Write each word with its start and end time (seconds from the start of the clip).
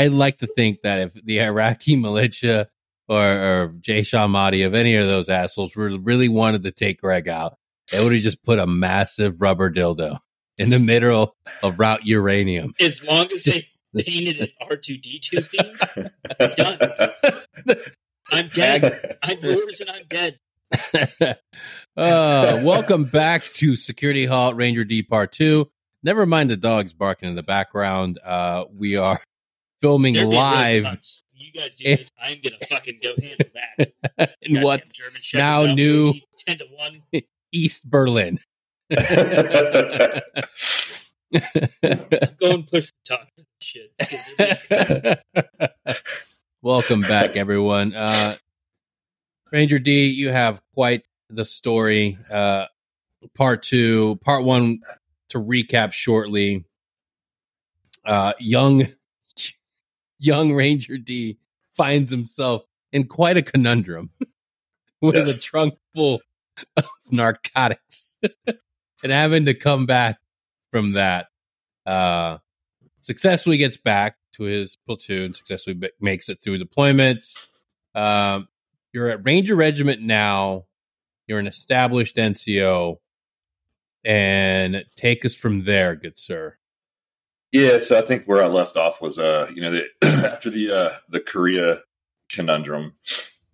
I 0.00 0.06
like 0.06 0.38
to 0.38 0.46
think 0.46 0.80
that 0.80 0.98
if 0.98 1.12
the 1.26 1.42
Iraqi 1.42 1.94
militia 1.94 2.70
or, 3.06 3.22
or 3.22 3.74
Jaysh 3.82 4.14
al-Mahdi, 4.14 4.62
if 4.62 4.72
any 4.72 4.94
of 4.94 5.06
those 5.06 5.28
assholes 5.28 5.76
really 5.76 6.30
wanted 6.30 6.62
to 6.62 6.70
take 6.70 7.02
Greg 7.02 7.28
out, 7.28 7.58
they 7.92 8.02
would 8.02 8.14
have 8.14 8.22
just 8.22 8.42
put 8.42 8.58
a 8.58 8.66
massive 8.66 9.42
rubber 9.42 9.70
dildo 9.70 10.18
in 10.56 10.70
the 10.70 10.78
middle 10.78 11.36
of 11.62 11.78
Route 11.78 12.06
Uranium. 12.06 12.72
As 12.80 13.04
long 13.04 13.26
as 13.26 13.42
just, 13.42 13.82
they 13.92 14.02
painted 14.06 14.40
an 14.40 14.48
R 14.70 14.76
two 14.76 14.96
D 14.96 15.20
two 15.22 15.42
thing, 15.42 15.76
done. 16.56 17.76
I'm 18.32 18.48
dead. 18.48 19.18
I'm 19.22 19.38
yours, 19.40 19.82
and 19.82 19.90
I'm 19.90 20.06
dead. 20.08 20.38
uh, 21.98 22.60
welcome 22.64 23.04
back 23.04 23.42
to 23.42 23.76
Security 23.76 24.24
Halt 24.24 24.56
Ranger 24.56 24.84
D 24.84 25.02
Part 25.02 25.32
Two. 25.32 25.70
Never 26.02 26.24
mind 26.24 26.48
the 26.48 26.56
dogs 26.56 26.94
barking 26.94 27.28
in 27.28 27.34
the 27.34 27.42
background. 27.42 28.18
Uh, 28.24 28.64
we 28.74 28.96
are 28.96 29.20
filming 29.80 30.14
live. 30.14 30.98
You 31.34 31.52
guys 31.52 31.74
do 31.76 31.84
this. 31.84 32.10
I'm 32.20 32.38
gonna 32.42 32.56
fucking 32.68 33.00
go 33.02 33.12
handle 33.20 33.46
that. 33.54 34.34
in 34.42 34.60
what 34.62 34.82
now 35.34 35.62
new 35.62 36.12
ten 36.36 36.58
to 36.58 36.66
one 36.70 37.02
East 37.52 37.88
Berlin. 37.88 38.38
go 38.90 38.98
and 42.42 42.66
push 42.68 42.90
the 42.90 42.92
talk 43.04 43.28
shit. 43.60 43.92
Welcome 46.62 47.00
back, 47.02 47.36
everyone. 47.36 47.94
Uh, 47.94 48.34
Ranger 49.50 49.78
D, 49.78 50.08
you 50.08 50.28
have 50.30 50.60
quite 50.74 51.04
the 51.30 51.44
story. 51.44 52.18
Uh, 52.30 52.66
part 53.34 53.62
two, 53.62 54.18
part 54.22 54.44
one. 54.44 54.80
To 55.30 55.38
recap 55.38 55.92
shortly, 55.92 56.64
uh, 58.04 58.32
young 58.40 58.88
young 60.20 60.52
Ranger 60.52 60.98
D 60.98 61.38
finds 61.72 62.10
himself 62.10 62.62
in 62.92 63.06
quite 63.06 63.36
a 63.36 63.42
conundrum 63.42 64.10
with 65.00 65.16
yes. 65.16 65.36
a 65.36 65.40
trunk 65.40 65.74
full 65.94 66.20
of 66.76 66.84
narcotics 67.10 68.18
and 68.46 69.12
having 69.12 69.46
to 69.46 69.54
come 69.54 69.86
back 69.86 70.18
from 70.70 70.92
that. 70.92 71.26
Uh, 71.86 72.38
successfully 73.00 73.56
gets 73.56 73.76
back 73.76 74.16
to 74.32 74.44
his 74.44 74.76
platoon, 74.86 75.32
successfully 75.32 75.74
b- 75.74 75.90
makes 76.00 76.28
it 76.28 76.40
through 76.40 76.62
deployments. 76.62 77.46
Um, 77.94 78.48
you're 78.92 79.08
at 79.08 79.24
Ranger 79.24 79.56
Regiment 79.56 80.02
now. 80.02 80.66
You're 81.26 81.38
an 81.38 81.46
established 81.46 82.16
NCO. 82.16 82.98
And 84.04 84.84
take 84.96 85.24
us 85.24 85.34
from 85.34 85.64
there, 85.64 85.94
good 85.94 86.16
sir. 86.18 86.56
Yeah, 87.52 87.80
so 87.80 87.98
I 87.98 88.02
think 88.02 88.26
where 88.26 88.42
I 88.42 88.46
left 88.46 88.76
off 88.76 89.00
was, 89.00 89.18
uh, 89.18 89.50
you 89.52 89.60
know, 89.60 89.70
the, 89.72 89.86
after 90.32 90.50
the 90.50 90.70
uh, 90.70 90.98
the 91.08 91.20
Korea 91.20 91.80
conundrum, 92.30 92.94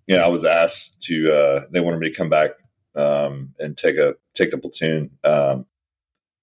yeah, 0.07 0.25
I 0.25 0.29
was 0.29 0.45
asked 0.45 1.03
to. 1.03 1.35
Uh, 1.35 1.67
they 1.71 1.81
wanted 1.81 2.01
me 2.01 2.11
to 2.11 2.17
come 2.17 2.29
back 2.29 2.51
um, 2.95 3.55
and 3.59 3.77
take 3.77 3.97
a 3.97 4.15
take 4.35 4.51
the 4.51 4.59
platoon, 4.59 5.13
um, 5.25 5.67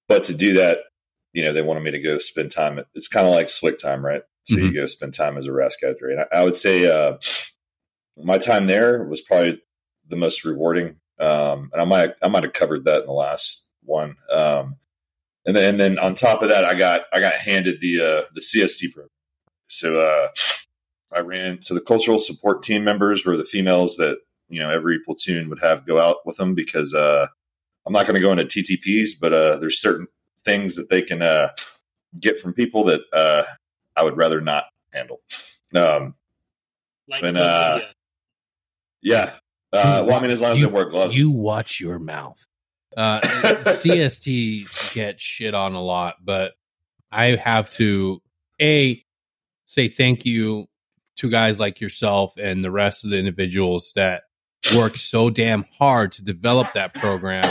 but 0.08 0.24
to 0.26 0.34
do 0.34 0.54
that, 0.54 0.80
you 1.34 1.44
know, 1.44 1.54
they 1.54 1.62
wanted 1.62 1.84
me 1.84 1.92
to 1.92 2.00
go 2.00 2.18
spend 2.18 2.52
time. 2.52 2.80
At, 2.80 2.88
it's 2.96 3.08
kind 3.08 3.28
of 3.28 3.34
like 3.34 3.48
SWCT 3.48 3.78
time, 3.78 4.04
right? 4.04 4.24
So 4.46 4.56
mm-hmm. 4.56 4.66
you 4.66 4.74
go 4.74 4.86
spend 4.88 5.14
time 5.14 5.38
as 5.38 5.46
a 5.46 5.54
RAS 5.54 5.76
cadre, 5.76 6.14
and 6.14 6.22
I, 6.22 6.40
I 6.40 6.44
would 6.44 6.58
say 6.58 6.92
uh, 6.92 7.18
my 8.18 8.40
time 8.40 8.66
there 8.66 9.04
was 9.04 9.22
probably 9.22 9.62
the 10.08 10.16
most 10.16 10.44
rewarding. 10.44 10.96
Um, 11.20 11.70
and 11.72 11.82
I 11.82 11.86
might 11.86 12.16
I 12.22 12.28
might 12.28 12.44
have 12.44 12.54
covered 12.54 12.86
that 12.86 13.02
in 13.02 13.06
the 13.06 13.14
last 13.14 13.70
one. 13.84 14.16
Um, 14.32 14.78
and 15.46 15.56
then 15.56 15.64
and 15.70 15.80
then 15.80 16.00
on 16.00 16.16
top 16.16 16.42
of 16.42 16.50
that, 16.50 16.66
I 16.66 16.74
got 16.74 17.02
I 17.12 17.20
got 17.20 17.34
handed 17.34 17.82
the 17.82 18.02
uh, 18.02 18.22
the 18.34 18.42
CST 18.42 18.94
program. 18.94 19.10
So 19.68 20.02
uh, 20.02 20.28
I 21.12 21.22
ran. 21.22 21.62
So 21.62 21.74
the 21.74 21.82
cultural 21.82 22.20
support 22.20 22.64
team 22.64 22.84
members 22.84 23.26
were 23.26 23.38
the 23.38 23.44
females 23.44 23.98
that 23.98 24.18
you 24.50 24.60
know 24.60 24.70
every 24.70 25.00
platoon 25.00 25.50
would 25.50 25.62
have 25.62 25.86
go 25.86 26.00
out 26.00 26.18
with 26.26 26.38
them 26.38 26.56
because 26.56 26.94
uh, 26.94 27.28
I'm 27.86 27.94
not 27.94 28.06
going 28.06 28.16
to 28.16 28.22
go 28.22 28.32
into 28.32 28.46
TTPs, 28.46 29.12
but 29.20 29.34
uh, 29.34 29.58
there's 29.58 29.80
certain 29.80 30.08
things 30.40 30.76
that 30.76 30.90
they 30.90 31.02
can 31.02 31.22
uh, 31.22 31.50
get 32.20 32.40
from 32.40 32.54
people 32.54 32.86
that 32.86 33.02
uh, 33.12 33.44
I 33.96 34.04
would 34.04 34.18
rather 34.18 34.42
not 34.42 34.66
handle. 34.94 35.22
Um, 35.76 36.16
like 37.10 37.24
and, 37.24 37.38
uh, 37.38 37.80
yeah. 39.02 39.34
Uh, 39.72 40.04
well, 40.06 40.18
I 40.18 40.22
mean, 40.22 40.32
as 40.32 40.42
long 40.42 40.52
as 40.52 40.62
you, 40.62 40.68
they 40.68 40.72
wear 40.72 40.86
gloves. 40.86 41.18
You 41.18 41.32
watch 41.32 41.80
your 41.80 42.00
mouth. 42.00 42.46
Uh, 42.96 43.20
CSTs 43.22 44.94
get 44.94 45.20
shit 45.20 45.54
on 45.54 45.74
a 45.74 45.82
lot, 45.82 46.16
but 46.24 46.54
I 47.12 47.36
have 47.36 47.72
to 47.74 48.22
a 48.62 49.04
say 49.66 49.88
thank 49.88 50.26
you 50.26 50.68
to 51.18 51.30
guys 51.30 51.60
like 51.60 51.80
yourself 51.82 52.38
and 52.38 52.64
the 52.64 52.72
rest 52.72 53.04
of 53.04 53.12
the 53.12 53.18
individuals 53.18 53.94
that 53.96 54.24
worked 54.76 55.00
so 55.00 55.30
damn 55.30 55.66
hard 55.78 56.14
to 56.14 56.24
develop 56.24 56.72
that 56.74 56.94
program 56.94 57.44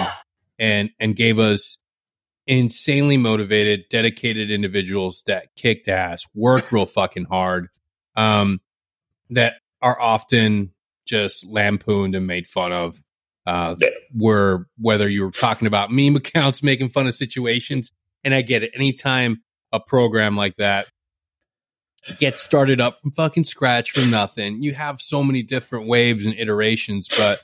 and 0.59 0.91
and 0.99 1.17
gave 1.17 1.39
us 1.39 1.79
insanely 2.47 3.17
motivated, 3.17 3.85
dedicated 3.91 4.51
individuals 4.51 5.23
that 5.27 5.55
kicked 5.57 5.89
ass, 5.89 6.25
worked 6.35 6.73
real 6.73 6.87
fucking 6.87 7.25
hard, 7.25 7.69
um, 8.17 8.61
that 9.31 9.55
are 9.81 10.01
often 10.01 10.73
just 11.07 11.45
lampooned 11.47 12.15
and 12.15 12.27
made 12.27 12.47
fun 12.47 12.73
of 12.73 13.01
uh, 13.47 13.77
were 14.15 14.67
whether 14.79 15.09
you 15.09 15.23
were 15.23 15.31
talking 15.31 15.67
about 15.67 15.91
meme 15.93 16.17
accounts 16.17 16.63
making 16.63 16.91
fun 16.91 17.07
of 17.07 17.15
situations. 17.15 17.91
And 18.25 18.35
I 18.35 18.43
get 18.43 18.63
it. 18.63 18.71
Anytime 18.75 19.43
a 19.73 19.81
program 19.81 20.37
like 20.37 20.57
that 20.57 20.87
gets 22.19 22.43
started 22.43 22.81
up 22.81 23.01
from 23.01 23.13
fucking 23.13 23.45
scratch 23.45 23.91
from 23.91 24.11
nothing, 24.11 24.63
you 24.63 24.75
have 24.75 25.01
so 25.01 25.25
many 25.25 25.43
different 25.43 25.89
waves 25.89 26.25
and 26.25 26.35
iterations. 26.39 27.09
But 27.09 27.43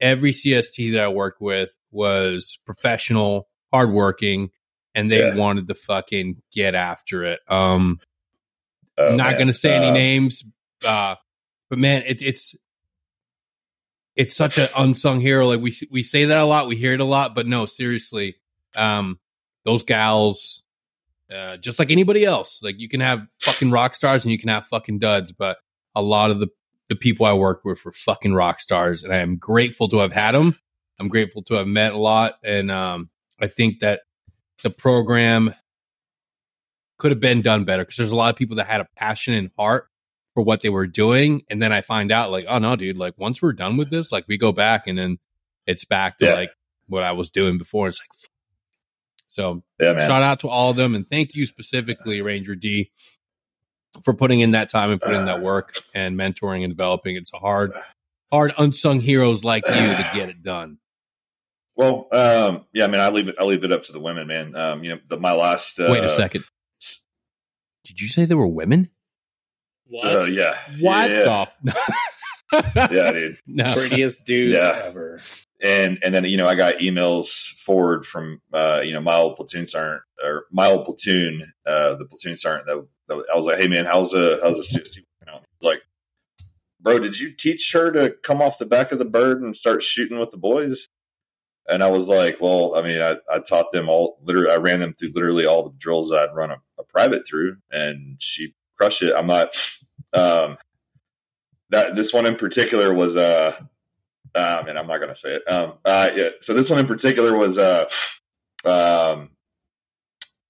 every 0.00 0.32
CST 0.32 0.92
that 0.92 1.04
I 1.04 1.08
worked 1.08 1.40
with 1.40 1.76
was 1.90 2.58
professional, 2.66 3.48
hardworking, 3.72 4.50
and 4.94 5.10
they 5.10 5.20
yeah. 5.20 5.34
wanted 5.34 5.68
to 5.68 5.74
fucking 5.74 6.42
get 6.52 6.74
after 6.74 7.24
it. 7.24 7.40
Um, 7.48 8.00
oh, 8.98 9.14
not 9.14 9.34
going 9.34 9.48
to 9.48 9.54
say 9.54 9.76
uh, 9.76 9.82
any 9.82 9.92
names, 9.92 10.44
uh, 10.86 11.16
but 11.68 11.78
man, 11.78 12.02
it, 12.06 12.22
it's 12.22 12.56
it's 14.16 14.34
such 14.34 14.58
an 14.58 14.66
unsung 14.76 15.20
hero. 15.20 15.46
Like 15.46 15.60
we 15.60 15.76
we 15.90 16.02
say 16.02 16.24
that 16.24 16.38
a 16.38 16.44
lot, 16.44 16.66
we 16.66 16.76
hear 16.76 16.94
it 16.94 17.00
a 17.00 17.04
lot, 17.04 17.34
but 17.34 17.46
no, 17.46 17.66
seriously, 17.66 18.36
um, 18.74 19.20
those 19.64 19.84
gals, 19.84 20.62
uh, 21.32 21.58
just 21.58 21.78
like 21.78 21.90
anybody 21.90 22.24
else, 22.24 22.62
like 22.62 22.80
you 22.80 22.88
can 22.88 23.00
have 23.00 23.26
fucking 23.40 23.70
rock 23.70 23.94
stars 23.94 24.24
and 24.24 24.32
you 24.32 24.38
can 24.38 24.48
have 24.48 24.66
fucking 24.66 24.98
duds, 24.98 25.32
but 25.32 25.58
a 25.94 26.02
lot 26.02 26.30
of 26.30 26.40
the 26.40 26.48
the 26.88 26.96
people 26.96 27.26
I 27.26 27.32
work 27.32 27.64
with 27.64 27.84
were 27.84 27.92
fucking 27.92 28.32
rock 28.32 28.60
stars, 28.60 29.04
and 29.04 29.12
I 29.12 29.18
am 29.18 29.36
grateful 29.36 29.88
to 29.90 29.98
have 29.98 30.12
had 30.12 30.32
them. 30.32 30.58
I'm 30.98 31.08
grateful 31.08 31.42
to 31.44 31.54
have 31.54 31.66
met 31.66 31.92
a 31.92 31.98
lot, 31.98 32.34
and 32.42 32.70
um, 32.70 33.10
I 33.40 33.48
think 33.48 33.80
that 33.80 34.00
the 34.62 34.70
program 34.70 35.54
could 36.98 37.10
have 37.10 37.20
been 37.20 37.42
done 37.42 37.64
better 37.64 37.84
because 37.84 37.98
there's 37.98 38.12
a 38.12 38.16
lot 38.16 38.30
of 38.30 38.36
people 38.36 38.56
that 38.56 38.66
had 38.66 38.80
a 38.80 38.88
passion 38.96 39.34
and 39.34 39.50
heart 39.58 39.88
for 40.36 40.42
what 40.42 40.60
they 40.60 40.68
were 40.68 40.86
doing. 40.86 41.42
And 41.48 41.62
then 41.62 41.72
I 41.72 41.80
find 41.80 42.12
out 42.12 42.30
like, 42.30 42.44
oh 42.46 42.58
no, 42.58 42.76
dude, 42.76 42.98
like 42.98 43.14
once 43.16 43.40
we're 43.40 43.54
done 43.54 43.78
with 43.78 43.88
this, 43.88 44.12
like 44.12 44.26
we 44.28 44.36
go 44.36 44.52
back 44.52 44.86
and 44.86 44.98
then 44.98 45.18
it's 45.66 45.86
back 45.86 46.18
to 46.18 46.26
yeah. 46.26 46.34
like 46.34 46.50
what 46.88 47.02
I 47.02 47.12
was 47.12 47.30
doing 47.30 47.56
before. 47.56 47.88
It's 47.88 48.02
like, 48.02 48.30
so 49.28 49.62
yeah, 49.80 50.06
shout 50.06 50.22
out 50.22 50.40
to 50.40 50.48
all 50.48 50.68
of 50.68 50.76
them. 50.76 50.94
And 50.94 51.08
thank 51.08 51.34
you 51.34 51.46
specifically, 51.46 52.20
Ranger 52.20 52.54
D, 52.54 52.90
for 54.04 54.12
putting 54.12 54.40
in 54.40 54.50
that 54.50 54.68
time 54.68 54.90
and 54.90 55.00
putting 55.00 55.20
in 55.20 55.24
that 55.24 55.40
work 55.42 55.78
and 55.94 56.18
mentoring 56.18 56.64
and 56.64 56.76
developing. 56.76 57.16
It's 57.16 57.32
a 57.32 57.38
hard, 57.38 57.72
hard 58.30 58.52
unsung 58.58 59.00
heroes 59.00 59.42
like 59.42 59.66
you 59.66 59.72
to 59.72 60.10
get 60.14 60.28
it 60.28 60.42
done. 60.42 60.76
Well, 61.76 62.08
um, 62.12 62.66
yeah, 62.74 62.84
I 62.84 62.88
mean, 62.88 63.00
I 63.00 63.08
leave 63.08 63.28
it, 63.28 63.36
I 63.40 63.44
leave 63.44 63.64
it 63.64 63.72
up 63.72 63.80
to 63.82 63.92
the 63.92 64.00
women, 64.00 64.26
man. 64.26 64.54
Um, 64.54 64.84
you 64.84 64.90
know, 64.90 65.00
the, 65.08 65.16
my 65.16 65.32
last, 65.32 65.80
uh, 65.80 65.88
wait 65.88 66.04
a 66.04 66.10
second. 66.10 66.44
Did 67.86 68.02
you 68.02 68.08
say 68.08 68.26
there 68.26 68.36
were 68.36 68.46
women? 68.46 68.90
What? 69.88 70.06
Uh, 70.06 70.24
yeah. 70.24 70.56
What 70.80 71.10
yeah. 71.10 71.46
the? 71.62 71.76
yeah, 72.92 73.12
dude. 73.12 73.38
No. 73.46 73.74
Prettiest 73.74 74.24
dudes 74.24 74.54
yeah. 74.54 74.82
ever. 74.84 75.20
And 75.62 75.98
and 76.02 76.14
then 76.14 76.24
you 76.24 76.36
know 76.36 76.48
I 76.48 76.54
got 76.54 76.76
emails 76.76 77.48
forward 77.58 78.04
from 78.04 78.40
uh, 78.52 78.82
you 78.84 78.92
know 78.92 79.00
my 79.00 79.16
old 79.16 79.36
platoon 79.36 79.66
sergeant 79.66 80.02
or 80.22 80.46
my 80.50 80.66
old 80.66 80.84
platoon, 80.84 81.52
uh, 81.66 81.94
the 81.94 82.04
platoon 82.04 82.36
sergeant 82.36 82.66
that, 82.66 82.86
that 83.08 83.24
I 83.32 83.36
was 83.36 83.46
like, 83.46 83.58
hey 83.58 83.68
man, 83.68 83.86
how's 83.86 84.12
a 84.12 84.38
how's 84.42 84.58
a 84.58 84.64
sixty 84.64 85.02
out? 85.28 85.42
Like, 85.62 85.82
bro, 86.80 86.98
did 86.98 87.18
you 87.18 87.32
teach 87.32 87.72
her 87.72 87.90
to 87.92 88.16
come 88.22 88.42
off 88.42 88.58
the 88.58 88.66
back 88.66 88.92
of 88.92 88.98
the 88.98 89.04
bird 89.04 89.42
and 89.42 89.56
start 89.56 89.82
shooting 89.82 90.18
with 90.18 90.30
the 90.30 90.38
boys? 90.38 90.88
And 91.68 91.82
I 91.82 91.90
was 91.90 92.06
like, 92.06 92.40
well, 92.40 92.76
I 92.76 92.82
mean, 92.82 93.00
I, 93.00 93.16
I 93.28 93.40
taught 93.40 93.72
them 93.72 93.88
all, 93.88 94.20
literally, 94.22 94.52
I 94.52 94.56
ran 94.56 94.78
them 94.78 94.94
through 94.94 95.10
literally 95.14 95.46
all 95.46 95.64
the 95.64 95.74
drills 95.76 96.12
I'd 96.12 96.32
run 96.32 96.52
a, 96.52 96.58
a 96.78 96.84
private 96.84 97.26
through, 97.28 97.56
and 97.72 98.18
she 98.20 98.54
crush 98.76 99.02
it. 99.02 99.14
I'm 99.16 99.26
not. 99.26 99.54
Um, 100.12 100.56
that 101.70 101.96
this 101.96 102.12
one 102.12 102.26
in 102.26 102.36
particular 102.36 102.94
was 102.94 103.16
uh, 103.16 103.58
uh 104.34 104.64
and 104.68 104.78
I'm 104.78 104.86
not 104.86 105.00
gonna 105.00 105.16
say 105.16 105.34
it. 105.34 105.42
Um, 105.52 105.74
uh, 105.84 106.10
yeah. 106.14 106.28
So 106.40 106.54
this 106.54 106.70
one 106.70 106.78
in 106.78 106.86
particular 106.86 107.36
was 107.36 107.58
uh, 107.58 107.86
um, 108.64 109.30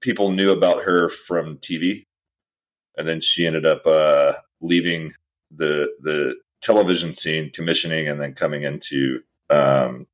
people 0.01 0.31
knew 0.31 0.53
about 0.53 0.83
her 0.85 1.09
from 1.09 1.59
TV. 1.59 2.05
and 2.97 3.07
then 3.07 3.21
she 3.21 3.47
ended 3.47 3.67
up 3.67 3.87
uh, 3.87 4.35
leaving 4.61 5.13
the 5.51 5.89
the 6.01 6.37
television 6.63 7.15
scene, 7.15 7.51
commissioning, 7.51 8.09
and 8.09 8.21
then 8.21 8.35
coming 8.35 8.63
into 8.65 9.21
um, 9.51 10.07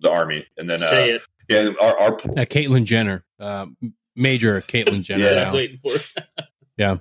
the 0.00 0.10
army. 0.10 0.46
And 0.56 0.68
then 0.68 0.78
Say 0.78 1.12
uh, 1.12 1.16
it. 1.16 1.22
yeah, 1.48 1.72
our, 1.80 1.98
our 1.98 2.12
Uh, 2.12 2.44
Caitlyn 2.44 2.84
Jenner, 2.84 3.24
uh, 3.40 3.66
Major 4.14 4.60
Caitlyn 4.60 5.02
Jenner. 5.02 5.24
Yeah. 5.24 5.30
I 5.30 5.44
now. 5.44 5.54
waiting 5.54 5.78
for. 5.82 6.22
Yeah. 6.78 6.98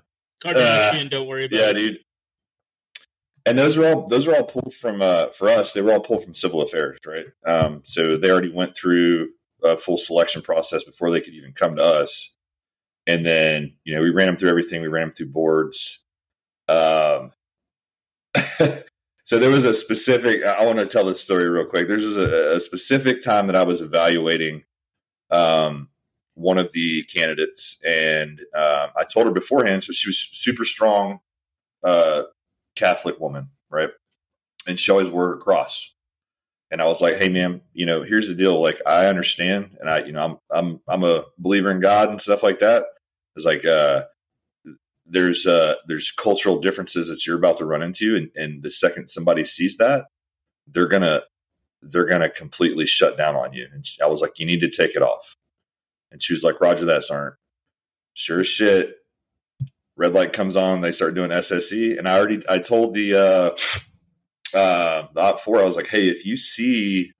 Kardashian, 0.53 1.09
don't 1.09 1.27
worry 1.27 1.45
about 1.45 1.59
yeah, 1.59 1.69
it. 1.69 1.73
dude. 1.75 1.99
And 3.45 3.57
those 3.59 3.77
are 3.77 3.85
all 3.85 4.07
those 4.07 4.27
are 4.27 4.35
all 4.35 4.43
pulled 4.43 4.73
from 4.73 5.01
uh, 5.01 5.27
for 5.27 5.49
us. 5.49 5.73
They 5.73 5.81
were 5.81 5.91
all 5.91 5.99
pulled 5.99 6.23
from 6.23 6.33
civil 6.33 6.61
affairs, 6.61 6.97
right? 7.05 7.27
Um, 7.45 7.81
so 7.83 8.17
they 8.17 8.31
already 8.31 8.51
went 8.51 8.75
through 8.75 9.29
a 9.63 9.77
full 9.77 9.97
selection 9.97 10.41
process 10.41 10.83
before 10.83 11.11
they 11.11 11.21
could 11.21 11.33
even 11.33 11.53
come 11.53 11.75
to 11.75 11.83
us. 11.83 12.35
And 13.05 13.25
then 13.25 13.73
you 13.83 13.93
know 13.93 14.01
we 14.01 14.09
ran 14.09 14.27
them 14.27 14.37
through 14.37 14.49
everything. 14.49 14.81
We 14.81 14.87
ran 14.87 15.07
them 15.07 15.13
through 15.13 15.27
boards. 15.27 16.03
Um, 16.67 17.33
so 19.23 19.37
there 19.37 19.51
was 19.51 19.65
a 19.65 19.75
specific. 19.75 20.43
I 20.43 20.65
want 20.65 20.79
to 20.79 20.87
tell 20.87 21.05
this 21.05 21.21
story 21.21 21.47
real 21.47 21.65
quick. 21.65 21.87
There's 21.87 22.17
a, 22.17 22.55
a 22.55 22.59
specific 22.59 23.21
time 23.21 23.45
that 23.45 23.55
I 23.55 23.63
was 23.63 23.79
evaluating 23.79 24.63
um, 25.29 25.89
one 26.35 26.57
of 26.57 26.71
the 26.73 27.03
candidates, 27.03 27.81
and 27.85 28.41
um, 28.55 28.89
I 28.95 29.03
told 29.03 29.25
her 29.25 29.31
beforehand. 29.33 29.83
So 29.83 29.91
she 29.93 30.07
was 30.07 30.17
super 30.17 30.63
strong. 30.65 31.19
Uh, 31.83 32.23
Catholic 32.75 33.19
woman, 33.19 33.49
right? 33.69 33.89
And 34.67 34.79
she 34.79 34.91
always 34.91 35.09
wore 35.09 35.33
a 35.33 35.37
cross. 35.37 35.95
And 36.71 36.81
I 36.81 36.85
was 36.85 37.01
like, 37.01 37.15
"Hey, 37.15 37.29
ma'am, 37.29 37.61
you 37.73 37.85
know, 37.85 38.03
here's 38.03 38.27
the 38.27 38.35
deal. 38.35 38.61
Like, 38.61 38.81
I 38.85 39.05
understand, 39.05 39.77
and 39.79 39.89
I, 39.89 40.03
you 40.03 40.11
know, 40.11 40.21
I'm, 40.21 40.37
I'm, 40.51 40.79
I'm 40.87 41.03
a 41.03 41.25
believer 41.37 41.71
in 41.71 41.79
God 41.79 42.09
and 42.09 42.21
stuff 42.21 42.43
like 42.43 42.59
that. 42.59 42.85
It's 43.35 43.45
like, 43.45 43.65
uh, 43.65 44.05
there's, 45.05 45.45
uh, 45.45 45.75
there's 45.87 46.11
cultural 46.11 46.59
differences 46.59 47.07
that 47.07 47.25
you're 47.25 47.37
about 47.37 47.57
to 47.57 47.65
run 47.65 47.83
into, 47.83 48.15
and, 48.15 48.29
and 48.35 48.63
the 48.63 48.71
second 48.71 49.09
somebody 49.09 49.43
sees 49.43 49.77
that, 49.77 50.07
they're 50.67 50.87
gonna, 50.87 51.21
they're 51.81 52.07
gonna 52.07 52.29
completely 52.29 52.87
shut 52.87 53.15
down 53.15 53.35
on 53.35 53.53
you. 53.53 53.67
And 53.71 53.85
I 54.03 54.07
was 54.07 54.21
like, 54.21 54.39
you 54.39 54.45
need 54.45 54.61
to 54.61 54.69
take 54.69 54.95
it 54.95 55.03
off. 55.03 55.37
And 56.15 56.23
she 56.23 56.31
was 56.31 56.43
like, 56.43 56.61
Roger 56.61 56.85
that, 56.85 57.03
Sergeant. 57.03 57.35
Sure 58.13 58.41
shit 58.41 58.95
red 59.97 60.13
light 60.13 60.33
comes 60.33 60.55
on 60.55 60.81
they 60.81 60.91
start 60.91 61.13
doing 61.13 61.31
sse 61.31 61.97
and 61.97 62.07
i 62.07 62.17
already 62.17 62.39
i 62.49 62.59
told 62.59 62.93
the 62.93 63.13
uh 63.13 64.57
uh 64.57 65.07
the 65.13 65.21
op 65.21 65.39
four 65.39 65.59
i 65.59 65.65
was 65.65 65.75
like 65.75 65.87
hey 65.87 66.09
if 66.09 66.25
you 66.25 66.35
see 66.35 67.11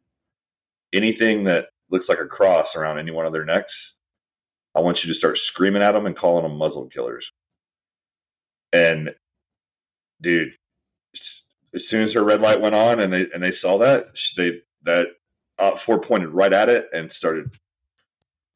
anything 0.94 1.45
that 1.45 1.69
looks 1.89 2.09
like 2.09 2.19
a 2.19 2.25
cross 2.25 2.75
around 2.75 3.00
any 3.00 3.12
one 3.12 3.25
of 3.25 3.33
their 3.33 3.45
necks 3.45 3.97
i 4.74 4.80
want 4.80 5.03
you 5.03 5.07
to 5.07 5.13
start 5.13 5.38
screaming 5.38 5.81
at 5.81 5.94
them 5.94 6.06
and 6.06 6.15
calling 6.15 6.44
them 6.44 6.57
muslim 6.57 6.89
killers 6.89 7.31
and 8.74 9.15
dude 10.21 10.53
as 11.74 11.88
soon 11.88 12.03
as 12.03 12.13
her 12.13 12.24
red 12.24 12.42
light 12.42 12.62
went 12.62 12.75
on 12.75 13.00
and 13.00 13.12
they 13.12 13.30
and 13.33 13.44
they 13.44 13.51
saw 13.51 13.77
that 13.77 14.06
they 14.38 14.62
that 14.83 15.09
op 15.59 15.80
four 15.80 16.00
pointed 16.00 16.30
right 16.30 16.53
at 16.53 16.69
it 16.69 16.88
and 16.94 17.12
started 17.12 17.57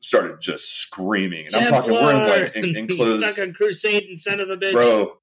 started 0.02 0.40
just 0.40 0.80
screaming 0.80 1.46
and 1.48 1.56
i'm 1.56 1.68
talking 1.68 1.92
we're 1.92 2.12
in 2.12 2.30
like 2.30 2.56
enclosed 2.78 3.26
Stuck 3.26 3.48
on 3.48 3.54
crusade 3.54 4.04
and 4.04 4.20
son 4.20 4.40
of 4.40 4.50
a 4.50 4.58
bitch. 4.58 4.72
bro. 4.72 5.18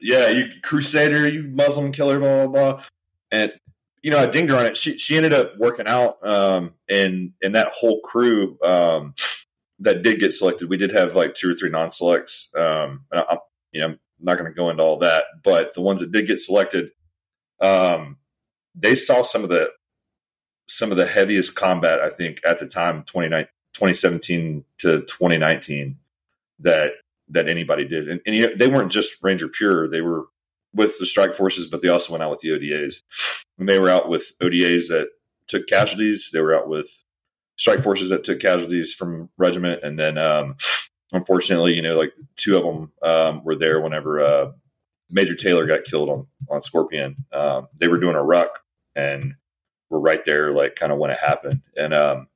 Yeah, 0.00 0.28
you 0.28 0.46
crusader, 0.62 1.26
you 1.26 1.44
Muslim 1.44 1.92
killer, 1.92 2.18
blah 2.18 2.46
blah 2.46 2.72
blah. 2.72 2.84
And 3.30 3.52
you 4.02 4.10
know, 4.10 4.18
I 4.18 4.26
dinged 4.26 4.50
her 4.50 4.58
on 4.58 4.66
it. 4.66 4.76
She 4.76 4.98
she 4.98 5.16
ended 5.16 5.32
up 5.32 5.56
working 5.56 5.86
out, 5.86 6.24
um, 6.26 6.74
and 6.90 7.32
and 7.42 7.54
that 7.54 7.68
whole 7.68 8.00
crew 8.00 8.58
um, 8.62 9.14
that 9.78 10.02
did 10.02 10.20
get 10.20 10.32
selected. 10.32 10.68
We 10.68 10.76
did 10.76 10.92
have 10.92 11.14
like 11.14 11.32
two 11.32 11.50
or 11.50 11.54
three 11.54 11.70
non-selects. 11.70 12.50
Um, 12.54 13.06
and 13.10 13.24
I, 13.28 13.38
you 13.72 13.80
know, 13.80 13.86
I'm 13.86 13.98
not 14.20 14.36
going 14.36 14.50
to 14.50 14.54
go 14.54 14.68
into 14.68 14.82
all 14.82 14.98
that, 14.98 15.24
but 15.42 15.72
the 15.72 15.80
ones 15.80 16.00
that 16.00 16.12
did 16.12 16.26
get 16.26 16.38
selected, 16.38 16.90
um, 17.62 18.18
they 18.74 18.94
saw 18.94 19.22
some 19.22 19.42
of 19.42 19.48
the 19.48 19.70
some 20.68 20.90
of 20.90 20.98
the 20.98 21.06
heaviest 21.06 21.54
combat 21.56 22.00
I 22.00 22.10
think 22.10 22.40
at 22.44 22.58
the 22.58 22.66
time 22.66 23.04
29, 23.04 23.46
2017 23.74 24.64
to 24.78 25.00
2019 25.00 25.96
that 26.60 26.92
that 27.28 27.48
anybody 27.48 27.86
did. 27.86 28.08
And, 28.08 28.20
and 28.26 28.58
they 28.58 28.68
weren't 28.68 28.92
just 28.92 29.22
Ranger 29.22 29.48
Pure; 29.48 29.88
they 29.88 30.00
were 30.00 30.26
with 30.74 30.98
the 30.98 31.06
strike 31.06 31.34
forces, 31.34 31.66
but 31.66 31.82
they 31.82 31.88
also 31.88 32.12
went 32.12 32.22
out 32.22 32.30
with 32.30 32.40
the 32.40 32.50
ODAs. 32.50 33.02
And 33.58 33.68
they 33.68 33.78
were 33.78 33.88
out 33.88 34.08
with 34.08 34.34
ODAs 34.42 34.88
that 34.88 35.10
took 35.46 35.66
casualties. 35.66 36.30
They 36.32 36.40
were 36.40 36.54
out 36.54 36.68
with 36.68 37.04
strike 37.56 37.80
forces 37.80 38.08
that 38.08 38.24
took 38.24 38.40
casualties 38.40 38.92
from 38.92 39.30
regiment, 39.36 39.82
and 39.82 39.98
then 39.98 40.18
um, 40.18 40.56
unfortunately, 41.12 41.74
you 41.74 41.82
know, 41.82 41.96
like 41.96 42.12
two 42.36 42.56
of 42.56 42.64
them 42.64 42.92
um, 43.02 43.44
were 43.44 43.56
there 43.56 43.80
whenever 43.80 44.22
uh, 44.22 44.52
Major 45.10 45.34
Taylor 45.34 45.66
got 45.66 45.84
killed 45.84 46.08
on 46.08 46.26
on 46.50 46.62
Scorpion. 46.62 47.16
Um, 47.32 47.68
they 47.76 47.88
were 47.88 47.98
doing 47.98 48.16
a 48.16 48.22
ruck 48.22 48.60
and 48.94 49.34
were 49.90 50.00
right 50.00 50.24
there, 50.24 50.52
like 50.52 50.76
kind 50.76 50.92
of 50.92 50.98
when 50.98 51.10
it 51.10 51.18
happened. 51.18 51.62
And 51.76 51.94
um, 51.94 52.28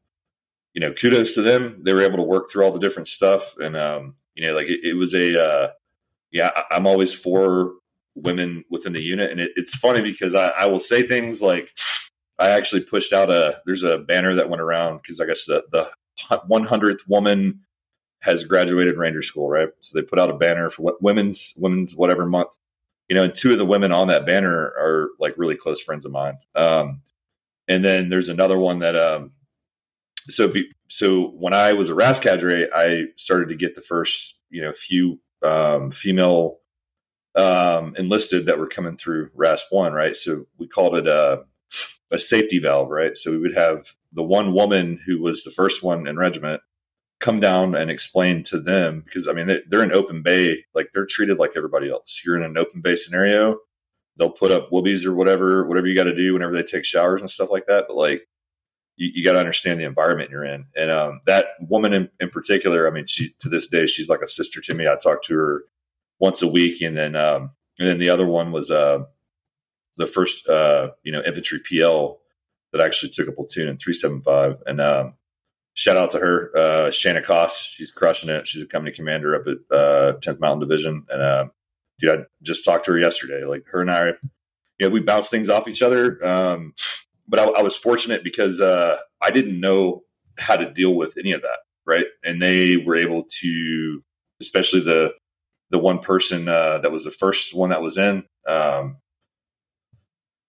you 0.75 0.81
know, 0.81 0.93
kudos 0.93 1.35
to 1.35 1.43
them. 1.43 1.81
They 1.82 1.93
were 1.93 2.03
able 2.03 2.19
to 2.19 2.23
work 2.23 2.50
through 2.50 2.65
all 2.65 2.73
the 2.73 2.79
different 2.79 3.09
stuff, 3.09 3.56
and 3.59 3.76
um, 3.76 4.15
you 4.35 4.47
know, 4.47 4.55
like 4.55 4.69
it, 4.69 4.81
it 4.82 4.94
was 4.94 5.15
a 5.15 5.43
uh, 5.43 5.69
yeah. 6.31 6.50
I, 6.55 6.76
I'm 6.76 6.87
always 6.87 7.15
for 7.15 7.73
women 8.15 8.65
within 8.70 8.93
the 8.93 9.03
unit, 9.03 9.31
and 9.31 9.41
it, 9.41 9.53
it's 9.56 9.76
funny 9.76 10.03
because 10.03 10.35
I, 10.35 10.49
I 10.49 10.67
will 10.67 10.81
say 10.81 11.03
things 11.03 11.41
like 11.41 11.70
I 12.38 12.50
actually 12.50 12.82
pushed 12.82 13.12
out 13.12 13.31
a 13.31 13.61
there's 13.67 13.82
a 13.82 13.99
banner 13.99 14.35
that 14.35 14.49
went 14.49 14.62
around 14.62 14.99
because 14.99 15.20
I 15.20 15.26
guess 15.26 15.44
the 15.44 15.65
the 15.73 15.91
100th 16.31 17.09
woman 17.09 17.61
has 18.21 18.44
graduated 18.44 18.97
Ranger 18.97 19.23
School, 19.23 19.49
right? 19.49 19.69
So 19.81 19.99
they 19.99 20.05
put 20.05 20.19
out 20.19 20.31
a 20.31 20.37
banner 20.37 20.69
for 20.71 20.82
what 20.82 21.03
women's 21.03 21.55
women's 21.56 21.94
whatever 21.94 22.26
month, 22.26 22.56
you 23.09 23.17
know, 23.17 23.25
and 23.25 23.35
two 23.35 23.53
of 23.53 23.59
the 23.59 23.67
women 23.67 23.93
on 23.93 24.09
that 24.09 24.26
banner 24.26 24.56
are 24.56 25.11
like 25.19 25.35
really 25.37 25.56
close 25.56 25.81
friends 25.81 26.05
of 26.05 26.12
mine. 26.12 26.38
Um, 26.55 27.03
and 27.69 27.85
then 27.85 28.09
there's 28.09 28.29
another 28.29 28.59
one 28.59 28.81
that 28.81 28.97
um, 28.97 29.32
so 30.28 30.48
be, 30.48 30.70
so 30.88 31.28
when 31.28 31.54
I 31.54 31.72
was 31.72 31.88
a 31.88 31.94
RAS 31.94 32.19
cadre, 32.19 32.66
I 32.75 33.06
started 33.16 33.48
to 33.48 33.54
get 33.54 33.75
the 33.75 33.80
first 33.80 34.40
you 34.50 34.62
know 34.62 34.72
few 34.72 35.20
um, 35.42 35.90
female 35.90 36.58
um, 37.34 37.94
enlisted 37.96 38.46
that 38.46 38.58
were 38.58 38.66
coming 38.66 38.96
through 38.96 39.30
RAS 39.34 39.64
one, 39.70 39.92
right? 39.92 40.16
So 40.16 40.46
we 40.58 40.66
called 40.66 40.97
it 40.97 41.06
a 41.06 41.44
a 42.11 42.18
safety 42.18 42.58
valve, 42.58 42.90
right? 42.90 43.16
So 43.16 43.30
we 43.32 43.38
would 43.38 43.54
have 43.54 43.94
the 44.12 44.23
one 44.23 44.54
woman 44.54 45.00
who 45.06 45.20
was 45.20 45.44
the 45.44 45.50
first 45.50 45.82
one 45.82 46.06
in 46.06 46.16
regiment 46.16 46.62
come 47.20 47.40
down 47.40 47.75
and 47.75 47.90
explain 47.90 48.42
to 48.44 48.61
them 48.61 49.02
because 49.04 49.28
I 49.28 49.32
mean 49.32 49.47
they, 49.47 49.62
they're 49.68 49.82
in 49.82 49.92
open 49.92 50.23
bay, 50.23 50.64
like 50.75 50.90
they're 50.92 51.06
treated 51.06 51.38
like 51.38 51.52
everybody 51.56 51.90
else. 51.90 52.23
You're 52.25 52.37
in 52.37 52.42
an 52.44 52.56
open 52.56 52.80
bay 52.80 52.97
scenario, 52.97 53.58
they'll 54.16 54.30
put 54.30 54.52
up 54.52 54.70
whoobies 54.70 55.04
or 55.04 55.14
whatever, 55.14 55.66
whatever 55.66 55.87
you 55.87 55.94
got 55.94 56.04
to 56.04 56.14
do 56.14 56.32
whenever 56.32 56.52
they 56.52 56.62
take 56.62 56.85
showers 56.85 57.20
and 57.20 57.30
stuff 57.30 57.50
like 57.50 57.66
that. 57.66 57.87
But 57.88 57.97
like 57.97 58.27
you, 58.99 59.11
you 59.14 59.25
got 59.25 59.33
to 59.33 59.38
understand 59.38 59.81
the 59.81 59.85
environment 59.85 60.31
you're 60.31 60.45
in. 60.45 60.67
And 60.76 60.90
um, 60.90 61.21
that 61.26 61.47
woman 61.61 61.95
in, 61.95 62.11
in 62.21 62.28
particular, 62.28 62.87
I 62.87 62.90
mean, 62.90 63.07
she 63.07 63.31
to 63.40 63.49
this 63.49 63.69
day 63.69 63.87
she's 63.87 64.09
like 64.09 64.21
a 64.21 64.28
sister 64.28 64.61
to 64.61 64.75
me. 64.75 64.87
I 64.87 64.97
talk 64.97 65.23
to 65.25 65.35
her 65.35 65.64
once 66.21 66.43
a 66.43 66.49
week, 66.49 66.83
and 66.83 66.97
then 66.97 67.17
um, 67.17 67.52
and 67.78 67.88
then 67.88 67.99
the 67.99 68.11
other 68.11 68.26
one 68.26 68.52
was 68.52 68.71
uh, 68.71 69.05
the 69.97 70.07
first 70.07 70.49
uh, 70.49 70.90
you 71.02 71.12
know 71.12 71.23
infantry 71.23 71.61
PL 71.67 72.19
that 72.73 72.83
actually 72.83 73.11
took 73.11 73.28
a 73.28 73.33
platoon 73.33 73.69
in 73.69 73.78
three 73.78 73.95
seven 73.95 74.21
five. 74.21 74.57
And 74.67 74.81
um, 74.81 75.14
shout 75.75 75.97
out 75.97 76.11
to 76.11 76.19
her, 76.19 76.50
uh, 76.57 76.90
Shanna 76.90 77.23
Koss. 77.23 77.73
She's 77.73 77.93
crushing 77.93 78.28
it. 78.28 78.47
She's 78.47 78.62
a 78.62 78.67
company 78.67 78.95
commander 78.95 79.35
up 79.35 79.47
at 79.47 79.76
uh, 79.76 80.12
10th 80.19 80.40
Mountain 80.40 80.69
Division, 80.69 81.07
and 81.09 81.23
uh, 81.23 81.47
dude, 82.00 82.21
I 82.21 82.25
just 82.43 82.64
talked 82.64 82.85
to 82.87 82.93
her 82.93 82.99
yesterday. 82.99 83.45
Like 83.45 83.67
her 83.69 83.81
and 83.81 83.90
I, 83.90 84.12
know, 84.81 84.88
we 84.90 85.00
bounce 85.00 85.31
things 85.31 85.49
off 85.49 85.69
each 85.69 85.83
other. 85.83 86.25
Um, 86.26 86.75
but 87.28 87.38
I, 87.38 87.44
I, 87.44 87.62
was 87.62 87.76
fortunate 87.76 88.25
because 88.25 88.61
uh, 88.61 88.99
I 89.20 89.30
didn't 89.30 89.61
know 89.61 90.02
how 90.38 90.56
to 90.56 90.73
deal 90.73 90.94
with 90.94 91.16
any 91.18 91.32
of 91.32 91.42
that, 91.42 91.58
right? 91.87 92.06
And 92.25 92.40
they 92.40 92.76
were 92.76 92.97
able 92.97 93.25
to, 93.40 94.02
especially 94.40 94.80
the 94.80 95.12
the 95.70 95.78
one 95.78 95.99
person 95.99 96.49
uh, 96.49 96.78
that 96.78 96.92
was 96.92 97.04
the 97.04 97.11
first 97.11 97.54
one 97.54 97.70
that 97.70 97.82
was 97.82 97.99
in. 97.99 98.25
Um, 98.47 98.97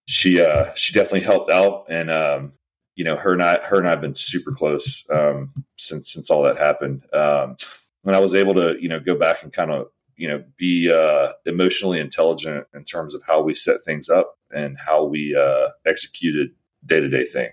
she 0.06 0.40
uh, 0.40 0.72
she 0.74 0.92
definitely 0.92 1.20
helped 1.20 1.50
out, 1.50 1.84
and 1.88 2.10
um, 2.10 2.52
you 2.96 3.04
know 3.04 3.16
her 3.16 3.32
and 3.32 3.42
I 3.42 3.64
her 3.64 3.78
and 3.78 3.86
I 3.86 3.90
have 3.90 4.00
been 4.00 4.14
super 4.14 4.52
close 4.52 5.04
um, 5.10 5.52
since 5.76 6.12
since 6.12 6.30
all 6.30 6.42
that 6.44 6.56
happened. 6.56 7.02
Um, 7.12 7.56
when 8.02 8.14
I 8.14 8.18
was 8.18 8.34
able 8.34 8.54
to 8.54 8.76
you 8.80 8.88
know 8.88 8.98
go 8.98 9.14
back 9.14 9.42
and 9.42 9.52
kind 9.52 9.70
of 9.70 9.88
you 10.16 10.28
know 10.28 10.42
be 10.56 10.90
uh, 10.90 11.32
emotionally 11.46 12.00
intelligent 12.00 12.66
in 12.74 12.84
terms 12.84 13.14
of 13.14 13.22
how 13.26 13.42
we 13.42 13.54
set 13.54 13.82
things 13.84 14.08
up 14.08 14.34
and 14.52 14.76
how 14.84 15.04
we 15.04 15.36
uh, 15.36 15.68
executed 15.86 16.50
day 16.84 17.00
to 17.00 17.08
day 17.08 17.24
thing. 17.24 17.50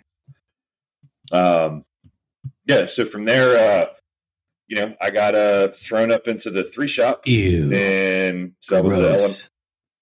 Um, 1.32 1.86
yeah, 2.66 2.86
so 2.86 3.06
from 3.06 3.26
there, 3.26 3.58
uh, 3.58 3.88
you 4.68 4.78
know, 4.78 4.96
I 5.02 5.10
got 5.10 5.36
uh, 5.36 5.70
thrown 5.70 6.12
up 6.12 6.28
into 6.28 6.50
the 6.50 6.64
three 6.64 6.88
shop, 6.88 7.26
Ew. 7.26 7.72
and 7.74 8.54
so 8.60 8.76
that 8.76 8.84
was 8.84 8.96
the 8.96 9.50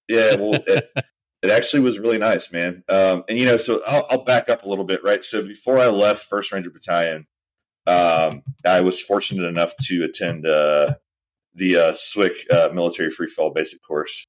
yeah. 0.07 0.35
Well, 0.35 0.61
it, 0.65 0.91
it 1.43 1.51
actually 1.51 1.81
was 1.81 1.99
really 1.99 2.17
nice, 2.17 2.51
man. 2.51 2.83
Um, 2.89 3.23
and 3.29 3.37
you 3.37 3.45
know, 3.45 3.57
so 3.57 3.81
I'll, 3.87 4.05
I'll 4.09 4.23
back 4.23 4.49
up 4.49 4.63
a 4.63 4.69
little 4.69 4.85
bit, 4.85 5.03
right? 5.03 5.23
So 5.23 5.45
before 5.45 5.77
I 5.77 5.87
left 5.87 6.25
First 6.25 6.51
Ranger 6.51 6.71
Battalion, 6.71 7.27
um, 7.85 8.41
I 8.65 8.81
was 8.81 8.99
fortunate 8.99 9.47
enough 9.47 9.73
to 9.83 10.03
attend 10.03 10.47
uh, 10.47 10.95
the 11.53 11.77
uh, 11.77 11.91
SWCC 11.93 12.51
uh, 12.51 12.73
military 12.73 13.11
free 13.11 13.27
fall 13.27 13.51
basic 13.51 13.83
course, 13.83 14.25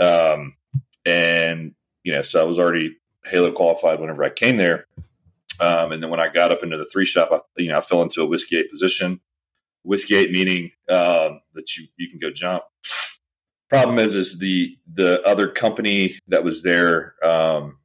um, 0.00 0.54
and 1.04 1.74
you 2.04 2.12
know, 2.12 2.22
so 2.22 2.40
I 2.40 2.44
was 2.44 2.60
already 2.60 2.96
Halo 3.26 3.52
qualified 3.52 4.00
whenever 4.00 4.24
I 4.24 4.30
came 4.30 4.56
there. 4.56 4.86
Um, 5.60 5.92
and 5.92 6.02
then 6.02 6.10
when 6.10 6.20
I 6.20 6.28
got 6.28 6.50
up 6.50 6.62
into 6.62 6.76
the 6.76 6.84
three 6.84 7.04
shop, 7.04 7.30
I, 7.32 7.38
you 7.56 7.68
know, 7.68 7.76
I 7.76 7.80
fell 7.80 8.02
into 8.02 8.22
a 8.22 8.26
whiskey 8.26 8.58
eight 8.58 8.70
position. 8.70 9.20
Whiskey 9.82 10.16
eight 10.16 10.30
meaning 10.30 10.70
um, 10.88 11.40
that 11.54 11.76
you 11.76 11.86
you 11.96 12.08
can 12.08 12.18
go 12.18 12.30
jump. 12.30 12.64
Problem 13.68 13.98
is, 13.98 14.14
is 14.14 14.38
the 14.38 14.76
the 14.92 15.22
other 15.26 15.48
company 15.48 16.18
that 16.28 16.44
was 16.44 16.62
there, 16.62 17.14
um, 17.22 17.78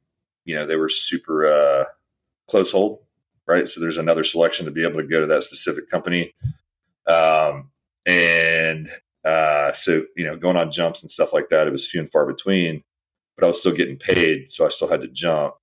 you 0.44 0.54
know, 0.54 0.66
they 0.66 0.76
were 0.76 0.88
super 0.88 1.46
uh, 1.46 1.84
close 2.48 2.72
hold, 2.72 3.00
right? 3.46 3.68
So 3.68 3.80
there's 3.80 3.98
another 3.98 4.24
selection 4.24 4.66
to 4.66 4.72
be 4.72 4.84
able 4.84 5.00
to 5.00 5.06
go 5.06 5.20
to 5.20 5.26
that 5.26 5.42
specific 5.42 5.90
company, 5.90 6.34
um, 7.06 7.70
and 8.06 8.90
uh, 9.24 9.72
so 9.72 10.04
you 10.16 10.24
know, 10.24 10.36
going 10.36 10.56
on 10.56 10.70
jumps 10.70 11.02
and 11.02 11.10
stuff 11.10 11.32
like 11.32 11.50
that, 11.50 11.66
it 11.66 11.72
was 11.72 11.86
few 11.86 12.00
and 12.00 12.10
far 12.10 12.26
between. 12.26 12.82
But 13.36 13.44
I 13.44 13.48
was 13.48 13.60
still 13.60 13.74
getting 13.74 13.96
paid, 13.96 14.50
so 14.50 14.66
I 14.66 14.68
still 14.68 14.88
had 14.88 15.00
to 15.02 15.08
jump 15.08 15.54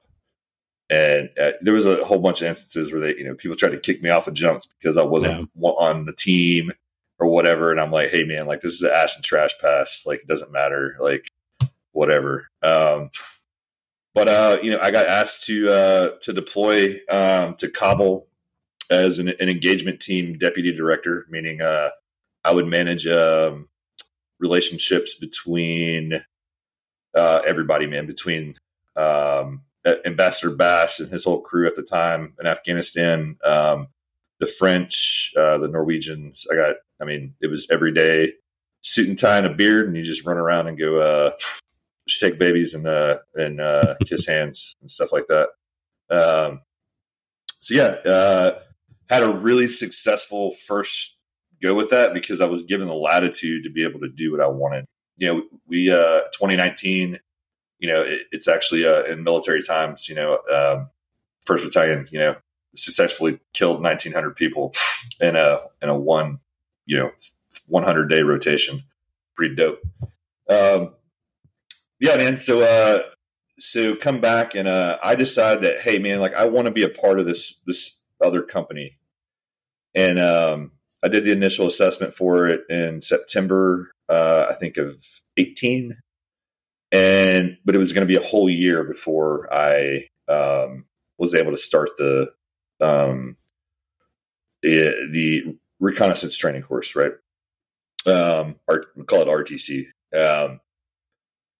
and 0.89 1.29
uh, 1.41 1.51
there 1.61 1.73
was 1.73 1.85
a 1.85 2.03
whole 2.05 2.19
bunch 2.19 2.41
of 2.41 2.47
instances 2.47 2.91
where 2.91 3.01
they, 3.01 3.15
you 3.17 3.25
know, 3.25 3.35
people 3.35 3.57
tried 3.57 3.71
to 3.71 3.79
kick 3.79 4.01
me 4.01 4.09
off 4.09 4.27
of 4.27 4.33
jumps 4.33 4.67
because 4.67 4.95
I 4.95 5.03
wasn't 5.03 5.49
yeah. 5.55 5.69
on 5.69 6.05
the 6.05 6.13
team 6.13 6.71
or 7.19 7.27
whatever. 7.27 7.71
And 7.71 7.81
I'm 7.81 7.91
like, 7.91 8.09
hey 8.09 8.23
man, 8.23 8.47
like 8.47 8.61
this 8.61 8.73
is 8.73 8.81
an 8.83 8.91
ass 8.93 9.17
and 9.17 9.25
trash 9.25 9.51
pass. 9.59 10.03
Like 10.05 10.21
it 10.21 10.27
doesn't 10.27 10.51
matter. 10.51 10.95
Like 10.99 11.29
whatever. 11.91 12.49
Um, 12.63 13.11
but 14.13 14.29
uh, 14.29 14.57
you 14.63 14.71
know, 14.71 14.79
I 14.79 14.91
got 14.91 15.07
asked 15.07 15.45
to 15.45 15.69
uh, 15.69 16.09
to 16.21 16.31
deploy 16.31 17.01
um, 17.09 17.55
to 17.55 17.69
Kabul 17.69 18.27
as 18.89 19.19
an, 19.19 19.27
an, 19.27 19.49
engagement 19.49 19.99
team 19.99 20.37
deputy 20.37 20.73
director, 20.73 21.25
meaning 21.29 21.61
uh, 21.61 21.89
I 22.45 22.53
would 22.53 22.65
manage 22.65 23.05
um, 23.05 23.67
relationships 24.39 25.13
between 25.13 26.23
uh, 27.17 27.41
everybody, 27.45 27.87
man, 27.87 28.05
between 28.05 28.55
um, 28.95 29.63
Ambassador 30.05 30.55
Bass 30.55 30.99
and 30.99 31.11
his 31.11 31.23
whole 31.23 31.41
crew 31.41 31.67
at 31.67 31.75
the 31.75 31.83
time 31.83 32.33
in 32.39 32.47
Afghanistan, 32.47 33.37
um, 33.43 33.87
the 34.39 34.47
French, 34.47 35.33
uh, 35.35 35.57
the 35.57 35.67
Norwegians. 35.67 36.45
I 36.51 36.55
got, 36.55 36.75
I 37.01 37.05
mean, 37.05 37.33
it 37.41 37.47
was 37.47 37.67
every 37.71 37.93
day 37.93 38.33
suit 38.81 39.09
and 39.09 39.17
tie 39.17 39.37
and 39.37 39.47
a 39.47 39.53
beard, 39.53 39.87
and 39.87 39.97
you 39.97 40.03
just 40.03 40.25
run 40.25 40.37
around 40.37 40.67
and 40.67 40.79
go 40.79 41.01
uh, 41.01 41.31
shake 42.07 42.39
babies 42.39 42.73
and 42.73 42.87
uh, 42.87 43.17
and 43.35 43.59
uh, 43.59 43.95
kiss 44.05 44.27
hands 44.27 44.75
and 44.81 44.89
stuff 44.89 45.11
like 45.11 45.27
that. 45.27 45.49
Um, 46.09 46.61
so 47.59 47.73
yeah, 47.73 48.09
uh, 48.09 48.59
had 49.09 49.23
a 49.23 49.33
really 49.33 49.67
successful 49.67 50.53
first 50.53 51.19
go 51.61 51.73
with 51.73 51.89
that 51.89 52.13
because 52.13 52.39
I 52.39 52.45
was 52.45 52.63
given 52.63 52.87
the 52.87 52.93
latitude 52.93 53.63
to 53.63 53.71
be 53.71 53.83
able 53.83 53.99
to 54.01 54.09
do 54.09 54.31
what 54.31 54.41
I 54.41 54.47
wanted. 54.47 54.85
You 55.17 55.27
know, 55.27 55.41
we 55.67 55.91
uh, 55.91 56.21
2019 56.33 57.19
you 57.79 57.87
know, 57.87 58.01
it, 58.01 58.21
it's 58.31 58.47
actually 58.47 58.85
uh, 58.85 59.03
in 59.03 59.23
military 59.23 59.61
times, 59.61 60.09
you 60.09 60.15
know, 60.15 60.39
um, 60.51 60.89
first 61.45 61.63
battalion, 61.63 62.05
you 62.11 62.19
know, 62.19 62.35
successfully 62.75 63.39
killed 63.53 63.81
1900 63.81 64.35
people 64.35 64.73
in 65.19 65.35
a, 65.35 65.59
in 65.81 65.89
a 65.89 65.97
one, 65.97 66.39
you 66.85 66.97
know, 66.97 67.11
100 67.67 68.07
day 68.07 68.21
rotation. 68.21 68.83
Pretty 69.35 69.55
dope. 69.55 69.79
Um, 70.49 70.93
yeah, 71.99 72.17
man. 72.17 72.37
So, 72.37 72.61
uh, 72.61 73.03
so 73.59 73.95
come 73.95 74.19
back 74.19 74.55
and, 74.55 74.67
uh, 74.67 74.97
I 75.03 75.15
decide 75.15 75.61
that, 75.61 75.79
Hey 75.79 75.99
man, 75.99 76.19
like 76.19 76.33
I 76.33 76.45
want 76.45 76.65
to 76.65 76.71
be 76.71 76.83
a 76.83 76.89
part 76.89 77.19
of 77.19 77.25
this, 77.25 77.59
this 77.65 78.03
other 78.23 78.41
company. 78.41 78.97
And, 79.95 80.19
um, 80.19 80.71
I 81.03 81.09
did 81.09 81.25
the 81.25 81.31
initial 81.31 81.67
assessment 81.67 82.15
for 82.15 82.47
it 82.47 82.61
in 82.69 83.01
September, 83.01 83.91
uh, 84.09 84.47
I 84.49 84.53
think 84.53 84.77
of 84.77 85.03
18 85.37 85.97
and 86.91 87.57
but 87.65 87.75
it 87.75 87.79
was 87.79 87.93
going 87.93 88.07
to 88.07 88.11
be 88.11 88.15
a 88.15 88.25
whole 88.25 88.49
year 88.49 88.83
before 88.83 89.53
I 89.53 90.07
um, 90.27 90.85
was 91.17 91.35
able 91.35 91.51
to 91.51 91.57
start 91.57 91.91
the 91.97 92.31
um, 92.79 93.37
the, 94.61 95.09
the 95.11 95.57
reconnaissance 95.79 96.37
training 96.37 96.63
course, 96.63 96.95
right? 96.95 97.11
Um, 98.05 98.55
we 98.95 99.03
call 99.03 99.21
it 99.21 99.27
RTC. 99.27 99.87
Um, 100.17 100.61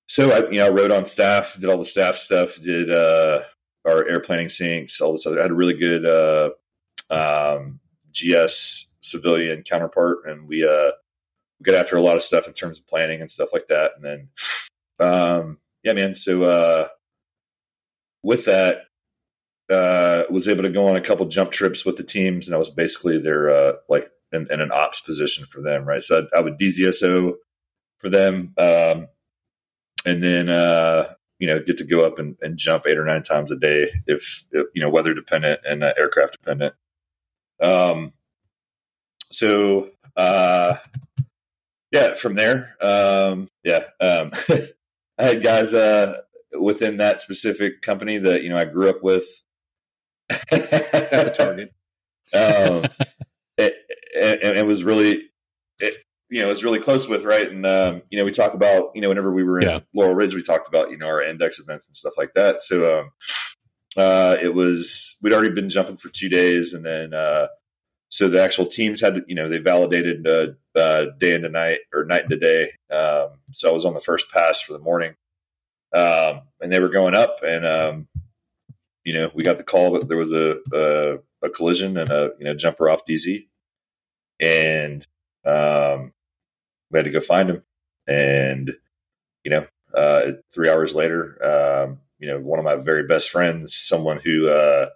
so 0.08 0.32
I, 0.32 0.50
you 0.50 0.60
know, 0.60 0.68
I 0.68 0.70
wrote 0.70 0.92
on 0.92 1.06
staff, 1.06 1.58
did 1.60 1.70
all 1.70 1.77
the 1.77 1.86
staff 1.86 2.16
stuff, 2.16 2.60
did 2.62 2.92
uh, 2.92 3.42
our 3.86 4.08
air 4.08 4.20
planning 4.20 4.48
syncs, 4.48 5.01
all 5.01 5.12
this 5.12 5.25
other. 5.25 5.39
I 5.39 5.44
had 5.44 5.51
a 5.51 5.56
really 5.56 5.74
good 5.74 6.06
uh, 6.06 6.50
um, 7.10 7.80
GS 8.13 8.94
civilian 9.01 9.63
counterpart, 9.63 10.20
and 10.25 10.48
we 10.48 10.66
uh, 10.66 10.92
got 11.64 11.76
after 11.76 11.96
a 11.96 12.02
lot 12.02 12.16
of 12.16 12.24
stuff 12.24 12.48
in 12.48 12.54
terms 12.54 12.80
of 12.80 12.88
planning 12.88 13.22
and 13.22 13.32
stuff 13.32 13.50
like 13.54 13.68
that. 13.68 13.94
And 13.96 14.06
then 14.06 14.30
um, 15.00 15.60
yeah, 15.84 15.94
man. 15.94 16.16
So 16.16 16.44
uh, 16.44 16.88
with 18.24 18.46
that, 18.46 18.86
uh, 19.70 20.24
was 20.30 20.48
able 20.48 20.64
to 20.64 20.70
go 20.70 20.88
on 20.88 20.96
a 20.96 21.02
couple 21.02 21.26
jump 21.28 21.52
trips 21.52 21.86
with 21.86 21.98
the 21.98 22.04
teams, 22.04 22.48
and 22.48 22.56
I 22.56 22.58
was 22.58 22.70
basically 22.70 23.20
their 23.20 23.50
uh, 23.50 23.74
like 23.90 24.10
in, 24.32 24.48
in, 24.50 24.62
an 24.62 24.72
ops 24.72 25.02
position 25.02 25.46
for 25.46 25.62
them, 25.62 25.86
right? 25.86 26.02
So 26.02 26.28
I, 26.34 26.38
I 26.38 26.42
would 26.42 26.58
DZSO 26.58 27.34
for 27.98 28.10
them, 28.10 28.54
um, 28.58 29.08
and 30.06 30.24
then 30.24 30.50
uh, 30.50 31.14
you 31.40 31.48
know 31.48 31.60
get 31.60 31.78
to 31.80 31.84
go 31.84 32.06
up 32.06 32.18
and, 32.18 32.38
and, 32.42 32.58
jump 32.58 32.86
eight 32.88 32.98
or 32.98 33.06
nine 33.06 33.24
times 33.24 33.52
a 33.52 33.58
day 33.58 33.92
if, 34.06 34.46
if 34.52 34.68
you 34.74 34.82
know 34.82 34.90
weather 34.90 35.14
dependent 35.14 35.62
and 35.68 35.84
uh, 35.84 35.94
aircraft 35.98 36.34
dependent. 36.42 36.74
Um, 37.60 38.14
so 39.32 39.90
uh, 40.16 40.76
yeah, 41.91 42.13
from 42.15 42.36
there, 42.36 42.75
um, 42.82 43.48
yeah, 43.63 43.86
um, 44.00 44.32
I 45.17 45.24
had 45.24 45.44
guys 45.44 45.74
uh, 45.74 46.22
within 46.60 46.98
that 46.98 47.22
specific 47.22 47.82
company 47.82 48.17
that 48.17 48.44
you 48.44 48.50
know 48.50 48.58
I 48.58 48.65
grew 48.65 48.89
up 48.89 49.03
with. 49.03 49.25
That's 50.51 51.29
a 51.29 51.32
target. 51.32 51.74
um, 52.34 52.86
it, 53.58 53.75
it, 54.13 54.58
it, 54.58 54.65
was 54.65 54.84
really, 54.84 55.29
it, 55.79 55.94
you 56.29 56.39
know, 56.39 56.48
it 56.48 56.50
was 56.50 56.63
really 56.63 56.79
close 56.79 57.08
with 57.08 57.24
right, 57.24 57.50
and 57.50 57.65
um, 57.65 58.01
you 58.10 58.17
know, 58.17 58.25
we 58.25 58.32
talk 58.32 58.53
about 58.53 58.91
you 58.94 59.01
know 59.01 59.08
whenever 59.10 59.32
we 59.32 59.44
were 59.44 59.60
in 59.60 59.70
yeah. 59.70 59.79
Laurel 59.96 60.15
Ridge, 60.15 60.36
we 60.36 60.44
talked 60.44 60.67
about 60.67 60.91
you 60.91 60.98
know 60.98 61.08
our 61.08 61.24
index 61.24 61.60
events 61.60 61.88
and 61.88 61.96
stuff 61.96 62.17
like 62.17 62.34
that. 62.34 62.62
So 62.62 63.00
um, 63.00 63.12
uh, 63.96 64.36
it 64.41 64.53
was 64.53 65.17
we'd 65.22 65.34
already 65.34 65.53
been 65.53 65.70
jumping 65.70 65.98
for 65.98 66.10
two 66.10 66.27
days, 66.27 66.74
and 66.74 66.86
then 66.86 67.13
uh, 67.13 67.48
so 68.10 68.28
the 68.28 68.42
actual 68.42 68.66
teams 68.66 69.02
had 69.02 69.24
you 69.28 69.36
know 69.36 69.50
they 69.50 69.58
validated 69.58 70.28
uh, 70.28 70.48
uh, 70.78 71.08
day 71.18 71.34
into 71.34 71.50
night 71.50 71.80
or 71.94 72.06
night 72.06 72.24
into 72.24 72.38
day. 72.38 72.72
Um, 72.90 73.40
so 73.52 73.70
I 73.70 73.74
was 73.74 73.86
on 73.86 73.94
the 73.94 74.00
first 74.00 74.32
pass 74.32 74.62
for 74.62 74.74
the 74.74 74.80
morning, 74.80 75.16
um, 75.94 76.42
and 76.62 76.72
they 76.72 76.80
were 76.80 76.90
going 76.90 77.16
up, 77.16 77.40
and 77.46 77.66
um, 77.66 78.08
you 79.04 79.14
know 79.14 79.32
we 79.34 79.44
got 79.44 79.58
the 79.58 79.64
call 79.64 79.92
that 79.94 80.08
there 80.08 80.18
was 80.18 80.34
a, 80.34 80.58
a, 80.74 81.18
a 81.46 81.50
collision 81.50 81.98
and 81.98 82.10
a 82.10 82.32
you 82.40 82.46
know 82.46 82.54
jumper 82.54 82.90
off 82.90 83.06
DZ, 83.06 83.48
and 84.40 85.06
um, 85.46 86.14
we 86.90 87.00
had 87.00 87.06
to 87.06 87.12
go 87.12 87.22
find 87.22 87.50
him, 87.50 87.64
and 88.08 88.74
you 89.44 89.52
know 89.52 89.68
uh, 89.94 90.32
three 90.54 90.70
hours 90.70 90.96
later, 90.96 91.38
um, 91.44 92.00
you 92.20 92.28
know 92.30 92.40
one 92.40 92.60
of 92.60 92.66
my 92.66 92.78
very 92.78 93.06
best 93.06 93.30
friends, 93.30 93.76
someone 93.76 94.20
who 94.20 94.48
uh, 94.48 94.88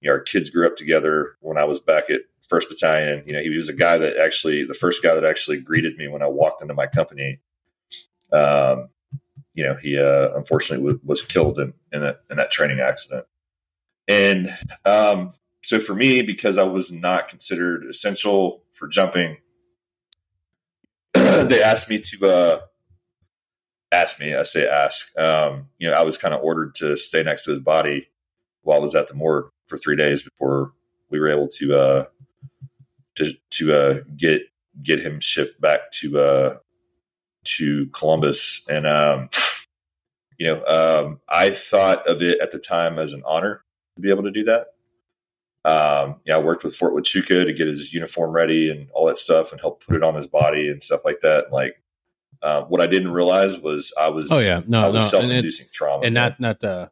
you 0.00 0.08
know 0.08 0.14
our 0.14 0.20
kids 0.20 0.50
grew 0.50 0.66
up 0.66 0.76
together 0.76 1.36
when 1.40 1.58
I 1.58 1.64
was 1.64 1.80
back 1.80 2.10
at 2.10 2.22
First 2.48 2.68
Battalion. 2.68 3.22
You 3.26 3.34
know, 3.34 3.40
he 3.40 3.50
was 3.50 3.68
a 3.68 3.74
guy 3.74 3.98
that 3.98 4.16
actually 4.16 4.64
the 4.64 4.74
first 4.74 5.02
guy 5.02 5.14
that 5.14 5.24
actually 5.24 5.60
greeted 5.60 5.96
me 5.96 6.08
when 6.08 6.22
I 6.22 6.28
walked 6.28 6.62
into 6.62 6.74
my 6.74 6.86
company. 6.86 7.40
Um, 8.32 8.88
you 9.54 9.64
know, 9.64 9.74
he 9.74 9.98
uh, 9.98 10.36
unfortunately 10.36 10.84
w- 10.84 11.00
was 11.04 11.22
killed 11.22 11.58
in 11.58 11.74
in, 11.92 12.04
a, 12.04 12.16
in, 12.30 12.36
that 12.36 12.50
training 12.50 12.80
accident. 12.80 13.26
And 14.06 14.56
um, 14.84 15.30
so 15.62 15.80
for 15.80 15.94
me, 15.94 16.22
because 16.22 16.56
I 16.58 16.62
was 16.62 16.92
not 16.92 17.28
considered 17.28 17.84
essential 17.84 18.62
for 18.72 18.86
jumping, 18.86 19.38
they 21.14 21.62
asked 21.62 21.90
me 21.90 21.98
to 21.98 22.26
uh, 22.26 22.60
ask 23.90 24.20
me. 24.20 24.34
I 24.34 24.44
say 24.44 24.66
ask. 24.66 25.18
Um, 25.18 25.68
you 25.78 25.88
know, 25.88 25.94
I 25.94 26.02
was 26.02 26.18
kind 26.18 26.34
of 26.34 26.42
ordered 26.42 26.74
to 26.76 26.96
stay 26.96 27.22
next 27.22 27.44
to 27.44 27.50
his 27.50 27.60
body 27.60 28.08
while 28.68 28.78
I 28.78 28.82
was 28.82 28.94
at 28.94 29.08
the 29.08 29.14
morgue 29.14 29.50
for 29.66 29.78
three 29.78 29.96
days 29.96 30.22
before 30.22 30.72
we 31.08 31.18
were 31.18 31.28
able 31.28 31.48
to 31.48 31.74
uh, 31.74 32.04
to 33.16 33.32
to 33.52 33.74
uh, 33.74 34.00
get 34.14 34.42
get 34.82 35.00
him 35.00 35.20
shipped 35.20 35.58
back 35.58 35.90
to 35.92 36.20
uh, 36.20 36.56
to 37.44 37.86
Columbus, 37.94 38.62
and 38.68 38.86
um, 38.86 39.30
you 40.38 40.48
know, 40.48 40.64
um, 40.66 41.20
I 41.28 41.48
thought 41.48 42.06
of 42.06 42.22
it 42.22 42.40
at 42.40 42.50
the 42.50 42.58
time 42.58 42.98
as 42.98 43.14
an 43.14 43.22
honor 43.26 43.64
to 43.96 44.02
be 44.02 44.10
able 44.10 44.24
to 44.24 44.30
do 44.30 44.44
that. 44.44 44.66
Um, 45.64 46.16
yeah, 46.26 46.36
I 46.36 46.38
worked 46.38 46.62
with 46.62 46.76
Fort 46.76 46.94
Huachuca 46.94 47.46
to 47.46 47.52
get 47.54 47.68
his 47.68 47.94
uniform 47.94 48.32
ready 48.32 48.70
and 48.70 48.90
all 48.92 49.06
that 49.06 49.16
stuff, 49.16 49.50
and 49.50 49.60
help 49.62 49.82
put 49.82 49.96
it 49.96 50.02
on 50.02 50.14
his 50.14 50.26
body 50.26 50.68
and 50.68 50.82
stuff 50.82 51.06
like 51.06 51.20
that. 51.22 51.50
Like, 51.50 51.80
uh, 52.42 52.64
what 52.64 52.82
I 52.82 52.86
didn't 52.86 53.12
realize 53.12 53.58
was 53.58 53.94
I 53.98 54.10
was 54.10 54.30
oh 54.30 54.40
yeah. 54.40 54.60
No 54.66 54.82
I 54.82 54.88
was 54.88 55.04
no. 55.04 55.08
Self-inducing 55.08 55.68
trauma. 55.72 56.04
and 56.04 56.14
not 56.14 56.38
not 56.38 56.62
uh 56.62 56.88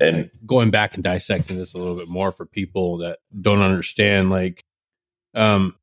and 0.00 0.30
going 0.46 0.70
back 0.70 0.94
and 0.94 1.02
dissecting 1.04 1.56
this 1.56 1.74
a 1.74 1.78
little 1.78 1.96
bit 1.96 2.08
more 2.08 2.30
for 2.30 2.46
people 2.46 2.98
that 2.98 3.18
don't 3.40 3.60
understand 3.62 4.30
like 4.30 4.64
um 5.34 5.74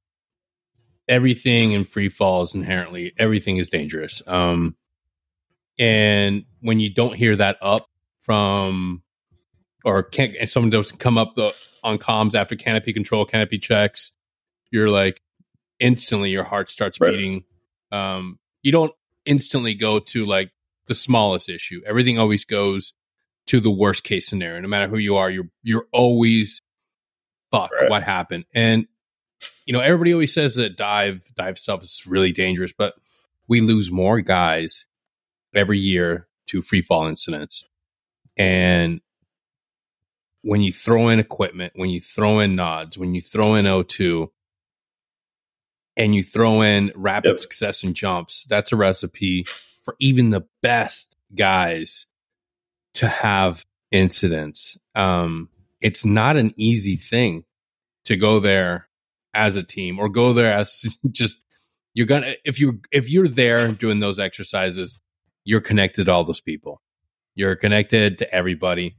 everything 1.07 1.71
in 1.71 1.83
free 1.85 2.09
fall 2.09 2.41
is 2.43 2.53
inherently 2.53 3.13
everything 3.17 3.57
is 3.57 3.69
dangerous. 3.69 4.21
Um, 4.27 4.75
and 5.79 6.45
when 6.61 6.79
you 6.79 6.93
don't 6.93 7.15
hear 7.15 7.35
that 7.35 7.57
up 7.61 7.87
from 8.21 9.03
or 9.85 10.03
can't, 10.03 10.35
and 10.39 10.49
someone 10.49 10.69
doesn't 10.69 10.97
come 10.99 11.17
up 11.17 11.35
the, 11.35 11.53
on 11.83 11.97
comms 11.97 12.35
after 12.35 12.55
canopy 12.55 12.93
control, 12.93 13.25
canopy 13.25 13.59
checks, 13.59 14.11
you're 14.71 14.89
like 14.89 15.21
instantly 15.79 16.29
your 16.31 16.43
heart 16.43 16.69
starts 16.69 16.99
Right. 16.99 17.11
beating. 17.13 17.43
Um, 17.91 18.39
you 18.63 18.71
don't 18.71 18.91
instantly 19.25 19.75
go 19.75 19.99
to 19.99 20.25
like 20.25 20.51
the 20.87 20.95
smallest 20.95 21.47
issue. 21.47 21.81
Everything 21.85 22.17
always 22.19 22.43
goes 22.43 22.93
to 23.47 23.59
the 23.59 23.71
worst 23.71 24.03
case 24.03 24.27
scenario. 24.27 24.61
No 24.61 24.67
matter 24.67 24.87
who 24.87 24.97
you 24.97 25.15
are, 25.17 25.29
you're 25.29 25.49
you're 25.63 25.87
always 25.91 26.59
fuck 27.51 27.71
Right. 27.71 27.89
what 27.89 28.03
happened. 28.03 28.45
And 28.53 28.87
you 29.65 29.73
know, 29.73 29.79
everybody 29.81 30.13
always 30.13 30.33
says 30.33 30.55
that 30.55 30.77
dive 30.77 31.21
dive 31.35 31.59
stuff 31.59 31.83
is 31.83 32.03
really 32.05 32.31
dangerous, 32.31 32.73
but 32.77 32.93
we 33.47 33.61
lose 33.61 33.91
more 33.91 34.21
guys 34.21 34.85
every 35.55 35.77
year 35.79 36.27
to 36.47 36.61
free 36.61 36.81
fall 36.81 37.07
incidents. 37.07 37.65
And 38.35 39.01
when 40.43 40.61
you 40.61 40.71
throw 40.71 41.09
in 41.09 41.19
equipment, 41.19 41.73
when 41.75 41.89
you 41.89 41.99
throw 42.01 42.39
in 42.39 42.55
nods, 42.55 42.97
when 42.97 43.13
you 43.15 43.21
throw 43.21 43.55
in 43.55 43.65
O2, 43.65 44.27
and 45.97 46.15
you 46.15 46.23
throw 46.23 46.61
in 46.61 46.91
rapid 46.95 47.29
Yep. 47.29 47.39
success 47.39 47.83
and 47.83 47.95
jumps, 47.95 48.45
that's 48.49 48.71
a 48.71 48.75
recipe 48.75 49.43
for 49.45 49.95
even 49.99 50.29
the 50.29 50.45
best 50.61 51.15
guys 51.35 52.05
to 52.97 53.07
have 53.07 53.65
incidents. 53.91 54.77
Um, 54.95 55.49
it's 55.81 56.05
not 56.05 56.37
an 56.37 56.53
easy 56.57 56.95
thing 56.97 57.43
to 58.05 58.15
go 58.15 58.39
there 58.39 58.87
as 59.33 59.55
a 59.55 59.63
team 59.63 59.99
or 59.99 60.09
go 60.09 60.33
there 60.33 60.51
as 60.51 60.97
just 61.11 61.37
you're 61.93 62.07
gonna 62.07 62.35
if 62.45 62.59
you 62.59 62.81
if 62.91 63.09
you're 63.09 63.27
there 63.27 63.71
doing 63.71 63.99
those 63.99 64.19
exercises, 64.19 64.99
you're 65.43 65.61
connected 65.61 66.05
to 66.05 66.11
all 66.11 66.23
those 66.23 66.41
people. 66.41 66.81
You're 67.35 67.55
connected 67.55 68.19
to 68.19 68.33
everybody. 68.33 68.95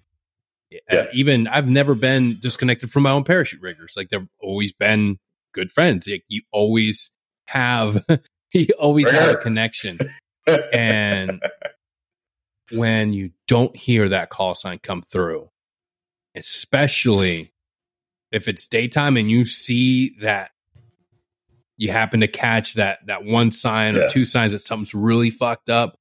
Uh, 0.73 0.76
Yeah. 0.90 1.07
even 1.12 1.49
I've 1.49 1.69
never 1.69 1.95
been 1.95 2.38
disconnected 2.40 2.90
from 2.90 3.05
my 3.05 3.11
own 3.11 3.25
parachute 3.25 3.61
riggers. 3.62 3.95
Like 3.97 4.11
they've 4.11 4.26
always 4.40 4.73
been 4.73 5.19
good 5.55 5.71
friends. 5.73 6.07
Like 6.09 6.25
you 6.28 6.43
always 6.52 7.11
have 7.47 8.05
you 8.55 8.67
always 8.78 9.11
have 9.11 9.35
a 9.35 9.37
connection. 9.38 9.99
And 10.73 11.43
when 12.71 13.13
you 13.13 13.31
don't 13.47 13.77
hear 13.77 14.09
that 14.09 14.31
call 14.31 14.55
sign 14.55 14.79
come 14.79 15.03
through, 15.03 15.51
especially 16.35 17.53
if 18.31 18.49
it's 18.49 18.69
daytime 18.69 19.17
and 19.17 19.31
you 19.31 19.45
see 19.45 20.17
that 20.21 20.51
you 21.77 21.91
happen 21.91 22.21
to 22.21 22.29
catch 22.29 22.75
that 22.75 22.99
that 23.07 23.25
one 23.25 23.53
sign 23.53 23.97
or 23.97 24.09
two 24.09 24.25
signs 24.25 24.53
that 24.53 24.63
something's 24.63 24.95
really 24.95 25.31
fucked 25.31 25.71
up, 25.71 25.99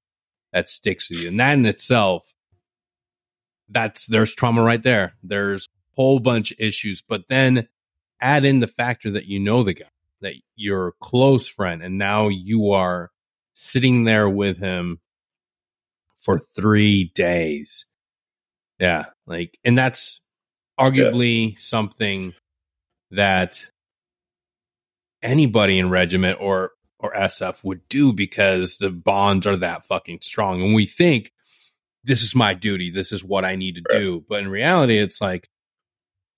that 0.52 0.68
sticks 0.68 1.10
with 1.10 1.22
you. 1.22 1.30
And 1.30 1.40
that 1.40 1.54
in 1.54 1.66
itself, 1.66 2.34
that's 3.70 4.08
there's 4.08 4.34
trauma 4.34 4.64
right 4.64 4.82
there. 4.82 5.14
There's 5.24 5.66
a 5.66 5.70
whole 5.96 6.20
bunch 6.20 6.52
of 6.52 6.60
issues, 6.60 7.02
but 7.02 7.28
then 7.28 7.68
add 8.20 8.44
in 8.44 8.60
the 8.60 8.68
factor 8.68 9.12
that 9.12 9.26
you 9.26 9.40
know 9.40 9.64
the 9.64 9.74
guy, 9.74 9.86
that 10.22 10.34
you're 10.56 10.88
a 10.90 10.94
close 10.94 11.48
friend, 11.48 11.84
and 11.84 11.98
now 11.98 12.28
you 12.28 12.72
are 12.72 13.12
sitting 13.54 14.04
there 14.04 14.30
with 14.30 14.58
him 14.58 15.00
for 16.28 16.40
three 16.58 17.10
days. 17.16 17.86
Yeah, 18.80 19.06
like, 19.26 19.58
and 19.64 19.78
that's 19.78 20.22
arguably 20.78 21.58
something 21.58 22.34
that 23.12 23.66
anybody 25.24 25.80
in 25.80 25.90
regiment 25.90 26.40
or 26.42 26.72
or 27.00 27.14
SF 27.14 27.64
would 27.64 27.88
do 27.90 28.12
because 28.12 28.78
the 28.78 28.90
bonds 28.90 29.48
are 29.48 29.56
that 29.58 29.88
fucking 29.88 30.20
strong, 30.22 30.62
and 30.62 30.76
we 30.76 30.86
think 30.86 31.32
this 32.04 32.22
is 32.22 32.36
my 32.36 32.54
duty, 32.54 32.90
this 32.90 33.12
is 33.12 33.24
what 33.24 33.46
I 33.46 33.56
need 33.56 33.76
to 33.76 33.82
Right. 33.90 34.00
do, 34.00 34.26
but 34.28 34.42
in 34.42 34.50
reality, 34.50 34.98
it's 34.98 35.22
like, 35.22 35.48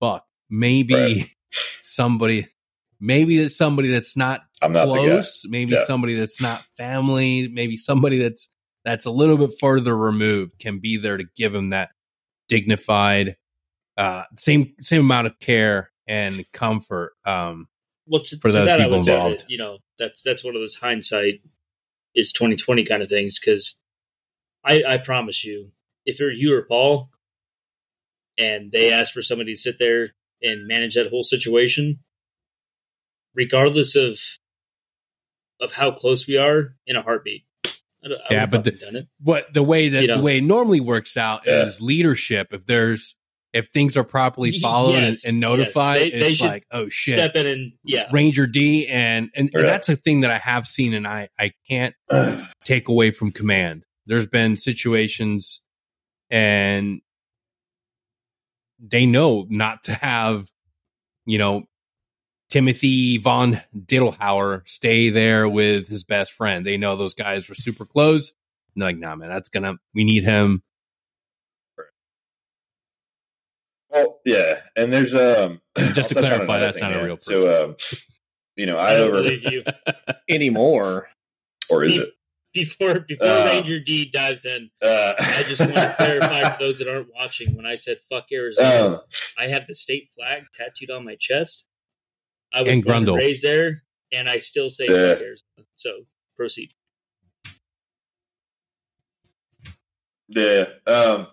fuck, 0.00 0.24
maybe 0.48 0.94
Right. 0.94 1.26
somebody, 1.80 2.46
maybe 3.00 3.38
it's 3.38 3.56
somebody 3.56 3.90
that's 3.90 4.16
not 4.16 4.42
I'm 4.62 4.72
not 4.72 4.84
close, 4.86 5.42
maybe 5.46 5.72
Yeah. 5.72 5.84
somebody 5.84 6.14
that's 6.14 6.40
not 6.42 6.62
family, 6.76 7.48
maybe 7.48 7.76
somebody 7.76 8.18
that's 8.18 8.50
that's 8.84 9.06
a 9.06 9.10
little 9.10 9.36
bit 9.36 9.52
further 9.60 9.96
removed 9.96 10.58
can 10.58 10.78
be 10.78 10.96
there 10.96 11.16
to 11.16 11.24
give 11.36 11.54
him 11.54 11.70
that 11.70 11.90
dignified 12.48 13.36
uh 13.96 14.24
same 14.38 14.74
same 14.80 15.00
amount 15.00 15.26
of 15.26 15.38
care 15.38 15.90
and 16.06 16.44
comfort 16.52 17.12
um 17.24 17.68
Well, 18.06 18.22
to, 18.22 18.36
For 18.38 18.50
those 18.50 18.66
that, 18.66 18.80
people 18.80 18.98
involved. 18.98 19.40
that, 19.40 19.50
you 19.50 19.58
know, 19.58 19.78
that's 19.98 20.22
that's 20.22 20.42
one 20.42 20.56
of 20.56 20.62
those 20.62 20.74
hindsight 20.74 21.40
is 22.14 22.32
twenty 22.32 22.56
twenty 22.56 22.84
kind 22.84 23.02
of 23.02 23.08
things. 23.08 23.38
Because 23.38 23.76
I, 24.64 24.82
I 24.88 24.96
promise 24.98 25.44
you, 25.44 25.70
if 26.04 26.18
you're 26.18 26.32
you 26.32 26.54
or 26.54 26.62
Paul, 26.62 27.10
and 28.38 28.72
they 28.72 28.92
ask 28.92 29.12
for 29.12 29.22
somebody 29.22 29.54
to 29.54 29.60
sit 29.60 29.76
there 29.78 30.14
and 30.42 30.66
manage 30.66 30.94
that 30.94 31.08
whole 31.08 31.22
situation, 31.22 32.00
regardless 33.34 33.94
of 33.94 34.18
of 35.60 35.72
how 35.72 35.92
close 35.92 36.26
we 36.26 36.36
are, 36.36 36.74
in 36.86 36.96
a 36.96 37.02
heartbeat. 37.02 37.44
I, 38.04 38.08
I 38.08 38.16
Yeah, 38.30 38.46
but 38.46 38.66
it. 38.66 39.06
what 39.22 39.52
the 39.52 39.62
way 39.62 39.88
that 39.90 40.02
You 40.02 40.08
know. 40.08 40.16
the 40.18 40.22
way 40.22 40.38
it 40.38 40.44
normally 40.44 40.80
works 40.80 41.16
out 41.16 41.42
Yeah. 41.46 41.64
is 41.64 41.80
leadership 41.80 42.48
if 42.52 42.66
there's 42.66 43.16
if 43.52 43.66
things 43.70 43.96
are 43.96 44.04
properly 44.04 44.60
followed 44.60 44.92
yes, 44.92 45.24
and, 45.24 45.34
and 45.34 45.36
yes. 45.36 45.40
notified 45.40 45.98
They- 45.98 46.10
they 46.10 46.28
it's 46.28 46.40
like 46.40 46.64
oh 46.70 46.88
shit 46.88 47.18
Step 47.18 47.34
in 47.34 47.46
and 47.46 47.72
yeah, 47.84 48.04
ranger 48.12 48.46
d 48.46 48.86
and 48.86 49.28
and, 49.34 49.50
and 49.52 49.64
that's 49.64 49.88
a 49.88 49.96
thing 49.96 50.20
that 50.20 50.30
i 50.30 50.38
have 50.38 50.66
seen 50.68 50.94
and 50.94 51.06
i 51.06 51.28
i 51.38 51.52
can't 51.68 51.94
take 52.64 52.88
away 52.88 53.10
from 53.10 53.32
command. 53.32 53.84
There's 54.06 54.26
been 54.26 54.56
situations 54.56 55.62
and 56.30 57.00
they 58.78 59.04
know 59.06 59.46
not 59.50 59.82
to 59.84 59.94
have, 59.94 60.48
you 61.26 61.38
know, 61.38 61.64
Timothy 62.50 63.16
von 63.18 63.60
Dittelhauer 63.76 64.68
stay 64.68 65.08
there 65.08 65.48
with 65.48 65.88
his 65.88 66.04
best 66.04 66.32
friend. 66.32 66.66
They 66.66 66.76
know 66.76 66.96
those 66.96 67.14
guys 67.14 67.48
were 67.48 67.54
super 67.54 67.86
close. 67.86 68.32
And 68.74 68.82
they're 68.82 68.88
like, 68.90 68.98
nah, 68.98 69.16
man, 69.16 69.28
that's 69.30 69.48
gonna, 69.48 69.76
we 69.94 70.04
need 70.04 70.24
him. 70.24 70.62
Well, 73.90 74.20
yeah, 74.24 74.60
and 74.76 74.92
there's 74.92 75.14
um 75.14 75.60
Just 75.76 75.94
to 76.10 76.16
I'll 76.16 76.22
touch 76.22 76.30
clarify, 76.30 76.44
another 76.58 76.66
that's 76.66 76.80
not 76.80 76.92
a 76.92 76.96
man. 76.96 77.04
real 77.06 77.16
So, 77.20 77.64
um, 77.64 77.76
you 78.56 78.66
know, 78.66 78.76
I 78.76 78.90
I 78.92 78.96
don't 78.96 79.08
over 79.10 79.22
believe 79.22 79.52
you. 79.52 79.64
anymore. 80.28 81.08
or 81.68 81.82
is 81.84 81.96
it? 81.96 82.10
Before 82.52 83.00
before 83.00 83.26
Uh, 83.28 83.46
Ranger 83.52 83.78
D 83.80 84.10
dives 84.12 84.44
in, 84.44 84.70
Uh, 84.82 85.14
I 85.18 85.44
just 85.48 85.60
want 85.60 85.72
to 85.74 85.94
clarify 85.98 86.50
for 86.56 86.56
those 86.64 86.78
that 86.78 86.88
aren't 86.88 87.08
watching. 87.14 87.56
When 87.56 87.66
I 87.66 87.76
said 87.76 87.98
"fuck 88.12 88.26
Arizona," 88.32 88.94
um, 88.96 89.00
I 89.38 89.46
have 89.48 89.66
the 89.68 89.74
state 89.74 90.08
flag 90.16 90.44
tattooed 90.56 90.90
on 90.90 91.04
my 91.04 91.16
chest. 91.18 91.66
I 92.52 92.62
was 92.62 92.72
And 92.72 92.84
born 92.84 93.08
and 93.08 93.16
raised 93.16 93.42
there, 93.44 93.82
and 94.12 94.28
I 94.28 94.38
still 94.38 94.70
say 94.70 94.86
Yeah. 94.88 95.14
"fuck 95.14 95.22
Arizona." 95.22 95.66
So 95.76 95.90
proceed. 96.36 96.72
Yeah. 100.28 100.66
Um, 100.86 101.28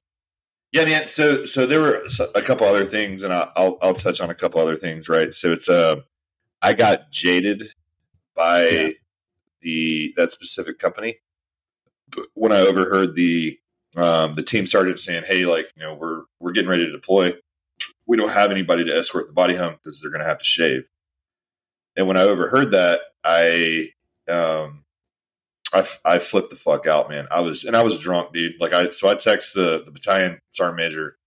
yeah, 0.71 0.85
man. 0.85 1.07
So, 1.07 1.45
so 1.45 1.65
there 1.65 1.79
were 1.79 2.03
a 2.35 2.41
couple 2.41 2.67
other 2.67 2.85
things, 2.85 3.23
and 3.23 3.33
I'll, 3.33 3.51
I'll, 3.55 3.77
I'll 3.81 3.93
touch 3.93 4.19
on 4.21 4.29
a 4.29 4.35
couple 4.35 4.59
other 4.59 4.75
things, 4.75 5.07
right? 5.07 5.33
So 5.33 5.51
it's, 5.51 5.69
uh, 5.69 6.01
I 6.61 6.73
got 6.73 7.11
jaded 7.11 7.73
by 8.35 8.67
Yeah. 8.67 8.89
the, 9.61 10.13
that 10.17 10.33
specific 10.33 10.79
company 10.79 11.17
when 12.33 12.51
I 12.51 12.59
overheard 12.61 13.15
the, 13.15 13.59
um, 13.95 14.33
the 14.33 14.43
team 14.43 14.65
sergeant 14.65 14.99
saying, 14.99 15.23
Hey, 15.27 15.45
like, 15.45 15.71
you 15.75 15.83
know, 15.83 15.93
we're, 15.93 16.23
we're 16.39 16.51
getting 16.51 16.69
ready 16.69 16.85
to 16.85 16.91
deploy. 16.91 17.33
We 18.05 18.17
don't 18.17 18.31
have 18.31 18.51
anybody 18.51 18.83
to 18.85 18.97
escort 18.97 19.27
the 19.27 19.33
body 19.33 19.55
hump 19.55 19.79
because 19.83 20.01
they're 20.01 20.11
going 20.11 20.23
to 20.23 20.27
have 20.27 20.39
to 20.39 20.45
shave. 20.45 20.83
And 21.97 22.07
when 22.07 22.15
I 22.15 22.21
overheard 22.21 22.71
that, 22.71 23.01
I, 23.23 23.89
um, 24.29 24.85
I, 25.73 25.85
I 26.05 26.19
flipped 26.19 26.49
the 26.51 26.55
fuck 26.55 26.87
out, 26.87 27.09
man. 27.09 27.27
I 27.31 27.41
was, 27.41 27.63
and 27.65 27.75
I 27.75 27.83
was 27.83 27.99
drunk, 27.99 28.33
dude. 28.33 28.53
Like 28.59 28.73
I, 28.73 28.89
so 28.89 29.09
I 29.09 29.15
text 29.15 29.53
the, 29.55 29.81
the 29.83 29.91
battalion 29.91 30.39
sergeant 30.53 30.77
major 30.77 31.17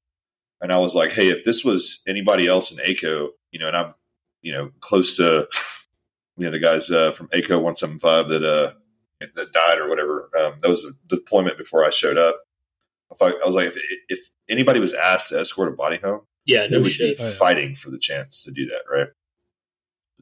and 0.62 0.72
I 0.72 0.78
was 0.78 0.94
like, 0.94 1.10
Hey, 1.12 1.28
if 1.28 1.44
this 1.44 1.64
was 1.64 2.00
anybody 2.08 2.46
else 2.46 2.70
in 2.72 2.78
ACO, 2.82 3.30
you 3.50 3.58
know, 3.58 3.68
and 3.68 3.76
I'm, 3.76 3.94
you 4.42 4.52
know, 4.52 4.70
close 4.80 5.16
to, 5.18 5.46
you 6.38 6.44
know, 6.46 6.50
the 6.50 6.58
guys, 6.58 6.90
uh, 6.90 7.10
from 7.10 7.28
ACO 7.32 7.56
175 7.56 8.28
that, 8.28 8.42
uh, 8.44 8.72
that 9.34 9.52
died 9.52 9.78
or 9.78 9.88
whatever. 9.90 10.30
Um, 10.38 10.54
that 10.62 10.68
was 10.70 10.84
a 10.86 10.92
deployment 11.14 11.58
before 11.58 11.84
I 11.84 11.90
showed 11.90 12.16
up. 12.16 12.40
If 13.10 13.20
I, 13.20 13.30
I 13.30 13.44
was 13.44 13.56
like, 13.56 13.66
if, 13.66 13.76
if 14.08 14.18
anybody 14.48 14.78
was 14.80 14.94
asked 14.94 15.30
to 15.30 15.40
escort 15.40 15.68
a 15.72 15.76
body 15.76 15.96
home, 15.98 16.20
Yeah, 16.46 16.60
they 16.68 16.76
no 16.76 16.82
would 16.82 16.92
shit. 16.92 17.18
be 17.18 17.22
Oh, 17.22 17.26
yeah. 17.26 17.32
fighting 17.34 17.74
for 17.74 17.90
the 17.90 17.98
chance 17.98 18.42
to 18.44 18.50
do 18.52 18.64
that, 18.66 18.82
right? 18.90 19.08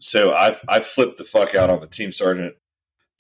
So 0.01 0.33
I 0.33 0.57
I 0.69 0.81
flipped 0.81 1.19
the 1.19 1.25
fuck 1.25 1.55
out 1.55 1.71
on 1.71 1.81
the 1.81 1.87
team 1.87 2.13
sergeant, 2.13 2.55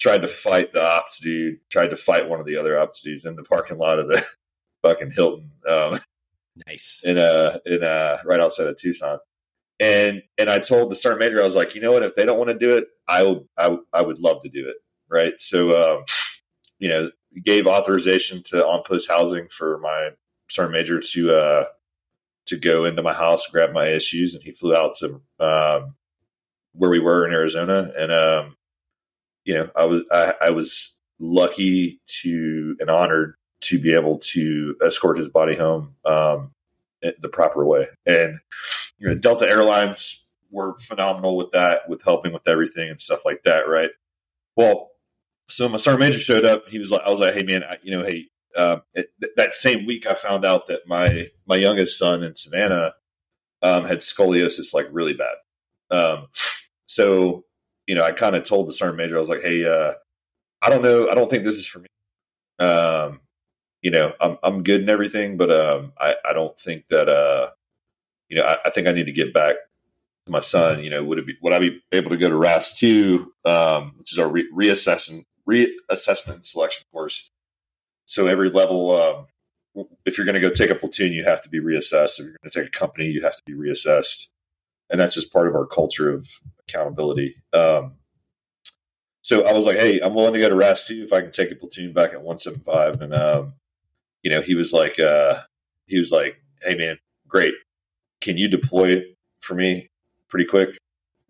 tried 0.00 0.22
to 0.22 0.28
fight 0.28 0.72
the 0.72 0.82
ops 0.82 1.20
dude, 1.20 1.58
tried 1.70 1.88
to 1.90 1.96
fight 1.96 2.28
one 2.28 2.40
of 2.40 2.46
the 2.46 2.56
other 2.56 2.78
ops 2.78 3.00
dudes 3.02 3.24
in 3.24 3.36
the 3.36 3.42
parking 3.44 3.78
lot 3.78 3.98
of 3.98 4.08
the 4.08 4.24
fucking 4.82 5.10
Hilton, 5.12 5.50
um, 5.66 5.94
Nice. 6.66 7.02
in 7.04 7.18
uh 7.18 7.58
in 7.66 7.82
uh 7.84 8.18
right 8.24 8.40
outside 8.40 8.66
of 8.66 8.76
Tucson. 8.76 9.18
and 9.80 10.22
and 10.38 10.50
I 10.50 10.58
told 10.58 10.90
the 10.90 10.96
sergeant 10.96 11.20
major, 11.20 11.40
I 11.40 11.44
was 11.44 11.54
like, 11.54 11.74
you 11.74 11.80
know 11.80 11.92
what, 11.92 12.02
if 12.02 12.14
they 12.14 12.26
don't 12.26 12.38
want 12.38 12.50
to 12.50 12.58
do 12.58 12.76
it, 12.76 12.86
I 13.08 13.22
will, 13.22 13.46
I, 13.56 13.76
I 13.92 14.02
would 14.02 14.18
love 14.18 14.42
to 14.42 14.48
do 14.48 14.68
it, 14.68 14.76
right? 15.08 15.34
So, 15.40 15.98
um, 15.98 16.04
you 16.78 16.88
know, 16.88 17.10
gave 17.44 17.66
authorization 17.66 18.42
to 18.46 18.66
on 18.66 18.82
post 18.84 19.08
housing 19.10 19.48
for 19.48 19.78
my 19.78 20.10
sergeant 20.50 20.72
major 20.72 21.00
to 21.00 21.32
uh, 21.32 21.64
to 22.46 22.56
go 22.56 22.84
into 22.84 23.02
my 23.02 23.12
house, 23.14 23.46
grab 23.50 23.72
my 23.72 23.88
issues, 23.88 24.34
and 24.34 24.42
he 24.42 24.52
flew 24.52 24.74
out 24.74 24.94
to 24.96 25.20
um, 25.40 25.94
where 26.72 26.90
we 26.90 27.00
were 27.00 27.26
in 27.26 27.32
Arizona, 27.32 27.92
and 27.98 28.12
um, 28.12 28.56
you 29.44 29.54
know, 29.54 29.70
I 29.74 29.84
was 29.84 30.02
I, 30.10 30.34
I 30.40 30.50
was 30.50 30.96
lucky 31.18 32.00
to 32.22 32.76
and 32.80 32.90
honored 32.90 33.34
to 33.60 33.80
be 33.80 33.94
able 33.94 34.18
to 34.18 34.76
escort 34.84 35.18
his 35.18 35.28
body 35.28 35.56
home 35.56 35.94
um, 36.04 36.52
the 37.00 37.28
proper 37.28 37.64
way. 37.64 37.88
And 38.06 38.38
you 38.98 39.08
know, 39.08 39.14
Delta 39.14 39.48
Airlines 39.48 40.32
were 40.50 40.76
phenomenal 40.78 41.36
with 41.36 41.50
that, 41.52 41.88
with 41.88 42.02
helping 42.02 42.32
with 42.32 42.48
everything 42.48 42.88
and 42.88 43.00
stuff 43.00 43.24
like 43.24 43.42
that, 43.44 43.68
right? 43.68 43.90
Well, 44.56 44.90
so 45.48 45.68
my 45.68 45.76
sergeant 45.78 46.00
major 46.00 46.18
showed 46.18 46.44
up. 46.44 46.68
He 46.68 46.78
was 46.78 46.90
like, 46.90 47.02
I 47.04 47.10
was 47.10 47.20
like, 47.20 47.34
hey 47.34 47.42
man, 47.42 47.64
I, 47.64 47.78
you 47.82 47.96
know, 47.96 48.04
hey, 48.04 48.26
um, 48.56 48.82
it, 48.94 49.10
that 49.36 49.54
same 49.54 49.86
week 49.86 50.06
I 50.06 50.14
found 50.14 50.44
out 50.44 50.66
that 50.66 50.86
my 50.86 51.28
my 51.46 51.56
youngest 51.56 51.98
son 51.98 52.22
in 52.22 52.34
Savannah 52.34 52.94
um, 53.62 53.84
had 53.84 53.98
scoliosis 53.98 54.74
like 54.74 54.86
really 54.90 55.14
bad. 55.14 55.36
Um, 55.90 56.26
so 56.88 57.44
you 57.88 57.94
know, 57.94 58.04
I 58.04 58.12
kind 58.12 58.36
of 58.36 58.44
told 58.44 58.68
the 58.68 58.74
sergeant 58.74 58.98
major, 58.98 59.16
I 59.16 59.18
was 59.18 59.30
like, 59.30 59.40
hey, 59.40 59.64
uh, 59.64 59.94
I 60.62 60.68
don't 60.68 60.82
know, 60.82 61.08
I 61.08 61.14
don't 61.14 61.30
think 61.30 61.44
this 61.44 61.56
is 61.56 61.66
for 61.66 61.78
me. 61.78 61.86
Um, 62.58 63.20
you 63.82 63.90
know, 63.90 64.12
I'm 64.20 64.36
I'm 64.42 64.62
good 64.62 64.80
and 64.80 64.90
everything, 64.90 65.36
but 65.36 65.50
um, 65.50 65.92
I 65.98 66.16
I 66.28 66.32
don't 66.32 66.58
think 66.58 66.88
that 66.88 67.08
uh, 67.08 67.50
you 68.28 68.36
know, 68.36 68.44
I, 68.44 68.58
I 68.66 68.70
think 68.70 68.88
I 68.88 68.92
need 68.92 69.06
to 69.06 69.12
get 69.12 69.32
back 69.32 69.56
to 70.26 70.32
my 70.32 70.40
son. 70.40 70.82
You 70.82 70.90
know, 70.90 71.04
would 71.04 71.18
it 71.18 71.26
be 71.26 71.36
would 71.40 71.52
I 71.52 71.60
be 71.60 71.80
able 71.92 72.10
to 72.10 72.16
go 72.16 72.28
to 72.28 72.36
RAS 72.36 72.78
two, 72.78 73.32
um, 73.44 73.94
which 73.96 74.12
is 74.12 74.18
our 74.18 74.28
re- 74.28 74.50
reassessment 74.52 75.24
reassessment 75.48 76.44
selection 76.44 76.84
course. 76.92 77.30
So 78.04 78.26
every 78.26 78.50
level, 78.50 78.90
um, 78.96 79.86
if 80.04 80.18
you're 80.18 80.24
going 80.24 80.34
to 80.34 80.40
go 80.40 80.50
take 80.50 80.70
a 80.70 80.74
platoon, 80.74 81.12
you 81.12 81.24
have 81.24 81.40
to 81.42 81.48
be 81.48 81.60
reassessed. 81.60 82.18
If 82.18 82.26
you're 82.26 82.36
going 82.42 82.50
to 82.50 82.60
take 82.60 82.68
a 82.68 82.78
company, 82.78 83.06
you 83.06 83.22
have 83.22 83.36
to 83.36 83.42
be 83.46 83.54
reassessed, 83.54 84.28
and 84.90 85.00
that's 85.00 85.14
just 85.14 85.32
part 85.32 85.48
of 85.48 85.54
our 85.54 85.66
culture 85.66 86.10
of 86.10 86.28
accountability. 86.60 87.36
Um, 87.52 87.94
so 89.22 89.44
I 89.44 89.52
was 89.52 89.66
like, 89.66 89.76
"Hey, 89.76 90.00
I'm 90.00 90.14
willing 90.14 90.34
to 90.34 90.40
go 90.40 90.48
to 90.48 90.54
RAS 90.54 90.90
if 90.90 91.12
I 91.12 91.20
can 91.20 91.30
take 91.30 91.50
a 91.50 91.54
platoon 91.54 91.92
back 91.92 92.10
at 92.10 92.22
175." 92.22 93.02
And 93.02 93.14
um, 93.14 93.54
you 94.22 94.30
know, 94.30 94.40
he 94.40 94.54
was 94.54 94.72
like, 94.72 94.98
uh, 94.98 95.42
he 95.86 95.98
was 95.98 96.10
like, 96.10 96.40
"Hey, 96.62 96.74
man, 96.74 96.98
great. 97.26 97.54
Can 98.20 98.38
you 98.38 98.48
deploy 98.48 99.02
for 99.40 99.54
me 99.54 99.88
pretty 100.28 100.46
quick?" 100.46 100.70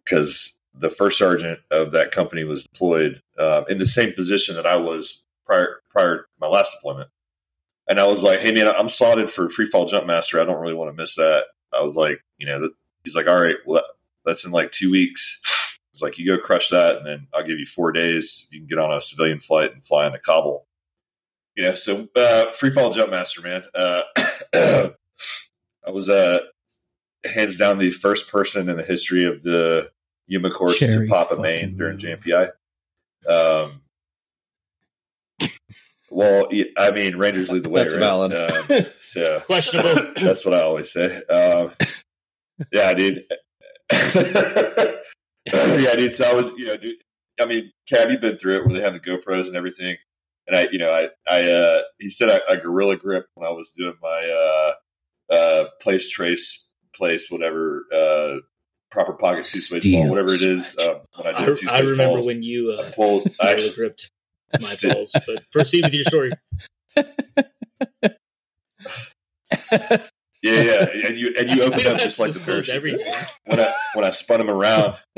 Because 0.05 0.57
the 0.75 0.91
first 0.91 1.19
sergeant 1.19 1.59
of 1.71 1.93
that 1.93 2.13
company 2.13 2.45
was 2.45 2.65
deployed 2.65 3.21
uh, 3.39 3.65
in 3.69 3.79
the 3.79 3.87
same 3.87 4.13
position 4.13 4.55
that 4.55 4.67
I 4.67 4.77
was 4.77 5.25
prior 5.45 5.81
prior 5.91 6.19
to 6.19 6.25
my 6.41 6.47
last 6.47 6.75
deployment. 6.77 7.11
And 7.89 7.99
I 7.99 8.07
was 8.07 8.23
like, 8.23 8.41
"Hey, 8.41 8.53
man, 8.53 8.69
I'm 8.69 8.89
slotted 8.89 9.31
for 9.31 9.49
free 9.49 9.67
fall 9.67 9.87
jump 9.87 10.07
master. 10.07 10.41
I 10.41 10.45
don't 10.45 10.61
really 10.61 10.75
want 10.75 10.91
to 10.91 10.97
miss 10.97 11.17
that." 11.17 11.47
I 11.73 11.83
was 11.83 11.97
like, 11.97 12.21
you 12.39 12.47
know, 12.47 12.71
he's 13.09 13.17
like, 13.17 13.29
"All 13.29 13.41
right, 13.41 13.57
well, 13.67 13.83
that's 14.25 14.45
in 14.45 14.53
like 14.53 14.71
two 14.71 14.91
weeks." 14.91 15.41
It's 15.93 16.03
like 16.03 16.19
you 16.19 16.27
go 16.27 16.43
crush 16.43 16.69
that, 16.69 16.99
and 16.99 17.07
then 17.07 17.27
I'll 17.35 17.47
give 17.47 17.59
you 17.59 17.67
four 17.67 17.93
days. 17.93 18.45
If 18.47 18.55
you 18.55 18.61
can 18.61 18.69
get 18.69 18.79
on 18.79 18.97
a 18.97 19.03
civilian 19.03 19.41
flight 19.41 19.73
and 19.73 19.85
fly 19.85 20.07
into 20.07 20.19
Kabul 20.19 20.69
you 21.59 21.65
know, 21.65 21.75
so 21.75 22.09
uh, 22.15 22.53
free 22.53 22.71
fall 22.71 22.91
jump 22.91 23.11
master, 23.11 23.43
man. 23.43 23.65
Uh, 23.75 24.03
I 24.55 25.91
was 25.91 26.09
uh, 26.09 26.39
hands 27.25 27.57
down 27.57 27.79
the 27.79 27.91
first 27.91 28.31
person 28.31 28.69
in 28.69 28.77
the 28.77 28.85
history 28.85 29.25
of 29.25 29.43
the 29.43 29.91
Yuma 30.29 30.51
course 30.51 30.79
Cherry 30.79 31.09
to 31.09 31.13
pop 31.13 31.33
a 31.33 31.37
main 31.37 31.77
during 31.77 31.99
JMPI. 31.99 32.53
Um, 33.29 33.83
well, 36.11 36.49
I 36.77 36.93
mean, 36.93 37.17
Rangers 37.17 37.51
lead 37.51 37.65
the 37.65 37.71
way. 37.71 37.83
That's 37.83 37.95
right? 37.95 38.01
valid. 38.01 38.71
Um, 38.71 38.87
so 39.01 39.41
questionable. 39.47 40.13
That's 40.15 40.47
what 40.47 40.55
I 40.55 40.63
always 40.63 40.93
say. 40.93 41.17
Um, 41.25 41.73
yeah, 42.73 42.95
dude. 42.95 43.25
yeah, 43.93 45.95
dude. 45.95 46.15
So 46.15 46.31
I 46.31 46.35
was, 46.35 46.53
you 46.57 46.67
know, 46.67 46.77
dude. 46.77 46.97
I 47.41 47.45
mean, 47.45 47.71
Cab, 47.89 48.11
you've 48.11 48.21
been 48.21 48.37
through 48.37 48.57
it 48.57 48.67
where 48.67 48.75
they 48.75 48.81
have 48.81 48.95
the 48.95 49.01
GoPros 49.01 49.47
and 49.47 49.57
everything 49.57 49.97
and 50.49 50.57
I, 50.57 50.67
you 50.73 50.79
know, 50.79 50.91
I, 50.91 51.11
I, 51.31 51.51
uh, 51.51 51.83
he 51.99 52.11
said 52.11 52.31
I, 52.31 52.41
I 52.53 52.57
gorilla 52.57 52.97
grip 52.97 53.27
when 53.35 53.47
I 53.47 53.53
was 53.53 53.71
doing 53.71 53.95
my, 54.03 54.75
uh, 55.31 55.33
uh, 55.33 55.67
place 55.81 56.09
trace 56.09 56.73
place, 56.95 57.31
whatever, 57.31 57.85
uh, 57.95 58.37
proper 58.91 59.13
pocket 59.13 59.45
two 59.45 59.61
switch 59.61 59.85
ball, 59.85 60.09
whatever 60.09 60.33
it 60.33 60.43
is. 60.43 60.77
Um, 60.79 61.01
when 61.17 61.35
I, 61.35 61.39
I, 61.39 61.55
I 61.71 61.81
remember 61.81 62.15
balls, 62.15 62.27
when 62.27 62.43
you, 62.43 62.77
uh, 62.79 62.87
I 62.87 62.91
pulled, 62.91 63.29
I 63.41 63.53
actually 63.53 63.75
gripped 63.75 64.11
my 64.61 64.75
balls, 64.83 65.15
but 65.27 65.45
proceed 65.53 65.85
with 65.85 65.93
your 65.93 66.05
story. 66.05 66.33
Yeah, 70.43 70.63
yeah, 70.63 70.87
and 71.07 71.19
you 71.19 71.35
and 71.37 71.51
you 71.51 71.63
opened 71.65 71.87
up 71.87 71.99
just 71.99 72.21
like 72.21 72.33
the 72.33 72.41
parachute. 72.41 73.01
When 73.45 73.59
I 73.59 73.73
when 73.95 74.05
I 74.05 74.11
spun 74.11 74.41
him 74.41 74.49
around, 74.51 74.95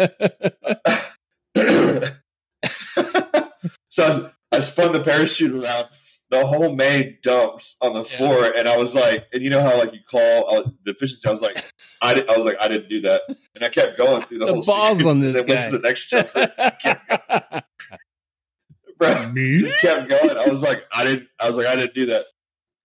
so 3.89 4.03
I 4.03 4.09
was, 4.09 4.31
I 4.53 4.61
spun 4.61 4.93
the 4.93 5.03
parachute 5.05 5.63
around. 5.63 5.89
The 6.31 6.47
whole 6.47 6.75
main 6.77 7.19
dumps 7.23 7.77
on 7.83 7.93
the 7.93 8.05
floor, 8.05 8.53
and 8.57 8.69
I 8.69 8.77
was 8.79 8.95
like, 8.95 9.27
and 9.33 9.43
you 9.43 9.51
know 9.51 9.61
how 9.61 9.77
like 9.77 9.93
you 9.93 9.99
call 10.09 10.59
uh, 10.59 10.63
the 10.85 10.93
efficiency. 10.93 11.29
I 11.29 11.33
was 11.33 11.43
like, 11.43 11.63
I, 12.01 12.15
did, 12.15 12.31
I 12.31 12.37
was 12.37 12.47
like, 12.47 12.57
I 12.61 12.69
didn't 12.69 12.89
do 12.89 13.01
that, 13.01 13.23
and 13.55 13.65
I 13.65 13.69
kept 13.69 13.99
going 13.99 14.23
through 14.23 14.39
the, 14.39 14.47
the 14.47 14.53
whole 14.53 14.63
balls 14.63 14.99
sequence, 14.99 15.07
on 15.07 15.21
this 15.21 15.37
and 15.37 15.47
then 15.49 15.57
guy. 15.57 15.61
went 15.61 15.73
to 15.73 15.79
the 15.79 15.89
next 15.89 16.09
jumper. 16.09 17.63
Bro, 18.99 19.33
just 19.35 19.81
kept 19.81 20.09
going. 20.09 20.39
I 20.39 20.47
was 20.49 20.63
like, 20.63 20.87
I 20.95 21.05
didn't. 21.05 21.29
I 21.41 21.49
was 21.49 21.57
like, 21.57 21.67
I 21.67 21.75
didn't 21.75 21.95
do 21.95 22.07
that, 22.07 22.25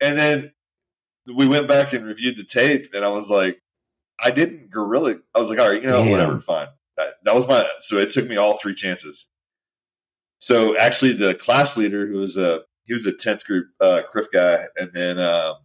and 0.02 0.18
then 0.18 0.52
we 1.34 1.48
went 1.48 1.68
back 1.68 1.94
and 1.94 2.06
reviewed 2.06 2.38
the 2.38 2.44
tape, 2.44 2.94
and 2.94 3.04
I 3.04 3.10
was 3.10 3.30
like, 3.30 3.62
I 4.20 4.32
didn't 4.32 4.70
gorilla. 4.70 5.16
I 5.34 5.40
was 5.40 5.50
like, 5.50 5.60
all 5.60 5.70
right, 5.70 5.82
you 5.82 5.88
know, 5.88 6.04
Damn. 6.04 6.12
whatever, 6.12 6.40
fine. 6.40 6.68
That, 6.98 7.16
that 7.24 7.36
was 7.36 7.48
my. 7.48 7.68
So 7.80 7.98
it 7.98 8.12
took 8.12 8.28
me 8.28 8.38
all 8.38 8.58
three 8.58 8.76
chances. 8.76 9.26
So 10.40 10.78
actually, 10.78 11.14
the 11.14 11.36
class 11.36 11.76
leader, 11.78 12.08
who 12.08 12.18
was 12.20 12.38
a 12.38 12.62
he 12.86 12.94
was 12.94 13.06
a 13.06 13.16
tenth 13.16 13.46
group 13.46 13.68
uh, 13.82 14.02
CRIF 14.10 14.28
guy, 14.32 14.66
and 14.78 14.92
then 14.94 15.20
um, 15.20 15.56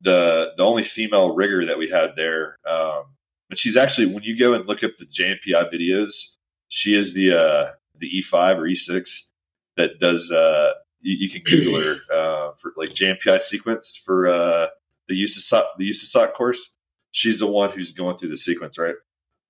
the 0.00 0.52
the 0.56 0.64
only 0.64 0.82
female 0.82 1.34
rigger 1.34 1.64
that 1.64 1.78
we 1.78 1.88
had 1.88 2.16
there, 2.16 2.58
um, 2.66 3.04
and 3.48 3.58
she's 3.58 3.76
actually 3.76 4.12
when 4.12 4.24
you 4.24 4.38
go 4.38 4.52
and 4.54 4.66
look 4.66 4.82
up 4.82 4.96
the 4.98 5.06
JMPI 5.06 5.72
videos, 5.72 6.36
she 6.68 6.94
is 6.94 7.14
the 7.14 7.32
uh, 7.32 7.72
the 7.96 8.08
E 8.08 8.22
five 8.22 8.58
or 8.58 8.66
E 8.66 8.74
six 8.74 9.30
that 9.76 9.98
does. 10.00 10.30
Uh, 10.30 10.72
you, 11.02 11.16
you, 11.20 11.30
can 11.30 11.42
Google 11.42 11.80
her 11.80 11.96
uh, 12.14 12.52
for 12.56 12.72
like 12.76 12.90
JMPI 12.90 13.40
sequence 13.40 13.96
for 13.96 14.26
uh, 14.26 14.68
the 15.08 15.22
USASOC 15.22 15.64
the 15.78 15.90
USASOC 15.90 16.32
course. 16.32 16.70
She's 17.10 17.40
the 17.40 17.46
one 17.46 17.70
who's 17.70 17.92
going 17.92 18.16
through 18.16 18.30
the 18.30 18.36
sequence, 18.36 18.78
right? 18.78 18.94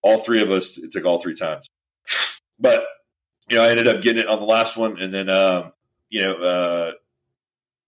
All 0.02 0.18
three 0.18 0.42
of 0.42 0.50
us. 0.50 0.78
It 0.78 0.90
took 0.90 1.04
all 1.04 1.20
three 1.20 1.34
times, 1.34 1.68
but 2.58 2.84
you 3.48 3.56
know, 3.56 3.64
I 3.64 3.70
ended 3.70 3.88
up 3.88 4.02
getting 4.02 4.22
it 4.22 4.28
on 4.28 4.40
the 4.40 4.46
last 4.46 4.76
one, 4.76 4.98
and 4.98 5.12
then 5.12 5.28
um, 5.28 5.72
you 6.08 6.22
know, 6.22 6.34
uh, 6.34 6.92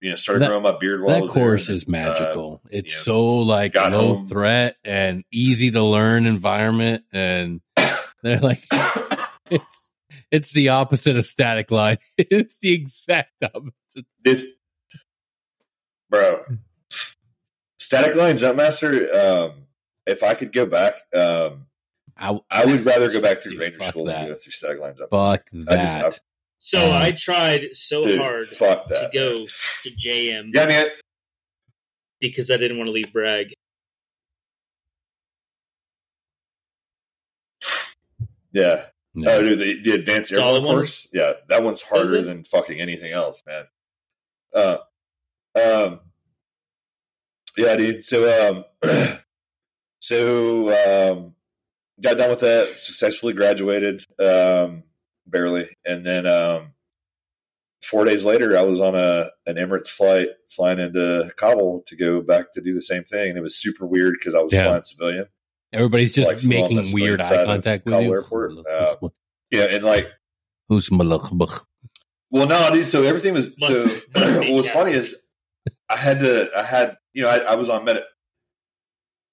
you 0.01 0.11
know, 0.11 0.15
started 0.15 0.41
that, 0.41 0.49
growing 0.49 0.63
my 0.63 0.77
beard. 0.77 1.01
While 1.01 1.21
that 1.21 1.29
course 1.29 1.69
is 1.69 1.87
magical. 1.87 2.61
Uh, 2.65 2.69
it's 2.71 2.93
you 2.93 2.99
know, 2.99 3.03
so 3.03 3.37
like 3.39 3.75
low 3.75 4.17
home. 4.17 4.27
threat 4.27 4.77
and 4.83 5.23
easy 5.31 5.71
to 5.71 5.81
learn 5.81 6.25
environment, 6.25 7.03
and 7.11 7.61
they're 8.21 8.39
like, 8.39 8.63
it's 9.49 9.84
it's 10.35 10.51
the 10.51 10.69
opposite 10.69 11.15
of 11.15 11.25
static 11.25 11.71
line. 11.71 11.97
it's 12.17 12.59
the 12.59 12.73
exact 12.73 13.31
opposite. 13.41 14.05
It, 14.23 14.57
bro, 16.09 16.43
static 17.77 18.15
line 18.15 18.35
Jumpmaster. 18.35 19.13
Um, 19.13 19.53
if 20.05 20.23
I 20.23 20.33
could 20.33 20.51
go 20.51 20.65
back, 20.65 20.95
um, 21.15 21.67
I, 22.17 22.39
I 22.51 22.65
would 22.65 22.85
rather 22.85 23.11
go 23.11 23.21
back 23.21 23.39
through 23.39 23.53
dude, 23.53 23.61
Ranger 23.61 23.83
School 23.83 24.05
that. 24.05 24.19
than 24.19 24.29
go 24.29 24.35
through 24.35 24.51
Static 24.51 24.79
Line 24.79 24.95
Jump. 24.97 25.09
Fuck 25.09 25.49
that. 25.51 25.71
I 25.71 25.75
just, 25.77 25.97
I, 25.97 26.11
so 26.59 26.85
um, 26.85 26.91
I 26.93 27.11
tried 27.11 27.67
so 27.73 28.03
dude, 28.03 28.19
hard 28.19 28.47
to 28.49 29.09
go 29.13 29.45
to 29.45 29.89
JM. 29.89 30.51
Yeah, 30.53 30.65
man. 30.65 30.87
Because 32.19 32.49
I 32.51 32.57
didn't 32.57 32.77
want 32.77 32.87
to 32.87 32.91
leave 32.91 33.11
Bragg. 33.11 33.53
Yeah. 38.51 38.85
No. 39.15 39.31
Oh, 39.31 39.41
dude, 39.41 39.59
the, 39.59 39.81
the 39.81 39.91
advanced 39.91 40.33
airborne 40.33 40.63
course. 40.63 41.07
Yeah, 41.13 41.33
that 41.47 41.63
one's 41.63 41.81
harder 41.81 42.21
than 42.21 42.43
fucking 42.43 42.81
anything 42.81 43.13
else, 43.13 43.41
man. 43.47 43.63
Uh, 44.53 44.77
um, 45.55 45.99
yeah, 47.57 47.75
dude. 47.77 48.03
So, 48.03 48.65
um, 48.83 48.89
so, 49.99 50.69
um, 50.69 51.35
got 52.01 52.17
done 52.17 52.29
with 52.29 52.41
that, 52.41 52.75
successfully 52.75 53.31
graduated, 53.33 54.05
um, 54.19 54.83
barely, 55.25 55.69
and 55.85 56.05
then 56.05 56.27
um, 56.27 56.73
four 57.81 58.03
days 58.03 58.25
later, 58.25 58.57
I 58.57 58.63
was 58.63 58.81
on 58.81 58.95
a 58.95 59.31
an 59.45 59.55
Emirates 59.55 59.87
flight 59.87 60.29
flying 60.49 60.79
into 60.79 61.31
Kabul 61.37 61.83
to 61.87 61.95
go 61.95 62.21
back 62.21 62.51
to 62.53 62.61
do 62.61 62.73
the 62.73 62.81
same 62.81 63.03
thing, 63.03 63.29
and 63.29 63.37
it 63.37 63.41
was 63.41 63.57
super 63.57 63.85
weird 63.85 64.15
because 64.19 64.35
I 64.35 64.41
was 64.41 64.51
yeah. 64.51 64.65
flying 64.65 64.83
civilian. 64.83 65.27
Everybody's 65.75 66.13
just 66.13 66.27
Like, 66.27 66.43
making 66.43 66.93
weird 66.93 67.21
eye 67.21 67.45
contact 67.45 67.85
with 67.85 68.01
you. 68.03 68.13
Airport. 68.13 68.53
Uh, 68.67 68.95
yeah, 69.51 69.67
and 69.71 69.83
like 69.83 70.07
Who's 70.69 70.89
Malakbach? 70.89 71.61
Well, 72.31 72.47
no, 72.47 72.71
dude. 72.71 72.87
So 72.87 73.03
everything 73.03 73.33
was 73.33 73.55
Must- 73.59 73.71
so. 73.71 73.87
what 74.13 74.51
was 74.53 74.65
yeah. 74.67 74.73
funny 74.73 74.93
is 74.93 75.25
I 75.89 75.97
had 75.97 76.19
to. 76.19 76.49
I 76.57 76.63
had 76.63 76.97
you 77.13 77.23
know 77.23 77.29
I, 77.29 77.53
I 77.53 77.55
was 77.55 77.69
on 77.69 77.85
med. 77.85 78.03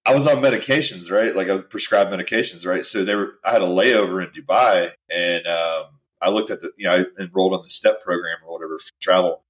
I 0.04 0.12
was 0.14 0.26
on 0.26 0.36
medications, 0.42 1.10
right? 1.10 1.34
Like 1.34 1.48
I 1.48 1.58
prescribed 1.58 2.10
medications, 2.12 2.66
right? 2.66 2.84
So 2.84 3.04
they 3.04 3.14
were. 3.14 3.34
I 3.44 3.52
had 3.52 3.62
a 3.62 3.66
layover 3.66 4.22
in 4.24 4.30
Dubai, 4.32 4.92
and 5.10 5.46
um, 5.46 5.84
I 6.20 6.28
looked 6.30 6.50
at 6.50 6.60
the. 6.60 6.72
You 6.76 6.86
know, 6.88 7.04
I 7.18 7.22
enrolled 7.22 7.54
on 7.54 7.62
the 7.62 7.70
STEP 7.70 8.02
program 8.02 8.38
or 8.46 8.52
whatever 8.52 8.78
for 8.78 8.92
travel, 9.00 9.44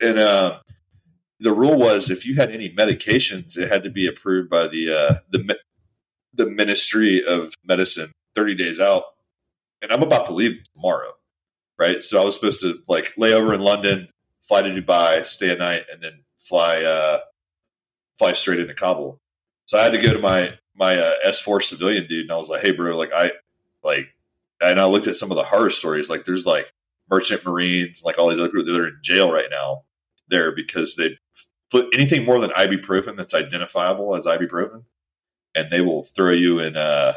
and 0.00 0.18
um, 0.18 0.54
the 1.38 1.52
rule 1.52 1.76
was 1.78 2.10
if 2.10 2.26
you 2.26 2.34
had 2.36 2.50
any 2.50 2.68
medications, 2.70 3.56
it 3.58 3.70
had 3.70 3.82
to 3.84 3.90
be 3.90 4.06
approved 4.06 4.48
by 4.50 4.66
the 4.68 4.92
uh, 4.92 5.14
the 5.30 5.44
mi- 5.44 5.54
the 6.34 6.46
Ministry 6.46 7.24
of 7.24 7.54
Medicine 7.64 8.12
thirty 8.34 8.54
days 8.54 8.80
out. 8.80 9.04
And 9.80 9.90
I'm 9.92 10.02
about 10.02 10.26
to 10.26 10.32
leave 10.32 10.60
tomorrow 10.74 11.14
right? 11.82 12.02
So 12.04 12.20
I 12.20 12.24
was 12.24 12.38
supposed 12.38 12.60
to 12.60 12.80
like 12.88 13.12
lay 13.16 13.32
over 13.34 13.52
in 13.52 13.60
London, 13.60 14.08
fly 14.40 14.62
to 14.62 14.70
Dubai, 14.70 15.24
stay 15.26 15.50
a 15.52 15.56
night, 15.56 15.84
and 15.92 16.00
then 16.00 16.20
fly 16.38 16.82
uh, 16.82 17.20
fly 18.18 18.32
straight 18.32 18.60
into 18.60 18.74
Kabul. 18.74 19.20
So 19.66 19.78
I 19.78 19.82
had 19.82 19.92
to 19.92 20.00
go 20.00 20.12
to 20.12 20.18
my 20.20 20.58
my 20.76 20.96
uh, 20.96 21.14
S 21.24 21.40
four 21.40 21.60
civilian 21.60 22.06
dude, 22.06 22.26
and 22.26 22.32
I 22.32 22.36
was 22.36 22.48
like, 22.48 22.62
"Hey, 22.62 22.72
bro, 22.72 22.96
like 22.96 23.12
I 23.12 23.32
like," 23.82 24.14
and 24.60 24.78
I 24.78 24.84
looked 24.84 25.08
at 25.08 25.16
some 25.16 25.30
of 25.30 25.36
the 25.36 25.44
horror 25.44 25.70
stories. 25.70 26.08
Like, 26.08 26.24
there's 26.24 26.46
like 26.46 26.72
merchant 27.10 27.44
marines, 27.44 28.02
like 28.04 28.16
all 28.18 28.28
these 28.28 28.38
other 28.38 28.48
people 28.48 28.64
that 28.64 28.80
are 28.80 28.86
in 28.88 28.98
jail 29.02 29.32
right 29.32 29.50
now 29.50 29.82
there 30.28 30.52
because 30.52 30.94
they 30.96 31.18
anything 31.94 32.24
more 32.24 32.38
than 32.38 32.50
ibuprofen 32.50 33.16
that's 33.16 33.34
identifiable 33.34 34.14
as 34.14 34.26
ibuprofen, 34.26 34.84
and 35.54 35.70
they 35.70 35.80
will 35.80 36.02
throw 36.02 36.32
you 36.32 36.58
in 36.60 36.76
uh, 36.76 37.14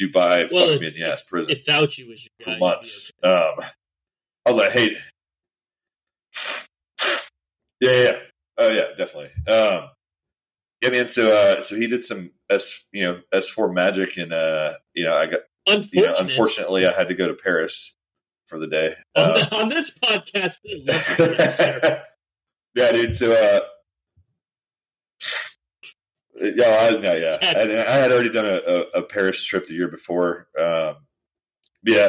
Dubai, 0.00 0.50
Well, 0.52 0.66
fuck 0.66 0.76
if- 0.76 0.80
me 0.80 0.86
in 0.88 0.94
the 0.94 1.04
ass 1.04 1.22
prison 1.22 1.52
If 1.52 1.64
Fauci 1.64 2.08
was 2.08 2.26
guy, 2.40 2.44
for 2.44 2.54
be 2.54 2.60
months. 2.60 3.12
Um, 3.22 3.54
I 4.46 4.50
was 4.50 4.56
like, 4.56 4.72
hey, 4.72 4.96
yeah, 7.80 8.02
yeah, 8.02 8.16
oh 8.58 8.70
yeah, 8.70 8.86
definitely. 8.96 9.30
Um, 9.52 9.88
yeah, 10.82 10.90
man. 10.90 11.08
So, 11.08 11.28
uh, 11.34 11.62
so 11.62 11.76
he 11.76 11.86
did 11.86 12.04
some 12.04 12.30
S, 12.50 12.86
you 12.92 13.02
know, 13.04 13.20
S 13.32 13.48
four 13.48 13.72
magic, 13.72 14.16
and 14.16 14.32
uh, 14.32 14.74
you 14.94 15.04
know, 15.04 15.16
I 15.16 15.26
got, 15.26 15.40
okay. 15.68 15.88
you 15.92 16.06
know, 16.06 16.14
unfortunately, 16.18 16.86
I 16.86 16.92
had 16.92 17.08
to 17.08 17.14
go 17.14 17.26
to 17.28 17.34
Paris 17.34 17.96
for 18.46 18.58
the 18.58 18.66
day. 18.66 18.96
on, 19.16 19.24
Um, 19.30 19.34
the- 19.34 19.56
on 19.56 19.68
this 19.70 19.90
podcast, 20.04 20.56
we 20.64 20.84
love 20.86 22.00
yeah, 22.74 22.92
dude. 22.92 23.16
So, 23.16 23.32
uh, 23.32 23.60
yeah, 26.40 26.88
I, 26.92 26.96
no, 26.98 27.14
yeah, 27.14 27.38
I, 27.42 27.62
I 27.62 27.94
had 27.96 28.12
already 28.12 28.30
done 28.32 28.46
a, 28.46 28.60
a, 28.66 28.80
a 29.00 29.02
Paris 29.02 29.44
trip 29.44 29.66
the 29.66 29.74
year 29.74 29.88
before. 29.88 30.48
Um, 30.58 30.96
yeah, 31.84 32.08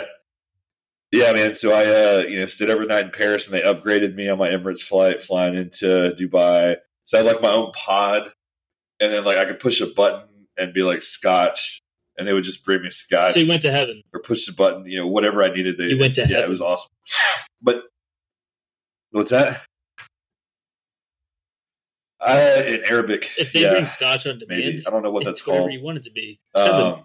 yeah, 1.11 1.31
man. 1.33 1.55
So 1.55 1.71
I, 1.71 1.85
uh, 1.85 2.23
you 2.27 2.39
know, 2.39 2.45
stayed 2.47 2.69
overnight 2.69 3.05
in 3.05 3.11
Paris, 3.11 3.45
and 3.47 3.53
they 3.53 3.61
upgraded 3.61 4.15
me 4.15 4.27
on 4.29 4.37
my 4.37 4.49
Emirates 4.49 4.81
flight, 4.81 5.21
flying 5.21 5.55
into 5.55 6.13
Dubai. 6.19 6.77
So 7.05 7.17
I 7.19 7.23
had 7.23 7.31
like 7.33 7.41
my 7.41 7.51
own 7.51 7.71
pod, 7.73 8.31
and 8.99 9.11
then 9.13 9.23
like 9.25 9.37
I 9.37 9.45
could 9.45 9.59
push 9.59 9.81
a 9.81 9.85
button 9.87 10.27
and 10.57 10.73
be 10.73 10.81
like 10.83 11.01
Scotch, 11.03 11.81
and 12.17 12.27
they 12.27 12.33
would 12.33 12.43
just 12.43 12.65
bring 12.65 12.81
me 12.81 12.89
Scotch 12.89 13.33
So 13.33 13.39
you 13.39 13.49
went 13.49 13.61
to 13.63 13.71
heaven. 13.71 14.01
or 14.13 14.21
push 14.21 14.45
the 14.45 14.53
button, 14.53 14.85
you 14.85 14.97
know, 14.99 15.07
whatever 15.07 15.43
I 15.43 15.49
needed. 15.49 15.77
They, 15.77 15.85
You 15.87 15.99
went 15.99 16.15
to 16.15 16.21
yeah, 16.21 16.27
heaven. 16.27 16.43
it 16.45 16.49
was 16.49 16.61
awesome. 16.61 16.91
But 17.61 17.83
what's 19.11 19.31
that? 19.31 19.61
Uh, 22.21 22.63
in 22.65 22.81
Arabic, 22.89 23.29
If 23.37 23.51
they 23.53 23.61
yeah, 23.63 23.71
bring 23.71 23.85
scotch 23.85 24.25
on 24.25 24.39
demand, 24.39 24.59
maybe 24.61 24.83
I 24.87 24.89
don't 24.89 25.03
know 25.03 25.11
what 25.11 25.25
that's 25.25 25.41
called. 25.41 25.71
you 25.73 25.83
want 25.83 25.97
it 25.97 26.03
to 26.05 26.11
be. 26.11 26.39
Um, 26.55 27.03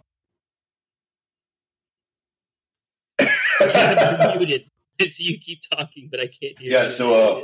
You're 3.60 4.38
muted. 4.38 4.70
It's 4.98 5.18
you 5.18 5.38
keep 5.38 5.60
talking, 5.70 6.08
but 6.10 6.20
I 6.20 6.24
can't 6.26 6.58
hear. 6.58 6.72
Yeah, 6.72 6.84
you. 6.84 6.90
so, 6.90 7.14
uh, 7.14 7.40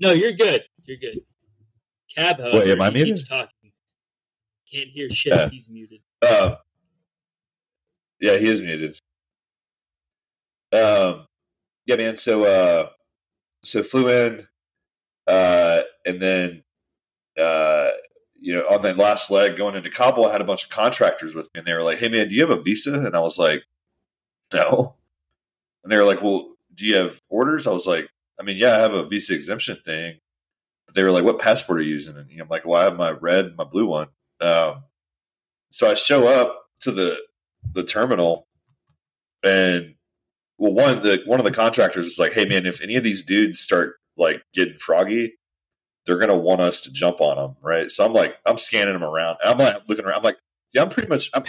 no, 0.00 0.10
you're 0.12 0.32
good. 0.32 0.62
You're 0.84 0.98
good. 0.98 1.20
Cab, 2.14 2.38
however, 2.38 2.58
Wait, 2.58 2.70
am 2.70 2.82
I 2.82 2.90
muted? 2.90 3.16
keeps 3.16 3.28
talking. 3.28 3.72
Can't 4.72 4.88
hear 4.90 5.08
shit. 5.10 5.32
Yeah. 5.32 5.48
He's 5.48 5.68
muted. 5.70 6.00
Um, 6.28 6.56
yeah, 8.20 8.36
he 8.38 8.48
is 8.48 8.62
muted. 8.62 8.98
Um, 10.72 11.26
yeah, 11.86 11.96
man. 11.96 12.16
So, 12.16 12.44
uh, 12.44 12.88
so 13.64 13.82
flew 13.82 14.08
in, 14.08 14.46
uh, 15.26 15.82
and 16.04 16.20
then, 16.20 16.64
uh, 17.38 17.90
you 18.40 18.54
know, 18.54 18.62
on 18.62 18.82
that 18.82 18.96
last 18.96 19.30
leg 19.30 19.56
going 19.56 19.76
into 19.76 19.90
Kabul, 19.90 20.26
I 20.26 20.32
had 20.32 20.40
a 20.40 20.44
bunch 20.44 20.64
of 20.64 20.70
contractors 20.70 21.34
with 21.34 21.46
me, 21.54 21.60
and 21.60 21.66
they 21.66 21.74
were 21.74 21.84
like, 21.84 21.98
"Hey, 21.98 22.08
man, 22.08 22.28
do 22.28 22.34
you 22.34 22.40
have 22.40 22.56
a 22.56 22.60
visa?" 22.60 22.94
And 22.94 23.14
I 23.14 23.20
was 23.20 23.38
like, 23.38 23.64
"No." 24.52 24.96
And 25.82 25.92
they 25.92 25.96
were 25.96 26.04
like, 26.04 26.22
"Well, 26.22 26.56
do 26.74 26.86
you 26.86 26.96
have 26.96 27.22
orders?" 27.28 27.66
I 27.66 27.72
was 27.72 27.86
like, 27.86 28.08
"I 28.40 28.42
mean, 28.42 28.56
yeah, 28.56 28.76
I 28.76 28.78
have 28.78 28.94
a 28.94 29.04
visa 29.04 29.34
exemption 29.34 29.76
thing." 29.84 30.18
But 30.86 30.94
they 30.96 31.04
were 31.04 31.12
like, 31.12 31.24
"What 31.24 31.38
passport 31.40 31.78
are 31.78 31.82
you 31.82 31.92
using?" 31.92 32.16
And 32.16 32.28
I'm 32.40 32.48
like, 32.48 32.64
"Well, 32.64 32.80
I 32.80 32.84
have 32.84 32.96
my 32.96 33.10
red, 33.12 33.56
my 33.56 33.64
blue 33.64 33.86
one." 33.86 34.08
Um, 34.40 34.84
so 35.70 35.88
I 35.90 35.94
show 35.94 36.26
up 36.26 36.68
to 36.80 36.90
the 36.90 37.16
the 37.72 37.84
terminal, 37.84 38.48
and 39.44 39.94
well, 40.58 40.72
one 40.72 41.02
the 41.02 41.22
one 41.26 41.40
of 41.40 41.44
the 41.44 41.52
contractors 41.52 42.06
was 42.06 42.18
like, 42.18 42.32
"Hey, 42.32 42.44
man, 42.44 42.66
if 42.66 42.82
any 42.82 42.96
of 42.96 43.04
these 43.04 43.24
dudes 43.24 43.60
start 43.60 44.00
like 44.16 44.42
getting 44.54 44.74
froggy, 44.74 45.34
they're 46.06 46.18
gonna 46.18 46.36
want 46.36 46.60
us 46.60 46.80
to 46.82 46.92
jump 46.92 47.20
on 47.20 47.36
them, 47.36 47.56
right?" 47.62 47.90
So 47.90 48.04
I'm 48.04 48.12
like, 48.12 48.36
I'm 48.46 48.58
scanning 48.58 48.92
them 48.94 49.04
around. 49.04 49.38
I'm 49.44 49.58
like 49.58 49.76
looking 49.88 50.04
around. 50.04 50.18
I'm 50.18 50.22
like, 50.24 50.38
yeah, 50.74 50.82
I'm 50.82 50.88
pretty 50.90 51.08
much. 51.08 51.30
I'm, 51.34 51.44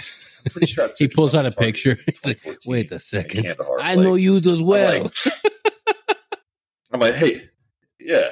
I'm 0.46 0.52
pretty 0.52 0.68
sure. 0.68 0.90
He 0.98 1.08
pulls 1.08 1.34
out 1.36 1.46
a 1.46 1.52
picture. 1.52 1.98
Like, 2.26 2.42
Wait 2.66 2.92
a 2.92 3.00
second. 3.00 3.56
I 3.80 3.96
Like, 3.96 4.00
know 4.04 4.16
you 4.16 4.38
as 4.38 4.46
I'm 4.48 4.66
well. 4.66 5.04
like- 5.04 5.14
I'm 6.92 7.00
like, 7.00 7.16
hey, 7.16 7.50
yeah, 8.00 8.30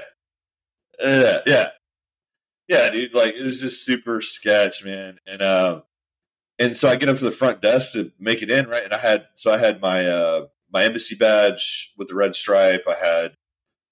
yeah, 1.02 1.39
yeah, 1.48 1.70
yeah, 2.67 2.89
dude. 2.91 3.13
Like 3.15 3.34
it 3.36 3.44
was 3.44 3.60
just 3.62 3.84
super 3.86 4.22
sketch, 4.22 4.86
man. 4.86 5.17
And 5.26 5.41
um, 5.41 5.84
and 6.60 6.78
so 6.78 6.88
I 6.88 6.96
get 6.96 7.10
up 7.10 7.17
to 7.17 7.24
the 7.24 7.32
front 7.32 7.62
desk 7.62 7.94
to 7.94 8.12
make 8.20 8.44
it 8.44 8.52
in, 8.52 8.67
right? 8.67 8.84
And 8.84 8.94
I 8.94 9.00
had 9.00 9.28
so 9.34 9.52
I 9.52 9.58
had 9.58 9.82
my 9.82 10.06
uh 10.06 10.46
my 10.72 10.84
embassy 10.84 11.15
badge 11.15 11.91
with 11.98 12.10
the 12.10 12.15
red 12.15 12.36
stripe. 12.36 12.84
I 12.88 12.94
had 13.04 13.34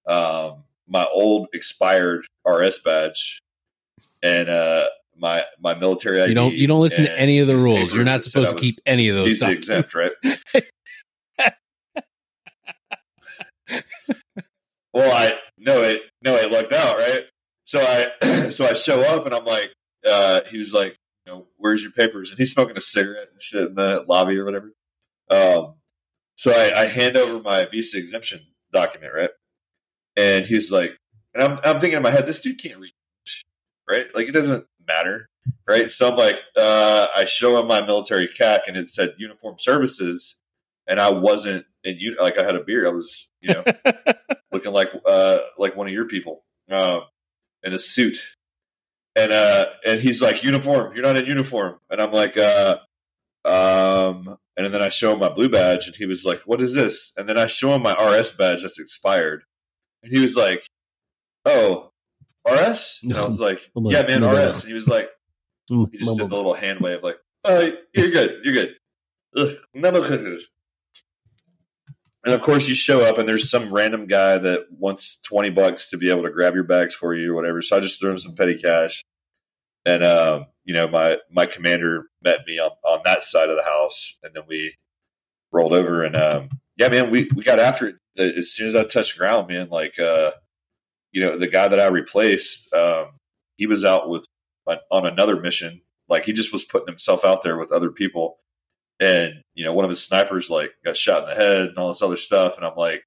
um 0.07 0.63
my 0.87 1.05
old 1.13 1.47
expired 1.53 2.25
RS 2.45 2.79
badge 2.79 3.41
and 4.23 4.49
uh 4.49 4.87
my 5.19 5.43
my 5.59 5.75
military 5.75 6.21
ID. 6.21 6.29
you 6.29 6.35
don't 6.35 6.53
you 6.53 6.67
don't 6.67 6.81
listen 6.81 7.03
to 7.05 7.19
any 7.19 7.39
of 7.39 7.47
the 7.47 7.57
rules. 7.57 7.93
You're 7.93 8.03
not 8.03 8.23
supposed 8.23 8.55
to 8.55 8.61
keep 8.61 8.75
any 8.85 9.09
of 9.09 9.15
those 9.15 9.29
visa 9.29 9.45
stuff. 9.45 9.53
exempt, 9.53 9.93
right? 9.93 10.11
well, 14.93 15.11
I 15.11 15.33
no 15.57 15.81
it 15.83 16.03
no 16.23 16.35
it 16.35 16.51
lucked 16.51 16.73
out, 16.73 16.97
right? 16.97 17.25
So 17.65 17.79
I 17.81 18.49
so 18.49 18.65
I 18.65 18.73
show 18.73 19.01
up 19.01 19.25
and 19.25 19.35
I'm 19.35 19.45
like, 19.45 19.73
uh, 20.07 20.41
he 20.49 20.57
was 20.57 20.73
like, 20.73 20.95
you 21.25 21.33
know, 21.33 21.47
where's 21.57 21.83
your 21.83 21.91
papers? 21.91 22.31
And 22.31 22.39
he's 22.39 22.51
smoking 22.53 22.77
a 22.77 22.81
cigarette 22.81 23.29
and 23.31 23.41
shit 23.41 23.67
in 23.69 23.75
the 23.75 24.05
lobby 24.07 24.37
or 24.37 24.45
whatever. 24.45 24.73
Um, 25.29 25.75
so 26.35 26.51
I, 26.51 26.83
I 26.83 26.85
hand 26.85 27.17
over 27.17 27.43
my 27.43 27.65
visa 27.65 27.97
exemption 27.97 28.39
document, 28.71 29.13
right? 29.13 29.29
And 30.19 30.45
he 30.45 30.55
was 30.55 30.69
like, 30.69 30.97
and 31.33 31.41
I'm 31.41 31.51
I'm 31.63 31.79
thinking 31.79 31.95
in 31.97 32.03
my 32.03 32.09
head, 32.09 32.27
this 32.27 32.41
dude 32.41 32.61
can't 32.61 32.77
read, 32.77 32.91
right? 33.89 34.05
Like 34.13 34.27
it 34.27 34.33
doesn't 34.33 34.65
matter, 34.85 35.29
right? 35.65 35.87
So 35.87 36.11
I'm 36.11 36.17
like, 36.17 36.35
uh, 36.57 37.07
I 37.15 37.23
show 37.23 37.57
him 37.57 37.67
my 37.67 37.79
military 37.81 38.27
CAC 38.27 38.61
and 38.67 38.75
it 38.75 38.89
said 38.89 39.15
uniform 39.17 39.55
services, 39.59 40.35
and 40.87 40.99
I 40.99 41.11
wasn't 41.11 41.65
in 41.85 41.97
uni- 41.99 42.17
like 42.19 42.37
I 42.37 42.43
had 42.43 42.55
a 42.55 42.63
beard. 42.63 42.85
I 42.85 42.89
was, 42.89 43.29
you 43.39 43.53
know, 43.53 43.63
looking 44.51 44.73
like 44.73 44.89
uh 45.05 45.39
like 45.57 45.77
one 45.77 45.87
of 45.87 45.93
your 45.93 46.05
people, 46.05 46.43
um, 46.69 47.03
in 47.63 47.71
a 47.71 47.79
suit. 47.79 48.17
And 49.15 49.31
uh 49.31 49.67
and 49.87 50.01
he's 50.01 50.21
like, 50.21 50.43
uniform, 50.43 50.93
you're 50.95 51.03
not 51.03 51.15
in 51.15 51.25
uniform. 51.27 51.79
And 51.89 52.01
I'm 52.01 52.11
like, 52.11 52.37
uh 52.37 52.79
um 53.45 54.37
and 54.57 54.73
then 54.73 54.81
I 54.81 54.89
show 54.89 55.13
him 55.13 55.19
my 55.19 55.29
blue 55.29 55.47
badge 55.47 55.87
and 55.87 55.95
he 55.95 56.05
was 56.05 56.25
like, 56.25 56.41
What 56.41 56.61
is 56.61 56.75
this? 56.75 57.13
And 57.15 57.29
then 57.29 57.37
I 57.37 57.47
show 57.47 57.73
him 57.73 57.83
my 57.83 57.93
RS 57.93 58.33
badge 58.33 58.63
that's 58.63 58.79
expired. 58.79 59.43
And 60.03 60.11
he 60.13 60.21
was 60.21 60.35
like, 60.35 60.63
Oh, 61.45 61.91
RS? 62.47 62.99
And 63.03 63.13
I 63.13 63.25
was 63.25 63.39
like, 63.39 63.69
Yeah, 63.75 64.03
man. 64.03 64.23
RS. 64.23 64.61
And 64.63 64.69
he 64.69 64.73
was 64.73 64.87
like, 64.87 65.09
he 65.91 65.97
just 65.99 66.17
did 66.17 66.29
the 66.29 66.35
little 66.35 66.53
hand 66.55 66.79
wave, 66.79 67.03
like, 67.03 67.17
"Oh, 67.43 67.71
you're 67.93 68.09
good, 68.11 68.43
you're 68.43 68.53
good." 68.55 68.75
Ugh. 69.37 69.55
And 72.25 72.33
of 72.33 72.41
course, 72.41 72.67
you 72.67 72.75
show 72.75 73.01
up, 73.01 73.17
and 73.17 73.29
there's 73.29 73.49
some 73.49 73.71
random 73.71 74.07
guy 74.07 74.37
that 74.39 74.65
wants 74.71 75.21
twenty 75.21 75.49
bucks 75.51 75.89
to 75.91 75.97
be 75.97 76.09
able 76.09 76.23
to 76.23 76.31
grab 76.31 76.55
your 76.55 76.63
bags 76.63 76.95
for 76.95 77.13
you 77.13 77.31
or 77.31 77.35
whatever. 77.35 77.61
So 77.61 77.77
I 77.77 77.79
just 77.81 77.99
threw 77.99 78.09
him 78.11 78.17
some 78.17 78.35
petty 78.35 78.57
cash, 78.57 79.05
and 79.85 80.03
um, 80.03 80.47
you 80.65 80.73
know, 80.73 80.87
my 80.87 81.19
my 81.31 81.45
commander 81.45 82.07
met 82.23 82.39
me 82.47 82.59
on 82.59 82.71
on 82.83 83.01
that 83.05 83.21
side 83.21 83.49
of 83.49 83.55
the 83.55 83.63
house, 83.63 84.17
and 84.23 84.33
then 84.33 84.43
we 84.47 84.75
rolled 85.51 85.73
over, 85.73 86.03
and 86.03 86.15
um, 86.15 86.49
yeah, 86.79 86.87
man, 86.87 87.11
we 87.11 87.29
we 87.35 87.43
got 87.43 87.59
after 87.59 87.87
it 87.87 87.95
as 88.37 88.51
soon 88.51 88.67
as 88.67 88.75
I 88.75 88.85
touched 88.85 89.17
ground, 89.17 89.49
man. 89.49 89.67
Like, 89.69 89.99
uh, 89.99 90.31
you 91.11 91.21
know, 91.21 91.37
the 91.37 91.47
guy 91.47 91.67
that 91.67 91.79
I 91.79 91.87
replaced, 91.87 92.73
um, 92.73 93.07
he 93.57 93.67
was 93.67 93.83
out 93.83 94.09
with 94.09 94.25
on, 94.65 95.05
another 95.05 95.39
mission. 95.39 95.81
Like 96.07 96.23
he 96.23 96.31
just 96.31 96.53
was 96.53 96.63
putting 96.63 96.87
himself 96.87 97.25
out 97.25 97.43
there 97.43 97.57
with 97.57 97.73
other 97.73 97.91
people, 97.91 98.37
and 98.97 99.43
you 99.53 99.65
know, 99.65 99.73
one 99.73 99.83
of 99.83 99.89
his 99.89 100.03
snipers 100.03 100.49
like 100.49 100.71
got 100.85 100.95
shot 100.95 101.23
in 101.23 101.29
the 101.29 101.35
head 101.35 101.67
and 101.67 101.77
all 101.77 101.89
this 101.89 102.01
other 102.01 102.17
stuff. 102.17 102.55
And 102.55 102.65
I'm 102.65 102.77
like, 102.77 103.03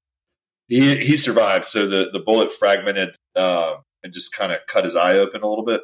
he 0.68 0.96
he 0.98 1.16
survived. 1.16 1.64
So 1.64 1.86
the 1.86 2.10
the 2.12 2.20
bullet 2.20 2.52
fragmented 2.52 3.16
uh, 3.34 3.76
and 4.02 4.12
just 4.12 4.36
kind 4.36 4.52
of 4.52 4.58
cut 4.68 4.84
his 4.84 4.96
eye 4.96 5.16
open 5.16 5.42
a 5.42 5.48
little 5.48 5.64
bit. 5.64 5.80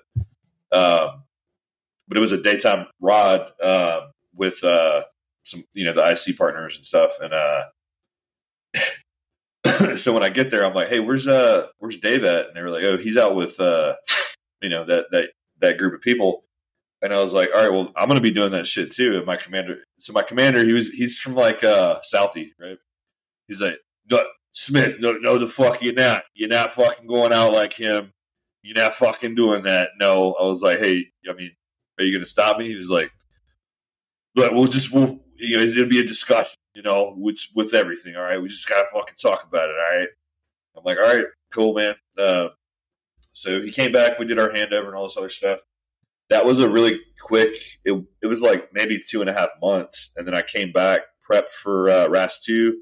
Um, 0.72 1.22
but 2.07 2.18
it 2.18 2.20
was 2.20 2.33
a 2.33 2.42
daytime 2.42 2.87
rod 3.01 3.51
uh, 3.62 4.01
with 4.35 4.62
uh, 4.62 5.05
some 5.44 5.64
you 5.72 5.87
know 5.87 5.94
the 5.94 6.07
IC 6.07 6.37
partners 6.37 6.77
and 6.77 6.85
stuff, 6.85 7.12
and 7.22 7.33
uh, 7.33 7.62
so 9.97 10.13
when 10.13 10.23
I 10.23 10.29
get 10.29 10.51
there, 10.51 10.65
I'm 10.65 10.75
like, 10.75 10.89
"Hey, 10.89 11.01
where's 11.01 11.27
uh, 11.27 11.67
where's 11.79 11.99
Dave 11.99 12.25
at?" 12.25 12.49
And 12.49 12.57
they 12.57 12.63
were 12.63 12.71
like, 12.71 12.85
"Oh, 12.85 12.97
he's 12.97 13.17
out 13.17 13.35
with 13.35 13.59
uh, 13.61 13.97
you 14.63 14.69
know 14.69 14.85
that 14.85 15.07
that 15.11 15.31
that 15.61 15.79
group 15.79 15.95
of 15.95 16.01
people." 16.01 16.45
And 17.03 17.13
I 17.13 17.19
was 17.19 17.33
like, 17.33 17.51
"All 17.55 17.63
right, 17.63 17.73
well, 17.73 17.93
I'm 17.97 18.09
to 18.11 18.21
be 18.21 18.31
doing 18.31 18.53
that 18.53 18.67
shit 18.67 18.93
too." 18.93 19.17
And 19.17 19.27
my 19.27 19.37
commander, 19.37 19.79
so 19.97 20.13
my 20.13 20.23
commander, 20.23 20.65
he 20.65 20.73
was 20.73 20.89
he's 20.91 21.19
from 21.19 21.35
like 21.35 21.63
uh, 21.65 22.01
Southie, 22.13 22.51
right? 22.61 22.79
He's 23.47 23.61
like, 23.61 23.79
no, 24.11 24.25
"Smith, 24.53 24.99
no, 25.01 25.13
no, 25.13 25.39
the 25.39 25.47
fuck 25.47 25.83
you're 25.83 25.95
not. 25.95 26.25
You're 26.35 26.49
not 26.49 26.71
fucking 26.71 27.07
going 27.07 27.33
out 27.33 27.53
like 27.53 27.75
him. 27.75 28.13
You're 28.63 28.83
not 28.83 28.95
fucking 28.95 29.35
doing 29.35 29.63
that." 29.63 29.91
No, 29.99 30.35
I 30.35 30.45
was 30.45 30.63
like, 30.63 30.79
"Hey, 30.79 31.07
I 31.29 31.33
mean, 31.35 31.53
are 31.99 32.05
you 32.05 32.19
to 32.19 32.27
stop 32.27 32.59
me?" 32.59 32.67
He 32.67 32.77
was 32.77 32.91
like, 32.91 33.11
"But 34.35 34.55
we'll 34.55 34.67
just 34.67 34.93
we'll 34.93 35.21
you 35.37 35.57
know 35.57 35.63
it'll 35.63 35.87
be 35.87 36.01
a 36.01 36.07
discussion." 36.07 36.58
You 36.79 36.85
know, 36.85 37.12
with 37.17 37.41
with 37.57 37.75
everything. 37.75 38.14
All 38.14 38.23
right, 38.23 38.41
we 38.41 38.47
just 38.47 38.69
gotta 38.69 38.87
fucking 38.87 39.17
talk 39.21 39.43
about 39.43 39.69
it. 39.69 39.75
All 39.75 39.99
right. 39.99 40.09
I'm 40.77 40.85
like, 40.85 40.97
all 40.97 41.12
right, 41.12 41.27
cool, 41.53 41.75
man. 41.75 41.97
Uh, 42.17 42.51
so 43.33 43.61
he 43.61 43.73
came 43.73 43.91
back. 43.91 44.17
We 44.17 44.27
did 44.27 44.38
our 44.38 44.51
handover 44.51 44.87
and 44.87 44.95
all 44.95 45.03
this 45.03 45.17
other 45.17 45.29
stuff. 45.29 45.59
That 46.31 46.47
was 46.47 46.61
a 46.61 46.71
really 46.71 47.01
quick. 47.21 47.57
It 47.85 48.01
it 48.23 48.29
was 48.29 48.41
like 48.41 48.73
maybe 48.73 49.03
two 49.05 49.21
and 49.21 49.29
a 49.29 49.33
half 49.33 49.49
months, 49.61 50.12
and 50.17 50.25
then 50.25 50.35
I 50.35 50.43
came 50.43 50.71
back, 50.71 51.01
prepped 51.29 51.51
for 51.51 51.91
uh, 51.91 52.07
RAS 52.07 52.38
two. 52.38 52.79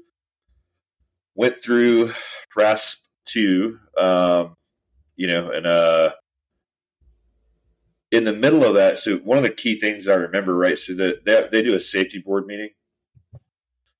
Went 1.33 1.55
through 1.55 2.11
RAS 2.55 3.01
two, 3.25 3.79
um, 3.97 4.57
you 5.15 5.25
know, 5.25 5.49
and 5.49 5.65
uh, 5.65 6.11
in 8.11 8.25
the 8.25 8.33
middle 8.33 8.63
of 8.63 8.75
that, 8.75 8.99
so 8.99 9.17
one 9.17 9.37
of 9.37 9.43
the 9.43 9.49
key 9.49 9.79
things 9.79 10.07
I 10.07 10.13
remember, 10.13 10.55
right? 10.55 10.77
So 10.77 10.93
that 10.93 11.25
they, 11.25 11.47
they 11.51 11.63
do 11.63 11.73
a 11.73 11.79
safety 11.79 12.19
board 12.19 12.45
meeting 12.45 12.69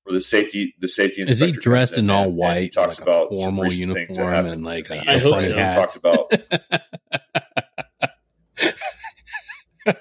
where 0.08 0.14
the 0.18 0.24
safety 0.24 0.74
the 0.80 0.88
safety 0.88 1.22
is 1.22 1.40
he 1.40 1.52
dressed 1.52 1.94
comes 1.94 2.00
in 2.06 2.10
and- 2.10 2.12
all 2.40 2.44
and 2.50 2.60
he 2.64 2.70
talks 2.70 3.00
like 3.00 3.08
about 3.08 3.28
some 3.30 3.44
formal 3.44 3.64
recent 3.66 3.94
things 3.94 4.16
that 4.18 4.24
uniform 4.24 4.34
happened 4.34 4.54
and 4.54 4.64
like 4.66 4.90
in 4.90 4.98
a 4.98 5.04
the 5.06 5.12
I 5.12 5.18
hope 5.20 5.42
year. 5.42 5.50
so. 5.50 5.56
We 5.56 5.62
hat? 5.62 5.74
talked 5.76 5.96
about 5.96 6.32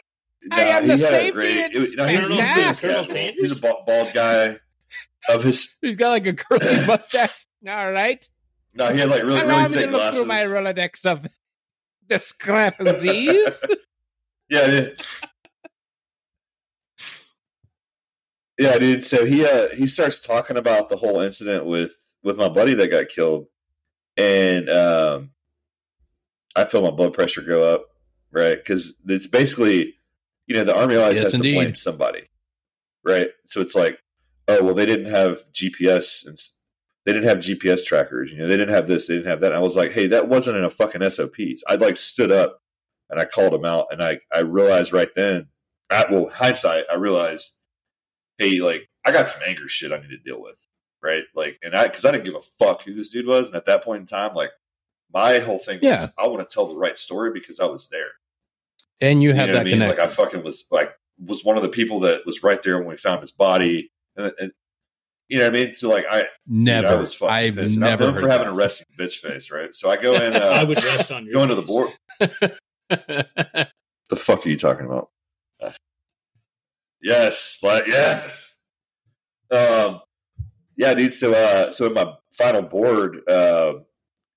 I 0.53 0.63
am 0.63 0.87
Nah, 0.87 0.95
the 0.95 0.97
he 0.97 1.03
had 1.03 1.11
safety 1.11 1.31
great- 1.33 1.75
it- 1.75 1.97
no, 1.97 2.05
he's, 2.07 2.29
inspector. 2.29 2.89
he's, 2.93 3.13
he's, 3.13 3.31
he's 3.51 3.59
a 3.59 3.61
bald, 3.61 3.85
bald 3.87 4.13
guy 4.15 4.59
of 5.29 5.43
his 5.43 5.75
He's 5.83 5.97
got 5.97 6.11
like 6.11 6.27
a 6.27 6.35
curly 6.35 6.87
mustache. 6.87 7.47
All 7.69 7.91
right. 7.91 8.25
no 8.75 8.93
he 8.93 9.01
had 9.01 9.09
like 9.11 9.23
really 9.25 9.41
Allow 9.41 9.65
really 9.65 9.69
me 9.69 9.75
to 9.75 9.81
thick 9.81 9.91
look 9.91 10.01
glasses 10.01 10.19
through 10.21 10.29
my 10.29 10.45
Rolodex 10.45 11.05
of 11.05 11.27
discrepancies. 12.07 13.65
yeah 14.49 14.87
yeah 18.59 18.79
dude 18.79 19.05
so 19.05 19.25
he 19.27 19.45
uh 19.45 19.69
he 19.75 19.87
starts 19.87 20.19
talking 20.21 20.57
about 20.57 20.89
the 20.89 20.97
whole 20.97 21.21
incident 21.21 21.67
with 21.67 22.17
with 22.23 22.37
my 22.37 22.49
buddy 22.49 22.75
that 22.75 22.91
got 22.91 23.09
killed. 23.09 23.47
And 24.17 24.69
um 24.71 25.31
I 26.55 26.65
feel 26.65 26.83
my 26.83 26.91
blood 26.91 27.13
pressure 27.15 27.43
go 27.43 27.63
up 27.75 27.87
right? 28.33 28.57
Because 28.57 28.95
it's 29.07 29.27
basically 29.29 29.95
you 30.47 30.57
know 30.57 30.65
the 30.65 30.77
army 30.77 30.97
always 30.97 31.17
Yes, 31.19 31.25
has 31.27 31.35
indeed. 31.35 31.53
to 31.55 31.59
blame 31.61 31.75
somebody 31.75 32.23
right? 33.05 33.29
So 33.47 33.61
it's 33.61 33.75
like 33.75 33.99
oh 34.49 34.63
well 34.65 34.75
they 34.75 34.87
didn't 34.87 35.11
have 35.11 35.43
gps 35.53 36.27
and 36.27 36.37
they 37.05 37.13
didn't 37.13 37.29
have 37.29 37.39
gps 37.39 37.85
trackers 37.85 38.33
you 38.33 38.39
know 38.39 38.47
they 38.47 38.57
didn't 38.57 38.75
have 38.75 38.87
this 38.87 39.07
they 39.09 39.15
didn't 39.15 39.27
have 39.29 39.41
that. 39.41 39.49
And 39.53 39.57
i 39.57 39.61
was 39.61 39.75
like 39.77 39.91
hey 39.93 40.07
that 40.09 40.29
wasn't 40.29 40.57
in 40.57 40.63
a 40.65 40.71
fucking 40.71 41.03
sops 41.11 41.65
i 41.69 41.75
like 41.75 41.97
stood 41.97 42.31
up 42.31 42.61
and 43.11 43.19
i 43.19 43.25
called 43.25 43.55
him 43.55 43.65
out 43.65 43.87
and 43.91 44.01
i 44.03 44.21
i 44.33 44.41
realized 44.41 44.93
right 44.93 45.09
then 45.17 45.49
at 45.91 46.11
well 46.13 46.29
hindsight 46.29 46.85
i 46.91 46.95
realized 46.95 47.57
hey 48.39 48.61
like 48.61 48.89
i 49.05 49.13
got 49.13 49.31
some 49.31 49.43
anger 49.47 49.69
shit 49.69 49.93
i 49.93 49.99
need 49.99 50.09
to 50.09 50.19
deal 50.19 50.41
with 50.41 50.67
right 51.03 51.25
like 51.35 51.59
and 51.63 51.75
i 51.75 51.87
because 51.87 52.05
i 52.05 52.11
didn't 52.11 52.25
give 52.25 52.35
a 52.35 52.41
fuck 52.41 52.83
who 52.83 52.95
this 52.95 53.11
dude 53.11 53.27
was 53.27 53.49
and 53.49 53.57
at 53.57 53.67
that 53.67 53.85
point 53.85 54.01
in 54.01 54.07
time 54.07 54.35
like 54.35 54.51
my 55.13 55.39
whole 55.39 55.59
thing 55.59 55.79
was 55.83 56.09
i 56.19 56.27
want 56.27 56.41
to 56.41 56.53
tell 56.53 56.67
the 56.67 56.79
right 56.79 56.99
story 56.99 57.31
because 57.33 57.61
i 57.61 57.67
was 57.67 57.89
there 57.89 58.13
and 59.01 59.23
you 59.23 59.31
you 59.31 59.35
have 59.35 59.49
that 59.49 59.59
I 59.59 59.65
mean? 59.65 59.75
connection. 59.75 59.99
Like 59.99 60.09
I 60.09 60.13
fucking 60.13 60.43
was 60.43 60.65
like 60.71 60.91
was 61.19 61.45
one 61.45 61.57
of 61.57 61.63
the 61.63 61.69
people 61.69 62.01
that 62.01 62.27
was 62.27 62.43
right 62.43 62.63
there 62.63 62.79
when 62.79 62.89
we 62.89 62.97
found 62.97 63.21
his 63.21 63.33
body, 63.33 63.91
and, 64.17 64.33
and 64.41 64.53
you 65.29 65.39
know 65.39 65.45
what 65.45 65.59
I 65.59 65.65
mean. 65.65 65.73
So 65.75 65.89
like 65.89 66.07
I 66.11 66.25
never. 66.47 66.89
dude, 66.89 66.97
I 66.97 67.01
was 67.01 67.15
fucking 67.15 67.35
I've 67.35 67.55
pissed. 67.57 67.77
And 67.77 67.85
I'm 67.85 67.91
never 67.91 68.05
known 68.05 68.15
heard 68.15 68.23
for 68.23 68.29
having 68.29 68.47
that. 68.47 68.53
a 68.55 68.57
resting 68.57 68.87
bitch 68.99 69.17
face, 69.17 69.51
right? 69.51 69.75
So 69.75 69.91
I 69.91 69.97
go 69.97 70.15
in, 70.23 70.35
uh, 70.35 70.53
I 70.55 70.65
would 70.65 70.83
rest 70.83 71.13
on 71.13 71.27
your 71.27 71.35
go 71.35 71.43
into 71.43 71.55
the 71.55 71.63
board. 71.63 71.91
The 74.09 74.15
fuck 74.15 74.47
are 74.47 74.49
you 74.49 74.57
talking 74.57 74.87
about? 74.87 75.11
Yes, 77.07 77.61
like 77.63 77.87
yes. 77.87 78.59
Um, 79.53 80.01
yeah, 80.77 80.93
dude. 80.93 81.13
So 81.13 81.33
uh, 81.33 81.71
so 81.71 81.87
in 81.87 81.95
my 81.95 82.15
final 82.33 82.63
board, 82.63 83.21
uh, 83.29 83.75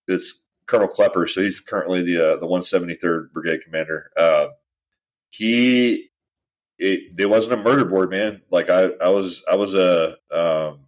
it's 0.08 0.45
Colonel 0.67 0.88
Klepper. 0.88 1.25
So 1.25 1.41
he's 1.41 1.60
currently 1.62 2.03
the 2.03 2.34
uh, 2.34 2.38
the 2.38 2.45
173rd 2.45 3.32
Brigade 3.34 3.63
Commander. 3.63 4.12
Uh, 4.15 4.49
he 5.32 6.12
it 6.77 7.17
there 7.17 7.27
wasn't 7.27 7.60
a 7.60 7.63
murder 7.63 7.86
board, 7.86 8.12
man. 8.12 8.43
Like 8.51 8.69
I 8.69 8.91
I 9.01 9.10
was 9.10 9.43
I 9.51 9.55
was 9.55 9.73
a 9.73 10.17
um, 10.32 10.82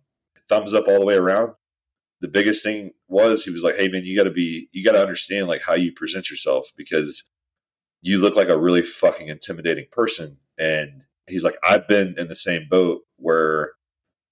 thumbs 0.48 0.76
up 0.76 0.88
all 0.88 1.00
the 1.00 1.06
way 1.06 1.16
around. 1.16 1.54
The 2.20 2.28
biggest 2.28 2.64
thing 2.64 2.92
was 3.08 3.44
he 3.44 3.50
was 3.50 3.64
like, 3.64 3.78
"Hey 3.78 3.88
man, 3.88 4.06
you 4.06 4.16
got 4.16 4.26
to 4.26 4.30
be 4.30 4.70
you 4.72 4.86
got 4.86 4.92
to 4.92 5.02
understand 5.02 5.48
like 5.48 5.64
how 5.64 5.74
you 5.74 5.92
present 5.92 6.30
yourself 6.30 6.68
because 6.78 7.24
you 8.04 8.20
look 8.22 8.36
like 8.36 8.50
a 8.50 8.60
really 8.60 8.84
fucking 8.84 9.30
intimidating 9.30 9.88
person." 9.92 10.38
And 10.60 11.06
he's 11.28 11.44
like, 11.44 11.56
"I've 11.64 11.88
been 11.88 12.16
in 12.18 12.28
the 12.28 12.36
same 12.36 12.68
boat 12.70 13.02
where." 13.18 13.74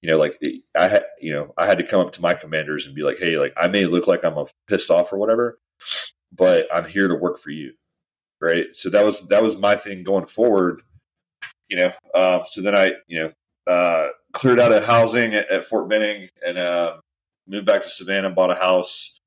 You 0.02 0.10
know, 0.10 0.18
like 0.18 0.42
I 0.78 0.88
had, 0.88 1.04
you 1.20 1.34
know, 1.34 1.54
I 1.58 1.66
had 1.66 1.78
to 1.80 1.84
come 1.84 2.00
up 2.00 2.14
to 2.14 2.22
my 2.22 2.34
commanders 2.34 2.86
and 2.86 2.96
be 2.96 3.04
like, 3.04 3.20
"Hey, 3.20 3.38
like 3.38 3.52
I 3.58 3.68
may 3.68 3.86
look 3.86 4.08
like 4.08 4.24
I'm 4.24 4.38
a 4.38 4.46
pissed 4.70 4.90
off 4.90 5.12
or 5.12 5.18
whatever, 5.18 5.60
but 6.32 6.74
I'm 6.74 6.86
here 6.86 7.10
to 7.10 7.16
work 7.16 7.38
for 7.38 7.50
you." 7.52 7.74
right? 8.42 8.76
So 8.76 8.90
that 8.90 9.04
was 9.04 9.28
that 9.28 9.44
was 9.44 9.60
my 9.60 9.76
thing 9.76 10.04
going 10.04 10.26
forward. 10.26 10.82
You 11.68 11.78
know, 11.78 11.94
um, 12.16 12.42
so 12.46 12.62
then 12.62 12.76
I 12.76 12.94
you 13.08 13.20
know 13.20 13.32
uh, 13.72 14.10
cleared 14.34 14.60
out 14.60 14.72
of 14.72 14.86
housing 14.86 15.34
at, 15.34 15.50
at 15.50 15.66
Fort 15.66 15.90
Benning 15.90 16.30
and 16.46 16.58
uh, 16.58 16.98
moved 17.48 17.66
back 17.66 17.84
to 17.84 17.90
Savannah, 17.90 18.30
bought 18.30 18.52
a 18.52 18.56
house, 18.56 19.20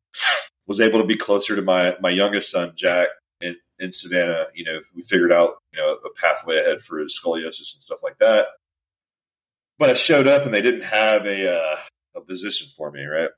was 0.66 0.80
able 0.80 1.00
to 1.00 1.06
be 1.06 1.16
closer 1.16 1.56
to 1.56 1.62
my 1.62 1.96
my 2.00 2.10
youngest 2.10 2.50
son 2.50 2.72
Jack 2.74 3.08
in, 3.40 3.56
in 3.78 3.92
Savannah. 3.92 4.46
You 4.54 4.64
know, 4.64 4.80
we 4.94 5.02
figured 5.02 5.32
out 5.32 5.56
you 5.72 5.80
know 5.80 5.94
a 6.04 6.10
pathway 6.20 6.58
ahead 6.58 6.80
for 6.80 6.98
his 6.98 7.18
scoliosis 7.18 7.74
and 7.74 7.82
stuff 7.82 8.02
like 8.02 8.18
that. 8.18 8.48
But 9.78 9.90
I 9.90 9.94
showed 9.94 10.28
up 10.28 10.44
and 10.44 10.54
they 10.54 10.62
didn't 10.62 10.84
have 10.84 11.26
a 11.26 11.60
uh, 11.60 11.76
a 12.16 12.20
position 12.20 12.68
for 12.76 12.90
me, 12.90 13.04
right? 13.04 13.30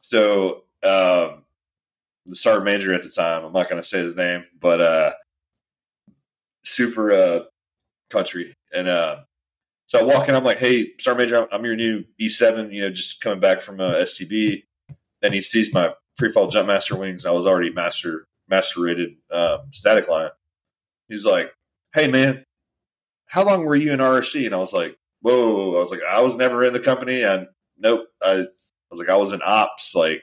So 0.00 0.64
um, 0.82 1.44
the 2.26 2.34
sergeant 2.34 2.64
major 2.64 2.94
at 2.94 3.02
the 3.02 3.10
time. 3.10 3.44
I'm 3.44 3.52
not 3.52 3.68
going 3.68 3.80
to 3.80 3.86
say 3.86 3.98
his 3.98 4.16
name, 4.16 4.44
but 4.58 4.80
uh, 4.80 5.12
super 6.62 7.12
uh, 7.12 7.40
country. 8.08 8.54
And 8.72 8.88
uh, 8.88 9.20
so 9.86 9.98
I 9.98 10.02
walk 10.02 10.28
in. 10.28 10.34
I'm 10.34 10.44
like, 10.44 10.58
"Hey, 10.58 10.92
sergeant 10.98 11.30
major, 11.30 11.48
I'm, 11.52 11.64
your 11.64 11.76
new 11.76 12.04
E7. 12.20 12.72
You 12.72 12.82
know, 12.82 12.90
just 12.90 13.20
coming 13.20 13.40
back 13.40 13.60
from 13.60 13.80
uh, 13.80 13.92
STB." 13.92 14.64
And 15.22 15.34
he 15.34 15.42
sees 15.42 15.74
my 15.74 15.94
free 16.16 16.32
fall 16.32 16.48
jump 16.48 16.68
master 16.68 16.96
wings. 16.96 17.26
I 17.26 17.32
was 17.32 17.46
already 17.46 17.70
master 17.70 18.26
master 18.48 18.82
rated 18.82 19.16
um, 19.30 19.60
static 19.72 20.08
line. 20.08 20.30
He's 21.10 21.26
like, 21.26 21.52
"Hey, 21.92 22.06
man, 22.06 22.44
how 23.26 23.44
long 23.44 23.64
were 23.64 23.76
you 23.76 23.92
in 23.92 24.00
RSC?" 24.00 24.46
And 24.46 24.54
I 24.54 24.58
was 24.58 24.72
like, 24.72 24.96
"Whoa!" 25.20 25.76
I 25.76 25.80
was 25.80 25.90
like, 25.90 26.00
"I 26.08 26.22
was 26.22 26.36
never 26.36 26.64
in 26.64 26.72
the 26.72 26.80
company." 26.80 27.22
And 27.22 27.48
nope, 27.76 28.06
I, 28.22 28.32
I 28.32 28.46
was 28.90 28.98
like, 29.00 29.10
"I 29.10 29.16
was 29.16 29.32
in 29.32 29.42
ops." 29.44 29.94
Like 29.94 30.22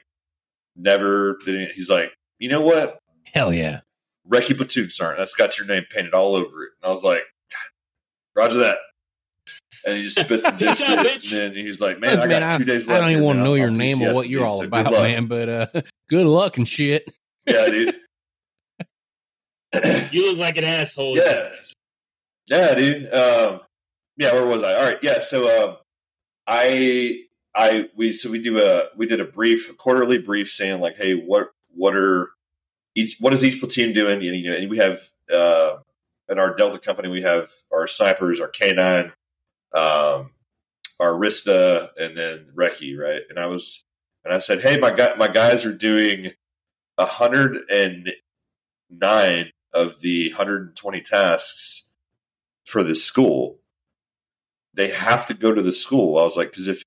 never 0.78 1.38
did 1.44 1.70
he's 1.72 1.90
like, 1.90 2.12
you 2.38 2.48
know 2.48 2.60
what? 2.60 2.98
Hell 3.32 3.52
yeah. 3.52 3.80
Recce 4.28 4.56
Platoon 4.56 4.90
Sergeant. 4.90 5.18
That's 5.18 5.34
got 5.34 5.58
your 5.58 5.66
name 5.66 5.84
painted 5.90 6.14
all 6.14 6.34
over 6.34 6.64
it. 6.64 6.70
And 6.82 6.90
I 6.90 6.94
was 6.94 7.02
like, 7.02 7.22
Roger 8.34 8.58
that. 8.58 8.78
And 9.86 9.96
he 9.96 10.04
just 10.04 10.20
spits 10.20 10.44
and 10.46 10.58
dishes. 10.58 11.32
And 11.32 11.40
then 11.40 11.52
he's 11.54 11.80
like, 11.80 11.98
man, 12.00 12.16
Look, 12.16 12.30
I 12.30 12.40
got 12.40 12.58
two 12.58 12.64
days 12.64 12.86
left." 12.86 12.98
I 12.98 13.00
don't 13.06 13.10
even 13.12 13.24
want 13.24 13.38
to 13.38 13.44
know 13.44 13.54
your 13.54 13.70
name 13.70 14.00
or 14.02 14.14
what 14.14 14.28
you're 14.28 14.46
all 14.46 14.62
about, 14.62 14.92
man. 14.92 15.26
But 15.26 15.48
uh, 15.48 15.66
good 16.08 16.26
luck 16.26 16.56
and 16.56 16.68
shit. 16.68 17.10
Yeah, 17.46 17.66
dude. 17.66 17.96
You 20.12 20.30
look 20.30 20.38
like 20.38 20.56
an 20.56 20.64
asshole. 20.64 21.16
yeah. 21.16 21.50
Yeah, 22.46 22.74
dude. 22.74 23.12
Um, 23.12 23.60
yeah, 24.16 24.32
where 24.32 24.46
was 24.46 24.62
I? 24.62 24.74
All 24.74 24.84
right. 24.84 24.98
Yeah. 25.02 25.18
So, 25.18 25.64
um, 25.64 25.76
I, 26.46 27.24
I, 27.54 27.90
we, 27.94 28.12
so 28.12 28.30
we 28.30 28.40
do 28.40 28.62
a, 28.62 28.84
we 28.96 29.06
did 29.06 29.20
a 29.20 29.24
brief, 29.24 29.70
a 29.70 29.74
quarterly 29.74 30.18
brief 30.18 30.50
saying 30.50 30.80
like, 30.80 30.96
Hey, 30.96 31.14
what, 31.14 31.50
what 31.74 31.94
are, 31.94 32.30
each 32.94 33.16
what 33.20 33.32
is 33.32 33.44
each 33.44 33.60
platoon 33.60 33.92
doing? 33.92 34.26
And, 34.26 34.36
you 34.36 34.50
know, 34.50 34.56
and 34.56 34.70
we 34.70 34.78
have 34.78 35.10
uh, 35.32 35.76
in 36.28 36.38
our 36.38 36.54
Delta 36.54 36.78
company 36.78 37.08
we 37.08 37.22
have 37.22 37.48
our 37.72 37.86
snipers, 37.86 38.40
our 38.40 38.48
K 38.48 38.72
nine, 38.72 39.12
um, 39.72 40.30
our 41.00 41.12
RSTA, 41.12 41.90
and 41.96 42.16
then 42.16 42.46
Recce, 42.54 42.98
right? 42.98 43.22
And 43.28 43.38
I 43.38 43.46
was 43.46 43.84
and 44.24 44.34
I 44.34 44.38
said, 44.38 44.60
hey, 44.60 44.78
my 44.78 44.90
guy, 44.90 45.14
my 45.16 45.28
guys 45.28 45.64
are 45.64 45.76
doing 45.76 46.32
hundred 46.98 47.58
and 47.70 48.12
nine 48.90 49.52
of 49.72 50.00
the 50.00 50.30
120 50.30 51.00
tasks 51.00 51.90
for 52.64 52.82
the 52.82 52.96
school. 52.96 53.58
They 54.74 54.90
have 54.90 55.26
to 55.26 55.34
go 55.34 55.52
to 55.52 55.62
the 55.62 55.72
school. 55.72 56.18
I 56.18 56.22
was 56.22 56.36
like, 56.36 56.50
because 56.50 56.68
if 56.68 56.82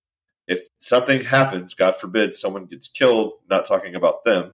if 0.47 0.67
something 0.79 1.23
happens, 1.23 1.73
God 1.73 1.95
forbid, 1.95 2.35
someone 2.35 2.65
gets 2.65 2.87
killed, 2.87 3.33
not 3.49 3.65
talking 3.65 3.95
about 3.95 4.23
them, 4.23 4.51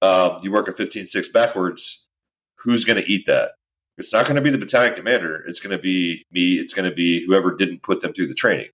um, 0.00 0.38
you 0.42 0.52
work 0.52 0.68
a 0.68 0.72
15 0.72 1.06
6 1.06 1.28
backwards, 1.28 2.06
who's 2.56 2.84
going 2.84 3.02
to 3.02 3.10
eat 3.10 3.26
that? 3.26 3.52
It's 3.96 4.12
not 4.12 4.24
going 4.24 4.36
to 4.36 4.42
be 4.42 4.50
the 4.50 4.58
battalion 4.58 4.94
commander. 4.94 5.42
It's 5.46 5.60
going 5.60 5.76
to 5.76 5.82
be 5.82 6.24
me. 6.30 6.54
It's 6.54 6.74
going 6.74 6.88
to 6.88 6.94
be 6.94 7.24
whoever 7.26 7.54
didn't 7.54 7.82
put 7.82 8.00
them 8.00 8.12
through 8.12 8.26
the 8.26 8.34
training. 8.34 8.68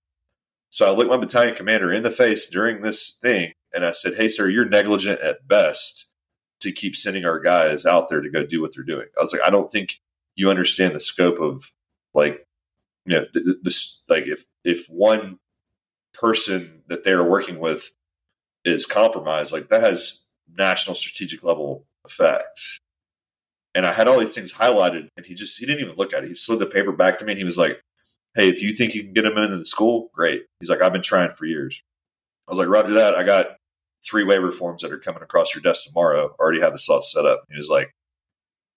So 0.70 0.86
I 0.86 0.95
looked 0.95 1.11
my 1.11 1.16
battalion 1.16 1.55
commander 1.55 1.93
in 1.93 2.03
the 2.03 2.11
face 2.11 2.49
during 2.49 2.80
this 2.80 3.11
thing 3.11 3.53
and 3.74 3.84
I 3.84 3.91
said, 3.91 4.14
Hey, 4.14 4.28
sir, 4.28 4.49
you're 4.49 4.68
negligent 4.68 5.20
at 5.20 5.47
best 5.47 6.09
to 6.61 6.72
keep 6.72 6.94
sending 6.96 7.24
our 7.24 7.40
guys 7.40 7.86
out 7.86 8.08
there 8.08 8.20
to 8.20 8.30
go 8.30 8.44
do 8.44 8.61
what 8.61 8.74
they're 8.74 8.84
doing. 8.84 9.06
I 9.18 9.22
was 9.22 9.32
like, 9.32 9.42
I 9.42 9.50
don't 9.50 9.70
think 9.70 10.00
you 10.36 10.50
understand 10.50 10.94
the 10.94 11.00
scope 11.00 11.40
of 11.40 11.72
like, 12.14 12.46
you 13.06 13.16
know, 13.16 13.26
this, 13.62 14.04
like 14.08 14.26
if, 14.26 14.46
if 14.64 14.86
one 14.88 15.38
person 16.12 16.82
that 16.88 17.04
they're 17.04 17.24
working 17.24 17.58
with 17.58 17.92
is 18.64 18.86
compromised, 18.86 19.52
like 19.52 19.68
that 19.68 19.82
has 19.82 20.26
national 20.56 20.94
strategic 20.94 21.42
level 21.42 21.86
effects. 22.04 22.80
And 23.74 23.86
I 23.86 23.92
had 23.92 24.08
all 24.08 24.18
these 24.18 24.34
things 24.34 24.54
highlighted, 24.54 25.08
and 25.16 25.24
he 25.24 25.34
just 25.34 25.58
he 25.58 25.64
didn't 25.64 25.84
even 25.84 25.96
look 25.96 26.12
at 26.12 26.24
it. 26.24 26.28
He 26.28 26.34
slid 26.34 26.58
the 26.58 26.66
paper 26.66 26.90
back 26.90 27.18
to 27.18 27.24
me, 27.24 27.32
and 27.32 27.38
he 27.38 27.44
was 27.44 27.56
like, 27.56 27.80
"Hey, 28.34 28.48
if 28.48 28.62
you 28.62 28.72
think 28.72 28.94
you 28.96 29.04
can 29.04 29.12
get 29.12 29.24
him 29.24 29.38
into 29.38 29.58
the 29.58 29.64
school, 29.64 30.11
great." 30.12 30.46
He's 30.58 30.68
like, 30.68 30.82
"I've 30.82 30.92
been 30.92 31.02
trying 31.02 31.30
for 31.30 31.46
years." 31.46 31.80
I 32.48 32.52
was 32.52 32.58
like, 32.58 32.68
"Roger 32.68 32.94
that. 32.94 33.14
I 33.14 33.22
got 33.22 33.59
three 34.05 34.24
waiver 34.24 34.51
forms 34.51 34.82
that 34.82 34.92
are 34.92 34.98
coming 34.98 35.22
across 35.22 35.55
your 35.55 35.62
desk 35.62 35.86
tomorrow. 35.86 36.34
I 36.38 36.42
already 36.42 36.61
have 36.61 36.72
the 36.72 36.78
slot 36.78 37.05
set 37.05 37.26
up." 37.26 37.44
And 37.48 37.55
he 37.55 37.59
was 37.59 37.68
like, 37.68 37.94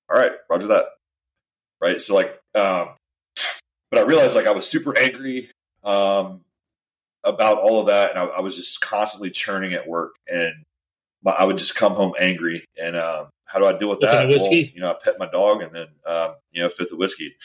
"All 0.10 0.18
right, 0.18 0.34
Roger 0.50 0.68
that." 0.68 0.86
Right. 1.82 2.00
So 2.02 2.16
like, 2.16 2.40
um, 2.56 2.90
but 3.92 4.00
I 4.00 4.02
realized 4.04 4.36
like 4.36 4.48
I 4.48 4.52
was 4.52 4.70
super 4.70 4.98
angry 4.98 5.50
um, 5.84 6.42
about 7.24 7.60
all 7.60 7.80
of 7.80 7.88
that, 7.88 8.12
and 8.12 8.20
I, 8.20 8.26
I 8.26 8.42
was 8.42 8.56
just 8.56 8.82
constantly 8.82 9.30
churning 9.30 9.74
at 9.74 9.88
work, 9.88 10.14
and 10.28 10.54
my, 11.24 11.32
I 11.32 11.44
would 11.44 11.58
just 11.58 11.76
come 11.76 11.94
home 11.94 12.14
angry. 12.20 12.66
And 12.82 12.96
um, 12.96 13.30
how 13.46 13.60
do 13.60 13.66
I 13.66 13.78
deal 13.78 13.90
with 13.90 14.00
that? 14.02 14.30
Well, 14.30 14.54
you 14.54 14.82
know, 14.82 14.92
I 14.92 14.96
pet 15.04 15.20
my 15.20 15.30
dog, 15.30 15.62
and 15.62 15.76
then 15.76 15.88
um, 16.06 16.36
you 16.52 16.62
know, 16.62 16.70
fifth 16.70 16.92
of 16.92 16.98
whiskey. 17.00 17.36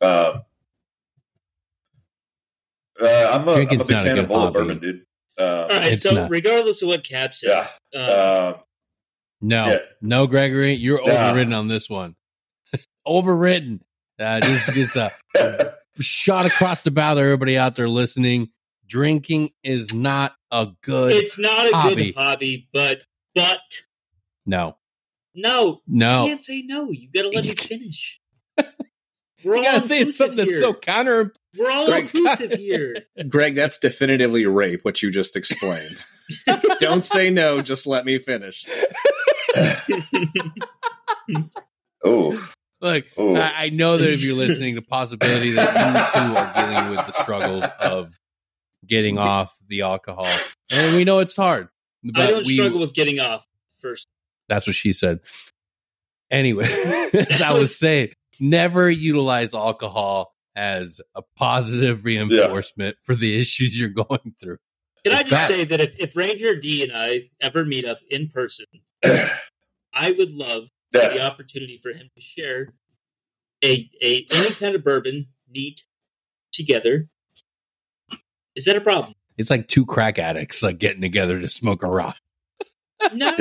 Um, 0.00 0.42
uh, 3.00 3.30
I'm, 3.32 3.48
a, 3.48 3.52
I'm 3.52 3.66
a 3.66 3.84
big 3.84 3.86
fan 3.86 4.18
of 4.18 4.28
Bulleit 4.28 4.52
bourbon, 4.52 4.78
dude. 4.78 5.04
Um, 5.36 5.46
All 5.46 5.68
right, 5.68 6.00
so 6.00 6.12
not. 6.12 6.30
regardless 6.30 6.82
of 6.82 6.88
what 6.88 7.04
Cap 7.04 7.34
said, 7.34 7.66
yeah. 7.92 8.00
Um, 8.00 8.54
no, 9.40 9.66
yeah. 9.66 9.78
no, 10.00 10.26
Gregory, 10.26 10.74
you're 10.74 11.02
overridden 11.02 11.52
on 11.52 11.68
this 11.68 11.90
one. 11.90 12.14
overridden. 13.06 13.82
Uh, 14.18 14.40
this 14.40 14.68
is 14.68 14.96
a, 14.96 15.12
a 15.36 15.72
shot 16.00 16.46
across 16.46 16.82
the 16.82 16.90
bow 16.90 17.14
to 17.14 17.20
everybody 17.20 17.58
out 17.58 17.76
there 17.76 17.88
listening. 17.88 18.50
Drinking 18.86 19.50
is 19.62 19.92
not 19.92 20.34
a 20.50 20.68
good. 20.82 21.12
It's 21.12 21.38
not 21.38 21.72
a 21.72 21.76
hobby. 21.76 22.12
good 22.12 22.14
hobby, 22.16 22.68
but 22.72 23.02
but 23.34 23.58
no, 24.46 24.76
no, 25.34 25.80
no, 25.86 26.24
you 26.24 26.30
can't 26.30 26.42
say 26.42 26.62
no. 26.62 26.90
You 26.90 27.08
got 27.12 27.22
to 27.22 27.28
let 27.30 27.44
me 27.44 27.54
finish. 27.54 28.20
We're 29.44 29.56
you 29.56 29.62
gotta 29.62 29.86
say 29.86 30.10
something 30.10 30.38
here. 30.38 30.46
that's 30.46 30.60
so 30.60 30.74
counter. 30.74 31.32
We're 31.56 31.70
all 31.70 31.86
Greg, 31.86 32.04
inclusive 32.14 32.52
here. 32.52 33.04
Greg, 33.28 33.54
that's 33.54 33.78
definitively 33.78 34.46
rape. 34.46 34.84
What 34.84 35.02
you 35.02 35.10
just 35.10 35.36
explained. 35.36 35.96
Don't 36.80 37.04
say 37.04 37.30
no. 37.30 37.60
Just 37.60 37.86
let 37.86 38.04
me 38.04 38.18
finish. 38.18 38.66
oh, 42.04 42.50
look, 42.80 43.04
I, 43.18 43.54
I, 43.56 43.70
know 43.70 43.98
that 43.98 44.10
if 44.10 44.24
you're 44.24 44.34
listening, 44.34 44.74
the 44.74 44.82
possibility 44.82 45.52
that 45.52 45.68
you 45.68 46.20
too 46.20 46.36
are 46.36 46.52
dealing 46.54 46.90
with 46.96 47.06
the 47.06 47.12
struggles 47.22 47.64
of 47.80 48.18
getting 48.86 49.18
off 49.18 49.54
the 49.68 49.82
alcohol, 49.82 50.26
and 50.72 50.96
we 50.96 51.04
know 51.04 51.20
it's 51.20 51.36
hard. 51.36 51.68
I 52.16 52.26
don't 52.30 52.46
we, 52.46 52.56
struggle 52.56 52.80
with 52.80 52.94
getting 52.94 53.20
off 53.20 53.44
first. 53.80 54.08
That's 54.48 54.66
what 54.66 54.76
she 54.76 54.92
said. 54.92 55.20
Anyway, 56.30 56.64
as 57.12 57.40
I 57.40 57.52
was 57.52 57.76
saying, 57.78 58.12
never 58.40 58.90
utilize 58.90 59.54
alcohol 59.54 60.34
as 60.56 61.00
a 61.14 61.22
positive 61.36 62.04
reinforcement 62.04 62.96
yeah. 62.96 63.04
for 63.04 63.14
the 63.14 63.40
issues 63.40 63.78
you're 63.78 63.88
going 63.88 64.34
through. 64.40 64.58
Can 65.04 65.12
it's 65.12 65.16
I 65.16 65.22
just 65.22 65.30
bad. 65.30 65.50
say 65.50 65.64
that 65.64 65.80
if, 65.80 65.90
if, 65.98 66.16
Ranger 66.16 66.58
D 66.58 66.82
and 66.82 66.92
I 66.94 67.30
ever 67.40 67.64
meet 67.64 67.84
up 67.84 67.98
in 68.10 68.28
person, 68.28 68.66
I 69.04 70.12
would 70.16 70.30
love 70.30 70.64
yeah. 70.92 71.08
the 71.08 71.26
opportunity 71.26 71.78
for 71.82 71.90
him 71.90 72.08
to 72.14 72.20
share 72.20 72.72
a, 73.62 73.90
a 74.02 74.26
any 74.32 74.50
kind 74.54 74.74
of 74.74 74.82
bourbon 74.82 75.26
neat 75.50 75.82
together. 76.52 77.08
Is 78.56 78.64
that 78.64 78.76
a 78.76 78.80
problem? 78.80 79.14
It's 79.36 79.50
like 79.50 79.68
two 79.68 79.84
crack 79.84 80.18
addicts 80.18 80.62
like 80.62 80.78
getting 80.78 81.02
together 81.02 81.40
to 81.40 81.48
smoke 81.48 81.82
a 81.82 81.88
rock. 81.88 82.16
No. 83.12 83.32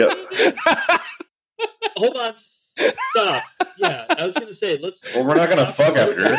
Hold 1.96 2.18
on. 2.18 2.34
Stop. 2.78 3.44
Yeah, 3.78 4.06
I 4.10 4.26
was 4.26 4.34
gonna 4.36 4.54
say 4.54 4.78
let's. 4.78 5.04
Well, 5.14 5.26
we're 5.26 5.36
not 5.36 5.50
gonna 5.50 5.66
fuck 5.66 5.96
after, 5.98 6.22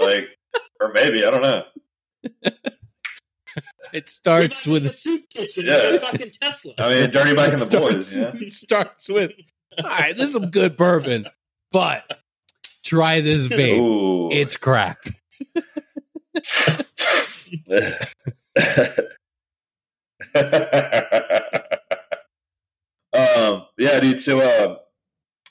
like, 0.00 0.36
or 0.80 0.92
maybe 0.92 1.24
I 1.24 1.30
don't 1.30 1.42
know. 1.42 1.64
It 3.92 4.08
starts 4.08 4.66
with 4.66 4.84
a 4.86 4.90
soup 4.90 5.30
kitchen. 5.30 5.64
Yeah. 5.66 5.98
fucking 5.98 6.32
Tesla. 6.40 6.74
I 6.78 6.90
mean, 6.90 7.10
dirty 7.10 7.34
back 7.34 7.52
in 7.52 7.60
the 7.60 7.66
boys. 7.78 8.14
Yeah. 8.14 8.32
It 8.34 8.52
starts 8.52 9.08
with 9.08 9.32
all 9.82 9.88
right. 9.88 10.14
This 10.14 10.26
is 10.26 10.32
some 10.32 10.50
good 10.50 10.76
bourbon, 10.76 11.26
but 11.72 12.20
try 12.84 13.20
this 13.20 13.46
vape. 13.46 13.78
Ooh. 13.78 14.30
It's 14.30 14.56
crack. 14.56 14.98
um, 23.14 23.66
yeah, 23.78 24.00
dude. 24.00 24.20
So, 24.20 24.40
uh, 24.40 24.76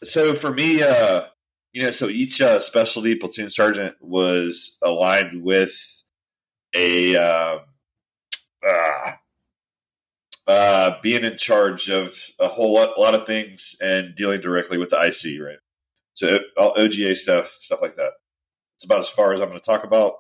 so 0.06 0.34
for 0.34 0.54
me, 0.54 0.82
uh, 0.82 1.26
you 1.74 1.84
know, 1.84 1.92
so 1.92 2.08
each 2.08 2.42
uh, 2.42 2.60
specialty 2.60 3.16
platoon 3.16 3.50
sergeant 3.50 3.96
was 4.00 4.78
aligned 4.82 5.44
with 5.44 6.04
a 6.74 7.16
uh, 7.16 7.60
uh, 8.66 9.12
uh, 10.48 10.92
being 11.02 11.24
in 11.24 11.38
charge 11.38 11.90
of 11.90 12.18
a 12.40 12.48
whole 12.48 12.76
lot, 12.76 12.98
lot 13.00 13.16
of 13.16 13.26
things 13.26 13.76
and 13.82 14.16
dealing 14.16 14.42
directly 14.42 14.78
with 14.78 14.92
the 14.92 14.98
IC, 14.98 15.42
right? 15.42 15.58
So 16.14 16.40
all 16.58 16.74
OGA 16.78 17.16
stuff, 17.16 17.48
stuff 17.48 17.82
like 17.82 17.96
that. 17.96 18.12
It's 18.76 18.86
about 18.86 19.00
as 19.00 19.10
far 19.10 19.34
as 19.34 19.42
I'm 19.42 19.50
going 19.50 19.60
to 19.60 19.66
talk 19.66 19.84
about 19.84 20.16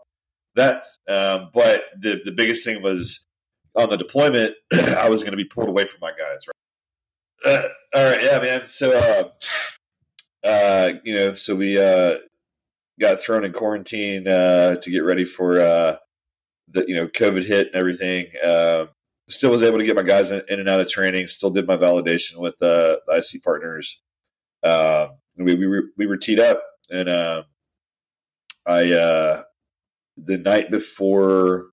that. 0.55 0.85
Um, 1.07 1.49
but 1.53 1.85
the 1.97 2.21
the 2.23 2.31
biggest 2.31 2.65
thing 2.65 2.81
was 2.81 3.25
on 3.75 3.89
the 3.89 3.97
deployment. 3.97 4.55
I 4.73 5.09
was 5.09 5.21
going 5.21 5.31
to 5.31 5.37
be 5.37 5.45
pulled 5.45 5.69
away 5.69 5.85
from 5.85 5.99
my 6.01 6.11
guys, 6.11 6.47
right? 6.47 6.55
Uh, 7.45 7.67
all 7.93 8.03
right, 8.03 8.23
yeah, 8.23 8.39
man. 8.39 8.67
So, 8.67 8.97
uh, 8.97 9.29
uh, 10.45 10.93
you 11.03 11.15
know, 11.15 11.33
so 11.33 11.55
we 11.55 11.79
uh, 11.79 12.15
got 12.99 13.21
thrown 13.21 13.43
in 13.43 13.51
quarantine 13.51 14.27
uh, 14.27 14.75
to 14.75 14.91
get 14.91 14.99
ready 14.99 15.25
for 15.25 15.59
uh, 15.59 15.97
the 16.67 16.85
you 16.87 16.95
know 16.95 17.07
COVID 17.07 17.45
hit 17.45 17.67
and 17.67 17.75
everything. 17.75 18.27
Uh, 18.45 18.85
still 19.27 19.51
was 19.51 19.63
able 19.63 19.79
to 19.79 19.85
get 19.85 19.95
my 19.95 20.03
guys 20.03 20.31
in, 20.31 20.43
and 20.47 20.69
out 20.69 20.79
of 20.79 20.89
training. 20.89 21.27
Still 21.27 21.49
did 21.49 21.67
my 21.67 21.77
validation 21.77 22.37
with 22.37 22.61
uh, 22.61 22.97
the 23.07 23.23
IC 23.33 23.43
partners. 23.43 24.01
Uh, 24.63 25.09
we 25.37 25.55
we 25.55 25.67
were, 25.67 25.83
we 25.97 26.05
were 26.07 26.17
teed 26.17 26.39
up, 26.39 26.61
and 26.89 27.09
uh, 27.09 27.43
I 28.65 28.91
uh, 28.91 29.43
the 30.15 30.37
night 30.37 30.71
before. 30.71 31.67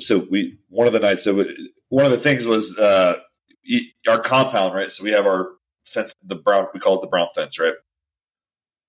So 0.00 0.26
we 0.30 0.58
one 0.68 0.86
of 0.86 0.92
the 0.92 1.00
nights. 1.00 1.24
So 1.24 1.44
one 1.88 2.04
of 2.04 2.12
the 2.12 2.18
things 2.18 2.46
was 2.46 2.78
uh, 2.78 3.18
our 4.08 4.20
compound, 4.20 4.74
right? 4.74 4.90
So 4.92 5.04
we 5.04 5.10
have 5.10 5.26
our 5.26 5.57
fence, 5.86 6.12
the 6.24 6.36
brown. 6.36 6.66
We 6.74 6.80
call 6.80 6.96
it 6.96 7.00
the 7.00 7.08
brown 7.08 7.28
fence, 7.34 7.58
right? 7.58 7.74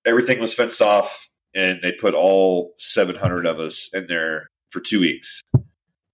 Everything 0.04 0.40
was 0.40 0.54
fenced 0.54 0.82
off, 0.82 1.28
and 1.54 1.80
they 1.82 1.92
put 1.92 2.14
all 2.14 2.72
700 2.78 3.46
of 3.46 3.58
us 3.58 3.90
in 3.92 4.06
there 4.06 4.48
for 4.70 4.80
two 4.80 5.00
weeks, 5.00 5.42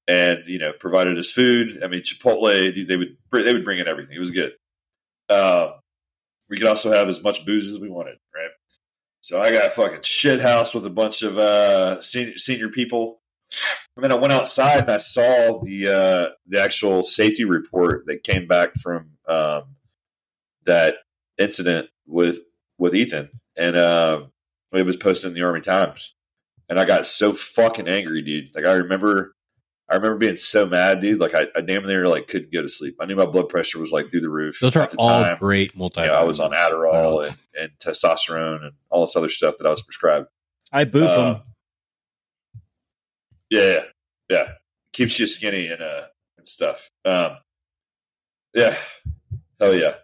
and 0.09 0.41
you 0.47 0.59
know 0.59 0.73
provided 0.79 1.19
us 1.19 1.31
food. 1.31 1.83
I 1.83 1.89
mean, 1.89 2.03
Chipotle. 2.03 2.87
They 2.87 2.97
would 2.97 3.17
they 3.33 3.53
would 3.53 3.65
bring 3.65 3.79
in 3.79 3.89
everything. 3.89 4.17
It 4.17 4.21
was 4.21 4.31
good. 4.31 4.53
Um, 5.29 5.75
we 6.49 6.59
could 6.59 6.69
also 6.69 6.93
have 6.93 7.09
as 7.09 7.23
much 7.23 7.45
booze 7.45 7.69
as 7.69 7.81
we 7.81 7.89
wanted, 7.89 8.19
right? 8.35 8.51
So 9.21 9.41
I 9.41 9.51
got 9.51 9.67
a 9.67 9.71
fucking 9.71 10.03
shit 10.03 10.41
house 10.41 10.73
with 10.73 10.87
a 10.87 10.91
bunch 10.91 11.23
of 11.23 11.37
uh, 11.37 12.01
senior, 12.01 12.39
senior 12.39 12.69
people. 12.69 13.21
And 13.97 14.05
then 14.05 14.13
I 14.13 14.17
went 14.17 14.33
outside 14.33 14.83
and 14.83 14.91
I 14.91 14.99
saw 14.99 15.61
the 15.65 15.89
uh, 15.89 16.35
the 16.47 16.63
actual 16.63 17.03
safety 17.03 17.45
report 17.45 18.07
that 18.07 18.23
came 18.23 18.47
back 18.47 18.75
from 18.75 19.13
um, 19.27 19.76
that 20.67 20.97
incident 21.39 21.89
with 22.07 22.41
with 22.79 22.95
Ethan, 22.95 23.31
and 23.57 23.77
um, 23.77 24.33
it 24.73 24.85
was 24.85 24.97
posted 24.97 25.29
in 25.31 25.35
the 25.35 25.43
Army 25.43 25.61
Times, 25.61 26.15
and 26.69 26.79
I 26.79 26.85
got 26.85 27.07
so 27.07 27.33
fucking 27.33 27.89
angry, 27.89 28.23
dude. 28.23 28.55
Like 28.55 28.65
I 28.67 28.73
remember, 28.75 29.35
I 29.89 29.95
remember 29.95 30.19
being 30.19 30.37
so 30.37 30.67
mad, 30.67 31.01
dude. 31.01 31.21
Like 31.21 31.35
I, 31.35 31.47
I 31.57 31.61
damn 31.63 31.87
near 31.87 32.09
like 32.09 32.29
couldn't 32.29 32.53
go 32.53 32.63
to 32.63 32.69
sleep. 32.69 32.97
I 33.01 33.07
knew 33.07 33.17
my 33.17 33.27
blood 33.27 33.49
pressure 33.49 33.79
was 33.79 33.93
like 33.93 34.11
through 34.11 34.21
the 34.21 34.29
roof. 34.29 34.59
Those 34.61 34.77
are 34.77 34.81
at 34.83 34.91
the 34.91 34.99
all 34.99 35.25
time. 35.25 35.39
great 35.39 35.77
multi. 35.77 36.01
You 36.03 36.07
know, 36.09 36.15
I 36.15 36.25
was 36.25 36.39
on 36.41 36.51
Adderall 36.51 37.27
and, 37.27 37.37
and 37.59 37.71
testosterone 37.79 38.63
and 38.63 38.73
all 38.91 39.07
this 39.07 39.17
other 39.17 39.31
stuff 39.31 39.57
that 39.59 39.67
I 39.67 39.71
was 39.71 39.83
prescribed. 39.83 40.29
I 40.73 40.85
boof 40.85 41.09
Uh, 41.11 41.33
them. 41.33 41.43
Yeah, 43.51 43.79
yeah, 44.29 44.49
keeps 44.93 45.19
you 45.21 45.27
skinny 45.29 45.69
and 45.69 45.81
uh 45.81 46.07
and 46.37 46.49
stuff. 46.49 46.91
Um, 47.05 47.37
yeah, 48.55 48.75
hell 49.61 49.75
yeah, 49.75 49.95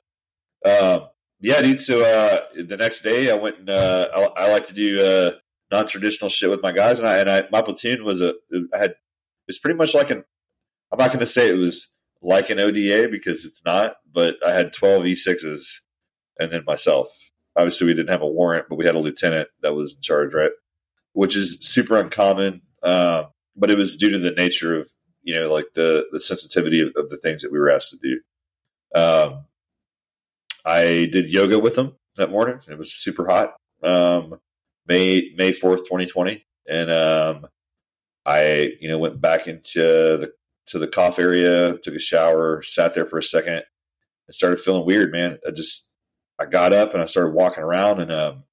um, 0.64 1.08
yeah, 1.40 1.60
dude. 1.60 1.80
So 1.80 2.02
uh, 2.02 2.62
the 2.62 2.76
next 2.76 3.02
day, 3.02 3.30
I 3.30 3.34
went 3.34 3.58
and 3.58 3.70
uh, 3.70 4.08
I, 4.14 4.44
I 4.44 4.52
like 4.52 4.66
to 4.68 4.74
do 4.74 5.02
uh, 5.02 5.32
non 5.70 5.86
traditional 5.86 6.30
shit 6.30 6.50
with 6.50 6.62
my 6.62 6.72
guys, 6.72 6.98
and 6.98 7.08
I 7.08 7.18
and 7.18 7.30
I 7.30 7.44
my 7.50 7.62
platoon 7.62 8.04
was 8.04 8.20
a 8.20 8.34
I 8.74 8.78
had 8.78 8.94
it's 9.48 9.58
pretty 9.58 9.76
much 9.76 9.94
like 9.94 10.10
an 10.10 10.24
I'm 10.92 10.98
not 10.98 11.08
going 11.08 11.20
to 11.20 11.26
say 11.26 11.48
it 11.48 11.58
was 11.58 11.96
like 12.20 12.50
an 12.50 12.60
ODA 12.60 13.08
because 13.10 13.44
it's 13.44 13.64
not, 13.64 13.96
but 14.12 14.36
I 14.46 14.52
had 14.52 14.72
12 14.72 15.04
E6s 15.04 15.78
and 16.38 16.52
then 16.52 16.64
myself. 16.66 17.08
Obviously, 17.56 17.86
we 17.86 17.94
didn't 17.94 18.10
have 18.10 18.22
a 18.22 18.26
warrant, 18.26 18.66
but 18.68 18.76
we 18.76 18.86
had 18.86 18.94
a 18.94 19.00
lieutenant 19.00 19.48
that 19.62 19.74
was 19.74 19.94
in 19.94 20.02
charge, 20.02 20.34
right? 20.34 20.52
Which 21.12 21.34
is 21.34 21.58
super 21.60 21.98
uncommon, 21.98 22.62
um, 22.82 23.26
but 23.56 23.70
it 23.70 23.76
was 23.76 23.96
due 23.96 24.10
to 24.10 24.18
the 24.18 24.30
nature 24.30 24.78
of 24.78 24.90
you 25.22 25.34
know 25.34 25.52
like 25.52 25.66
the 25.74 26.06
the 26.12 26.20
sensitivity 26.20 26.80
of, 26.80 26.92
of 26.96 27.10
the 27.10 27.18
things 27.18 27.42
that 27.42 27.52
we 27.52 27.58
were 27.58 27.70
asked 27.70 27.90
to 27.90 27.98
do. 27.98 28.20
Um, 28.98 29.44
I 30.64 31.08
did 31.10 31.30
yoga 31.30 31.58
with 31.58 31.74
them 31.74 31.96
that 32.16 32.30
morning. 32.30 32.60
It 32.68 32.78
was 32.78 32.92
super 32.92 33.26
hot. 33.26 33.54
Um, 33.82 34.40
May 34.86 35.32
May 35.36 35.52
fourth, 35.52 35.88
twenty 35.88 36.06
twenty, 36.06 36.44
and 36.68 36.90
um, 36.90 37.46
I 38.26 38.72
you 38.80 38.88
know 38.88 38.98
went 38.98 39.20
back 39.20 39.46
into 39.46 39.78
the 39.78 40.32
to 40.68 40.78
the 40.78 40.88
cough 40.88 41.18
area, 41.18 41.76
took 41.78 41.94
a 41.94 42.00
shower, 42.00 42.62
sat 42.62 42.94
there 42.94 43.06
for 43.06 43.18
a 43.18 43.22
second, 43.22 43.62
and 44.26 44.34
started 44.34 44.60
feeling 44.60 44.86
weird, 44.86 45.12
man. 45.12 45.38
I 45.46 45.50
just 45.50 45.92
I 46.38 46.46
got 46.46 46.72
up 46.72 46.94
and 46.94 47.02
I 47.02 47.06
started 47.06 47.34
walking 47.34 47.62
around, 47.62 48.00
and 48.00 48.12
um, 48.12 48.44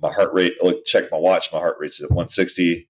my 0.00 0.12
heart 0.12 0.32
rate. 0.32 0.54
I 0.62 0.66
looked, 0.66 0.86
checked 0.86 1.12
my 1.12 1.18
watch. 1.18 1.52
My 1.52 1.58
heart 1.58 1.76
rate's 1.80 2.02
at 2.02 2.10
one 2.10 2.28
sixty. 2.28 2.88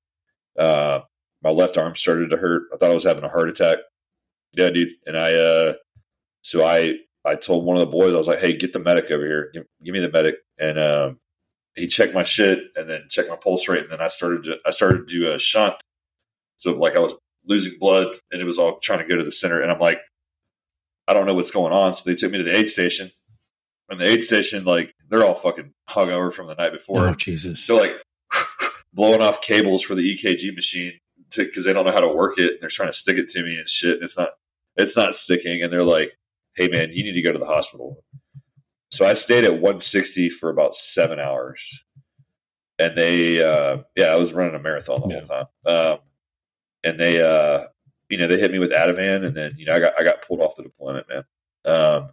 Uh, 0.59 1.01
my 1.43 1.51
left 1.51 1.77
arm 1.79 1.95
started 1.95 2.31
to 2.31 2.37
hurt. 2.37 2.65
I 2.73 2.77
thought 2.77 2.91
I 2.91 2.95
was 2.95 3.05
having 3.05 3.25
a 3.25 3.29
heart 3.29 3.49
attack. 3.49 3.79
Yeah, 4.53 4.71
dude. 4.71 4.91
And 5.07 5.17
I 5.17 5.35
uh, 5.35 5.75
so 6.43 6.65
I 6.65 6.99
I 7.27 7.35
told 7.35 7.65
one 7.65 7.77
of 7.77 7.81
the 7.81 7.87
boys 7.87 8.15
I 8.15 8.19
was 8.19 8.29
like, 8.29 8.39
"Hey, 8.39 8.57
get 8.57 8.73
the 8.73 8.79
medic 8.79 9.11
over 9.11 9.25
here. 9.25 9.51
Give, 9.53 9.65
give 9.83 9.93
me 9.93 10.01
the 10.01 10.11
medic." 10.11 10.37
And 10.59 10.79
um, 10.79 11.21
he 11.75 11.87
checked 11.87 12.15
my 12.15 12.23
shit 12.23 12.61
and 12.77 12.89
then 12.89 13.07
checked 13.11 13.29
my 13.29 13.37
pulse 13.37 13.69
rate, 13.69 13.83
and 13.83 13.93
then 13.93 14.01
I 14.01 14.09
started 14.09 14.45
to 14.45 14.59
I 14.65 14.71
started 14.71 15.09
to 15.09 15.15
do 15.15 15.33
a 15.33 15.39
shunt. 15.39 15.75
So 16.57 16.73
like 16.73 16.97
I 16.97 17.01
was 17.01 17.15
losing 17.45 17.79
blood, 17.79 18.17
and 18.31 18.41
it 18.41 18.45
was 18.45 18.59
all 18.59 18.79
trying 18.79 19.01
to 19.01 19.09
go 19.09 19.17
to 19.17 19.25
the 19.25 19.33
center, 19.33 19.61
and 19.61 19.71
I'm 19.71 19.81
like, 19.81 20.01
I 21.09 21.15
don't 21.15 21.27
know 21.27 21.35
what's 21.35 21.51
going 21.51 21.73
on. 21.73 21.95
So 21.95 22.09
they 22.09 22.17
took 22.17 22.33
me 22.33 22.39
to 22.39 22.45
the 22.45 22.57
aid 22.57 22.71
station, 22.71 23.11
and 23.89 24.01
the 24.01 24.07
aid 24.07 24.23
station 24.23 24.65
like 24.65 24.95
they're 25.09 25.25
all 25.25 25.35
fucking 25.35 25.73
hungover 25.89 26.33
from 26.33 26.47
the 26.47 26.55
night 26.55 26.73
before. 26.73 27.09
Oh 27.09 27.15
Jesus! 27.15 27.67
They're 27.67 27.77
like 27.77 27.97
blowing 28.93 29.21
off 29.21 29.41
cables 29.41 29.83
for 29.83 29.95
the 29.95 30.17
EKG 30.17 30.55
machine 30.55 31.01
because 31.35 31.65
they 31.65 31.73
don't 31.73 31.85
know 31.85 31.93
how 31.93 32.01
to 32.01 32.09
work 32.09 32.39
it. 32.39 32.53
And 32.53 32.59
they're 32.61 32.69
trying 32.69 32.89
to 32.89 32.95
stick 32.95 33.19
it 33.19 33.29
to 33.31 33.43
me 33.43 33.57
and 33.57 33.69
shit. 33.69 33.95
And 33.95 34.03
it's 34.03 34.17
not, 34.17 34.31
it's 34.77 34.97
not 34.97 35.15
sticking. 35.15 35.63
And 35.63 35.73
they're 35.73 35.85
like, 35.85 36.17
"Hey 36.57 36.69
man, 36.69 36.91
you 36.93 37.05
need 37.05 37.15
to 37.15 37.23
go 37.23 37.33
to 37.33 37.39
the 37.39 37.47
hospital." 37.47 38.05
So 38.91 39.05
I 39.05 39.15
stayed 39.15 39.45
at 39.45 39.55
160 39.55 40.31
for 40.31 40.49
about 40.51 40.75
seven 40.75 41.19
hours, 41.19 41.85
and 42.79 42.97
they, 42.97 43.43
uh, 43.45 43.79
yeah, 43.97 44.07
I 44.07 44.17
was 44.17 44.33
running 44.33 44.55
a 44.55 44.59
marathon 44.59 45.01
the 45.03 45.09
Yeah. 45.09 45.15
whole 45.15 45.23
time. 45.23 45.47
Um, 45.67 45.99
and 46.85 47.01
they, 47.01 47.21
uh, 47.21 47.67
you 48.09 48.17
know, 48.19 48.27
they 48.29 48.39
hit 48.39 48.53
me 48.53 48.59
with 48.59 48.71
Ativan, 48.71 49.27
and 49.27 49.37
then 49.37 49.55
you 49.59 49.67
know, 49.67 49.75
I 49.75 49.81
got 49.81 49.95
I 49.99 50.05
got 50.05 50.23
pulled 50.23 50.41
off 50.41 50.57
the 50.57 50.63
deployment, 50.63 51.07
man. 51.09 51.25
Um, 51.65 52.11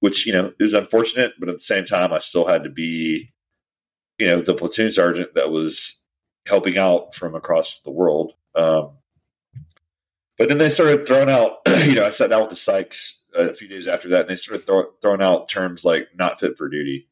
which 0.00 0.26
you 0.26 0.32
know 0.32 0.46
it 0.58 0.62
was 0.62 0.74
unfortunate, 0.74 1.32
but 1.38 1.48
at 1.48 1.54
the 1.56 1.60
same 1.60 1.84
time, 1.84 2.12
I 2.12 2.18
still 2.18 2.46
had 2.46 2.64
to 2.64 2.70
be, 2.70 3.30
you 4.18 4.26
know, 4.26 4.42
the 4.42 4.54
platoon 4.54 4.90
sergeant 4.90 5.34
that 5.34 5.50
was 5.50 6.02
helping 6.46 6.76
out 6.76 7.14
from 7.14 7.34
across 7.34 7.80
the 7.80 7.90
world. 7.90 8.32
Um, 8.54 8.98
but 10.36 10.48
then 10.48 10.58
they 10.58 10.68
started 10.68 11.06
throwing 11.06 11.30
out, 11.30 11.58
you 11.86 11.94
know, 11.94 12.04
I 12.04 12.10
sat 12.10 12.28
down 12.30 12.40
with 12.42 12.50
the 12.50 12.56
Sykes 12.56 13.22
a 13.34 13.54
few 13.54 13.68
days 13.68 13.86
after 13.86 14.08
that, 14.08 14.22
and 14.22 14.30
they 14.30 14.36
started 14.36 14.64
throw, 14.66 14.86
throwing 15.02 15.22
out 15.22 15.48
terms 15.48 15.84
like 15.84 16.08
"not 16.14 16.40
fit 16.40 16.56
for 16.58 16.68
duty," 16.68 17.08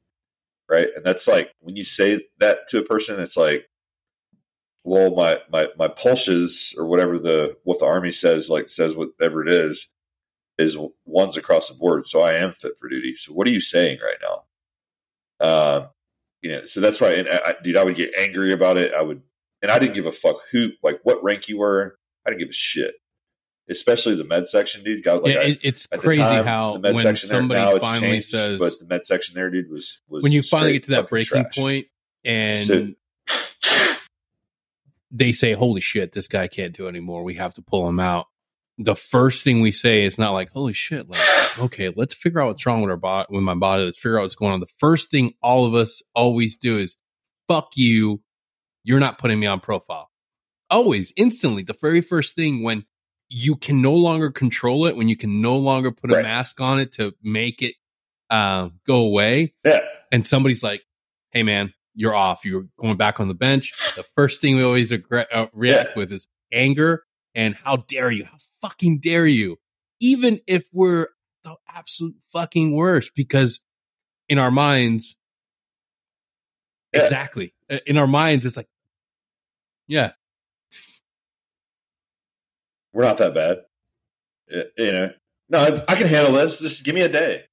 right? 0.70 0.88
And 0.96 1.04
that's 1.04 1.26
like 1.28 1.54
when 1.60 1.76
you 1.76 1.84
say 1.84 2.26
that 2.38 2.68
to 2.68 2.78
a 2.78 2.84
person, 2.84 3.20
it's 3.20 3.36
like, 3.36 3.68
well, 4.84 5.14
my 5.14 5.40
my 5.50 5.68
my 5.78 5.88
pulses 5.88 6.74
or 6.78 6.86
whatever 6.86 7.18
the 7.18 7.56
what 7.64 7.78
the 7.78 7.86
army 7.86 8.12
says, 8.12 8.50
like 8.50 8.68
says 8.68 8.96
whatever 8.96 9.42
it 9.42 9.48
is, 9.52 9.92
is 10.58 10.76
ones 11.04 11.36
across 11.36 11.68
the 11.68 11.74
board. 11.74 12.06
So 12.06 12.22
I 12.22 12.34
am 12.34 12.52
fit 12.52 12.78
for 12.78 12.88
duty. 12.88 13.14
So 13.14 13.32
what 13.32 13.46
are 13.46 13.50
you 13.50 13.60
saying 13.60 13.98
right 14.02 14.18
now? 14.22 14.42
Um, 15.40 15.88
you 16.40 16.50
know, 16.52 16.62
so 16.64 16.80
that's 16.80 17.00
why, 17.00 17.12
and 17.14 17.28
I, 17.28 17.40
I- 17.48 17.56
dude, 17.62 17.76
I 17.76 17.84
would 17.84 17.96
get 17.96 18.14
angry 18.18 18.52
about 18.52 18.78
it. 18.78 18.92
I 18.94 19.02
would, 19.02 19.22
and 19.60 19.70
I 19.70 19.78
didn't 19.78 19.94
give 19.94 20.06
a 20.06 20.12
fuck 20.12 20.36
who, 20.50 20.70
like, 20.82 21.00
what 21.04 21.22
rank 21.22 21.48
you 21.48 21.58
were. 21.58 21.98
I 22.26 22.30
didn't 22.30 22.40
give 22.40 22.50
a 22.50 22.52
shit, 22.52 22.94
especially 23.68 24.14
the 24.16 24.24
med 24.24 24.48
section, 24.48 24.82
dude. 24.84 25.02
Got 25.02 25.22
like 25.22 25.34
yeah, 25.34 25.40
I- 25.40 25.58
it's 25.62 25.86
crazy 25.86 26.20
time, 26.20 26.44
how 26.44 26.74
the 26.74 26.80
med 26.80 26.94
when 26.94 27.02
section 27.02 27.28
there 27.28 27.40
somebody 27.40 27.60
now 27.60 27.74
it's 27.76 27.84
finally 27.86 28.10
changed, 28.12 28.28
says 28.30 28.58
but 28.58 28.78
the 28.78 28.86
med 28.86 29.06
section 29.06 29.34
there, 29.34 29.50
dude, 29.50 29.70
was 29.70 30.00
was 30.08 30.22
when 30.22 30.32
you 30.32 30.42
finally 30.42 30.72
get 30.74 30.84
to 30.84 30.90
that 30.92 31.08
breaking 31.08 31.46
point 31.54 31.86
and 32.24 32.58
So- 32.58 32.88
they 35.10 35.32
say, 35.32 35.52
"Holy 35.52 35.80
shit, 35.80 36.12
this 36.12 36.26
guy 36.28 36.48
can't 36.48 36.74
do 36.74 36.88
anymore. 36.88 37.22
We 37.22 37.34
have 37.34 37.54
to 37.54 37.62
pull 37.62 37.88
him 37.88 38.00
out." 38.00 38.26
The 38.78 38.96
first 38.96 39.42
thing 39.44 39.60
we 39.60 39.70
say 39.72 40.04
is 40.04 40.18
not 40.18 40.32
like, 40.32 40.50
"Holy 40.50 40.72
shit!" 40.72 41.08
Like, 41.08 41.20
okay, 41.58 41.92
let's 41.94 42.14
figure 42.14 42.40
out 42.40 42.48
what's 42.48 42.64
wrong 42.66 42.82
with 42.82 42.90
our 42.90 42.96
body, 42.96 43.26
with 43.30 43.42
my 43.42 43.54
body. 43.54 43.84
Let's 43.84 43.98
figure 43.98 44.18
out 44.18 44.22
what's 44.22 44.34
going 44.34 44.52
on. 44.52 44.60
The 44.60 44.66
first 44.78 45.10
thing 45.10 45.34
all 45.42 45.66
of 45.66 45.74
us 45.74 46.02
always 46.14 46.56
do 46.56 46.78
is, 46.78 46.96
"Fuck 47.48 47.70
you! 47.76 48.22
You're 48.84 49.00
not 49.00 49.18
putting 49.18 49.38
me 49.38 49.46
on 49.46 49.60
profile." 49.60 50.10
Always, 50.70 51.12
instantly, 51.16 51.62
the 51.62 51.76
very 51.80 52.00
first 52.00 52.34
thing 52.34 52.62
when 52.62 52.86
you 53.32 53.56
can 53.56 53.80
no 53.80 53.94
longer 53.94 54.30
control 54.30 54.86
it, 54.86 54.96
when 54.96 55.08
you 55.08 55.16
can 55.16 55.40
no 55.40 55.56
longer 55.56 55.90
put 55.90 56.10
a 56.10 56.14
Right. 56.14 56.22
mask 56.22 56.60
on 56.60 56.78
it 56.78 56.92
to 56.92 57.14
make 57.22 57.62
it 57.62 57.74
uh, 58.30 58.70
go 58.86 58.96
away, 58.96 59.54
yeah, 59.64 59.80
and 60.10 60.26
somebody's 60.26 60.62
like, 60.62 60.82
"Hey, 61.30 61.42
man, 61.42 61.74
you're 61.94 62.14
off. 62.14 62.44
You're 62.44 62.66
going 62.78 62.96
back 62.96 63.20
on 63.20 63.28
the 63.28 63.34
bench." 63.34 63.72
The 63.96 64.04
first 64.16 64.40
thing 64.40 64.56
we 64.56 64.62
always 64.62 64.90
regret, 64.90 65.28
uh, 65.32 65.46
react 65.52 65.90
Yeah. 65.90 65.92
with 65.96 66.12
is 66.12 66.28
anger 66.50 67.04
and 67.34 67.54
how 67.54 67.76
dare 67.76 68.10
you? 68.10 68.24
How 68.24 68.38
fucking 68.60 69.00
dare 69.00 69.26
you? 69.26 69.58
Even 70.00 70.40
if 70.46 70.64
we're 70.72 71.08
the 71.44 71.56
absolute 71.68 72.16
fucking 72.30 72.72
worst, 72.72 73.12
because 73.14 73.60
in 74.28 74.38
our 74.38 74.50
minds, 74.50 75.16
Yeah. 76.94 77.02
exactly 77.02 77.54
Uh, 77.70 77.78
in 77.86 77.96
our 77.96 78.06
minds, 78.06 78.44
it's 78.46 78.56
like, 78.56 78.68
yeah, 79.86 80.12
we're 82.92 83.04
not 83.04 83.18
that 83.18 83.34
bad. 83.34 83.62
You 84.76 84.92
know, 84.92 85.10
no, 85.48 85.58
I, 85.58 85.92
I 85.92 85.94
can 85.94 86.06
handle 86.06 86.32
this. 86.32 86.60
Just 86.60 86.84
give 86.84 86.94
me 86.94 87.02
a 87.02 87.08
day. 87.08 87.44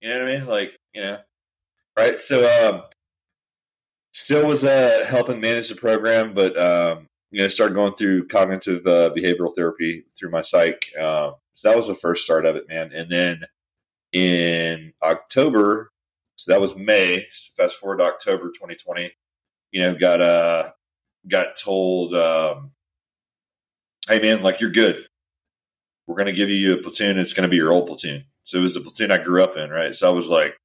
You 0.00 0.10
know 0.10 0.20
what 0.20 0.28
I 0.28 0.34
mean? 0.34 0.46
Like, 0.46 0.78
you 0.92 1.02
know, 1.02 1.18
right? 1.96 2.18
So, 2.18 2.68
um, 2.68 2.82
still 4.12 4.46
was 4.46 4.64
uh, 4.64 5.04
helping 5.08 5.40
manage 5.40 5.68
the 5.68 5.74
program, 5.74 6.34
but 6.34 6.56
um, 6.58 7.08
you 7.30 7.42
know, 7.42 7.48
started 7.48 7.74
going 7.74 7.94
through 7.94 8.28
cognitive 8.28 8.86
uh, 8.86 9.10
behavioral 9.16 9.54
therapy 9.54 10.04
through 10.16 10.30
my 10.30 10.42
psych. 10.42 10.92
Um, 10.96 11.34
so 11.54 11.68
that 11.68 11.76
was 11.76 11.88
the 11.88 11.94
first 11.94 12.24
start 12.24 12.46
of 12.46 12.56
it, 12.56 12.68
man. 12.68 12.92
And 12.92 13.10
then 13.10 13.44
in 14.12 14.92
October, 15.02 15.90
so 16.36 16.52
that 16.52 16.60
was 16.60 16.76
May. 16.76 17.26
So 17.32 17.52
fast 17.56 17.78
forward 17.78 17.98
to 17.98 18.04
October 18.04 18.48
2020. 18.48 19.12
You 19.72 19.80
know, 19.80 19.94
got 19.96 20.20
uh, 20.20 20.70
got 21.28 21.56
told. 21.56 22.14
Um, 22.14 22.73
hey 24.08 24.20
man, 24.20 24.42
like 24.42 24.60
you're 24.60 24.70
good. 24.70 25.06
We're 26.06 26.16
gonna 26.16 26.32
give 26.32 26.50
you 26.50 26.74
a 26.74 26.76
platoon. 26.82 27.18
It's 27.18 27.32
gonna 27.32 27.48
be 27.48 27.56
your 27.56 27.72
old 27.72 27.86
platoon. 27.86 28.24
So 28.44 28.58
it 28.58 28.62
was 28.62 28.74
the 28.74 28.80
platoon 28.80 29.10
I 29.10 29.22
grew 29.22 29.42
up 29.42 29.56
in, 29.56 29.70
right? 29.70 29.94
So 29.94 30.08
I 30.08 30.12
was 30.12 30.28
like, 30.28 30.56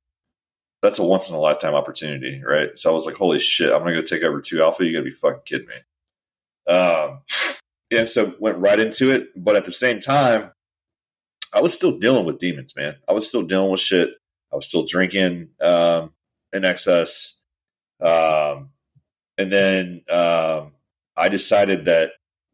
that's 0.82 1.00
a 1.00 1.06
once 1.06 1.30
in 1.30 1.36
a 1.36 1.40
lifetime 1.40 1.76
opportunity, 1.76 2.42
right? 2.44 2.78
So 2.78 2.92
I 2.92 2.94
was 2.94 3.06
like, 3.06 3.16
holy 3.16 3.40
shit, 3.40 3.72
I'm 3.72 3.80
gonna 3.80 3.96
go 3.96 4.02
take 4.02 4.24
over 4.24 4.42
two 4.42 4.62
alpha. 4.62 4.86
You 4.86 4.94
gotta 4.94 5.06
be 5.06 5.12
fucking 5.12 5.42
kidding 5.46 5.68
me. 5.68 6.74
Um, 6.74 7.22
and 7.92 8.10
so 8.10 8.36
went 8.40 8.58
right 8.58 8.80
into 8.80 9.12
it, 9.12 9.30
but 9.36 9.56
at 9.56 9.66
the 9.66 9.72
same 9.72 10.00
time, 10.00 10.52
I 11.54 11.62
was 11.62 11.74
still 11.74 11.98
dealing 11.98 12.26
with 12.26 12.38
demons, 12.38 12.76
man. 12.76 12.98
I 13.08 13.14
was 13.14 13.28
still 13.28 13.42
dealing 13.42 13.72
with 13.72 13.80
shit. 13.80 14.12
I 14.52 14.56
was 14.56 14.68
still 14.68 14.86
drinking 14.86 15.50
um, 15.62 16.14
in 16.54 16.66
excess, 16.66 17.42
um, 18.02 18.70
and 19.38 19.52
then 19.52 20.02
um, 20.10 20.74
I 21.16 21.30
decided 21.30 21.86
that 21.86 22.12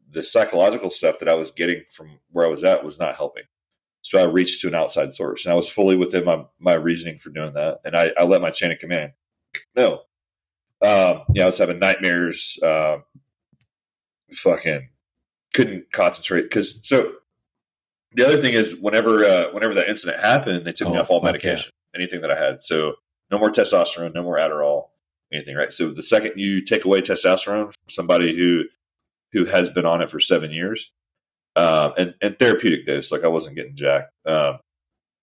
the 0.08 0.22
psychological 0.22 0.90
stuff 0.90 1.18
that 1.18 1.28
I 1.28 1.34
was 1.34 1.50
getting 1.50 1.82
from 1.90 2.18
where 2.30 2.46
I 2.46 2.50
was 2.50 2.64
at 2.64 2.84
was 2.84 2.98
not 2.98 3.16
helping. 3.16 3.44
So 4.02 4.20
I 4.20 4.24
reached 4.24 4.60
to 4.60 4.68
an 4.68 4.74
outside 4.74 5.14
source, 5.14 5.44
and 5.44 5.52
I 5.52 5.56
was 5.56 5.68
fully 5.68 5.96
within 5.96 6.24
my 6.24 6.44
my 6.58 6.74
reasoning 6.74 7.18
for 7.18 7.30
doing 7.30 7.54
that, 7.54 7.80
and 7.84 7.96
I, 7.96 8.12
I 8.16 8.24
let 8.24 8.40
my 8.40 8.50
chain 8.50 8.70
of 8.70 8.78
command 8.78 9.12
no. 9.74 10.02
Um, 10.82 11.22
yeah, 11.34 11.44
I 11.44 11.46
was 11.46 11.58
having 11.58 11.78
nightmares. 11.78 12.58
Uh, 12.62 12.98
fucking 14.30 14.88
couldn't 15.54 15.90
concentrate 15.92 16.42
because 16.42 16.86
so 16.86 17.14
the 18.12 18.26
other 18.26 18.36
thing 18.36 18.52
is 18.52 18.78
whenever 18.80 19.24
uh, 19.24 19.50
whenever 19.52 19.74
that 19.74 19.88
incident 19.88 20.20
happened, 20.20 20.64
they 20.64 20.72
took 20.72 20.88
me 20.88 20.96
Oh, 20.96 21.00
off 21.00 21.10
all 21.10 21.22
medication, 21.22 21.70
anything 21.94 22.20
that 22.20 22.30
I 22.30 22.36
had. 22.36 22.62
So 22.62 22.94
no 23.30 23.38
more 23.38 23.50
testosterone, 23.50 24.14
no 24.14 24.22
more 24.22 24.36
Adderall, 24.36 24.88
anything. 25.32 25.56
Right. 25.56 25.72
So 25.72 25.90
the 25.90 26.02
second 26.02 26.32
you 26.36 26.62
take 26.62 26.84
away 26.84 27.00
testosterone 27.00 27.66
from 27.66 27.88
somebody 27.88 28.36
who 28.36 28.64
who 29.36 29.44
has 29.44 29.68
been 29.68 29.84
on 29.84 30.00
it 30.00 30.08
for 30.08 30.18
seven 30.18 30.50
years, 30.50 30.90
um, 31.56 31.92
and 31.98 32.14
and 32.22 32.38
therapeutic 32.38 32.86
dose, 32.86 33.12
like 33.12 33.22
I 33.22 33.28
wasn't 33.28 33.56
getting 33.56 33.76
jacked. 33.76 34.12
Um, 34.24 34.60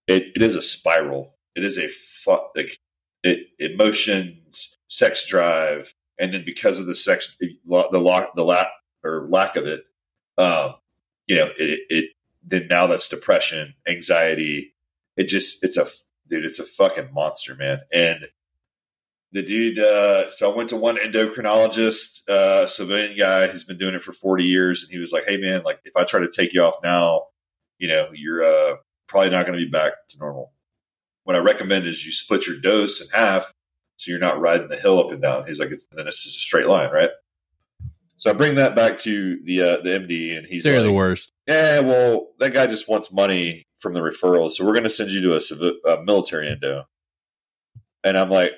it 0.07 0.27
it 0.35 0.43
is 0.43 0.55
a 0.55 0.61
spiral. 0.61 1.33
It 1.55 1.63
is 1.63 1.77
a 1.77 1.87
fuck 1.87 2.51
like 2.55 2.77
it 3.23 3.47
emotions, 3.57 4.77
sex 4.87 5.27
drive, 5.27 5.93
and 6.19 6.31
then 6.33 6.43
because 6.45 6.79
of 6.79 6.85
the 6.85 6.95
sex, 6.95 7.35
the 7.39 7.57
lock, 7.65 8.35
the 8.35 8.45
lack 8.45 8.67
or 9.03 9.27
lack 9.29 9.55
of 9.55 9.65
it, 9.65 9.85
um, 10.37 10.75
you 11.27 11.35
know, 11.35 11.49
it, 11.57 11.81
it 11.89 12.09
then 12.45 12.67
now 12.69 12.85
that's 12.87 13.09
depression, 13.09 13.73
anxiety. 13.87 14.75
It 15.17 15.27
just 15.27 15.63
it's 15.63 15.77
a 15.77 15.87
dude, 16.27 16.45
it's 16.45 16.59
a 16.59 16.63
fucking 16.63 17.13
monster, 17.13 17.55
man. 17.55 17.79
And 17.91 18.27
the 19.33 19.43
dude, 19.43 19.79
uh, 19.79 20.29
so 20.29 20.51
I 20.51 20.55
went 20.55 20.69
to 20.69 20.77
one 20.77 20.95
endocrinologist, 20.97 22.29
uh, 22.29 22.65
civilian 22.67 23.17
guy 23.17 23.47
who's 23.47 23.63
been 23.65 23.77
doing 23.77 23.95
it 23.95 24.01
for 24.03 24.11
40 24.13 24.43
years. 24.43 24.83
And 24.83 24.91
he 24.91 24.99
was 24.99 25.11
like, 25.11 25.25
Hey 25.25 25.37
man, 25.37 25.63
like 25.63 25.79
if 25.83 25.97
I 25.97 26.03
try 26.03 26.19
to 26.21 26.29
take 26.29 26.53
you 26.53 26.61
off 26.61 26.75
now, 26.83 27.23
you 27.79 27.87
know, 27.87 28.07
you're, 28.13 28.43
uh, 28.43 28.75
probably 29.07 29.31
not 29.31 29.45
going 29.45 29.57
to 29.59 29.65
be 29.65 29.69
back 29.69 29.93
to 30.09 30.17
normal. 30.17 30.53
What 31.23 31.35
I 31.35 31.39
recommend 31.39 31.85
is 31.85 32.05
you 32.05 32.11
split 32.11 32.47
your 32.47 32.59
dose 32.59 33.01
in 33.01 33.07
half 33.17 33.51
so 33.97 34.11
you're 34.11 34.19
not 34.19 34.39
riding 34.39 34.67
the 34.69 34.75
hill 34.75 34.99
up 34.99 35.11
and 35.11 35.21
down. 35.21 35.47
He's 35.47 35.59
like, 35.59 35.71
it's, 35.71 35.87
then 35.91 36.07
it's 36.07 36.23
just 36.23 36.37
a 36.37 36.41
straight 36.41 36.67
line, 36.67 36.91
right? 36.91 37.09
So 38.17 38.29
I 38.29 38.33
bring 38.33 38.55
that 38.55 38.75
back 38.75 38.97
to 38.99 39.39
the 39.43 39.61
uh, 39.61 39.81
the 39.81 39.89
MD, 39.89 40.37
and 40.37 40.47
he's 40.47 40.63
They're 40.63 40.77
like, 40.77 40.85
the 40.85 40.93
worst. 40.93 41.31
yeah, 41.47 41.79
well, 41.81 42.29
that 42.39 42.53
guy 42.53 42.67
just 42.67 42.87
wants 42.87 43.11
money 43.11 43.65
from 43.77 43.93
the 43.93 43.99
referral, 43.99 44.49
so 44.51 44.65
we're 44.65 44.73
going 44.73 44.83
to 44.85 44.89
send 44.89 45.11
you 45.11 45.21
to 45.23 45.33
a, 45.33 45.39
civi- 45.39 45.75
a 45.85 46.01
military 46.03 46.47
endo. 46.49 46.85
And 48.03 48.17
I'm 48.17 48.29
like, 48.29 48.51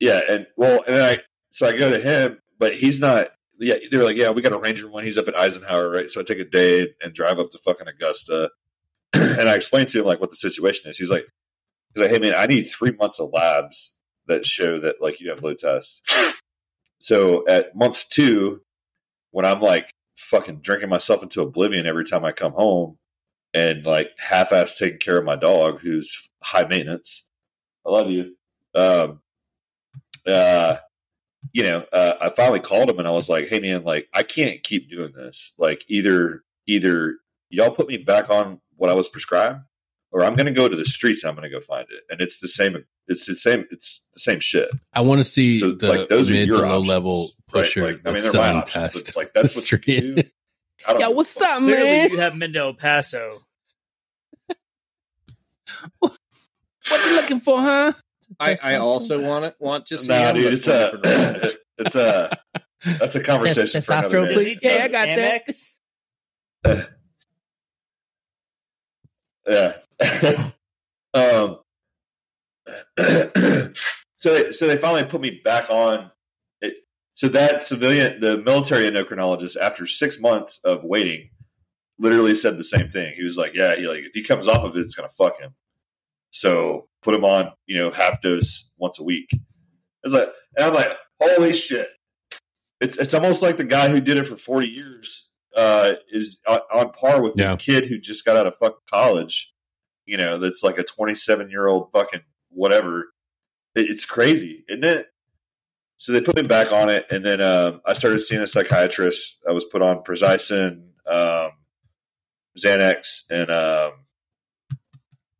yeah, 0.00 0.20
and 0.28 0.46
well, 0.56 0.82
and 0.86 1.02
I 1.02 1.18
so 1.48 1.66
I 1.66 1.76
go 1.76 1.90
to 1.90 1.98
him, 1.98 2.40
but 2.58 2.74
he's 2.74 3.00
not. 3.00 3.28
Yeah, 3.60 3.74
they're 3.90 4.04
like, 4.04 4.16
yeah, 4.16 4.30
we 4.30 4.40
got 4.42 4.52
a 4.52 4.58
ranger 4.58 4.88
one. 4.88 5.02
He's 5.02 5.18
up 5.18 5.26
at 5.26 5.36
Eisenhower, 5.36 5.90
right? 5.90 6.08
So 6.08 6.20
I 6.20 6.24
take 6.24 6.38
a 6.38 6.44
day 6.44 6.94
and 7.02 7.12
drive 7.12 7.40
up 7.40 7.50
to 7.50 7.58
fucking 7.58 7.88
Augusta, 7.88 8.50
and 9.12 9.48
I 9.48 9.54
explain 9.54 9.86
to 9.86 10.00
him 10.00 10.06
like 10.06 10.20
what 10.20 10.30
the 10.30 10.36
situation 10.36 10.90
is. 10.90 10.96
He's 10.96 11.10
like, 11.10 11.26
he's 11.94 12.02
like, 12.02 12.10
hey 12.10 12.20
man, 12.20 12.34
I 12.36 12.46
need 12.46 12.64
three 12.64 12.92
months 12.92 13.18
of 13.18 13.30
labs 13.32 13.98
that 14.26 14.46
show 14.46 14.78
that 14.78 14.96
like 15.00 15.20
you 15.20 15.30
have 15.30 15.42
low 15.42 15.54
tests. 15.54 16.02
So 16.98 17.46
at 17.48 17.74
month 17.74 18.08
two, 18.10 18.60
when 19.30 19.44
I'm 19.44 19.60
like 19.60 19.92
fucking 20.16 20.60
drinking 20.60 20.88
myself 20.88 21.22
into 21.22 21.42
oblivion 21.42 21.86
every 21.86 22.04
time 22.04 22.24
I 22.24 22.32
come 22.32 22.52
home 22.52 22.98
and 23.54 23.84
like 23.84 24.10
half 24.18 24.52
ass 24.52 24.76
taking 24.76 24.98
care 24.98 25.18
of 25.18 25.24
my 25.24 25.36
dog 25.36 25.80
who's 25.80 26.30
high 26.42 26.66
maintenance. 26.66 27.26
I 27.86 27.90
love 27.90 28.10
you. 28.10 28.36
Um, 28.74 29.20
uh, 30.28 30.76
you 31.52 31.62
know, 31.62 31.84
uh, 31.92 32.14
I 32.20 32.28
finally 32.30 32.60
called 32.60 32.90
him 32.90 32.98
and 32.98 33.08
I 33.08 33.10
was 33.12 33.28
like, 33.28 33.48
Hey 33.48 33.60
man, 33.60 33.82
like 33.84 34.08
I 34.14 34.22
can't 34.22 34.62
keep 34.62 34.90
doing 34.90 35.12
this. 35.12 35.52
Like 35.58 35.84
either, 35.88 36.42
either 36.66 37.16
y'all 37.50 37.70
put 37.70 37.88
me 37.88 37.96
back 37.96 38.28
on 38.30 38.60
what 38.76 38.90
I 38.90 38.94
was 38.94 39.08
prescribed 39.08 39.60
or 40.12 40.22
I'm 40.24 40.34
going 40.36 40.46
to 40.46 40.52
go 40.52 40.68
to 40.68 40.76
the 40.76 40.84
streets 40.84 41.22
and 41.24 41.30
I'm 41.30 41.36
going 41.36 41.50
to 41.50 41.54
go 41.54 41.60
find 41.60 41.86
it. 41.90 42.04
And 42.10 42.20
it's 42.20 42.40
the 42.40 42.48
same. 42.48 42.84
It's 43.06 43.26
the 43.26 43.34
same. 43.34 43.64
It's 43.70 44.04
the 44.14 44.20
same 44.20 44.40
shit. 44.40 44.68
I 44.92 45.00
want 45.00 45.18
to 45.20 45.24
see 45.24 45.58
So, 45.58 45.72
the 45.72 45.88
like, 45.88 46.08
those 46.08 46.28
are 46.30 46.34
mid 46.34 46.48
to 46.48 46.54
your 46.54 46.58
low 46.66 46.78
options, 46.80 46.88
level 46.88 47.22
right? 47.54 47.62
pusher. 47.64 47.82
Like, 47.82 48.00
I 48.04 48.10
mean, 48.12 48.22
they're 48.22 48.32
my 48.32 48.38
selling 48.38 48.56
options, 48.58 48.92
test. 48.92 49.06
but 49.06 49.16
like 49.16 49.32
that's 49.34 49.54
what 49.56 49.70
you 49.72 49.78
Street. 49.78 49.84
can 50.00 50.14
do. 50.16 50.22
I 50.86 50.92
don't 50.92 51.00
Yeah, 51.00 51.08
what's 51.08 51.30
fuck. 51.30 51.42
up, 51.48 51.58
Clearly, 51.60 51.82
man? 51.84 52.10
you 52.10 52.18
have 52.18 52.38
been 52.38 52.52
to 52.52 52.58
El 52.58 52.74
Paso. 52.74 53.40
What 56.00 57.04
you 57.04 57.16
looking 57.16 57.40
for, 57.40 57.58
huh? 57.60 57.92
I, 58.40 58.58
I 58.62 58.74
also 58.76 59.22
want 59.22 59.44
to 59.44 59.54
want 59.58 59.86
to 59.86 59.98
see. 59.98 60.08
Nah, 60.08 60.32
dude, 60.32 60.54
it's 60.54 60.68
a 60.68 60.92
different 60.92 61.06
reasons. 61.06 61.58
it's 61.78 61.96
a 61.96 62.38
that's 62.84 63.16
a 63.16 63.22
conversation 63.22 63.82
for 63.82 63.92
another 63.92 64.26
day. 64.26 64.34
please. 64.34 64.58
Yeah, 64.62 64.84
I 64.84 64.88
got 64.88 65.06
that. 65.06 65.48
Amex? 66.64 66.88
Yeah. 69.48 69.78
um. 71.14 71.60
so 74.16 74.34
they, 74.34 74.52
so 74.52 74.66
they 74.66 74.76
finally 74.76 75.04
put 75.04 75.22
me 75.22 75.40
back 75.42 75.70
on. 75.70 76.10
It, 76.60 76.74
so 77.14 77.28
that 77.28 77.62
civilian, 77.62 78.20
the 78.20 78.36
military 78.36 78.90
endocrinologist, 78.90 79.56
after 79.56 79.86
six 79.86 80.20
months 80.20 80.62
of 80.64 80.84
waiting, 80.84 81.30
literally 81.98 82.34
said 82.34 82.58
the 82.58 82.64
same 82.64 82.88
thing. 82.88 83.14
He 83.16 83.24
was 83.24 83.38
like, 83.38 83.54
"Yeah, 83.54 83.74
he 83.74 83.86
like 83.88 84.00
if 84.00 84.10
he 84.12 84.22
comes 84.22 84.48
off 84.48 84.64
of 84.64 84.76
it, 84.76 84.80
it's 84.80 84.94
gonna 84.94 85.08
fuck 85.08 85.40
him." 85.40 85.54
So 86.30 86.88
put 87.02 87.12
them 87.12 87.24
on, 87.24 87.52
you 87.66 87.78
know, 87.78 87.90
half 87.90 88.20
dose 88.20 88.70
once 88.78 88.98
a 89.00 89.04
week. 89.04 89.30
It's 90.04 90.14
like, 90.14 90.28
and 90.56 90.66
I'm 90.66 90.74
like, 90.74 90.96
holy 91.20 91.52
shit! 91.52 91.88
It's 92.80 92.96
it's 92.98 93.14
almost 93.14 93.42
like 93.42 93.56
the 93.56 93.64
guy 93.64 93.88
who 93.88 94.00
did 94.00 94.16
it 94.16 94.26
for 94.26 94.36
40 94.36 94.66
years 94.68 95.32
uh, 95.56 95.94
is 96.10 96.38
on, 96.46 96.60
on 96.72 96.92
par 96.92 97.20
with 97.22 97.34
Yeah. 97.36 97.52
the 97.52 97.56
kid 97.56 97.86
who 97.86 97.98
just 97.98 98.24
got 98.24 98.36
out 98.36 98.46
of 98.46 98.54
fucking 98.56 98.78
college. 98.90 99.52
You 100.06 100.16
know, 100.16 100.38
that's 100.38 100.62
like 100.62 100.78
a 100.78 100.84
27 100.84 101.50
year 101.50 101.66
old 101.66 101.90
fucking 101.92 102.22
whatever. 102.50 103.12
It, 103.74 103.90
it's 103.90 104.04
crazy, 104.04 104.64
isn't 104.68 104.84
it? 104.84 105.06
So 105.96 106.12
they 106.12 106.20
put 106.20 106.36
me 106.36 106.42
back 106.42 106.70
on 106.72 106.88
it, 106.88 107.06
and 107.10 107.24
then 107.24 107.40
um, 107.40 107.80
I 107.84 107.92
started 107.92 108.20
seeing 108.20 108.40
a 108.40 108.46
psychiatrist. 108.46 109.42
I 109.48 109.52
was 109.52 109.64
put 109.64 109.82
on 109.82 110.04
Prazosin, 110.04 110.90
um, 111.10 111.50
Xanax, 112.56 113.24
and 113.30 113.50
um, 113.50 113.92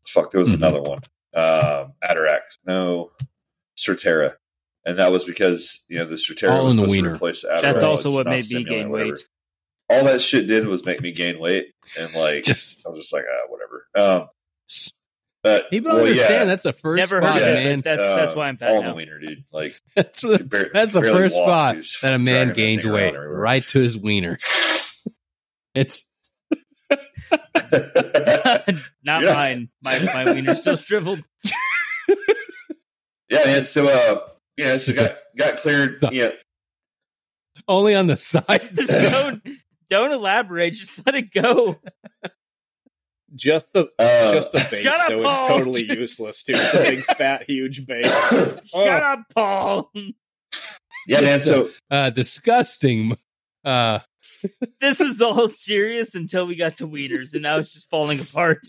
fuck, 0.08 0.30
there 0.30 0.40
was 0.40 0.48
Mhm. 0.50 0.54
another 0.54 0.80
one, 0.82 1.00
um, 1.34 1.92
Atarax, 2.04 2.58
no, 2.66 3.12
Strattera, 3.76 4.34
and 4.84 4.98
that 4.98 5.12
was 5.12 5.24
because 5.24 5.84
you 5.88 5.98
know 5.98 6.04
the 6.04 6.16
Strattera 6.16 6.50
All 6.50 6.64
was 6.64 6.74
in 6.74 6.82
the 6.82 6.88
supposed 6.88 6.98
to 6.98 7.02
wiener. 7.02 7.14
replace 7.16 7.44
Adderall. 7.44 7.62
That's 7.62 7.82
also 7.82 8.08
It's 8.08 8.16
what 8.16 8.26
made 8.26 8.50
me 8.50 8.64
gain 8.64 8.90
whatever. 8.90 9.10
weight. 9.12 9.26
All 9.90 10.04
that 10.04 10.20
shit 10.20 10.46
did 10.46 10.66
was 10.66 10.84
make 10.84 11.00
me 11.00 11.12
gain 11.12 11.38
weight, 11.38 11.72
and 11.98 12.12
like 12.14 12.44
Just 12.44 12.86
I 12.86 12.90
was 12.90 12.98
just 12.98 13.12
like, 13.12 13.24
ah, 13.30 13.46
whatever. 13.48 13.86
Um, 13.94 14.28
but 15.44 15.70
people 15.70 15.92
well, 15.92 16.00
understand 16.00 16.30
yeah, 16.32 16.44
that's 16.44 16.66
a 16.66 16.72
first 16.72 16.98
Never 16.98 17.20
spot, 17.22 17.40
heard 17.40 17.42
of 17.42 17.48
it. 17.48 17.64
man. 17.64 17.80
That's 17.80 18.02
that's 18.06 18.32
uh, 18.34 18.36
why 18.36 18.48
I'm 18.48 18.58
all 18.60 18.66
fat 18.68 18.70
in 18.74 18.82
the 18.82 18.88
now. 18.88 18.94
wiener, 18.96 19.18
dude. 19.20 19.44
Like 19.52 19.80
That's 19.96 20.22
you 20.22 20.30
what, 20.30 20.48
bar- 20.48 20.66
that's 20.72 20.94
you 20.94 21.00
the 21.00 21.12
first 21.12 21.36
walk, 21.36 21.82
spot 21.84 22.00
that 22.02 22.14
a 22.14 22.18
man 22.18 22.52
gains 22.54 22.84
weight, 22.84 23.14
right 23.14 23.62
to 23.62 23.78
his 23.80 23.96
wiener. 23.96 24.38
It's 25.74 26.06
Not 29.02 29.22
Yeah. 29.22 29.34
mine. 29.34 29.68
My 29.82 29.98
my 30.00 30.24
wiener's 30.32 30.60
still 30.60 30.76
shriveled. 30.78 31.22
Yeah, 33.28 33.44
man. 33.44 33.64
So, 33.66 33.86
uh, 33.88 34.26
yeah, 34.56 34.78
so 34.78 34.92
got 34.94 35.16
got 35.36 35.58
cleared. 35.58 35.98
Yeah, 36.12 36.30
only 37.66 37.94
on 37.94 38.06
the 38.06 38.16
side. 38.16 38.44
Just 38.74 38.90
don't 38.90 39.42
don't 39.90 40.12
elaborate. 40.12 40.74
Just 40.74 41.04
let 41.06 41.14
it 41.14 41.30
go. 41.32 41.78
just 43.34 43.72
the 43.74 43.88
uh, 43.98 44.32
just 44.32 44.52
the 44.52 44.66
base, 44.70 44.86
up, 44.86 44.94
so 45.06 45.18
it's 45.20 45.22
Paul. 45.36 45.48
totally 45.48 45.84
useless. 45.84 46.42
Too 46.42 46.52
the 46.54 46.84
big 46.88 47.04
fat 47.16 47.44
huge 47.48 47.86
base. 47.86 48.06
Shut 48.30 48.62
Oh. 48.74 48.88
up, 48.88 49.20
Paul. 49.34 49.92
yeah, 51.06 51.20
man. 51.20 51.42
So, 51.42 51.68
Uh, 51.90 52.08
disgusting. 52.10 53.16
Uh, 53.64 53.98
This 54.80 55.00
is 55.00 55.20
all 55.20 55.48
serious 55.48 56.14
until 56.14 56.46
we 56.46 56.56
got 56.56 56.76
to 56.76 56.88
wieners, 56.88 57.34
and 57.34 57.42
now 57.42 57.56
it's 57.56 57.72
just 57.74 57.90
falling 57.90 58.20
apart. 58.20 58.60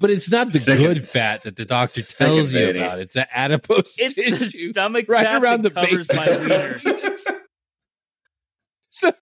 but 0.00 0.10
it's 0.10 0.30
not 0.30 0.52
the 0.52 0.60
good 0.60 1.06
fat 1.08 1.42
that 1.42 1.56
the 1.56 1.64
doctor 1.64 2.02
tells 2.02 2.52
you 2.52 2.70
about. 2.70 3.00
It's 3.00 3.14
the 3.14 3.26
adipose 3.36 3.94
It's 3.98 4.14
the 4.14 4.22
tissue 4.24 4.70
stomach 4.70 5.06
right 5.08 5.22
fat 5.24 5.42
around 5.42 5.62
the 5.62 5.70
that 5.70 5.88
covers 5.88 6.06
base. 6.08 6.16
my 6.16 6.36
wiener. 6.36 6.80
so, 8.90 9.12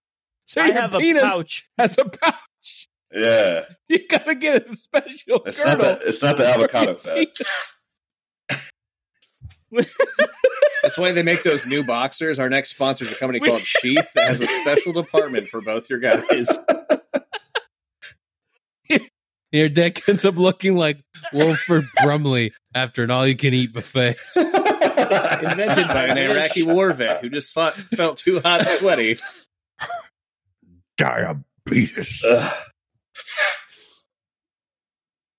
so 0.45 0.61
I 0.61 0.65
your 0.67 0.73
have 0.75 0.95
a 0.95 0.99
penis 0.99 1.23
pouch. 1.23 1.69
has 1.77 1.97
a 1.97 2.05
pouch. 2.05 2.89
yeah, 3.13 3.65
You 3.89 4.07
gotta 4.07 4.35
get 4.35 4.67
a 4.71 4.75
special 4.75 5.43
it's 5.45 5.63
not 5.63 5.79
the 5.79 5.99
it's 6.05 6.21
not 6.21 6.37
the 6.37 6.47
avocado 6.47 6.95
for 6.95 7.09
your 7.15 7.25
fat. 7.25 7.45
Penis. 9.69 9.95
That's 10.83 10.97
why 10.97 11.11
they 11.11 11.23
make 11.23 11.43
those 11.43 11.65
new 11.65 11.83
boxers. 11.83 12.39
Our 12.39 12.49
next 12.49 12.71
sponsor 12.71 13.05
is 13.05 13.11
a 13.11 13.15
company 13.15 13.39
called 13.39 13.61
Sheath 13.61 14.07
that 14.15 14.27
has 14.27 14.41
a 14.41 14.45
special 14.45 14.93
department 14.93 15.47
for 15.47 15.61
both 15.61 15.89
your 15.89 15.99
guys. 15.99 16.23
Your 19.51 19.67
dick 19.67 20.07
ends 20.07 20.25
up 20.25 20.35
looking 20.35 20.75
like 20.75 21.03
Wilford 21.33 21.83
Brimley 22.03 22.53
after 22.75 23.03
an 23.03 23.09
all-you-can-eat 23.09 23.73
buffet. 23.73 24.15
Invented 24.35 25.87
by 25.87 26.05
an 26.05 26.19
Iraqi 26.19 26.61
war 26.61 26.93
vet 26.93 27.21
who 27.21 27.29
just 27.29 27.51
fought, 27.51 27.73
felt 27.73 28.17
too 28.17 28.39
hot 28.41 28.59
and 28.59 28.69
sweaty. 28.69 29.17
Diabetes. 30.97 32.23
Ugh. 32.23 32.53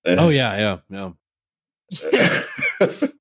Oh 0.06 0.28
yeah, 0.30 0.78
yeah, 0.90 1.12
yeah. 1.92 3.08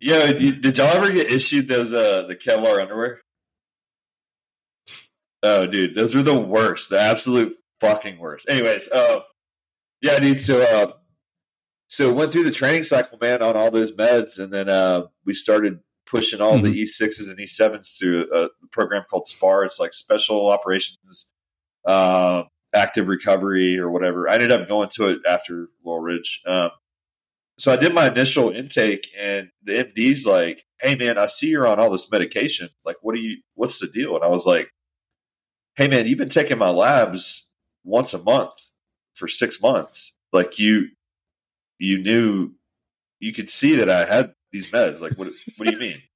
yeah. 0.00 0.32
Did, 0.32 0.76
y'all 0.78 0.86
ever 0.86 1.10
get 1.12 1.30
issued 1.30 1.68
those 1.68 1.92
uh 1.92 2.22
the 2.26 2.36
Kevlar 2.36 2.80
underwear? 2.82 3.20
Oh, 5.42 5.66
dude, 5.66 5.94
those 5.94 6.14
are 6.14 6.22
the 6.22 6.38
worst. 6.38 6.90
The 6.90 7.00
absolute 7.00 7.56
fucking 7.80 8.18
worst. 8.18 8.48
Anyways, 8.48 8.88
uh, 8.88 9.20
yeah, 10.02 10.18
dude. 10.18 10.40
So, 10.42 10.60
uh, 10.60 10.92
so 11.88 12.12
went 12.12 12.30
through 12.32 12.44
the 12.44 12.50
training 12.50 12.82
cycle, 12.82 13.18
man, 13.20 13.42
on 13.42 13.56
all 13.56 13.70
those 13.70 13.90
meds, 13.92 14.38
and 14.38 14.52
then 14.52 14.68
uh, 14.68 15.04
we 15.24 15.32
started 15.34 15.80
pushing 16.06 16.40
all 16.40 16.58
Mhm. 16.58 16.64
the 16.64 16.80
E 16.80 16.86
sixes 16.86 17.28
and 17.28 17.40
E 17.40 17.46
sevens 17.46 17.96
through 17.98 18.28
a 18.34 18.48
program 18.70 19.04
called 19.08 19.26
SPAR. 19.26 19.64
It's 19.64 19.80
like 19.80 19.92
Special 19.94 20.48
Operations 20.50 21.30
uh, 21.86 22.44
Active 22.74 23.08
Recovery 23.08 23.78
or 23.78 23.90
whatever. 23.90 24.28
I 24.28 24.34
ended 24.34 24.52
up 24.52 24.68
going 24.68 24.90
to 24.90 25.08
it 25.08 25.20
after 25.26 25.68
Laurel 25.84 26.02
Ridge. 26.02 26.42
Um, 26.46 26.70
so 27.60 27.70
I 27.70 27.76
did 27.76 27.94
my 27.94 28.08
initial 28.08 28.48
intake, 28.48 29.08
and 29.18 29.50
the 29.62 29.84
MD's 29.84 30.26
like, 30.26 30.64
"Hey, 30.80 30.94
man, 30.94 31.18
I 31.18 31.26
see 31.26 31.48
you're 31.48 31.66
on 31.66 31.78
all 31.78 31.90
this 31.90 32.10
medication. 32.10 32.70
Like, 32.86 32.96
what 33.02 33.14
do 33.14 33.20
you? 33.20 33.42
What's 33.54 33.78
the 33.78 33.86
deal?" 33.86 34.14
And 34.14 34.24
I 34.24 34.28
was 34.28 34.46
like, 34.46 34.70
"Hey, 35.76 35.86
man, 35.86 36.06
you've 36.06 36.18
been 36.18 36.30
taking 36.30 36.56
my 36.56 36.70
labs 36.70 37.52
once 37.84 38.14
a 38.14 38.22
month 38.22 38.72
for 39.14 39.28
six 39.28 39.60
months. 39.60 40.16
Like, 40.32 40.58
you, 40.58 40.88
you 41.78 41.98
knew, 41.98 42.52
you 43.18 43.34
could 43.34 43.50
see 43.50 43.76
that 43.76 43.90
I 43.90 44.06
had 44.06 44.34
these 44.52 44.70
meds. 44.70 45.02
Like, 45.02 45.18
what? 45.18 45.28
What 45.56 45.66
do 45.66 45.72
you 45.72 45.78
mean?" 45.78 46.02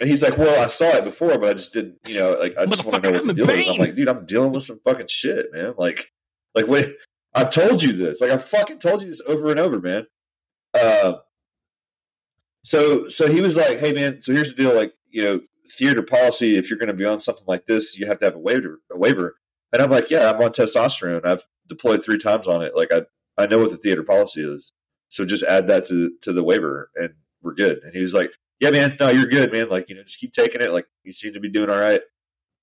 And 0.00 0.10
he's 0.10 0.24
like, 0.24 0.36
"Well, 0.36 0.60
I 0.60 0.66
saw 0.66 0.96
it 0.96 1.04
before, 1.04 1.38
but 1.38 1.50
I 1.50 1.52
just 1.52 1.72
didn't. 1.72 1.98
You 2.04 2.16
know, 2.16 2.32
like, 2.32 2.56
I 2.58 2.66
just 2.66 2.84
want 2.84 3.04
to 3.04 3.12
know 3.12 3.16
what 3.16 3.26
the 3.28 3.32
deal 3.32 3.48
in 3.48 3.60
is." 3.60 3.68
I'm 3.68 3.78
like, 3.78 3.94
"Dude, 3.94 4.08
I'm 4.08 4.26
dealing 4.26 4.50
with 4.50 4.64
some 4.64 4.80
fucking 4.84 5.06
shit, 5.08 5.52
man. 5.52 5.74
Like, 5.78 6.10
like, 6.52 6.66
wait." 6.66 6.96
I've 7.34 7.52
told 7.52 7.82
you 7.82 7.92
this. 7.92 8.20
Like 8.20 8.30
I 8.30 8.36
fucking 8.36 8.78
told 8.78 9.02
you 9.02 9.08
this 9.08 9.20
over 9.26 9.50
and 9.50 9.58
over, 9.58 9.80
man. 9.80 10.06
Uh, 10.74 11.14
so 12.64 13.04
so 13.06 13.30
he 13.30 13.40
was 13.40 13.56
like, 13.56 13.78
"Hey, 13.78 13.92
man. 13.92 14.20
So 14.20 14.32
here's 14.32 14.54
the 14.54 14.62
deal. 14.62 14.74
Like, 14.74 14.94
you 15.10 15.22
know, 15.22 15.40
theater 15.68 16.02
policy. 16.02 16.56
If 16.56 16.70
you're 16.70 16.78
going 16.78 16.88
to 16.88 16.94
be 16.94 17.04
on 17.04 17.20
something 17.20 17.44
like 17.46 17.66
this, 17.66 17.98
you 17.98 18.06
have 18.06 18.18
to 18.20 18.24
have 18.24 18.34
a 18.34 18.38
waiver. 18.38 18.80
A 18.90 18.98
waiver." 18.98 19.36
And 19.72 19.82
I'm 19.82 19.90
like, 19.90 20.10
"Yeah, 20.10 20.30
I'm 20.30 20.40
on 20.42 20.52
testosterone. 20.52 21.26
I've 21.26 21.44
deployed 21.68 22.02
three 22.02 22.18
times 22.18 22.48
on 22.48 22.62
it. 22.62 22.74
Like, 22.76 22.92
I 22.92 23.02
I 23.36 23.46
know 23.46 23.58
what 23.58 23.70
the 23.70 23.76
theater 23.76 24.02
policy 24.02 24.42
is. 24.42 24.72
So 25.08 25.24
just 25.24 25.44
add 25.44 25.66
that 25.68 25.86
to 25.88 26.12
to 26.22 26.32
the 26.32 26.44
waiver, 26.44 26.90
and 26.96 27.14
we're 27.42 27.54
good." 27.54 27.80
And 27.84 27.94
he 27.94 28.02
was 28.02 28.14
like, 28.14 28.32
"Yeah, 28.60 28.70
man. 28.70 28.96
No, 28.98 29.10
you're 29.10 29.26
good, 29.26 29.52
man. 29.52 29.68
Like, 29.68 29.88
you 29.88 29.94
know, 29.94 30.02
just 30.02 30.18
keep 30.20 30.32
taking 30.32 30.60
it. 30.62 30.72
Like, 30.72 30.86
you 31.04 31.12
seem 31.12 31.34
to 31.34 31.40
be 31.40 31.50
doing 31.50 31.70
all 31.70 31.78
right." 31.78 32.00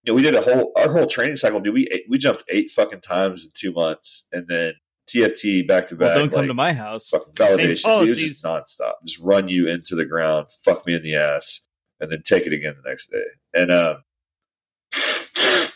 You 0.04 0.12
know, 0.12 0.16
we 0.16 0.24
did 0.24 0.34
a 0.36 0.42
whole 0.42 0.72
our 0.76 0.92
whole 0.92 1.06
training 1.06 1.38
cycle. 1.38 1.60
Dude, 1.60 1.76
we 1.76 1.88
we 2.10 2.18
jumped 2.18 2.44
eight 2.50 2.72
fucking 2.72 3.02
times 3.02 3.46
in 3.46 3.52
two 3.54 3.72
months, 3.72 4.28
and 4.32 4.48
then 4.48 4.74
TFT 5.12 5.68
back 5.68 5.88
to 5.88 5.96
back. 5.96 6.16
don't 6.16 6.30
come 6.30 6.40
like, 6.40 6.48
to 6.48 6.54
my 6.54 6.74
house. 6.74 7.12
validation. 7.36 7.98
It 7.98 8.02
was 8.02 8.18
just 8.18 8.46
nonstop. 8.46 8.94
Just 9.06 9.20
run 9.20 9.48
you 9.50 9.68
into 9.68 9.96
the 9.96 10.06
ground, 10.06 10.48
fuck 10.64 10.86
me 10.86 10.96
in 10.96 11.04
the 11.04 11.16
ass, 11.16 11.62
and 12.00 12.12
then 12.12 12.22
take 12.24 12.48
it 12.48 12.54
again 12.54 12.76
the 12.82 12.90
next 12.90 13.08
day. 13.12 13.24
And 13.54 13.72
um, 13.72 14.04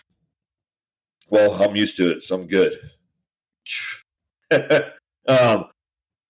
well, 1.30 1.62
I'm 1.62 1.76
used 1.76 1.98
to 1.98 2.12
it, 2.12 2.24
so 2.24 2.36
I'm 2.36 2.48
good. 2.48 2.80
um, 5.28 5.66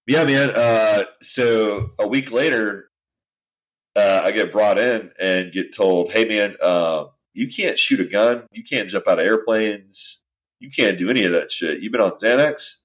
yeah, 0.07 0.25
man. 0.25 0.51
Uh, 0.55 1.03
so 1.21 1.91
a 1.99 2.07
week 2.07 2.31
later, 2.31 2.89
uh, 3.95 4.21
I 4.23 4.31
get 4.31 4.51
brought 4.51 4.79
in 4.79 5.11
and 5.19 5.51
get 5.51 5.75
told, 5.75 6.11
"Hey, 6.11 6.25
man, 6.25 6.55
uh, 6.61 7.05
you 7.33 7.47
can't 7.47 7.77
shoot 7.77 7.99
a 7.99 8.05
gun. 8.05 8.47
You 8.51 8.63
can't 8.63 8.89
jump 8.89 9.07
out 9.07 9.19
of 9.19 9.25
airplanes. 9.25 10.23
You 10.59 10.71
can't 10.71 10.97
do 10.97 11.09
any 11.09 11.23
of 11.25 11.33
that 11.33 11.51
shit. 11.51 11.81
You've 11.81 11.91
been 11.91 12.01
on 12.01 12.11
Xanax." 12.11 12.77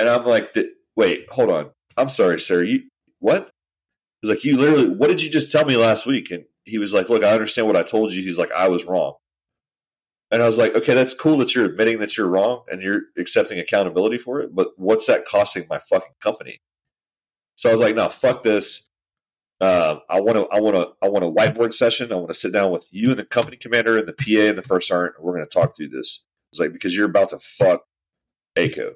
And 0.00 0.08
I'm 0.08 0.24
like, 0.24 0.56
"Wait, 0.96 1.30
hold 1.30 1.50
on. 1.50 1.70
I'm 1.96 2.08
sorry, 2.08 2.40
sir. 2.40 2.62
You 2.62 2.84
what?" 3.18 3.50
He's 4.22 4.30
like, 4.30 4.44
"You 4.44 4.56
literally. 4.56 4.90
What 4.90 5.08
did 5.08 5.22
you 5.22 5.30
just 5.30 5.52
tell 5.52 5.64
me 5.64 5.76
last 5.76 6.06
week?" 6.06 6.30
And 6.30 6.44
he 6.64 6.78
was 6.78 6.92
like, 6.92 7.08
"Look, 7.08 7.24
I 7.24 7.32
understand 7.32 7.66
what 7.66 7.76
I 7.76 7.82
told 7.82 8.12
you." 8.12 8.22
He's 8.22 8.38
like, 8.38 8.52
"I 8.52 8.68
was 8.68 8.84
wrong." 8.84 9.14
And 10.30 10.42
I 10.42 10.46
was 10.46 10.58
like, 10.58 10.74
okay, 10.76 10.94
that's 10.94 11.12
cool 11.12 11.36
that 11.38 11.54
you're 11.54 11.64
admitting 11.64 11.98
that 11.98 12.16
you're 12.16 12.28
wrong 12.28 12.62
and 12.70 12.82
you're 12.82 13.02
accepting 13.18 13.58
accountability 13.58 14.16
for 14.16 14.40
it, 14.40 14.54
but 14.54 14.68
what's 14.76 15.06
that 15.06 15.26
costing 15.26 15.64
my 15.68 15.78
fucking 15.78 16.14
company? 16.20 16.60
So 17.56 17.68
I 17.68 17.72
was 17.72 17.80
like, 17.80 17.96
no, 17.96 18.08
fuck 18.08 18.42
this. 18.42 18.88
Um, 19.60 20.00
I 20.08 20.20
want 20.20 20.36
to, 20.36 20.48
I 20.54 20.60
want 20.60 20.76
to, 20.76 20.92
I 21.02 21.08
want 21.08 21.24
a 21.24 21.30
whiteboard 21.30 21.74
session. 21.74 22.12
I 22.12 22.14
want 22.14 22.28
to 22.28 22.34
sit 22.34 22.52
down 22.52 22.70
with 22.70 22.88
you 22.92 23.10
and 23.10 23.18
the 23.18 23.24
company 23.24 23.56
commander 23.56 23.98
and 23.98 24.08
the 24.08 24.12
PA 24.12 24.48
and 24.48 24.56
the 24.56 24.62
first 24.62 24.88
sergeant. 24.88 25.16
And 25.18 25.26
we're 25.26 25.34
going 25.34 25.46
to 25.46 25.52
talk 25.52 25.76
through 25.76 25.88
this. 25.88 26.24
It's 26.52 26.60
like 26.60 26.72
because 26.72 26.96
you're 26.96 27.06
about 27.06 27.30
to 27.30 27.38
fuck 27.38 27.84
ACO. 28.56 28.94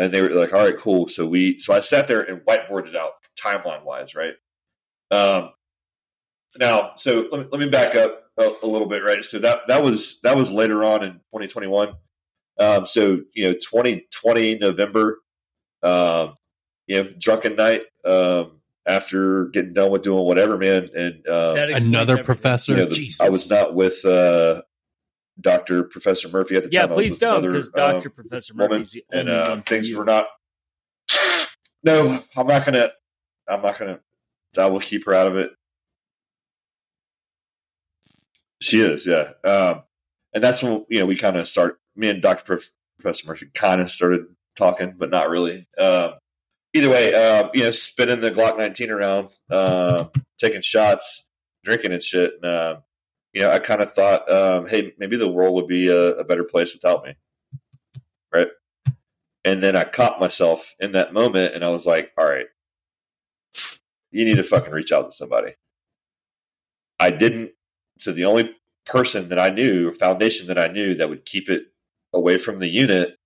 And 0.00 0.14
they 0.14 0.22
were 0.22 0.30
like, 0.30 0.54
all 0.54 0.60
right, 0.64 0.78
cool. 0.78 1.08
So 1.08 1.26
we, 1.26 1.58
so 1.58 1.74
I 1.74 1.80
sat 1.80 2.08
there 2.08 2.22
and 2.22 2.40
whiteboarded 2.40 2.96
out 2.96 3.12
timeline 3.38 3.84
wise, 3.84 4.14
right? 4.14 4.32
Um, 5.10 5.50
now, 6.58 6.92
so 6.96 7.28
let 7.30 7.40
me, 7.42 7.46
let 7.52 7.60
me 7.60 7.68
back 7.68 7.94
up 7.94 8.24
a, 8.38 8.50
a 8.62 8.66
little 8.66 8.88
bit, 8.88 9.02
right? 9.04 9.22
So 9.22 9.38
that 9.40 9.68
that 9.68 9.82
was 9.82 10.20
that 10.22 10.36
was 10.36 10.50
later 10.50 10.82
on 10.82 11.04
in 11.04 11.12
2021. 11.12 11.92
Um, 12.58 12.86
so 12.86 13.20
you 13.34 13.44
know, 13.44 13.52
2020 13.52 14.58
November, 14.58 15.18
um, 15.82 16.36
you 16.86 17.02
know, 17.02 17.10
drunken 17.18 17.56
night 17.56 17.82
um, 18.04 18.60
after 18.86 19.46
getting 19.48 19.74
done 19.74 19.90
with 19.90 20.02
doing 20.02 20.24
whatever, 20.24 20.56
man, 20.56 20.88
and 20.96 21.28
um, 21.28 21.56
Another 21.58 22.12
everything. 22.14 22.24
professor. 22.24 22.72
you 22.72 22.78
know, 22.78 22.86
the- 22.86 22.94
Jesus. 22.94 23.20
I 23.20 23.28
was 23.28 23.50
not 23.50 23.74
with 23.74 24.04
uh, 24.06 24.62
Doctor 25.40 25.82
Professor 25.84 26.28
Murphy 26.28 26.56
at 26.56 26.64
the 26.64 26.70
Yeah, 26.72 26.82
time. 26.82 26.90
Was 26.90 26.96
please 26.96 27.18
don't, 27.18 27.42
because 27.42 27.68
um, 27.68 27.72
Doctor 27.74 28.10
Professor 28.10 28.54
Murphy's 28.54 28.92
the 28.92 29.04
and 29.12 29.28
only 29.28 29.40
uh, 29.40 29.48
one 29.50 29.58
for 29.62 29.66
things 29.66 29.88
you. 29.88 29.98
were 29.98 30.04
not. 30.04 30.26
No, 31.82 32.22
I'm 32.36 32.46
not 32.46 32.66
gonna. 32.66 32.90
I'm 33.48 33.62
not 33.62 33.78
gonna. 33.78 34.00
I 34.58 34.66
will 34.66 34.80
keep 34.80 35.06
her 35.06 35.14
out 35.14 35.26
of 35.28 35.36
it. 35.36 35.50
She 38.60 38.80
is, 38.80 39.06
yeah. 39.06 39.30
Um, 39.44 39.84
and 40.34 40.44
that's 40.44 40.62
when 40.62 40.84
you 40.90 41.00
know 41.00 41.06
we 41.06 41.16
kind 41.16 41.36
of 41.36 41.48
start. 41.48 41.78
Me 41.96 42.10
and 42.10 42.20
Doctor 42.20 42.44
Prof, 42.44 42.70
Professor 43.00 43.26
Murphy 43.28 43.46
kind 43.54 43.80
of 43.80 43.90
started 43.90 44.26
talking, 44.56 44.94
but 44.98 45.08
not 45.10 45.30
really. 45.30 45.66
Um, 45.78 46.12
either 46.74 46.90
way, 46.90 47.14
um, 47.14 47.50
you 47.54 47.64
know, 47.64 47.70
spinning 47.70 48.20
the 48.20 48.30
Glock 48.30 48.58
19 48.58 48.90
around, 48.90 49.30
um, 49.50 50.10
taking 50.38 50.60
shots, 50.60 51.30
drinking 51.64 51.92
and 51.92 52.02
shit. 52.02 52.34
And, 52.42 52.44
um, 52.44 52.82
you 53.32 53.42
know, 53.42 53.50
I 53.50 53.58
kind 53.58 53.80
of 53.80 53.92
thought, 53.92 54.30
um, 54.30 54.66
hey, 54.66 54.92
maybe 54.98 55.16
the 55.16 55.30
world 55.30 55.54
would 55.54 55.68
be 55.68 55.88
a, 55.88 56.16
a 56.16 56.24
better 56.24 56.44
place 56.44 56.74
without 56.74 57.04
me. 57.04 57.14
Right. 58.32 58.48
And 59.44 59.62
then 59.62 59.76
I 59.76 59.84
caught 59.84 60.20
myself 60.20 60.74
in 60.78 60.92
that 60.92 61.12
moment 61.12 61.54
and 61.54 61.64
I 61.64 61.70
was 61.70 61.86
like, 61.86 62.12
all 62.18 62.26
right, 62.26 62.46
you 64.10 64.24
need 64.24 64.36
to 64.36 64.42
fucking 64.42 64.72
reach 64.72 64.92
out 64.92 65.06
to 65.06 65.12
somebody. 65.12 65.54
I 66.98 67.10
didn't. 67.10 67.52
So 67.98 68.12
the 68.12 68.24
only 68.24 68.50
person 68.84 69.28
that 69.28 69.38
I 69.38 69.50
knew, 69.50 69.92
foundation 69.92 70.46
that 70.48 70.58
I 70.58 70.68
knew 70.68 70.94
that 70.94 71.08
would 71.08 71.24
keep 71.24 71.48
it 71.48 71.64
away 72.12 72.38
from 72.38 72.58
the 72.58 72.68
unit 72.68 73.16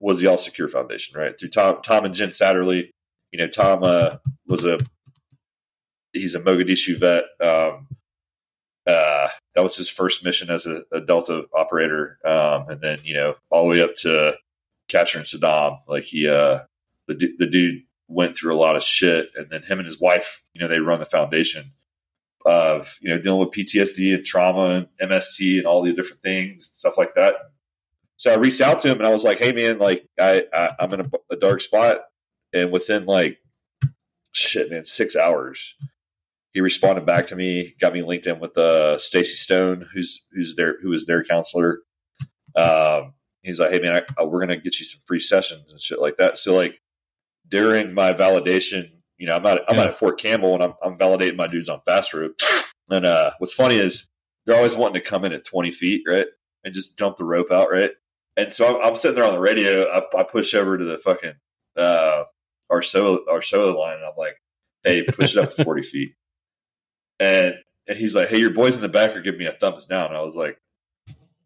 was 0.00 0.20
the 0.20 0.28
All 0.28 0.38
Secure 0.38 0.68
Foundation, 0.68 1.18
right? 1.18 1.38
Through 1.38 1.50
Tom, 1.50 1.80
Tom 1.82 2.04
and 2.04 2.14
Jen 2.14 2.32
Satterly. 2.32 2.92
You 3.32 3.40
know, 3.40 3.48
Tom 3.48 3.82
uh, 3.82 4.16
was 4.46 4.64
a 4.64 4.78
he's 6.12 6.34
a 6.34 6.40
Mogadishu 6.40 6.98
vet. 6.98 7.24
Um, 7.40 7.88
uh, 8.88 9.28
that 9.54 9.62
was 9.62 9.76
his 9.76 9.90
first 9.90 10.24
mission 10.24 10.50
as 10.50 10.66
a, 10.66 10.82
a 10.92 11.00
Delta 11.00 11.44
operator, 11.54 12.18
um, 12.24 12.70
and 12.70 12.80
then 12.80 12.98
you 13.04 13.14
know 13.14 13.34
all 13.50 13.64
the 13.64 13.68
way 13.68 13.82
up 13.82 13.94
to 13.96 14.34
capturing 14.88 15.24
Saddam. 15.24 15.80
Like 15.86 16.04
he, 16.04 16.26
uh, 16.26 16.60
the 17.06 17.34
the 17.38 17.46
dude 17.46 17.82
went 18.08 18.34
through 18.34 18.54
a 18.54 18.56
lot 18.56 18.76
of 18.76 18.82
shit, 18.82 19.28
and 19.36 19.50
then 19.50 19.62
him 19.62 19.78
and 19.78 19.86
his 19.86 20.00
wife, 20.00 20.42
you 20.54 20.60
know, 20.60 20.68
they 20.68 20.80
run 20.80 21.00
the 21.00 21.04
foundation 21.04 21.72
of 22.46 22.98
you 23.02 23.10
know 23.10 23.20
dealing 23.20 23.40
with 23.40 23.50
PTSD 23.50 24.14
and 24.14 24.24
trauma 24.24 24.88
and 24.98 25.10
MST 25.10 25.58
and 25.58 25.66
all 25.66 25.82
the 25.82 25.92
different 25.92 26.22
things 26.22 26.68
and 26.68 26.76
stuff 26.76 26.96
like 26.96 27.14
that. 27.14 27.34
So 28.16 28.32
I 28.32 28.36
reached 28.36 28.62
out 28.62 28.80
to 28.80 28.88
him 28.88 28.98
and 28.98 29.06
I 29.06 29.12
was 29.12 29.22
like, 29.22 29.38
"Hey 29.38 29.52
man, 29.52 29.78
like 29.78 30.08
I, 30.18 30.46
I 30.52 30.70
I'm 30.80 30.94
in 30.94 31.00
a, 31.00 31.10
a 31.30 31.36
dark 31.36 31.60
spot," 31.60 32.00
and 32.54 32.72
within 32.72 33.04
like 33.04 33.38
shit, 34.32 34.70
man, 34.70 34.86
six 34.86 35.14
hours, 35.14 35.76
he 36.58 36.60
responded 36.60 37.06
back 37.06 37.28
to 37.28 37.36
me, 37.36 37.72
got 37.80 37.92
me 37.92 38.02
linked 38.02 38.26
in 38.26 38.40
with 38.40 38.58
uh, 38.58 38.98
Stacy 38.98 39.36
Stone, 39.36 39.86
who's 39.94 40.26
who's 40.32 40.56
their 40.56 40.76
who 40.82 40.92
is 40.92 41.06
their 41.06 41.22
counselor. 41.22 41.82
Um, 42.56 43.14
he's 43.42 43.60
like, 43.60 43.70
"Hey 43.70 43.78
man, 43.78 44.02
I, 44.18 44.24
we're 44.24 44.40
gonna 44.40 44.56
get 44.56 44.80
you 44.80 44.84
some 44.84 45.00
free 45.06 45.20
sessions 45.20 45.70
and 45.70 45.80
shit 45.80 46.00
like 46.00 46.16
that." 46.16 46.36
So 46.36 46.56
like 46.56 46.80
during 47.48 47.94
my 47.94 48.12
validation, 48.12 48.90
you 49.18 49.28
know, 49.28 49.36
I'm 49.36 49.46
at 49.46 49.62
I'm 49.68 49.76
Yeah. 49.76 49.84
at 49.84 49.94
Fort 49.94 50.18
Campbell 50.20 50.54
and 50.54 50.64
I'm 50.64 50.74
I'm 50.82 50.98
validating 50.98 51.36
my 51.36 51.46
dudes 51.46 51.68
on 51.68 51.80
fast 51.86 52.12
rope. 52.12 52.34
And 52.90 53.04
uh, 53.04 53.32
what's 53.38 53.52
funny 53.52 53.76
is 53.76 54.08
they're 54.46 54.56
always 54.56 54.74
wanting 54.74 55.00
to 55.02 55.06
come 55.06 55.22
in 55.26 55.34
at 55.34 55.44
20 55.44 55.70
feet, 55.70 56.00
right, 56.08 56.26
and 56.64 56.72
just 56.72 56.96
dump 56.96 57.18
the 57.18 57.24
rope 57.24 57.52
out, 57.52 57.70
right. 57.70 57.90
And 58.34 58.50
so 58.50 58.66
I'm, 58.80 58.82
I'm 58.82 58.96
sitting 58.96 59.14
there 59.14 59.26
on 59.26 59.34
the 59.34 59.38
radio. 59.38 59.84
I, 59.90 59.98
I 60.18 60.22
push 60.22 60.54
over 60.54 60.78
to 60.78 60.84
the 60.86 60.96
fucking 60.96 61.34
uh, 61.76 62.22
our 62.70 62.80
solo 62.80 63.18
our 63.30 63.42
solo 63.42 63.78
line, 63.78 63.96
and 63.96 64.04
I'm 64.06 64.14
like, 64.16 64.36
"Hey, 64.84 65.02
push 65.04 65.36
it 65.36 65.42
up 65.42 65.50
to 65.50 65.64
40 65.64 65.82
feet." 65.92 66.12
And 67.20 67.54
and 67.86 67.98
he's 67.98 68.14
like, 68.14 68.28
"Hey, 68.28 68.38
your 68.38 68.50
boys 68.50 68.76
in 68.76 68.82
the 68.82 68.88
back 68.88 69.16
are 69.16 69.20
giving 69.20 69.40
me 69.40 69.46
a 69.46 69.52
thumbs 69.52 69.86
down." 69.86 70.08
And 70.08 70.16
I 70.16 70.22
was 70.22 70.36
like, 70.36 70.60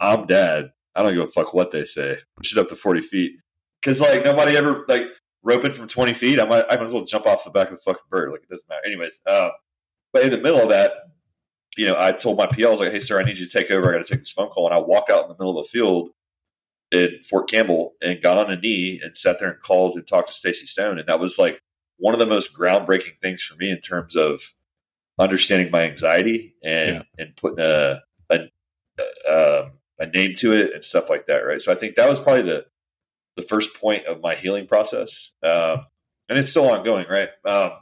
"I'm 0.00 0.26
dad. 0.26 0.72
I 0.94 1.02
don't 1.02 1.14
give 1.14 1.22
a 1.22 1.28
fuck 1.28 1.54
what 1.54 1.70
they 1.70 1.84
say. 1.84 2.18
Push 2.36 2.52
it 2.52 2.58
up 2.58 2.68
to 2.68 2.76
40 2.76 3.00
feet." 3.02 3.32
because 3.82 4.00
like 4.00 4.24
nobody 4.24 4.56
ever 4.56 4.84
like 4.88 5.06
roping 5.42 5.72
from 5.72 5.88
twenty 5.88 6.12
feet. 6.12 6.40
I 6.40 6.44
might 6.44 6.64
I 6.70 6.76
might 6.76 6.84
as 6.84 6.92
well 6.92 7.04
jump 7.04 7.26
off 7.26 7.44
the 7.44 7.50
back 7.50 7.68
of 7.70 7.74
the 7.74 7.82
fucking 7.82 8.02
bird. 8.08 8.30
Like 8.30 8.42
it 8.42 8.48
doesn't 8.48 8.68
matter. 8.68 8.86
Anyways, 8.86 9.20
uh, 9.26 9.50
but 10.12 10.22
in 10.22 10.30
the 10.30 10.38
middle 10.38 10.60
of 10.60 10.68
that, 10.68 10.92
you 11.76 11.86
know, 11.86 11.96
I 11.98 12.12
told 12.12 12.38
my 12.38 12.46
PL 12.46 12.68
I 12.68 12.70
was 12.70 12.80
like, 12.80 12.92
"Hey, 12.92 13.00
sir, 13.00 13.20
I 13.20 13.24
need 13.24 13.38
you 13.38 13.46
to 13.46 13.52
take 13.52 13.70
over. 13.70 13.88
I 13.88 13.98
got 13.98 14.06
to 14.06 14.10
take 14.10 14.20
this 14.20 14.32
phone 14.32 14.48
call." 14.48 14.66
And 14.66 14.74
I 14.74 14.78
walk 14.78 15.10
out 15.10 15.24
in 15.24 15.28
the 15.28 15.34
middle 15.34 15.58
of 15.58 15.64
a 15.64 15.68
field 15.68 16.10
in 16.90 17.18
Fort 17.28 17.50
Campbell 17.50 17.94
and 18.00 18.22
got 18.22 18.38
on 18.38 18.50
a 18.50 18.56
knee 18.56 19.00
and 19.02 19.16
sat 19.16 19.40
there 19.40 19.50
and 19.50 19.60
called 19.60 19.96
and 19.96 20.06
talked 20.06 20.28
to 20.28 20.34
Stacy 20.34 20.66
Stone, 20.66 20.98
and 20.98 21.08
that 21.08 21.20
was 21.20 21.38
like 21.38 21.60
one 21.98 22.14
of 22.14 22.20
the 22.20 22.26
most 22.26 22.56
groundbreaking 22.56 23.18
things 23.20 23.42
for 23.42 23.56
me 23.56 23.70
in 23.70 23.80
terms 23.80 24.16
of 24.16 24.54
understanding 25.22 25.70
my 25.70 25.84
anxiety 25.84 26.54
and 26.62 26.96
Yeah. 26.96 27.02
and 27.24 27.36
putting 27.36 27.60
a 27.64 28.02
a, 28.30 28.38
a 29.28 29.70
a 29.98 30.06
name 30.06 30.34
to 30.38 30.52
it 30.52 30.72
and 30.74 30.82
stuff 30.84 31.08
like 31.08 31.26
that. 31.26 31.38
Right. 31.38 31.62
So 31.62 31.70
I 31.72 31.74
think 31.74 31.94
that 31.96 32.08
was 32.08 32.20
probably 32.20 32.42
the 32.42 32.66
the 33.36 33.42
first 33.42 33.74
point 33.80 34.04
of 34.06 34.20
my 34.20 34.34
healing 34.34 34.66
process, 34.66 35.32
um, 35.42 35.86
and 36.28 36.38
it's 36.38 36.50
still 36.50 36.68
ongoing. 36.70 37.06
Right. 37.08 37.30
Um, 37.46 37.72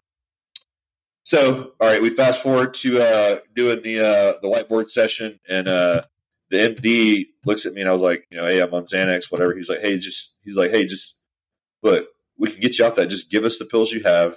so 1.24 1.72
all 1.80 1.88
right, 1.88 2.02
we 2.02 2.10
fast 2.10 2.42
forward 2.42 2.74
to 2.74 3.00
uh, 3.00 3.38
doing 3.54 3.82
the 3.82 4.00
uh, 4.00 4.32
the 4.42 4.48
whiteboard 4.48 4.88
session, 4.88 5.38
and 5.48 5.68
uh, 5.68 6.02
the 6.50 6.56
MD 6.56 7.26
looks 7.44 7.66
at 7.66 7.72
me, 7.74 7.80
and 7.82 7.90
I 7.90 7.92
was 7.92 8.02
like, 8.02 8.26
you 8.30 8.36
know, 8.36 8.46
hey, 8.46 8.60
I'm 8.60 8.72
on 8.74 8.84
Xanax, 8.84 9.30
whatever. 9.30 9.54
He's 9.54 9.68
like, 9.68 9.80
hey, 9.80 9.98
just 9.98 10.38
he's 10.44 10.56
like, 10.56 10.70
hey, 10.70 10.86
just 10.86 11.22
look, 11.82 12.06
we 12.38 12.50
can 12.50 12.60
get 12.60 12.78
you 12.78 12.84
off 12.84 12.96
that. 12.96 13.10
Just 13.10 13.30
give 13.30 13.44
us 13.44 13.58
the 13.58 13.64
pills 13.66 13.92
you 13.92 14.02
have. 14.02 14.36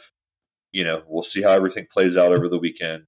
You 0.74 0.84
know, 0.84 1.04
we'll 1.08 1.24
see 1.24 1.44
how 1.44 1.52
everything 1.52 1.88
plays 1.90 2.18
out 2.18 2.34
over 2.34 2.50
the 2.50 2.60
weekend. 2.60 3.06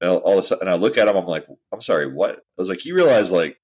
And 0.00 0.10
all 0.10 0.32
of 0.32 0.38
a 0.38 0.42
sudden, 0.42 0.66
and 0.66 0.70
I 0.70 0.78
look 0.78 0.98
at 0.98 1.06
him, 1.06 1.16
I'm 1.16 1.26
like, 1.26 1.46
I'm 1.72 1.80
sorry, 1.80 2.12
what? 2.12 2.36
I 2.36 2.40
was 2.56 2.68
like, 2.68 2.84
you 2.84 2.96
realize 2.96 3.30
like 3.30 3.58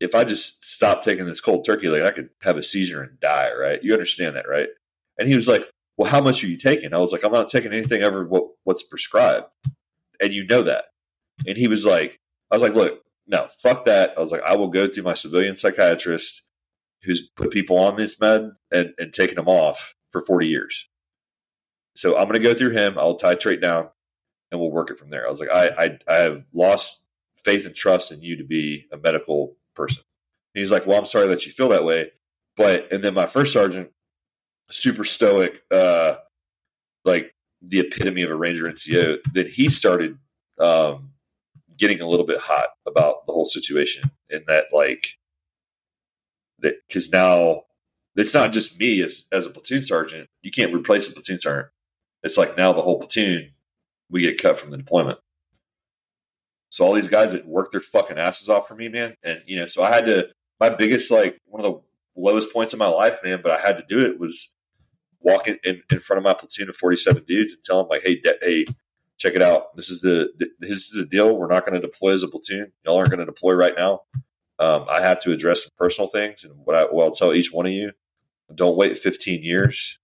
if 0.00 0.16
I 0.16 0.24
just 0.24 0.64
stop 0.64 1.02
taking 1.02 1.26
this 1.26 1.40
cold 1.40 1.64
turkey, 1.64 1.86
like 1.86 2.02
I 2.02 2.10
could 2.10 2.30
have 2.42 2.56
a 2.56 2.62
seizure 2.62 3.02
and 3.02 3.20
die, 3.20 3.52
right? 3.52 3.82
You 3.84 3.92
understand 3.92 4.34
that, 4.34 4.48
right? 4.48 4.68
And 5.16 5.28
he 5.28 5.36
was 5.36 5.46
like, 5.46 5.62
well, 5.96 6.10
how 6.10 6.20
much 6.20 6.42
are 6.42 6.48
you 6.48 6.56
taking? 6.56 6.92
I 6.92 6.98
was 6.98 7.12
like, 7.12 7.24
I'm 7.24 7.30
not 7.30 7.48
taking 7.48 7.72
anything 7.72 8.02
ever 8.02 8.26
what, 8.26 8.48
what's 8.64 8.82
prescribed. 8.82 9.46
And 10.20 10.32
you 10.32 10.44
know 10.44 10.62
that. 10.62 10.86
And 11.46 11.56
he 11.56 11.68
was 11.68 11.86
like, 11.86 12.18
I 12.50 12.56
was 12.56 12.62
like, 12.62 12.74
look, 12.74 13.02
no, 13.28 13.48
fuck 13.62 13.84
that. 13.84 14.14
I 14.16 14.20
was 14.20 14.32
like, 14.32 14.42
I 14.42 14.56
will 14.56 14.68
go 14.68 14.88
through 14.88 15.04
my 15.04 15.14
civilian 15.14 15.56
psychiatrist 15.56 16.48
who's 17.04 17.30
put 17.30 17.50
people 17.50 17.78
on 17.78 17.96
this 17.96 18.20
med 18.20 18.52
and, 18.72 18.94
and 18.98 19.12
taken 19.12 19.36
them 19.36 19.48
off 19.48 19.94
for 20.10 20.20
40 20.20 20.48
years. 20.48 20.88
So 21.94 22.16
I'm 22.16 22.24
going 22.24 22.40
to 22.40 22.48
go 22.48 22.54
through 22.54 22.70
him. 22.70 22.98
I'll 22.98 23.18
titrate 23.18 23.60
down 23.60 23.88
and 24.50 24.60
we'll 24.60 24.70
work 24.70 24.90
it 24.90 24.98
from 24.98 25.10
there. 25.10 25.26
I 25.26 25.30
was 25.30 25.40
like, 25.40 25.50
I, 25.50 25.68
I, 25.78 25.98
I 26.08 26.14
have 26.22 26.46
lost 26.52 27.06
faith 27.36 27.66
and 27.66 27.74
trust 27.74 28.12
in 28.12 28.22
you 28.22 28.36
to 28.36 28.44
be 28.44 28.86
a 28.92 28.96
medical 28.96 29.56
person. 29.74 30.02
And 30.54 30.60
he's 30.60 30.70
like, 30.70 30.86
well, 30.86 30.98
I'm 30.98 31.06
sorry 31.06 31.26
that 31.28 31.46
you 31.46 31.52
feel 31.52 31.68
that 31.70 31.84
way. 31.84 32.12
But, 32.56 32.92
and 32.92 33.02
then 33.02 33.14
my 33.14 33.26
first 33.26 33.52
sergeant, 33.52 33.90
super 34.70 35.04
stoic, 35.04 35.62
uh, 35.70 36.16
like 37.04 37.34
the 37.62 37.80
epitome 37.80 38.22
of 38.22 38.30
a 38.30 38.36
Ranger 38.36 38.66
NCO, 38.66 39.18
then 39.32 39.46
he 39.48 39.68
started, 39.68 40.18
um, 40.58 41.12
getting 41.78 42.00
a 42.00 42.06
little 42.06 42.26
bit 42.26 42.40
hot 42.40 42.68
about 42.86 43.26
the 43.26 43.32
whole 43.32 43.46
situation 43.46 44.10
in 44.28 44.44
that, 44.46 44.66
like, 44.72 45.18
that 46.58 46.74
because 46.86 47.10
now 47.10 47.62
it's 48.14 48.34
not 48.34 48.52
just 48.52 48.78
me 48.78 49.02
as, 49.02 49.26
as 49.32 49.46
a 49.46 49.50
platoon 49.50 49.82
sergeant. 49.82 50.28
You 50.42 50.50
can't 50.50 50.74
replace 50.74 51.10
a 51.10 51.14
platoon 51.14 51.40
sergeant. 51.40 51.72
It's 52.22 52.38
like 52.38 52.56
now 52.56 52.72
the 52.72 52.82
whole 52.82 52.98
platoon, 52.98 53.52
we 54.10 54.22
get 54.22 54.40
cut 54.40 54.56
from 54.56 54.70
the 54.70 54.76
deployment. 54.76 55.18
So 56.70 56.86
all 56.86 56.94
these 56.94 57.08
guys 57.08 57.32
that 57.32 57.46
work 57.46 57.70
their 57.70 57.80
fucking 57.80 58.18
asses 58.18 58.48
off 58.48 58.68
for 58.68 58.74
me, 58.74 58.88
man. 58.88 59.14
And, 59.22 59.42
you 59.46 59.58
know, 59.58 59.66
so 59.66 59.82
I 59.82 59.90
had 59.90 60.06
to, 60.06 60.28
my 60.58 60.70
biggest, 60.70 61.10
like, 61.10 61.38
one 61.44 61.62
of 61.62 61.70
the 61.70 61.80
lowest 62.16 62.52
points 62.52 62.72
in 62.72 62.78
my 62.78 62.86
life, 62.86 63.18
man, 63.22 63.40
but 63.42 63.52
I 63.52 63.58
had 63.58 63.76
to 63.76 63.84
do 63.88 64.04
it 64.04 64.18
was 64.18 64.54
walk 65.20 65.48
in, 65.48 65.58
in, 65.64 65.98
front 65.98 66.18
of 66.18 66.24
my 66.24 66.34
platoon 66.34 66.68
of 66.68 66.76
47 66.76 67.24
dudes 67.24 67.54
and 67.54 67.62
tell 67.62 67.78
them, 67.78 67.88
like, 67.88 68.02
hey, 68.02 68.16
de- 68.20 68.38
hey, 68.40 68.64
check 69.18 69.34
it 69.34 69.42
out. 69.42 69.76
This 69.76 69.90
is 69.90 70.00
the, 70.00 70.30
this 70.58 70.90
is 70.90 70.96
a 70.96 71.06
deal. 71.06 71.36
We're 71.36 71.48
not 71.48 71.66
going 71.66 71.80
to 71.80 71.86
deploy 71.86 72.12
as 72.12 72.22
a 72.22 72.28
platoon. 72.28 72.72
Y'all 72.84 72.96
aren't 72.96 73.10
going 73.10 73.20
to 73.20 73.26
deploy 73.26 73.52
right 73.52 73.74
now. 73.76 74.02
Um, 74.58 74.86
I 74.88 75.00
have 75.00 75.20
to 75.22 75.32
address 75.32 75.64
some 75.64 75.72
personal 75.76 76.08
things. 76.08 76.44
And 76.44 76.54
what, 76.64 76.76
I, 76.76 76.84
what 76.84 77.04
I'll 77.04 77.10
tell 77.10 77.34
each 77.34 77.52
one 77.52 77.66
of 77.66 77.72
you, 77.72 77.92
don't 78.54 78.76
wait 78.76 78.96
15 78.96 79.42
years 79.42 79.98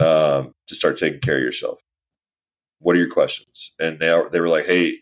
um, 0.00 0.54
to 0.68 0.74
start 0.74 0.96
taking 0.98 1.20
care 1.20 1.36
of 1.36 1.42
yourself. 1.42 1.78
What 2.78 2.94
are 2.96 2.98
your 2.98 3.10
questions? 3.10 3.72
And 3.78 3.98
they, 3.98 4.14
they 4.30 4.40
were 4.40 4.48
like, 4.48 4.66
hey, 4.66 4.98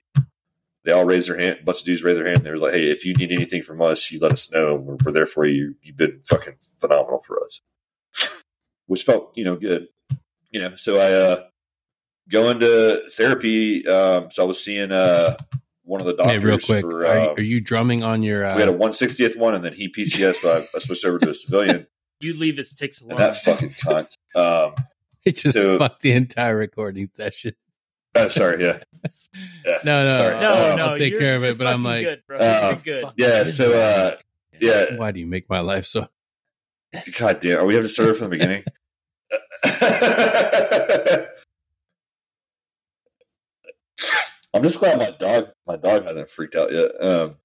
they 0.84 0.92
all 0.92 1.05
raised 1.05 1.28
their 1.28 1.38
hand. 1.38 1.59
A 1.61 1.64
bunch 1.64 1.80
of 1.80 1.86
dudes 1.86 2.03
raised 2.03 2.18
their 2.20 2.26
hand. 2.28 2.42
They 2.45 2.51
were 2.51 2.59
like, 2.59 2.74
"Hey, 2.74 2.90
if 2.90 3.07
you 3.07 3.14
need 3.14 3.32
anything 3.32 3.62
from 3.62 3.80
us, 3.80 4.11
you 4.11 4.20
let 4.20 4.32
us 4.32 4.53
know. 4.53 4.74
We're, 4.74 4.97
we're 5.03 5.12
there 5.12 5.24
for 5.26 5.47
you. 5.47 5.76
You've 5.82 5.97
been 5.97 6.20
fucking 6.28 6.57
phenomenal 6.78 7.20
for 7.20 7.42
us," 7.42 7.62
which 8.86 9.03
felt, 9.03 9.32
you 9.34 9.45
know, 9.45 9.57
good. 9.57 9.88
You 10.51 10.61
know, 10.61 10.74
so 10.76 10.99
I 10.99 11.12
uh, 11.12 11.45
go 12.28 12.51
into 12.51 13.01
therapy. 13.16 13.86
Um, 13.88 14.30
so 14.30 14.45
I 14.45 14.47
was 14.47 14.62
seeing 14.62 14.92
uh, 14.92 15.36
one 15.84 16.01
of 16.03 16.07
the 16.07 16.12
doctors. 16.14 16.32
Hey, 16.32 16.38
real 16.47 16.59
quick, 16.59 16.82
for, 16.82 17.07
are, 17.07 17.14
you- 17.22 17.30
um, 17.30 17.36
are 17.38 17.42
you 17.42 17.61
drumming 17.62 18.03
on 18.03 18.22
your? 18.22 18.45
Uh, 18.45 18.55
we 18.55 18.61
had 18.61 18.68
a 18.68 18.76
160th 18.76 19.38
one, 19.38 19.55
and 19.55 19.64
then 19.64 19.72
he 19.72 19.88
PCS, 19.88 20.36
so 20.36 20.53
I, 20.59 20.66
I 20.76 20.78
switched 20.80 21.07
over 21.07 21.18
to 21.18 21.30
a 21.30 21.34
civilian. 21.34 21.86
You 22.20 22.38
leave 22.38 22.58
it 22.58 22.66
ticks 22.76 23.00
And 23.00 23.12
alone. 23.12 23.20
that 23.20 23.36
fucking 23.36 23.70
cunt. 23.70 24.10
Um, 24.34 24.74
it 25.24 25.36
just 25.36 25.54
so- 25.54 25.78
fucked 25.78 26.02
the 26.02 26.12
entire 26.12 26.56
recording 26.56 27.08
session. 27.12 27.54
oh, 28.14 28.28
sorry, 28.28 28.62
yeah, 28.64 28.78
yeah. 29.66 29.78
No, 29.84 30.08
no, 30.08 30.16
Sorry. 30.16 30.40
no, 30.40 30.52
I'll, 30.52 30.76
no, 30.76 30.84
I'll 30.86 30.96
take 30.98 31.18
care 31.18 31.36
of 31.36 31.42
it. 31.44 31.58
But 31.58 31.66
I'm 31.66 31.82
like, 31.82 32.04
good, 32.04 32.22
bro. 32.28 32.38
Uh, 32.38 32.74
good. 32.74 33.04
Yeah, 33.16 33.44
so, 33.44 33.72
uh, 33.72 34.16
yeah. 34.60 34.96
Why 34.96 35.10
do 35.10 35.18
you 35.20 35.26
make 35.26 35.50
my 35.50 35.58
life 35.60 35.84
so? 35.86 36.06
God 37.18 37.40
damn, 37.40 37.58
are 37.58 37.66
we 37.66 37.74
have 37.74 37.82
to 37.82 37.88
start 37.88 38.16
from 38.16 38.30
the 38.30 38.36
beginning? 38.36 38.62
I'm 44.54 44.62
just 44.62 44.78
glad 44.78 44.98
my 44.98 45.10
dog 45.10 45.50
my 45.66 45.76
dog 45.76 46.04
hasn't 46.04 46.30
freaked 46.30 46.54
out 46.54 46.72
yet. 46.72 46.90
Um, 47.00 47.36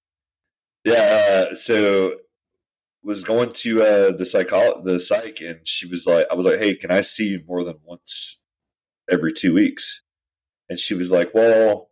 yeah, 0.86 1.48
uh, 1.50 1.56
so 1.56 2.14
was 3.04 3.24
going 3.24 3.52
to 3.54 3.82
uh, 3.82 4.12
the 4.12 4.26
psycho 4.26 4.82
the 4.84 5.00
psych, 5.00 5.42
and 5.42 5.60
she 5.66 5.88
was 5.88 6.06
like, 6.06 6.26
I 6.30 6.36
was 6.36 6.46
like, 6.46 6.60
hey, 6.60 6.76
can 6.76 6.92
I 6.92 7.02
see 7.02 7.30
you 7.30 7.44
more 7.48 7.64
than 7.64 7.78
once 7.84 8.42
every 9.10 9.34
two 9.34 9.54
weeks? 9.54 10.04
And 10.70 10.78
she 10.78 10.94
was 10.94 11.10
like, 11.10 11.34
well, 11.34 11.90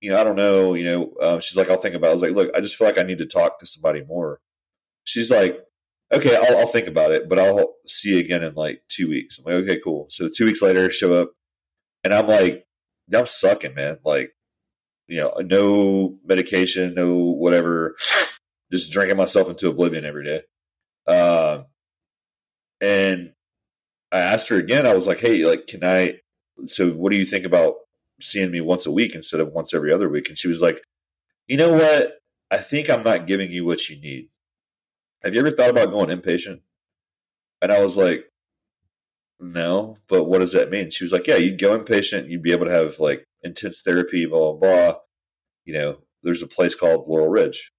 you 0.00 0.10
know, 0.10 0.20
I 0.20 0.24
don't 0.24 0.36
know, 0.36 0.74
you 0.74 0.84
know. 0.84 1.14
Um, 1.22 1.40
she's 1.40 1.56
like, 1.56 1.70
I'll 1.70 1.76
think 1.76 1.94
about. 1.94 2.08
it. 2.08 2.10
I 2.10 2.14
was 2.14 2.22
like, 2.22 2.32
look, 2.32 2.50
I 2.54 2.60
just 2.60 2.76
feel 2.76 2.86
like 2.86 2.98
I 2.98 3.02
need 3.02 3.18
to 3.18 3.26
talk 3.26 3.58
to 3.60 3.66
somebody 3.66 4.02
more. 4.04 4.40
She's 5.04 5.30
like, 5.30 5.60
okay, 6.12 6.36
I'll, 6.36 6.58
I'll 6.58 6.66
think 6.66 6.86
about 6.88 7.12
it, 7.12 7.28
but 7.28 7.38
I'll 7.38 7.74
see 7.84 8.14
you 8.14 8.18
again 8.18 8.42
in 8.42 8.54
like 8.54 8.82
two 8.88 9.08
weeks. 9.08 9.38
I'm 9.38 9.44
like, 9.44 9.62
okay, 9.62 9.80
cool. 9.82 10.06
So 10.10 10.28
two 10.28 10.46
weeks 10.46 10.62
later, 10.62 10.90
show 10.90 11.20
up, 11.20 11.32
and 12.04 12.12
I'm 12.12 12.26
like, 12.26 12.66
I'm 13.14 13.26
sucking, 13.26 13.74
man. 13.74 13.98
Like, 14.04 14.32
you 15.06 15.18
know, 15.18 15.32
no 15.44 16.18
medication, 16.24 16.94
no 16.94 17.14
whatever, 17.14 17.96
just 18.70 18.92
drinking 18.92 19.16
myself 19.16 19.48
into 19.48 19.68
oblivion 19.68 20.04
every 20.04 20.24
day. 20.24 20.42
Um, 21.06 21.66
and 22.80 23.32
I 24.12 24.18
asked 24.18 24.48
her 24.48 24.56
again. 24.56 24.86
I 24.86 24.94
was 24.94 25.06
like, 25.06 25.20
hey, 25.20 25.44
like, 25.44 25.66
can 25.66 25.84
I? 25.84 26.18
So, 26.66 26.90
what 26.90 27.12
do 27.12 27.18
you 27.18 27.24
think 27.24 27.44
about 27.44 27.74
seeing 28.20 28.50
me 28.50 28.60
once 28.60 28.86
a 28.86 28.92
week 28.92 29.14
instead 29.14 29.40
of 29.40 29.52
once 29.52 29.74
every 29.74 29.92
other 29.92 30.08
week? 30.08 30.28
And 30.28 30.38
she 30.38 30.48
was 30.48 30.62
like, 30.62 30.80
you 31.46 31.56
know 31.56 31.72
what? 31.72 32.18
I 32.50 32.56
think 32.58 32.88
I'm 32.88 33.02
not 33.02 33.26
giving 33.26 33.50
you 33.50 33.64
what 33.64 33.88
you 33.88 34.00
need. 34.00 34.28
Have 35.22 35.34
you 35.34 35.40
ever 35.40 35.50
thought 35.50 35.70
about 35.70 35.90
going 35.90 36.08
inpatient? 36.08 36.60
And 37.60 37.72
I 37.72 37.82
was 37.82 37.96
like, 37.96 38.30
no, 39.40 39.98
but 40.08 40.24
what 40.24 40.38
does 40.38 40.52
that 40.52 40.70
mean? 40.70 40.90
She 40.90 41.04
was 41.04 41.12
like, 41.12 41.26
yeah, 41.26 41.36
you'd 41.36 41.60
go 41.60 41.78
inpatient, 41.78 42.28
you'd 42.28 42.42
be 42.42 42.52
able 42.52 42.66
to 42.66 42.72
have 42.72 42.98
like 43.00 43.26
intense 43.42 43.80
therapy, 43.80 44.26
blah, 44.26 44.52
blah, 44.52 44.92
blah. 44.92 45.00
You 45.64 45.74
know, 45.74 45.98
there's 46.22 46.42
a 46.42 46.46
place 46.46 46.74
called 46.74 47.08
Laurel 47.08 47.28
Ridge. 47.28 47.72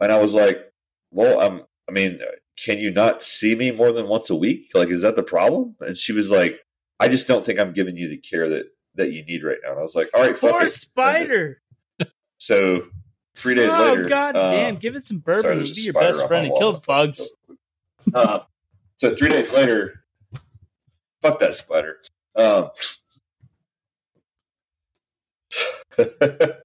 And 0.00 0.12
I 0.12 0.18
was 0.18 0.34
like, 0.34 0.72
well, 1.10 1.40
I'm, 1.40 1.62
I 1.88 1.92
mean, 1.92 2.20
can 2.62 2.78
you 2.78 2.90
not 2.90 3.22
see 3.22 3.54
me 3.54 3.70
more 3.70 3.92
than 3.92 4.08
once 4.08 4.30
a 4.30 4.36
week? 4.36 4.66
Like, 4.74 4.88
is 4.88 5.02
that 5.02 5.16
the 5.16 5.22
problem? 5.22 5.76
And 5.80 5.96
she 5.96 6.12
was 6.12 6.30
like, 6.30 6.60
I 6.98 7.08
just 7.08 7.28
don't 7.28 7.44
think 7.44 7.58
I'm 7.58 7.72
giving 7.72 7.96
you 7.96 8.08
the 8.08 8.16
care 8.16 8.48
that, 8.48 8.66
that 8.94 9.12
you 9.12 9.24
need 9.24 9.44
right 9.44 9.58
now. 9.62 9.70
And 9.70 9.78
I 9.78 9.82
was 9.82 9.94
like, 9.94 10.08
all 10.14 10.22
right, 10.22 10.36
fuck 10.36 10.52
Poor. 10.52 10.68
Spider. 10.68 11.60
So 12.38 12.88
three 13.34 13.54
days 13.54 13.72
later 13.72 13.82
oh, 13.82 13.90
later. 13.94 14.08
god 14.08 14.36
uh, 14.36 14.50
damn. 14.50 14.76
Give 14.76 14.96
it 14.96 15.04
some 15.04 15.18
bourbon. 15.18 15.42
sorry, 15.42 15.54
It'll 15.54 15.64
there's 15.64 15.72
a 15.72 15.74
be 15.74 15.80
your 15.82 15.94
best 15.94 16.26
friend. 16.26 16.46
It 16.46 16.54
kills 16.58 16.80
bugs. 16.80 17.32
Uh, 18.14 18.38
so 18.94 19.12
three 19.16 19.28
days 19.28 19.52
later, 19.52 20.04
fuck 21.20 21.40
that 21.40 21.56
spider. 21.56 21.96
Um, 22.36 22.70
they 25.96 26.60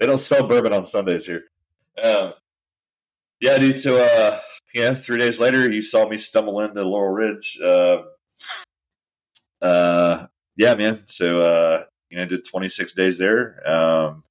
don't 0.00 0.18
sell 0.18 0.44
bourbon 0.48 0.72
on 0.72 0.86
Sundays 0.86 1.24
here. 1.24 1.44
Um, 2.02 2.32
yeah, 3.42 3.58
dude. 3.58 3.78
So, 3.78 4.02
uh, 4.02 4.38
yeah, 4.72 4.94
three 4.94 5.18
days 5.18 5.38
later, 5.38 5.70
you 5.70 5.82
saw 5.82 6.08
me 6.08 6.16
stumble 6.16 6.60
into 6.62 6.82
Laurel 6.82 7.12
Ridge. 7.12 7.58
Uh, 7.62 8.04
uh, 9.60 10.26
yeah, 10.56 10.74
man. 10.74 11.02
So, 11.08 11.42
uh, 11.42 11.84
you 12.08 12.16
know, 12.16 12.24
did 12.24 12.46
26 12.46 12.94
days 12.94 13.18
there. 13.18 13.60
Um, 13.68 14.24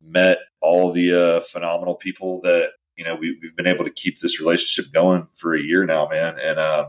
met 0.00 0.38
all 0.60 0.92
the 0.92 1.12
uh, 1.12 1.40
phenomenal 1.40 1.96
people 1.96 2.40
that 2.42 2.70
you 2.96 3.04
know, 3.04 3.14
we, 3.14 3.38
we've 3.40 3.56
been 3.56 3.66
able 3.66 3.84
to 3.84 3.90
keep 3.90 4.18
this 4.18 4.40
relationship 4.40 4.92
going 4.92 5.28
for 5.34 5.54
a 5.54 5.62
year 5.62 5.84
now, 5.84 6.08
man. 6.08 6.38
And, 6.42 6.58
um, 6.58 6.86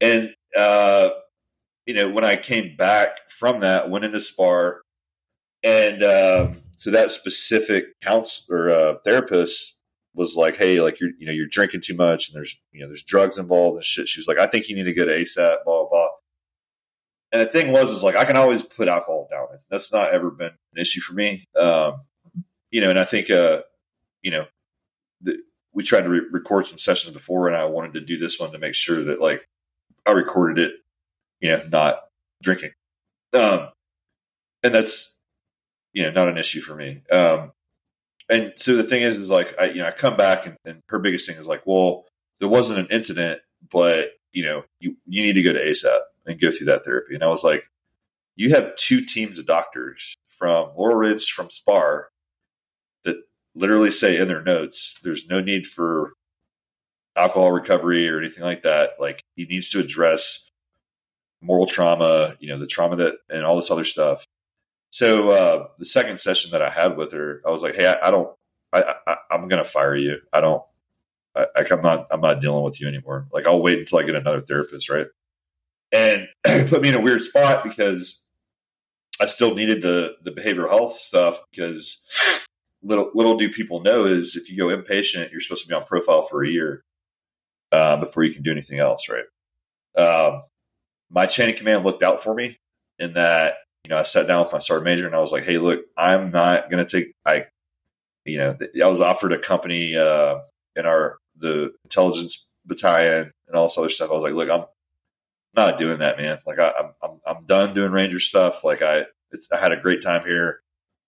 and, 0.00 0.30
uh, 0.56 1.10
you 1.86 1.94
know, 1.94 2.08
when 2.08 2.24
I 2.24 2.36
came 2.36 2.76
back 2.76 3.28
from 3.28 3.60
that, 3.60 3.90
went 3.90 4.04
into 4.04 4.20
spar 4.20 4.80
and, 5.62 6.02
um, 6.02 6.62
so 6.76 6.90
that 6.90 7.10
specific 7.10 8.00
counselor, 8.00 8.64
or 8.64 8.70
uh, 8.70 8.94
therapist 9.04 9.78
was 10.14 10.36
like, 10.36 10.56
Hey, 10.56 10.80
like 10.80 11.00
you're, 11.00 11.10
you 11.18 11.26
know, 11.26 11.32
you're 11.32 11.46
drinking 11.46 11.82
too 11.84 11.94
much 11.94 12.28
and 12.28 12.36
there's, 12.36 12.60
you 12.72 12.80
know, 12.80 12.86
there's 12.86 13.02
drugs 13.02 13.38
involved 13.38 13.76
and 13.76 13.84
shit. 13.84 14.08
She 14.08 14.20
was 14.20 14.28
like, 14.28 14.38
I 14.38 14.46
think 14.46 14.68
you 14.68 14.76
need 14.76 14.84
to 14.84 14.92
go 14.92 15.04
to 15.04 15.12
ASAP, 15.12 15.64
blah, 15.64 15.80
blah, 15.80 15.88
blah. 15.88 16.08
And 17.32 17.42
the 17.42 17.46
thing 17.46 17.72
was, 17.72 17.90
is 17.90 18.02
like, 18.02 18.16
I 18.16 18.24
can 18.24 18.36
always 18.36 18.64
put 18.64 18.88
alcohol 18.88 19.28
down. 19.30 19.46
That's 19.70 19.92
not 19.92 20.12
ever 20.12 20.30
been 20.30 20.48
an 20.74 20.80
issue 20.80 21.00
for 21.00 21.14
me. 21.14 21.46
Um, 21.56 22.02
you 22.70 22.80
know, 22.80 22.90
and 22.90 22.98
I 22.98 23.04
think, 23.04 23.30
uh, 23.30 23.62
you 24.22 24.32
know, 24.32 24.46
the, 25.20 25.38
we 25.72 25.84
tried 25.84 26.02
to 26.02 26.08
re- 26.08 26.28
record 26.30 26.66
some 26.66 26.78
sessions 26.78 27.14
before 27.14 27.46
and 27.46 27.56
I 27.56 27.64
wanted 27.66 27.94
to 27.94 28.00
do 28.00 28.18
this 28.18 28.40
one 28.40 28.50
to 28.52 28.58
make 28.58 28.74
sure 28.74 29.04
that 29.04 29.20
like 29.20 29.46
I 30.06 30.10
recorded 30.12 30.58
it, 30.64 30.74
you 31.40 31.50
know, 31.50 31.62
not 31.70 32.00
drinking. 32.42 32.72
Um, 33.32 33.68
and 34.62 34.74
that's, 34.74 35.18
you 35.92 36.02
know, 36.02 36.10
not 36.10 36.28
an 36.28 36.38
issue 36.38 36.60
for 36.60 36.74
me. 36.74 37.02
Um, 37.10 37.52
and 38.30 38.52
so 38.56 38.76
the 38.76 38.82
thing 38.84 39.02
is, 39.02 39.18
is 39.18 39.28
like, 39.28 39.54
I, 39.60 39.66
you 39.66 39.80
know, 39.80 39.86
I 39.86 39.90
come 39.90 40.16
back 40.16 40.46
and, 40.46 40.56
and 40.64 40.82
her 40.88 40.98
biggest 40.98 41.28
thing 41.28 41.36
is 41.36 41.46
like, 41.46 41.62
well, 41.66 42.04
there 42.38 42.48
wasn't 42.48 42.78
an 42.78 42.86
incident, 42.90 43.40
but 43.70 44.12
you 44.32 44.44
know, 44.44 44.64
you, 44.78 44.96
you 45.06 45.22
need 45.22 45.32
to 45.32 45.42
go 45.42 45.52
to 45.52 45.58
ASAP 45.58 46.00
and 46.26 46.40
go 46.40 46.50
through 46.50 46.66
that 46.66 46.84
therapy. 46.84 47.14
And 47.14 47.24
I 47.24 47.28
was 47.28 47.42
like, 47.42 47.64
you 48.36 48.50
have 48.50 48.74
two 48.76 49.04
teams 49.04 49.38
of 49.38 49.46
doctors 49.46 50.14
from 50.28 50.70
Laurel 50.76 50.96
Ridge, 50.96 51.30
from 51.30 51.50
SPAR, 51.50 52.08
that 53.04 53.16
literally 53.54 53.90
say 53.90 54.16
in 54.16 54.28
their 54.28 54.42
notes, 54.42 54.98
there's 55.02 55.28
no 55.28 55.40
need 55.40 55.66
for 55.66 56.12
alcohol 57.16 57.50
recovery 57.50 58.08
or 58.08 58.18
anything 58.18 58.44
like 58.44 58.62
that. 58.62 58.92
Like 58.98 59.22
he 59.34 59.44
needs 59.44 59.70
to 59.70 59.80
address 59.80 60.50
moral 61.42 61.66
trauma, 61.66 62.36
you 62.38 62.48
know, 62.48 62.58
the 62.58 62.66
trauma 62.66 62.96
that 62.96 63.16
and 63.28 63.44
all 63.44 63.56
this 63.56 63.70
other 63.70 63.84
stuff. 63.84 64.24
So 64.90 65.30
uh, 65.30 65.68
the 65.78 65.84
second 65.84 66.18
session 66.18 66.50
that 66.50 66.62
I 66.62 66.70
had 66.70 66.96
with 66.96 67.12
her, 67.12 67.40
I 67.46 67.50
was 67.50 67.62
like, 67.62 67.74
"Hey, 67.74 67.86
I, 67.86 68.08
I 68.08 68.10
don't, 68.10 68.34
I, 68.72 68.94
I, 69.06 69.16
am 69.30 69.48
going 69.48 69.62
to 69.62 69.68
fire 69.68 69.94
you. 69.94 70.18
I 70.32 70.40
don't, 70.40 70.62
I, 71.34 71.46
I'm 71.70 71.80
not, 71.80 72.08
I'm 72.10 72.20
not 72.20 72.40
dealing 72.40 72.64
with 72.64 72.80
you 72.80 72.88
anymore. 72.88 73.26
Like 73.32 73.46
I'll 73.46 73.62
wait 73.62 73.78
until 73.78 73.98
I 73.98 74.02
get 74.02 74.16
another 74.16 74.40
therapist, 74.40 74.90
right?" 74.90 75.06
And 75.92 76.28
put 76.68 76.82
me 76.82 76.88
in 76.88 76.94
a 76.94 77.00
weird 77.00 77.22
spot 77.22 77.62
because 77.62 78.26
I 79.20 79.26
still 79.26 79.54
needed 79.54 79.82
the 79.82 80.16
the 80.22 80.32
behavioral 80.32 80.68
health 80.68 80.94
stuff 80.94 81.40
because 81.50 82.02
little 82.82 83.10
little 83.14 83.36
do 83.36 83.50
people 83.50 83.82
know 83.82 84.06
is 84.06 84.36
if 84.36 84.50
you 84.50 84.56
go 84.56 84.66
inpatient, 84.66 85.30
you're 85.30 85.40
supposed 85.40 85.62
to 85.62 85.68
be 85.68 85.74
on 85.74 85.84
profile 85.84 86.22
for 86.22 86.42
a 86.42 86.48
year 86.48 86.84
uh, 87.70 87.96
before 87.96 88.24
you 88.24 88.32
can 88.32 88.42
do 88.42 88.50
anything 88.50 88.80
else, 88.80 89.08
right? 89.08 89.24
Um, 89.96 90.42
my 91.10 91.26
chain 91.26 91.50
of 91.50 91.56
command 91.56 91.84
looked 91.84 92.02
out 92.02 92.22
for 92.22 92.34
me 92.34 92.58
in 92.98 93.14
that 93.14 93.54
you 93.84 93.90
know 93.90 93.96
I 93.96 94.02
sat 94.02 94.26
down 94.26 94.44
with 94.44 94.52
my 94.52 94.58
sergeant 94.58 94.84
major 94.84 95.06
and 95.06 95.16
I 95.16 95.20
was 95.20 95.32
like, 95.32 95.44
hey, 95.44 95.58
look, 95.58 95.80
I'm 95.96 96.30
not 96.30 96.70
going 96.70 96.84
to 96.84 96.90
take 96.90 97.14
I, 97.24 97.46
you 98.24 98.38
know, 98.38 98.56
I 98.82 98.88
was 98.88 99.00
offered 99.00 99.32
a 99.32 99.38
company 99.38 99.96
uh, 99.96 100.40
in 100.76 100.86
our 100.86 101.18
the 101.36 101.72
intelligence 101.84 102.48
battalion 102.66 103.32
and 103.48 103.56
all 103.56 103.66
this 103.66 103.78
other 103.78 103.88
stuff. 103.88 104.10
I 104.10 104.14
was 104.14 104.22
like, 104.22 104.34
look, 104.34 104.50
I'm 104.50 104.64
not 105.54 105.78
doing 105.78 105.98
that, 105.98 106.18
man. 106.18 106.38
Like 106.46 106.58
I, 106.58 106.72
am 106.78 106.92
I'm, 107.02 107.20
I'm 107.26 107.44
done 107.46 107.74
doing 107.74 107.92
Ranger 107.92 108.20
stuff. 108.20 108.64
Like 108.64 108.82
I, 108.82 109.06
I 109.52 109.58
had 109.58 109.72
a 109.72 109.80
great 109.80 110.02
time 110.02 110.24
here, 110.24 110.60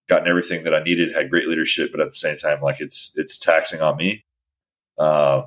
gotten 0.08 0.28
everything 0.28 0.64
that 0.64 0.74
I 0.74 0.82
needed, 0.82 1.14
had 1.14 1.30
great 1.30 1.48
leadership, 1.48 1.90
but 1.92 2.00
at 2.00 2.08
the 2.08 2.16
same 2.16 2.36
time, 2.36 2.60
like 2.60 2.80
it's, 2.80 3.12
it's 3.16 3.38
taxing 3.38 3.80
on 3.80 3.96
me. 3.96 4.24
Uh, 4.98 5.42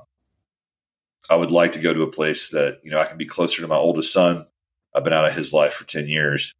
I 1.30 1.36
would 1.36 1.51
like 1.51 1.71
to 1.73 1.80
go 1.80 1.93
to 1.93 2.03
a 2.03 2.11
place 2.11 2.49
that, 2.51 2.80
you 2.84 2.91
know, 2.91 2.99
I 2.99 3.05
can 3.05 3.17
be 3.17 3.26
closer 3.26 3.61
to 3.61 3.67
my 3.67 3.76
oldest 3.76 4.13
son. 4.13 4.45
I've 4.93 5.03
been 5.03 5.13
out 5.13 5.26
of 5.26 5.36
his 5.36 5.51
life 5.51 5.73
for 5.73 5.86
10 5.86 6.07
years, 6.07 6.53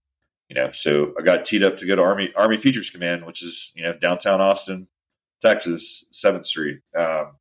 you 0.50 0.56
know, 0.56 0.72
so 0.72 1.14
I 1.18 1.24
got 1.24 1.46
teed 1.46 1.64
up 1.64 1.78
to 1.78 1.86
go 1.86 1.96
to 1.96 2.04
Army, 2.04 2.32
Army 2.36 2.58
Futures 2.58 2.90
Command, 2.90 3.26
which 3.26 3.44
is, 3.44 3.74
you 3.76 3.84
know, 3.84 3.94
downtown 3.94 4.42
Austin, 4.42 4.88
Texas, 5.42 6.06
7th 6.14 6.46
Street. 6.46 6.80
Um, 6.98 7.38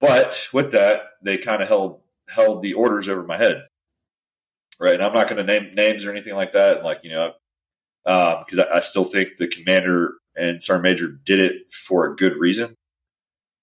but 0.00 0.48
with 0.52 0.72
that, 0.72 1.02
they 1.22 1.38
kind 1.38 1.62
of 1.62 1.68
held, 1.68 2.00
held 2.28 2.62
the 2.62 2.74
orders 2.74 3.08
over 3.08 3.22
my 3.22 3.36
head 3.36 3.64
right? 4.80 4.94
And 4.94 5.04
I'm 5.04 5.12
not 5.12 5.28
going 5.28 5.44
to 5.44 5.44
name 5.44 5.74
names 5.74 6.04
or 6.04 6.10
anything 6.10 6.34
like 6.34 6.52
that. 6.52 6.82
Like 6.82 7.00
you 7.04 7.12
know, 7.12 7.34
because 8.04 8.58
um, 8.58 8.64
I, 8.72 8.78
I, 8.78 8.80
still 8.80 9.04
think 9.04 9.36
the 9.36 9.46
commander 9.46 10.14
and 10.34 10.60
sergeant 10.60 10.82
major 10.82 11.08
did 11.08 11.38
it 11.38 11.70
for 11.70 12.06
a 12.06 12.16
good 12.16 12.36
reason. 12.36 12.74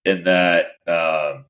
In 0.06 0.24
that 0.24 0.68
um, 0.88 1.46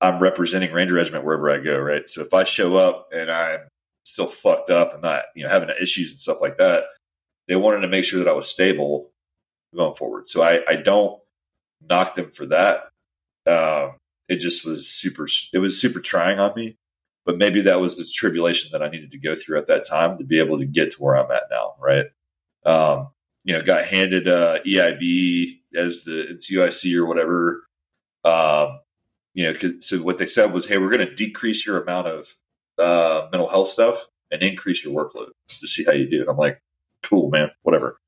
I'm 0.00 0.18
representing 0.18 0.72
Ranger 0.72 0.94
Regiment 0.94 1.24
wherever 1.24 1.50
I 1.50 1.58
go, 1.58 1.78
right? 1.78 2.08
So 2.08 2.22
if 2.22 2.32
I 2.32 2.44
show 2.44 2.76
up 2.76 3.08
and 3.12 3.30
I'm 3.30 3.60
still 4.04 4.26
fucked 4.26 4.70
up 4.70 4.92
and 4.94 5.02
not 5.02 5.24
you 5.34 5.44
know 5.44 5.50
having 5.50 5.70
issues 5.80 6.10
and 6.10 6.20
stuff 6.20 6.40
like 6.40 6.58
that, 6.58 6.84
they 7.48 7.56
wanted 7.56 7.80
to 7.80 7.88
make 7.88 8.04
sure 8.04 8.18
that 8.18 8.28
I 8.28 8.34
was 8.34 8.48
stable 8.48 9.10
going 9.74 9.94
forward. 9.94 10.28
So 10.28 10.42
I, 10.42 10.62
I 10.68 10.76
don't 10.76 11.20
knock 11.88 12.14
them 12.14 12.30
for 12.30 12.46
that. 12.46 12.88
Um, 13.46 13.96
it 14.28 14.36
just 14.36 14.66
was 14.66 14.88
super. 14.88 15.26
It 15.52 15.58
was 15.58 15.80
super 15.80 16.00
trying 16.00 16.38
on 16.38 16.54
me 16.54 16.76
but 17.30 17.38
maybe 17.38 17.62
that 17.62 17.80
was 17.80 17.96
the 17.96 18.04
tribulation 18.12 18.70
that 18.72 18.82
I 18.82 18.88
needed 18.88 19.12
to 19.12 19.18
go 19.18 19.34
through 19.34 19.58
at 19.58 19.66
that 19.66 19.86
time 19.86 20.18
to 20.18 20.24
be 20.24 20.38
able 20.38 20.58
to 20.58 20.64
get 20.64 20.92
to 20.92 21.02
where 21.02 21.16
I'm 21.16 21.30
at 21.30 21.44
now, 21.50 21.74
right? 21.78 22.06
Um, 22.64 23.08
you 23.44 23.56
know, 23.56 23.62
got 23.62 23.84
handed 23.84 24.26
uh, 24.26 24.58
EIB 24.66 25.60
as 25.74 26.02
the 26.02 26.26
NCOIC 26.34 26.96
or 26.96 27.06
whatever. 27.06 27.62
Um, 28.24 28.80
you 29.32 29.44
know, 29.44 29.78
so 29.80 29.98
what 29.98 30.18
they 30.18 30.26
said 30.26 30.52
was, 30.52 30.68
hey, 30.68 30.78
we're 30.78 30.90
going 30.90 31.06
to 31.06 31.14
decrease 31.14 31.66
your 31.66 31.80
amount 31.80 32.08
of 32.08 32.26
uh, 32.80 33.28
mental 33.30 33.48
health 33.48 33.68
stuff 33.68 34.06
and 34.30 34.42
increase 34.42 34.84
your 34.84 34.94
workload 34.94 35.30
to 35.48 35.66
see 35.66 35.84
how 35.84 35.92
you 35.92 36.08
do. 36.08 36.20
And 36.20 36.30
I'm 36.30 36.36
like, 36.36 36.60
cool, 37.02 37.30
man, 37.30 37.50
whatever. 37.62 37.98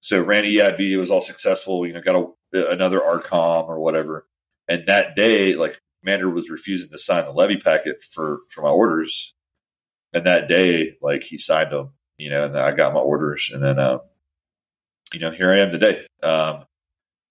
So 0.00 0.22
ran 0.22 0.44
EIB, 0.44 0.78
it 0.78 0.98
was 0.98 1.10
all 1.10 1.20
successful. 1.20 1.86
You 1.86 1.92
know, 1.92 2.00
got 2.00 2.34
a, 2.54 2.70
another 2.70 3.00
ARCOM 3.00 3.68
or 3.68 3.78
whatever. 3.80 4.26
And 4.68 4.86
that 4.86 5.16
day, 5.16 5.54
like 5.54 5.80
commander 6.00 6.30
was 6.30 6.50
refusing 6.50 6.90
to 6.90 6.98
sign 6.98 7.24
the 7.24 7.32
levy 7.32 7.56
packet 7.56 8.02
for 8.02 8.40
for 8.48 8.62
my 8.62 8.68
orders. 8.68 9.34
And 10.12 10.24
that 10.26 10.48
day, 10.48 10.96
like 11.02 11.24
he 11.24 11.36
signed 11.36 11.72
them, 11.72 11.90
you 12.18 12.30
know, 12.30 12.44
and 12.44 12.56
I 12.56 12.70
got 12.72 12.94
my 12.94 13.00
orders, 13.00 13.50
and 13.52 13.62
then, 13.62 13.78
um, 13.78 14.00
you 15.12 15.20
know, 15.20 15.30
here 15.30 15.52
I 15.52 15.58
am 15.58 15.70
today. 15.70 16.06
Um, 16.22 16.64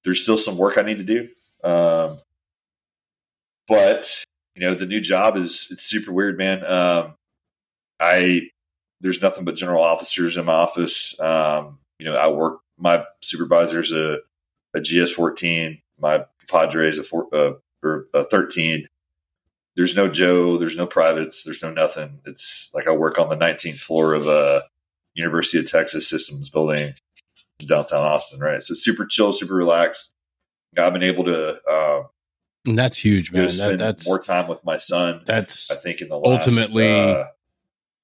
there's 0.04 0.22
still 0.22 0.38
some 0.38 0.58
work 0.58 0.78
I 0.78 0.84
need 0.84 1.00
to 1.00 1.04
do, 1.04 1.30
um, 1.64 2.20
but 3.68 4.26
you 4.56 4.62
know, 4.62 4.74
the 4.74 4.86
new 4.86 5.02
job 5.02 5.36
is 5.36 5.68
it's 5.70 5.84
super 5.84 6.12
weird, 6.12 6.38
man. 6.38 6.66
Um, 6.66 7.16
I 8.00 8.50
there's 9.02 9.22
nothing 9.22 9.44
but 9.44 9.56
general 9.56 9.84
officers 9.84 10.38
in 10.38 10.46
my 10.46 10.54
office. 10.54 11.20
Um, 11.20 11.80
you 12.00 12.06
know, 12.06 12.16
I 12.16 12.30
work. 12.30 12.62
My 12.78 13.06
supervisor's 13.22 13.92
a 13.92 14.20
a 14.74 14.82
GS 14.82 15.12
14. 15.12 15.82
My 16.00 16.26
Padres 16.50 16.98
a, 16.98 17.04
four, 17.04 17.28
uh, 17.34 17.54
or 17.84 18.08
uh, 18.14 18.24
13. 18.24 18.88
There's 19.76 19.96
no 19.96 20.08
Joe. 20.08 20.58
There's 20.58 20.78
no 20.78 20.88
privates. 20.88 21.44
There's 21.44 21.64
no 21.64 21.72
nothing. 21.72 22.20
It's 22.26 22.72
like 22.74 22.88
I 22.88 22.92
work 22.92 23.18
on 23.20 23.30
the 23.30 23.38
19th 23.38 23.80
floor 23.80 24.14
of 24.14 24.26
a 24.26 24.30
uh, 24.30 24.62
University 25.14 25.60
of 25.60 25.70
Texas 25.70 26.10
Systems 26.10 26.50
building 26.50 26.92
in 27.60 27.68
downtown 27.68 28.00
Austin. 28.00 28.40
Right. 28.40 28.64
So 28.64 28.74
super 28.74 29.06
chill, 29.06 29.32
super 29.32 29.56
relaxed. 29.56 30.14
I've 30.78 30.94
been 30.94 31.04
able 31.04 31.26
to. 31.26 31.60
Uh, 31.70 32.04
and 32.66 32.78
that's 32.78 32.98
huge, 32.98 33.32
man. 33.32 33.50
spend 33.50 33.80
that, 33.80 33.98
that's 33.98 34.08
more 34.08 34.20
time 34.20 34.48
with 34.48 34.64
my 34.64 34.78
son. 34.78 35.22
That's 35.26 35.72
I 35.72 35.76
think 35.76 36.02
in 36.02 36.10
the 36.10 36.18
last, 36.18 36.48
ultimately 36.48 36.88
uh, 36.88 37.26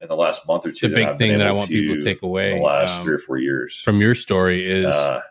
in 0.01 0.07
the 0.07 0.15
last 0.15 0.47
month 0.47 0.65
or 0.65 0.71
two. 0.71 0.89
The 0.89 0.95
big 0.95 1.17
thing 1.17 1.37
that 1.37 1.47
I 1.47 1.51
want 1.51 1.69
to 1.69 1.73
people 1.73 1.95
to 1.95 2.03
take 2.03 2.21
away 2.21 2.55
the 2.55 2.61
last 2.61 2.99
um, 2.99 3.05
three 3.05 3.15
or 3.15 3.19
four 3.19 3.37
years 3.37 3.79
from 3.81 4.01
your 4.01 4.15
story 4.15 4.69
is 4.69 4.85
uh, 4.85 5.21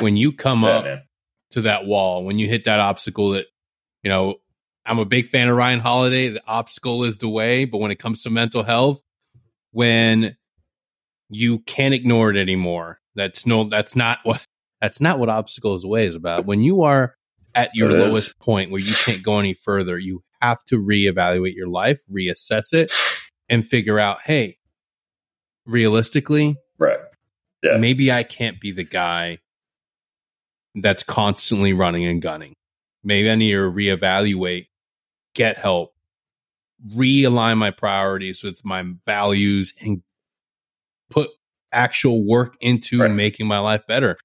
when 0.00 0.16
you 0.16 0.32
come 0.32 0.62
yeah, 0.62 0.68
up 0.68 0.84
man. 0.84 1.02
to 1.50 1.62
that 1.62 1.86
wall, 1.86 2.24
when 2.24 2.38
you 2.38 2.48
hit 2.48 2.64
that 2.64 2.80
obstacle 2.80 3.30
that 3.30 3.46
you 4.02 4.10
know, 4.10 4.36
I'm 4.84 4.98
a 4.98 5.04
big 5.04 5.28
fan 5.28 5.48
of 5.48 5.56
Ryan 5.56 5.80
Holiday. 5.80 6.28
The 6.28 6.42
obstacle 6.46 7.04
is 7.04 7.18
the 7.18 7.28
way, 7.28 7.64
but 7.64 7.78
when 7.78 7.90
it 7.90 7.98
comes 7.98 8.22
to 8.24 8.30
mental 8.30 8.62
health, 8.62 9.02
when 9.70 10.36
you 11.28 11.60
can't 11.60 11.94
ignore 11.94 12.30
it 12.30 12.36
anymore, 12.36 13.00
that's 13.14 13.46
no, 13.46 13.64
that's 13.64 13.94
not 13.94 14.18
what 14.24 14.44
that's 14.80 15.00
not 15.00 15.18
what 15.18 15.28
obstacle 15.28 15.74
is 15.74 15.82
the 15.82 15.88
way 15.88 16.06
is 16.06 16.14
about. 16.14 16.46
When 16.46 16.62
you 16.62 16.82
are 16.82 17.14
at 17.54 17.70
your 17.74 17.90
it 17.90 17.98
lowest 17.98 18.28
is. 18.28 18.34
point 18.34 18.70
where 18.70 18.80
you 18.80 18.94
can't 18.94 19.22
go 19.22 19.38
any 19.38 19.54
further, 19.54 19.98
you 19.98 20.22
have 20.40 20.64
to 20.64 20.76
reevaluate 20.76 21.54
your 21.54 21.68
life, 21.68 22.00
reassess 22.10 22.72
it, 22.72 22.92
and 23.48 23.66
figure 23.66 23.98
out, 23.98 24.18
hey, 24.24 24.58
realistically, 25.66 26.56
right? 26.78 26.98
Yeah. 27.62 27.76
Maybe 27.76 28.10
I 28.10 28.24
can't 28.24 28.60
be 28.60 28.72
the 28.72 28.84
guy 28.84 29.38
that's 30.74 31.02
constantly 31.02 31.72
running 31.72 32.04
and 32.04 32.20
gunning 32.20 32.54
maybe 33.04 33.30
I 33.30 33.34
need 33.34 33.52
to 33.52 33.70
reevaluate, 33.70 34.68
get 35.34 35.58
help, 35.58 35.94
realign 36.96 37.58
my 37.58 37.70
priorities 37.70 38.42
with 38.42 38.64
my 38.64 38.84
values, 39.06 39.74
and 39.80 40.02
put 41.10 41.30
actual 41.72 42.24
work 42.26 42.54
into 42.60 43.00
right. 43.00 43.10
making 43.10 43.46
my 43.46 43.58
life 43.58 43.86
better. 43.86 44.16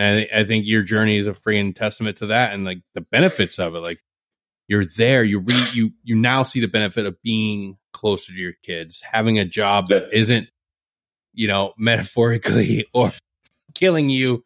And 0.00 0.26
I, 0.32 0.40
I 0.40 0.44
think 0.44 0.66
your 0.66 0.82
journey 0.82 1.18
is 1.18 1.26
a 1.26 1.32
freaking 1.32 1.76
testament 1.76 2.16
to 2.18 2.26
that 2.28 2.54
and 2.54 2.64
like 2.64 2.78
the 2.94 3.02
benefits 3.02 3.58
of 3.58 3.74
it. 3.74 3.80
Like 3.80 3.98
you're 4.66 4.86
there, 4.96 5.22
you 5.22 5.40
re 5.40 5.62
you 5.74 5.90
you 6.02 6.16
now 6.16 6.42
see 6.42 6.60
the 6.60 6.68
benefit 6.68 7.04
of 7.04 7.20
being 7.22 7.76
closer 7.92 8.32
to 8.32 8.38
your 8.38 8.54
kids, 8.62 9.02
having 9.02 9.38
a 9.38 9.44
job 9.44 9.88
that 9.88 10.10
isn't, 10.10 10.48
you 11.34 11.48
know, 11.48 11.74
metaphorically 11.78 12.86
or 12.94 13.12
killing 13.74 14.08
you, 14.08 14.42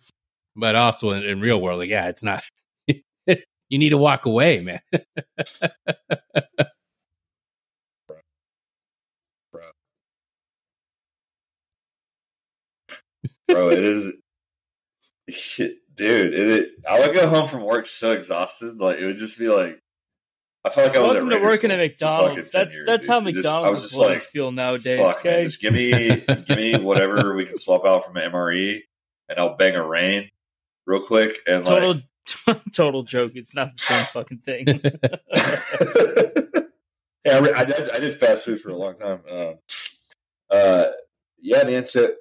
but 0.57 0.75
also 0.75 1.11
in, 1.11 1.23
in 1.23 1.41
real 1.41 1.61
world. 1.61 1.79
Like, 1.79 1.91
yeah, 1.91 2.09
it's 2.09 2.25
not. 2.25 2.43
you 2.89 3.79
need 3.79 3.91
to 3.91 3.99
walk 3.99 4.27
away, 4.27 4.61
man. 4.61 4.81
bro. 9.53 9.63
Bro, 13.47 13.71
it 13.71 13.85
is, 13.85 14.17
dude. 15.27 16.35
It, 16.35 16.71
I 16.89 17.01
would 17.01 17.15
go 17.15 17.29
home 17.29 17.49
from 17.49 17.63
work 17.65 17.87
so 17.87 18.13
exhausted. 18.13 18.79
Like 18.79 18.99
it 18.99 19.07
would 19.07 19.17
just 19.17 19.39
be 19.39 19.49
like, 19.49 19.81
I 20.65 20.71
felt 20.71 20.89
like 20.89 20.97
I 20.97 21.01
was 21.01 21.09
Welcome 21.17 21.31
to 21.31 21.41
working 21.41 21.71
at 21.71 21.79
McDonald's. 21.79 22.51
That's 22.51 22.75
years, 22.75 22.87
that's 22.87 23.03
dude. 23.03 23.11
how 23.11 23.21
It 23.27 23.33
just- 23.33 23.47
I 23.47 23.69
was 23.69 23.83
McDonald's 23.83 23.83
just 23.83 23.99
like, 23.99 24.21
feel 24.21 24.53
nowadays. 24.53 24.99
Fuck, 24.99 25.25
man, 25.25 25.43
just 25.43 25.61
give 25.61 25.75
me, 25.75 25.93
give 26.47 26.49
me 26.57 26.79
whatever 26.79 27.35
we 27.35 27.45
can 27.47 27.57
swap 27.57 27.85
out 27.85 28.05
from 28.07 28.17
an 28.17 28.31
MRE, 28.33 28.81
and 29.29 29.39
I'll 29.39 29.57
bang 29.57 29.75
a 29.77 29.87
rain 29.87 30.31
real 30.87 31.03
quick 31.03 31.37
and 31.47 31.67
like. 31.67 31.81
total 31.81 32.01
total 32.75 33.03
joke. 33.03 33.33
It's 33.35 33.55
not 33.55 33.73
the 33.77 33.79
same 33.79 34.05
fucking 34.07 34.39
thing. 34.39 34.67
yeah, 37.25 37.39
I, 37.39 37.61
I 37.61 37.65
did. 37.65 37.91
I 37.91 37.99
did 38.01 38.15
fast 38.15 38.45
food 38.45 38.61
for 38.61 38.71
a 38.71 38.77
long 38.77 38.97
time. 38.97 39.21
Um, 39.31 39.55
uh, 40.51 40.85
yeah, 41.41 41.65
man. 41.65 41.87
So, 41.87 42.13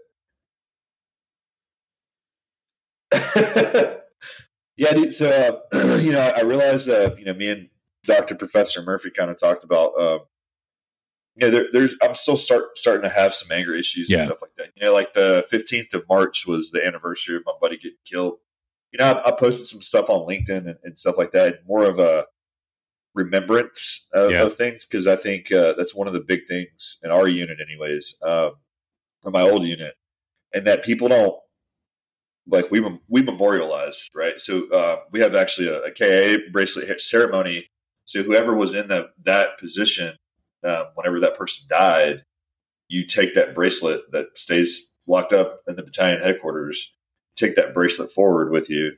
yeah, 4.78 4.94
dude. 4.94 5.14
So, 5.14 5.62
uh, 5.74 5.96
you 6.02 6.12
know, 6.12 6.20
I 6.36 6.42
realized, 6.42 6.90
uh, 6.90 7.16
you 7.18 7.26
know, 7.26 7.34
me 7.34 7.50
and 7.50 7.70
Doctor 8.06 8.36
Professor 8.36 8.82
Murphy 8.82 9.10
kind 9.12 9.30
of 9.32 9.38
talked 9.40 9.64
about. 9.64 9.94
Um, 10.00 10.20
you 11.36 11.48
know, 11.48 11.52
there, 11.52 11.66
there's. 11.72 11.96
I'm 12.04 12.16
still 12.16 12.38
start 12.38 12.78
starting 12.78 13.04
to 13.04 13.10
have 13.16 13.34
some 13.34 13.52
anger 13.56 13.74
issues 13.74 14.10
Yeah. 14.10 14.20
and 14.20 14.28
stuff 14.28 14.42
like 14.42 14.56
that. 14.58 14.70
You 14.76 14.86
know, 14.86 14.94
like 14.94 15.14
the 15.14 15.46
15th 15.52 15.94
of 15.94 16.08
March 16.08 16.46
was 16.46 16.72
the 16.72 16.86
anniversary 16.86 17.36
of 17.36 17.44
my 17.46 17.54
buddy 17.60 17.78
getting 17.78 17.98
killed. 18.06 18.38
You 18.92 19.00
know, 19.00 19.12
I, 19.26 19.30
I 19.30 19.32
posted 19.32 19.66
some 19.66 19.82
stuff 19.82 20.10
on 20.10 20.28
LinkedIn 20.28 20.68
and, 20.68 20.78
and 20.84 20.98
stuff 21.00 21.18
like 21.18 21.32
that. 21.32 21.62
More 21.68 21.84
of 21.86 21.98
a 21.98 22.28
remembrance 23.16 24.08
of, 24.14 24.32
Yeah. 24.32 24.44
of 24.44 24.56
things 24.56 24.86
because 24.86 25.08
I 25.08 25.16
think 25.16 25.52
uh, 25.52 25.74
that's 25.74 25.96
one 25.96 26.08
of 26.08 26.14
the 26.14 26.20
big 26.20 26.42
things 26.48 26.98
in 27.04 27.10
our 27.12 27.28
unit, 27.28 27.58
anyways, 27.66 28.16
um, 28.24 28.54
or 29.24 29.32
my 29.32 29.42
old 29.42 29.64
unit, 29.64 29.96
and 30.54 30.66
that 30.68 30.84
people 30.84 31.08
don't 31.08 31.36
like 32.48 32.70
we 32.72 33.00
we 33.08 33.22
memorialize 33.22 34.10
right. 34.16 34.40
So 34.40 34.70
uh, 34.70 34.98
we 35.12 35.22
have 35.22 35.36
actually 35.36 35.68
a, 35.68 35.82
a 35.84 35.92
KA 35.92 36.44
bracelet 36.52 37.02
ceremony. 37.02 37.70
So 38.06 38.24
whoever 38.24 38.54
was 38.54 38.76
in 38.76 38.88
that 38.90 39.12
that 39.24 39.58
position, 39.58 40.16
um, 40.64 40.88
whenever 40.96 41.20
that 41.22 41.38
person 41.38 41.68
died, 41.70 42.26
you 42.88 43.06
take 43.06 43.34
that 43.36 43.56
bracelet 43.56 44.12
that 44.12 44.38
stays 44.38 44.92
locked 45.08 45.34
up 45.34 45.62
in 45.68 45.76
the 45.76 45.84
battalion 45.84 46.22
headquarters. 46.22 46.94
Take 47.36 47.56
that 47.56 47.74
bracelet 47.74 48.12
forward 48.12 48.52
with 48.52 48.70
you, 48.70 48.94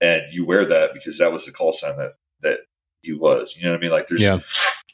and 0.00 0.22
you 0.32 0.46
wear 0.46 0.64
that 0.64 0.94
because 0.94 1.18
that 1.18 1.32
was 1.32 1.46
the 1.46 1.52
call 1.52 1.72
sign 1.72 1.96
that 1.98 2.12
that 2.40 2.60
he 3.02 3.12
was. 3.12 3.56
You 3.56 3.64
know 3.64 3.72
what 3.72 3.78
I 3.78 3.80
mean? 3.80 3.90
Like 3.90 4.06
there's 4.06 4.22
Yeah. 4.22 4.38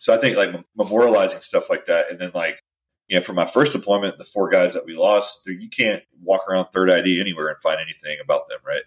so 0.01 0.15
I 0.15 0.17
think 0.19 0.37
like 0.37 0.55
memorializing 0.79 1.43
stuff 1.43 1.71
like 1.71 1.87
that, 1.87 2.11
and 2.11 2.19
then 2.19 2.33
like 2.35 2.61
you 3.09 3.17
know, 3.17 3.23
for 3.23 3.33
my 3.33 3.47
first 3.47 3.73
deployment, 3.73 4.19
the 4.19 4.25
four 4.25 4.49
guys 4.51 4.75
that 4.75 4.85
we 4.87 4.95
lost, 4.95 5.47
you 5.47 5.69
can't 5.71 6.03
walk 6.23 6.43
around 6.49 6.67
third 6.67 6.91
ID 6.91 7.21
anywhere 7.21 7.49
and 7.49 7.57
find 7.63 7.79
anything 7.81 8.19
about 8.23 8.49
them, 8.49 8.59
right? 8.67 8.83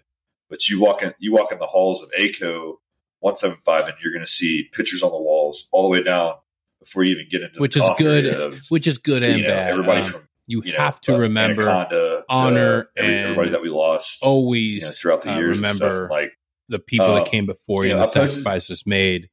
But 0.48 0.68
you 0.68 0.80
walk 0.80 1.02
in, 1.02 1.12
you 1.18 1.32
walk 1.32 1.50
in 1.52 1.58
the 1.58 1.66
halls 1.66 2.02
of 2.02 2.10
ACO 2.16 2.80
one 3.20 3.36
seven 3.36 3.58
five, 3.64 3.84
and 3.86 3.94
you're 4.02 4.12
going 4.12 4.24
to 4.24 4.30
see 4.30 4.68
pictures 4.72 5.02
on 5.02 5.10
the 5.10 5.20
walls 5.20 5.68
all 5.72 5.82
the 5.84 5.88
way 5.88 6.02
down 6.02 6.34
before 6.80 7.04
you 7.04 7.14
even 7.14 7.26
get 7.30 7.42
into 7.42 7.58
which 7.60 7.74
the 7.74 7.82
is 7.84 7.90
good, 7.98 8.26
of, 8.26 8.66
which 8.68 8.86
is 8.86 8.98
good 8.98 9.22
and 9.22 9.38
you 9.38 9.42
know, 9.44 9.48
bad. 9.50 9.70
everybody 9.70 10.00
Um, 10.00 10.06
from 10.06 10.28
you, 10.46 10.62
you 10.64 10.72
know, 10.72 10.78
have 10.78 11.00
to 11.02 11.14
uh, 11.14 11.18
remember 11.18 11.62
Anaconda 11.62 11.90
to 11.90 12.24
honor 12.28 12.88
every- 12.96 13.14
and 13.14 13.24
everybody 13.24 13.50
that 13.50 13.62
we 13.62 13.68
lost 13.68 14.22
always 14.22 14.74
you 14.74 14.80
know, 14.82 14.90
throughout 14.90 15.22
the 15.22 15.32
uh, 15.32 15.38
years. 15.38 15.56
remember 15.56 16.08
like 16.10 16.32
the 16.68 16.78
people 16.78 17.06
Um, 17.06 17.14
that 17.14 17.26
came 17.26 17.46
before 17.46 17.84
you 17.84 17.90
you 17.90 17.96
and 17.96 18.02
the 18.02 18.06
sacrifices 18.06 18.84
made. 18.86 19.30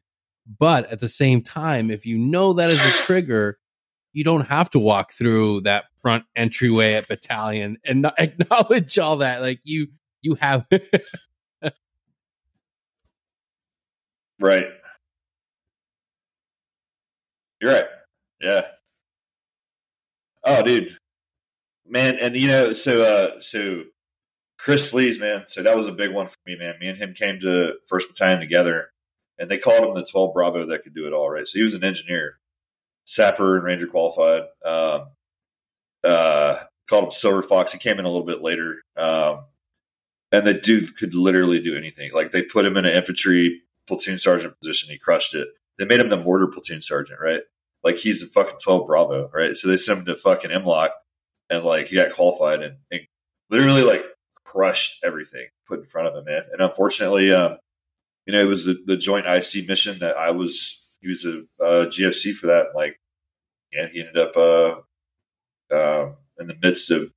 But 0.47 0.85
at 0.91 0.99
the 0.99 1.07
same 1.09 1.41
time, 1.41 1.91
if 1.91 2.05
you 2.05 2.17
know 2.17 2.53
that 2.53 2.69
is 2.69 2.79
a 2.79 2.91
trigger, 3.05 3.59
you 4.14 4.24
don't 4.24 4.47
have 4.47 4.70
to 4.72 4.80
walk 4.80 5.14
through 5.14 5.62
that 5.62 5.86
front 6.01 6.26
entryway 6.36 6.93
at 6.93 7.07
battalion 7.07 7.78
and 7.86 8.01
not 8.01 8.16
acknowledge 8.20 8.97
all 8.97 9.18
that. 9.18 9.41
Like 9.41 9.62
you, 9.64 9.88
you 10.22 10.36
have 10.36 10.66
Right. 14.39 14.68
You're 17.62 17.74
right. 17.74 17.88
Yeah. 18.41 18.68
Oh, 20.45 20.64
dude, 20.64 20.97
man, 21.86 22.18
and 22.20 22.36
you 22.36 22.47
know, 22.47 22.72
so 22.72 23.01
uh, 23.01 23.41
so 23.41 23.84
Chris 24.57 24.93
Celiz, 24.93 25.20
man, 25.20 25.43
so 25.47 25.62
that 25.64 25.76
was 25.76 25.88
a 25.88 25.91
big 25.91 26.14
one 26.14 26.28
for 26.28 26.38
me, 26.45 26.55
man. 26.57 26.76
Me 26.80 26.88
and 26.88 26.97
him 26.97 27.14
came 27.14 27.39
to 27.41 27.74
First 27.88 28.07
Battalion 28.07 28.39
together, 28.39 28.91
and 29.38 29.49
they 29.49 29.57
called 29.57 29.84
him 29.84 29.93
the 29.93 30.05
12 30.05 30.34
Bravo 30.34 30.66
that 30.66 30.84
could 30.84 30.95
do 30.95 31.05
it 31.05 31.14
all, 31.14 31.30
right? 31.30 31.47
So 31.47 31.60
he 31.60 31.64
was 31.64 31.74
an 31.74 31.84
engineer, 31.84 32.39
sapper, 33.10 33.55
and 33.55 33.66
ranger 33.66 33.88
qualified. 33.88 34.43
Um, 34.64 35.07
uh, 36.03 36.60
called 36.88 37.05
him 37.05 37.12
Silver 37.12 37.41
Fox. 37.41 37.74
He 37.74 37.80
came 37.80 37.99
in 37.99 38.05
a 38.05 38.10
little 38.10 38.26
bit 38.26 38.41
later, 38.41 38.82
um, 38.95 39.45
and 40.32 40.45
the 40.45 40.53
dude 40.53 40.97
could 40.97 41.14
literally 41.14 41.62
do 41.62 41.76
anything. 41.76 42.12
Like 42.14 42.32
they 42.32 42.41
put 42.41 42.66
him 42.66 42.78
in 42.78 42.86
an 42.86 42.95
infantry 42.95 43.62
platoon 43.88 44.18
sergeant 44.18 44.53
position, 44.62 44.89
he 44.89 44.97
crushed 44.97 45.34
it. 45.36 45.49
They 45.78 45.86
made 45.86 45.99
him 45.99 46.10
the 46.10 46.18
mortar 46.18 46.47
platoon 46.47 46.82
sergeant, 46.82 47.20
right? 47.20 47.41
Like 47.84 47.97
he's 47.97 48.22
a 48.22 48.28
fucking 48.28 48.60
12 48.64 48.86
Bravo, 48.86 49.30
right? 49.34 49.55
So 49.55 49.68
they 49.68 49.78
sent 49.78 49.99
him 49.99 50.05
to 50.05 50.16
fucking 50.16 50.51
MLOC 50.51 50.89
and 51.49 51.64
like 51.64 51.88
he 51.88 51.95
got 51.95 52.14
qualified 52.14 52.62
and, 52.62 52.78
and 52.91 53.01
literally 53.49 53.84
like 53.84 54.03
crushed 54.43 55.03
everything 55.03 55.47
put 55.68 55.80
in 55.80 55.86
front 55.86 56.07
of 56.07 56.16
him, 56.16 56.26
man. 56.26 56.43
And 56.51 56.62
unfortunately, 56.62 57.34
um, 57.34 57.57
you 58.26 58.34
know, 58.34 58.41
it 58.41 58.47
was 58.47 58.66
the, 58.66 58.78
the 58.86 58.97
joint 58.97 59.26
IC 59.26 59.68
mission 59.68 59.99
that 59.99 60.18
I 60.18 60.32
was, 60.32 60.78
he 61.01 61.07
was 61.07 61.25
a 61.25 61.39
uh, 61.63 61.85
GFC 61.87 62.33
for 62.33 62.47
that. 62.47 62.67
And, 62.67 62.75
Like, 62.75 62.99
yeah, 63.71 63.87
he 63.87 63.99
ended 63.99 64.17
up 64.17 64.35
uh, 64.35 64.76
um, 65.73 66.15
in 66.39 66.47
the 66.47 66.57
midst 66.61 66.91
of 66.91 67.13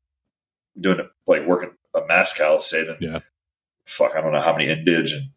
doing 0.78 1.00
it, 1.00 1.10
like 1.26 1.46
working 1.46 1.70
a 1.94 2.00
Moscow, 2.09 2.59
saving, 2.60 2.96
Yeah. 3.00 3.20
fuck, 3.86 4.14
I 4.16 4.20
don't 4.20 4.32
know 4.32 4.40
how 4.40 4.52
many 4.56 4.66
indig 4.66 5.12
and 5.12 5.30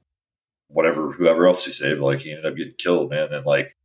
whatever, 0.67 1.11
whoever 1.11 1.47
else 1.47 1.65
he 1.65 1.71
saved. 1.71 1.99
Like, 2.01 2.19
he 2.19 2.31
ended 2.31 2.45
up 2.45 2.55
getting 2.55 2.75
killed, 2.77 3.09
man. 3.09 3.33
And 3.33 3.45
like, 3.45 3.75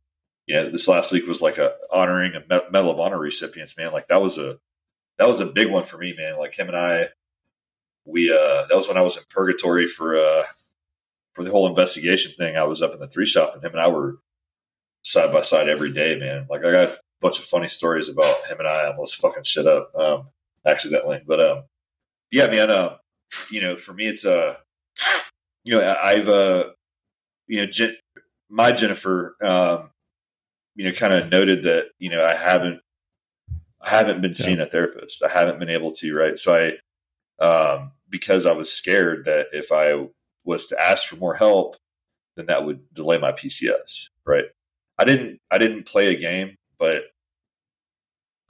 know, 0.47 0.69
this 0.69 0.87
last 0.87 1.11
week 1.11 1.27
was 1.27 1.41
like 1.41 1.57
a 1.57 1.73
honoring 1.91 2.33
a 2.35 2.43
Medal 2.71 2.91
of 2.91 2.99
Honor 2.99 3.19
recipients, 3.19 3.77
man. 3.77 3.91
Like, 3.91 4.07
that 4.07 4.21
was 4.21 4.37
a, 4.37 4.59
that 5.17 5.27
was 5.27 5.39
a 5.39 5.45
big 5.45 5.69
one 5.69 5.83
for 5.83 5.97
me, 5.97 6.13
man. 6.17 6.37
Like 6.37 6.57
him 6.57 6.67
and 6.67 6.75
I, 6.77 7.09
we 8.05 8.31
uh 8.33 8.65
that 8.67 8.75
was 8.75 8.87
when 8.87 8.97
I 8.97 9.01
was 9.01 9.15
in 9.17 9.23
purgatory 9.29 9.85
for 9.87 10.17
uh 10.17 10.43
for 11.33 11.43
the 11.43 11.51
whole 11.51 11.67
investigation 11.67 12.31
thing. 12.35 12.57
I 12.57 12.63
was 12.63 12.81
up 12.81 12.93
in 12.93 12.99
the 12.99 13.07
three 13.07 13.27
shop 13.27 13.53
and 13.53 13.63
him 13.63 13.71
and 13.73 13.79
I 13.79 13.87
were 13.87 14.17
side 15.03 15.31
by 15.31 15.41
side 15.41 15.69
every 15.69 15.91
day, 15.91 16.17
man. 16.17 16.47
Like 16.49 16.61
I 16.65 16.71
got 16.71 16.89
a 16.89 16.97
bunch 17.21 17.39
of 17.39 17.45
funny 17.45 17.67
stories 17.67 18.09
about 18.09 18.35
him 18.49 18.59
and 18.59 18.67
I 18.67 18.87
almost 18.87 19.17
fucking 19.17 19.43
shit 19.43 19.67
up 19.67 19.93
um 19.95 20.27
accidentally. 20.65 21.21
But 21.25 21.39
um 21.39 21.63
yeah, 22.31 22.47
man, 22.47 22.71
um 22.71 22.95
you 23.49 23.61
know, 23.61 23.77
for 23.77 23.93
me 23.93 24.07
it's 24.07 24.25
uh 24.25 24.57
you 25.63 25.75
know, 25.75 25.81
I- 25.81 26.11
I've 26.11 26.29
uh 26.29 26.65
you 27.47 27.61
know, 27.61 27.65
Jen- 27.65 27.97
my 28.49 28.71
Jennifer 28.71 29.35
um 29.43 29.89
you 30.75 30.85
know 30.85 30.93
kind 30.93 31.13
of 31.13 31.29
noted 31.29 31.63
that, 31.63 31.89
you 31.99 32.09
know, 32.09 32.21
I 32.23 32.35
haven't 32.35 32.81
I 33.81 33.89
haven't 33.89 34.21
been 34.21 34.35
seeing 34.35 34.59
a 34.59 34.65
therapist. 34.65 35.23
I 35.23 35.29
haven't 35.29 35.59
been 35.59 35.69
able 35.69 35.91
to, 35.91 36.15
right? 36.15 36.37
So 36.37 36.53
I 36.53 36.77
um, 37.43 37.93
because 38.09 38.45
I 38.45 38.51
was 38.51 38.71
scared 38.71 39.25
that 39.25 39.47
if 39.53 39.71
I 39.71 40.07
was 40.43 40.67
to 40.67 40.79
ask 40.79 41.07
for 41.07 41.15
more 41.15 41.33
help, 41.33 41.77
then 42.35 42.45
that 42.45 42.63
would 42.65 42.93
delay 42.93 43.17
my 43.17 43.31
PCS. 43.31 44.09
Right? 44.25 44.45
I 45.01 45.05
didn't. 45.05 45.39
I 45.49 45.57
didn't 45.57 45.85
play 45.87 46.13
a 46.13 46.19
game, 46.19 46.57
but 46.77 47.01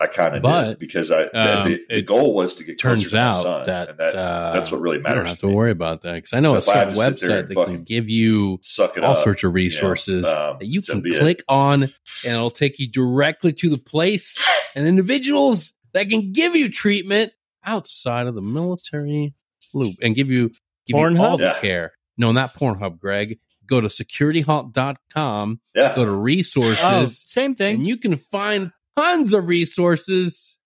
I 0.02 0.08
kind 0.08 0.36
of 0.36 0.42
did 0.44 0.80
because 0.80 1.12
I 1.12 1.24
um, 1.26 1.70
the, 1.70 1.80
the 1.88 1.98
it 2.00 2.06
goal 2.08 2.34
was 2.34 2.56
to 2.56 2.64
get 2.64 2.82
closer 2.82 2.96
turns 3.04 3.10
to 3.12 3.16
my 3.16 3.22
out 3.22 3.34
son, 3.36 3.66
that, 3.68 3.90
and 3.90 3.98
that 4.00 4.16
uh, 4.16 4.52
that's 4.54 4.72
what 4.72 4.82
really 4.82 4.98
matters. 4.98 5.14
you 5.14 5.20
don't 5.20 5.28
have 5.28 5.36
to 5.38 5.42
to 5.42 5.48
me. 5.48 5.54
worry 5.54 5.72
about 5.72 6.02
that 6.02 6.16
because 6.16 6.34
I 6.34 6.40
know 6.40 6.54
So 6.54 6.56
a 6.56 6.58
if 6.60 6.70
I 6.70 6.78
have 6.80 6.96
certain 6.96 7.14
to 7.14 7.20
sit 7.20 7.28
there 7.30 7.44
website 7.44 7.48
that 7.56 7.66
can 7.68 7.84
give 7.84 8.10
you 8.10 8.60
Suck 8.64 8.98
it 8.98 9.04
all 9.04 9.16
up. 9.16 9.24
sorts 9.24 9.44
of 9.44 9.50
you 9.50 9.50
know, 9.52 9.54
resources 9.54 10.28
um, 10.28 10.58
that 10.60 10.66
you 10.66 10.82
can 10.82 11.02
be 11.02 11.16
it. 11.16 11.20
click 11.20 11.44
on 11.48 11.84
and 11.84 11.92
it'll 12.26 12.50
take 12.52 12.80
you 12.80 12.88
directly 12.92 13.54
to 13.54 13.70
the 13.70 13.78
place 13.78 14.44
and 14.76 14.88
individuals 14.88 15.74
that 15.94 16.10
can 16.10 16.34
give 16.34 16.56
you 16.56 16.68
treatment 16.70 17.32
outside 17.64 18.26
of 18.28 18.34
the 18.36 18.42
military 18.42 19.36
loop 19.74 19.96
and 20.02 20.16
give 20.16 20.30
you 20.32 20.50
give 20.88 20.98
you 20.98 20.98
all 20.98 21.12
Pornhub? 21.12 21.38
the 21.38 21.44
Yeah. 21.44 21.60
care. 21.62 21.92
No, 22.18 22.32
not 22.32 22.54
Pornhub, 22.56 23.00
Greg. 23.00 23.40
Go 23.72 23.80
to 23.80 23.88
securityhalt.com, 23.88 25.62
Yeah, 25.74 25.96
go 25.96 26.04
to 26.04 26.12
resources, 26.12 26.78
oh, 26.84 27.06
same 27.08 27.56
thing. 27.56 27.76
and 27.78 27.88
you 27.88 27.96
can 27.96 28.18
find 28.18 28.74
tons 28.98 29.34
of 29.34 29.48
resources. 29.48 30.60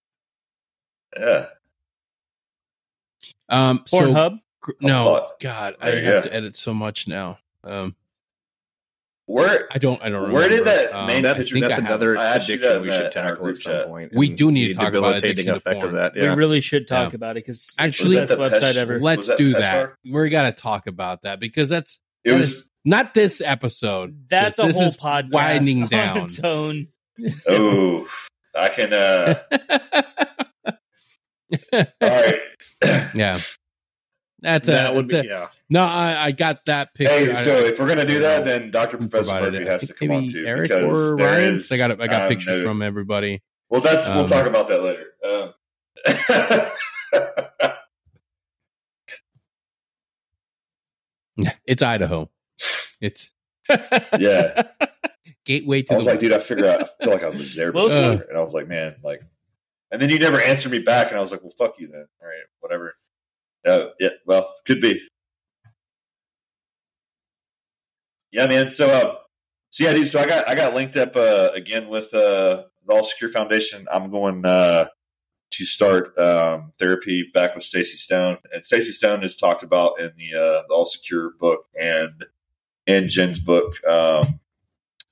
yeah. 1.15 1.45
Um, 3.47 3.83
so 3.85 3.99
Pornhub. 3.99 4.39
Gr- 4.59 4.71
No. 4.81 5.29
God, 5.39 5.75
I 5.79 5.91
There 5.91 6.01
have 6.03 6.23
go. 6.23 6.29
to 6.29 6.35
edit 6.35 6.57
so 6.57 6.73
much 6.73 7.07
now. 7.07 7.37
Um, 7.63 7.95
Where 9.27 9.67
I 9.71 9.77
don't. 9.77 10.01
I 10.01 10.05
don't. 10.09 10.21
Remember. 10.23 10.33
Where 10.33 10.49
did 10.49 10.65
that 10.65 10.91
Um, 10.93 11.05
main 11.07 11.21
That's 11.21 11.43
picture- 11.43 11.59
that's 11.59 11.73
I 11.73 11.75
have 11.75 11.85
another 11.85 12.17
I 12.17 12.25
asked 12.25 12.49
you 12.49 12.55
addiction 12.55 12.73
that 12.73 12.81
we 12.81 12.91
should 12.91 13.05
that- 13.11 13.15
in 13.15 13.21
our 13.23 13.31
tackle 13.35 13.47
at 13.49 13.57
some 13.57 13.71
chat. 13.71 13.87
point. 13.87 14.11
We 14.15 14.29
do 14.29 14.51
need 14.51 14.69
to 14.69 14.73
talk 14.73 14.93
about 14.95 15.15
debilitating 15.17 15.31
addiction 15.49 15.55
effect 15.55 15.75
of 15.83 15.89
porn. 15.91 15.93
that. 15.95 16.13
We 16.15 16.21
really 16.27 16.61
should 16.61 16.87
talk 16.87 17.11
Yeah. 17.11 17.15
about 17.17 17.31
it 17.37 17.45
because 17.45 17.75
Actually, 17.77 18.17
it's 18.17 18.31
the 18.31 18.37
best 18.37 18.55
website 18.55 18.73
the 18.73 18.79
ever. 18.81 18.99
Let's 18.99 19.27
that 19.27 19.37
do 19.37 19.53
Pet 19.53 19.61
that. 19.61 19.71
Shark? 19.73 19.99
We 20.11 20.29
got 20.29 20.43
to 20.43 20.51
talk 20.51 20.87
about 20.87 21.21
that 21.23 21.39
because 21.39 21.69
that's 21.69 21.99
It 22.23 22.31
that 22.31 22.37
was 22.39 22.51
is- 22.53 22.69
not 22.85 23.13
this 23.13 23.41
episode. 23.41 24.25
That's 24.29 24.57
This 24.57 24.75
a 24.75 24.79
whole 24.79 24.87
is 24.89 24.97
podcast 24.97 25.31
winding 25.33 25.83
on 25.83 25.89
down. 25.89 26.17
its 26.25 26.39
own. 26.43 26.85
oh 27.47 28.07
I 28.55 28.69
can 28.69 28.93
uh 28.93 29.35
all 31.73 31.83
right. 32.01 32.39
yeah, 33.15 33.39
that's 34.39 34.67
a, 34.67 34.71
that 34.71 34.93
would 34.95 35.07
be 35.07 35.15
a- 35.17 35.23
yeah. 35.23 35.47
no. 35.69 35.83
I, 35.83 36.25
I 36.27 36.31
got 36.31 36.65
that 36.65 36.93
picture. 36.93 37.13
Hey, 37.13 37.33
so 37.33 37.57
I- 37.59 37.67
if 37.69 37.79
we're 37.79 37.87
gonna 37.87 38.05
do 38.05 38.19
that, 38.19 38.43
then 38.45 38.69
Doctor 38.71 38.97
Professor 38.97 39.31
provided 39.31 39.53
Murphy 39.53 39.65
it. 39.65 39.67
I 39.67 39.71
has 39.71 39.81
to 39.81 39.87
think 39.93 39.99
come 40.11 40.11
on 40.11 40.27
too 40.27 40.45
Eric 40.45 40.63
because 40.69 40.83
or 40.85 41.17
there 41.17 41.31
Ryan. 41.33 41.53
is. 41.55 41.71
I 41.71 41.77
got 41.77 41.91
I 42.01 42.07
got 42.07 42.21
um, 42.23 42.27
pictures 42.29 42.61
no- 42.61 42.67
from 42.67 42.81
everybody. 42.81 43.41
Well, 43.69 43.81
that's 43.81 44.07
we'll 44.09 44.21
um, 44.21 44.27
talk 44.27 44.45
about 44.45 44.67
that 44.67 44.81
later. 44.83 45.05
Um, 45.25 45.53
It's 51.65 51.81
Idaho. 51.83 52.29
It's 53.05 53.31
Yeah. 54.19 54.63
gateway 55.45 55.81
to 55.83 55.93
I 55.93 55.95
was 55.97 56.05
the 56.05 56.11
like, 56.11 56.19
dude, 56.19 56.33
I 56.33 56.39
figure 56.39 56.65
out. 56.67 56.81
I 56.81 57.03
feel 57.03 57.13
like 57.13 57.23
I 57.23 57.29
was 57.29 57.55
there 57.55 57.71
Well, 57.71 57.87
before, 57.89 58.03
it's- 58.13 58.21
and 58.29 58.37
I 58.37 58.41
was 58.41 58.53
like, 58.53 58.67
man, 58.67 58.95
like, 59.03 59.21
and 59.91 60.01
then 60.01 60.09
you 60.09 60.19
never 60.19 60.39
answered 60.41 60.71
me 60.71 60.79
back, 60.79 61.09
and 61.09 61.17
I 61.17 61.21
was 61.21 61.31
like, 61.31 61.41
well, 61.41 61.53
fuck 61.57 61.79
you 61.79 61.87
then. 61.87 62.07
All 62.21 62.27
right, 62.27 62.43
whatever. 62.59 62.95
Uh, 63.65 63.89
yeah, 63.99 64.09
well, 64.25 64.53
could 64.65 64.81
be. 64.81 64.99
Yeah, 68.31 68.47
man. 68.47 68.71
So, 68.71 68.87
uh, 68.89 69.15
so 69.69 69.83
yeah, 69.85 69.93
dude. 69.93 70.07
So 70.07 70.19
I 70.19 70.25
got 70.25 70.47
I 70.49 70.55
got 70.55 70.73
linked 70.73 70.97
up 70.97 71.15
uh, 71.15 71.49
again 71.53 71.87
with 71.87 72.13
uh, 72.13 72.63
the 72.85 72.93
All 72.93 73.03
Secure 73.03 73.29
Foundation. 73.31 73.87
I'm 73.91 74.11
going 74.11 74.45
uh, 74.45 74.87
to 75.51 75.65
start 75.65 76.17
um, 76.17 76.71
therapy 76.77 77.29
back 77.33 77.55
with 77.55 77.63
Stacy 77.63 77.97
Stone, 77.97 78.37
and 78.51 78.65
Stacy 78.65 78.91
Stone 78.91 79.23
is 79.23 79.37
talked 79.37 79.63
about 79.63 79.99
in 79.99 80.11
the 80.17 80.37
uh, 80.37 80.63
the 80.67 80.73
All 80.73 80.85
Secure 80.85 81.31
book 81.39 81.65
and 81.79 82.25
in 82.87 83.07
Jen's 83.09 83.39
book, 83.39 83.83
um, 83.85 84.39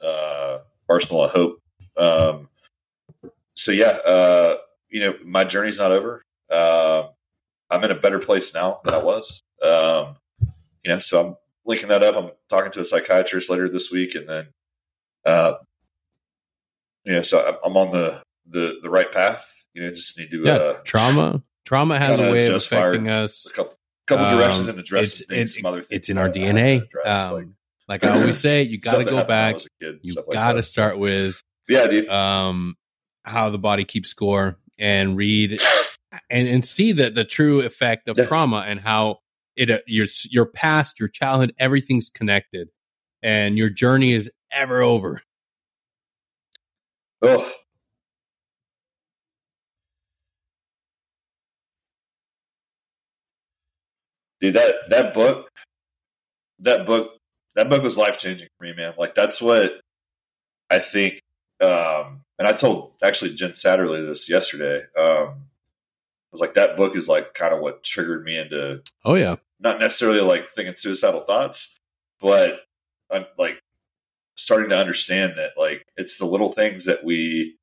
uh, 0.01 0.59
Arsenal 0.89 1.23
of 1.25 1.31
Hope. 1.31 1.61
Um, 1.97 2.49
so 3.55 3.71
yeah, 3.71 3.97
uh, 4.05 4.57
you 4.89 4.99
know, 5.01 5.15
my 5.23 5.43
journey's 5.43 5.79
not 5.79 5.91
over. 5.91 6.23
Uh, 6.49 7.07
I'm 7.69 7.83
in 7.83 7.91
a 7.91 7.95
better 7.95 8.19
place 8.19 8.53
now 8.53 8.79
than 8.83 8.93
I 8.93 8.97
was. 8.97 9.41
Um, 9.61 10.17
you 10.83 10.91
know, 10.91 10.99
so 10.99 11.25
I'm 11.27 11.35
linking 11.65 11.87
that 11.89 12.03
up. 12.03 12.15
I'm 12.15 12.31
talking 12.49 12.71
to 12.73 12.81
a 12.81 12.85
psychiatrist 12.85 13.49
later 13.49 13.69
this 13.69 13.91
week, 13.91 14.15
and 14.15 14.27
then, 14.27 14.47
uh, 15.25 15.53
you 17.05 17.13
know, 17.13 17.21
so 17.21 17.45
I'm, 17.47 17.55
I'm 17.65 17.77
on 17.77 17.91
the, 17.91 18.21
the 18.45 18.79
the 18.83 18.89
right 18.89 19.11
path. 19.11 19.65
You 19.73 19.83
know, 19.83 19.89
just 19.91 20.17
need 20.19 20.29
to 20.31 20.43
yeah 20.43 20.53
uh, 20.53 20.73
trauma. 20.83 21.41
Trauma 21.65 21.97
has 21.97 22.19
a 22.19 22.31
way 22.31 22.45
of 22.45 22.55
affecting 22.55 23.09
us. 23.09 23.45
a 23.49 23.53
couple 23.53 23.73
couple 24.05 24.25
Um, 24.25 24.37
directions 24.37 24.67
and 24.67 24.77
address 24.79 25.21
it's- 25.21 25.27
things, 25.27 25.51
it- 25.51 25.61
some 25.61 25.65
other 25.65 25.81
things. 25.81 25.87
It's 25.91 26.09
in 26.09 26.17
our 26.17 26.27
that 26.29 26.37
I 26.37 26.41
have 26.45 26.55
to 26.55 26.61
DNA. 26.61 26.83
address, 26.83 27.15
Um, 27.27 27.33
like 27.33 27.47
like, 27.87 28.03
I 28.03 28.09
always 28.11 28.39
say, 28.39 28.63
you 28.63 28.79
got 28.79 28.97
to 28.97 29.03
go 29.03 29.17
happened 29.17 29.27
when 29.27 29.37
I 29.37 29.51
back. 29.53 29.61
kid, 29.81 29.99
You 30.03 30.15
like 30.15 30.25
got 30.31 30.53
to 30.53 30.63
start 30.63 30.97
with 30.97 31.41
Yeah, 31.67 31.87
dude. 31.87 32.09
um, 32.09 32.75
how 33.23 33.49
the 33.49 33.57
body 33.59 33.85
keeps 33.85 34.09
score 34.09 34.57
and 34.79 35.15
read 35.17 35.59
and, 36.29 36.47
and 36.47 36.65
see 36.65 36.91
the, 36.91 37.09
the 37.09 37.25
true 37.25 37.61
effect 37.61 38.07
of 38.07 38.17
Yeah. 38.17 38.25
trauma 38.25 38.65
and 38.67 38.79
how 38.79 39.19
it 39.55 39.69
uh, 39.69 39.79
your 39.85 40.07
your 40.29 40.45
past, 40.45 40.99
your 40.99 41.09
childhood, 41.09 41.53
everything's 41.59 42.09
connected, 42.09 42.69
and 43.21 43.57
your 43.57 43.69
journey 43.69 44.13
is 44.13 44.31
ever 44.51 44.81
over. 44.81 45.21
Oh. 47.21 47.51
Dude, 54.41 54.55
that 54.55 54.75
that 54.89 55.13
book, 55.13 55.49
that 56.59 56.85
book, 56.85 57.11
that 57.55 57.69
book 57.69 57.83
was 57.83 57.97
life 57.97 58.17
changing 58.17 58.47
for 58.57 58.65
me, 58.65 58.73
man. 58.73 58.93
Like 58.97 59.15
that's 59.15 59.41
what 59.41 59.81
I 60.69 60.79
think. 60.79 61.21
Um, 61.61 62.21
and 62.39 62.47
I 62.47 62.53
told 62.53 62.93
actually 63.01 63.33
Jen 63.35 63.55
Satterly 63.55 64.05
this 64.05 64.29
yesterday. 64.29 64.85
Um, 64.97 65.27
I 65.37 66.31
was 66.31 66.41
like, 66.41 66.55
that 66.55 66.77
book 66.77 66.95
is 66.95 67.07
like 67.07 67.33
kind 67.35 67.53
of 67.53 67.59
what 67.59 67.83
triggered 67.83 68.23
me 68.23 68.37
into 68.37 68.81
Oh 69.05 69.15
yeah, 69.15 69.35
not 69.59 69.79
necessarily 69.79 70.21
like 70.21 70.47
thinking 70.47 70.75
suicidal 70.75 71.21
thoughts, 71.21 71.79
but 72.19 72.61
I'm 73.11 73.25
like 73.37 73.61
starting 74.35 74.69
to 74.69 74.77
understand 74.77 75.33
that 75.37 75.51
like 75.57 75.85
it's 75.95 76.17
the 76.17 76.25
little 76.25 76.51
things 76.51 76.85
that 76.85 77.03
we 77.03 77.57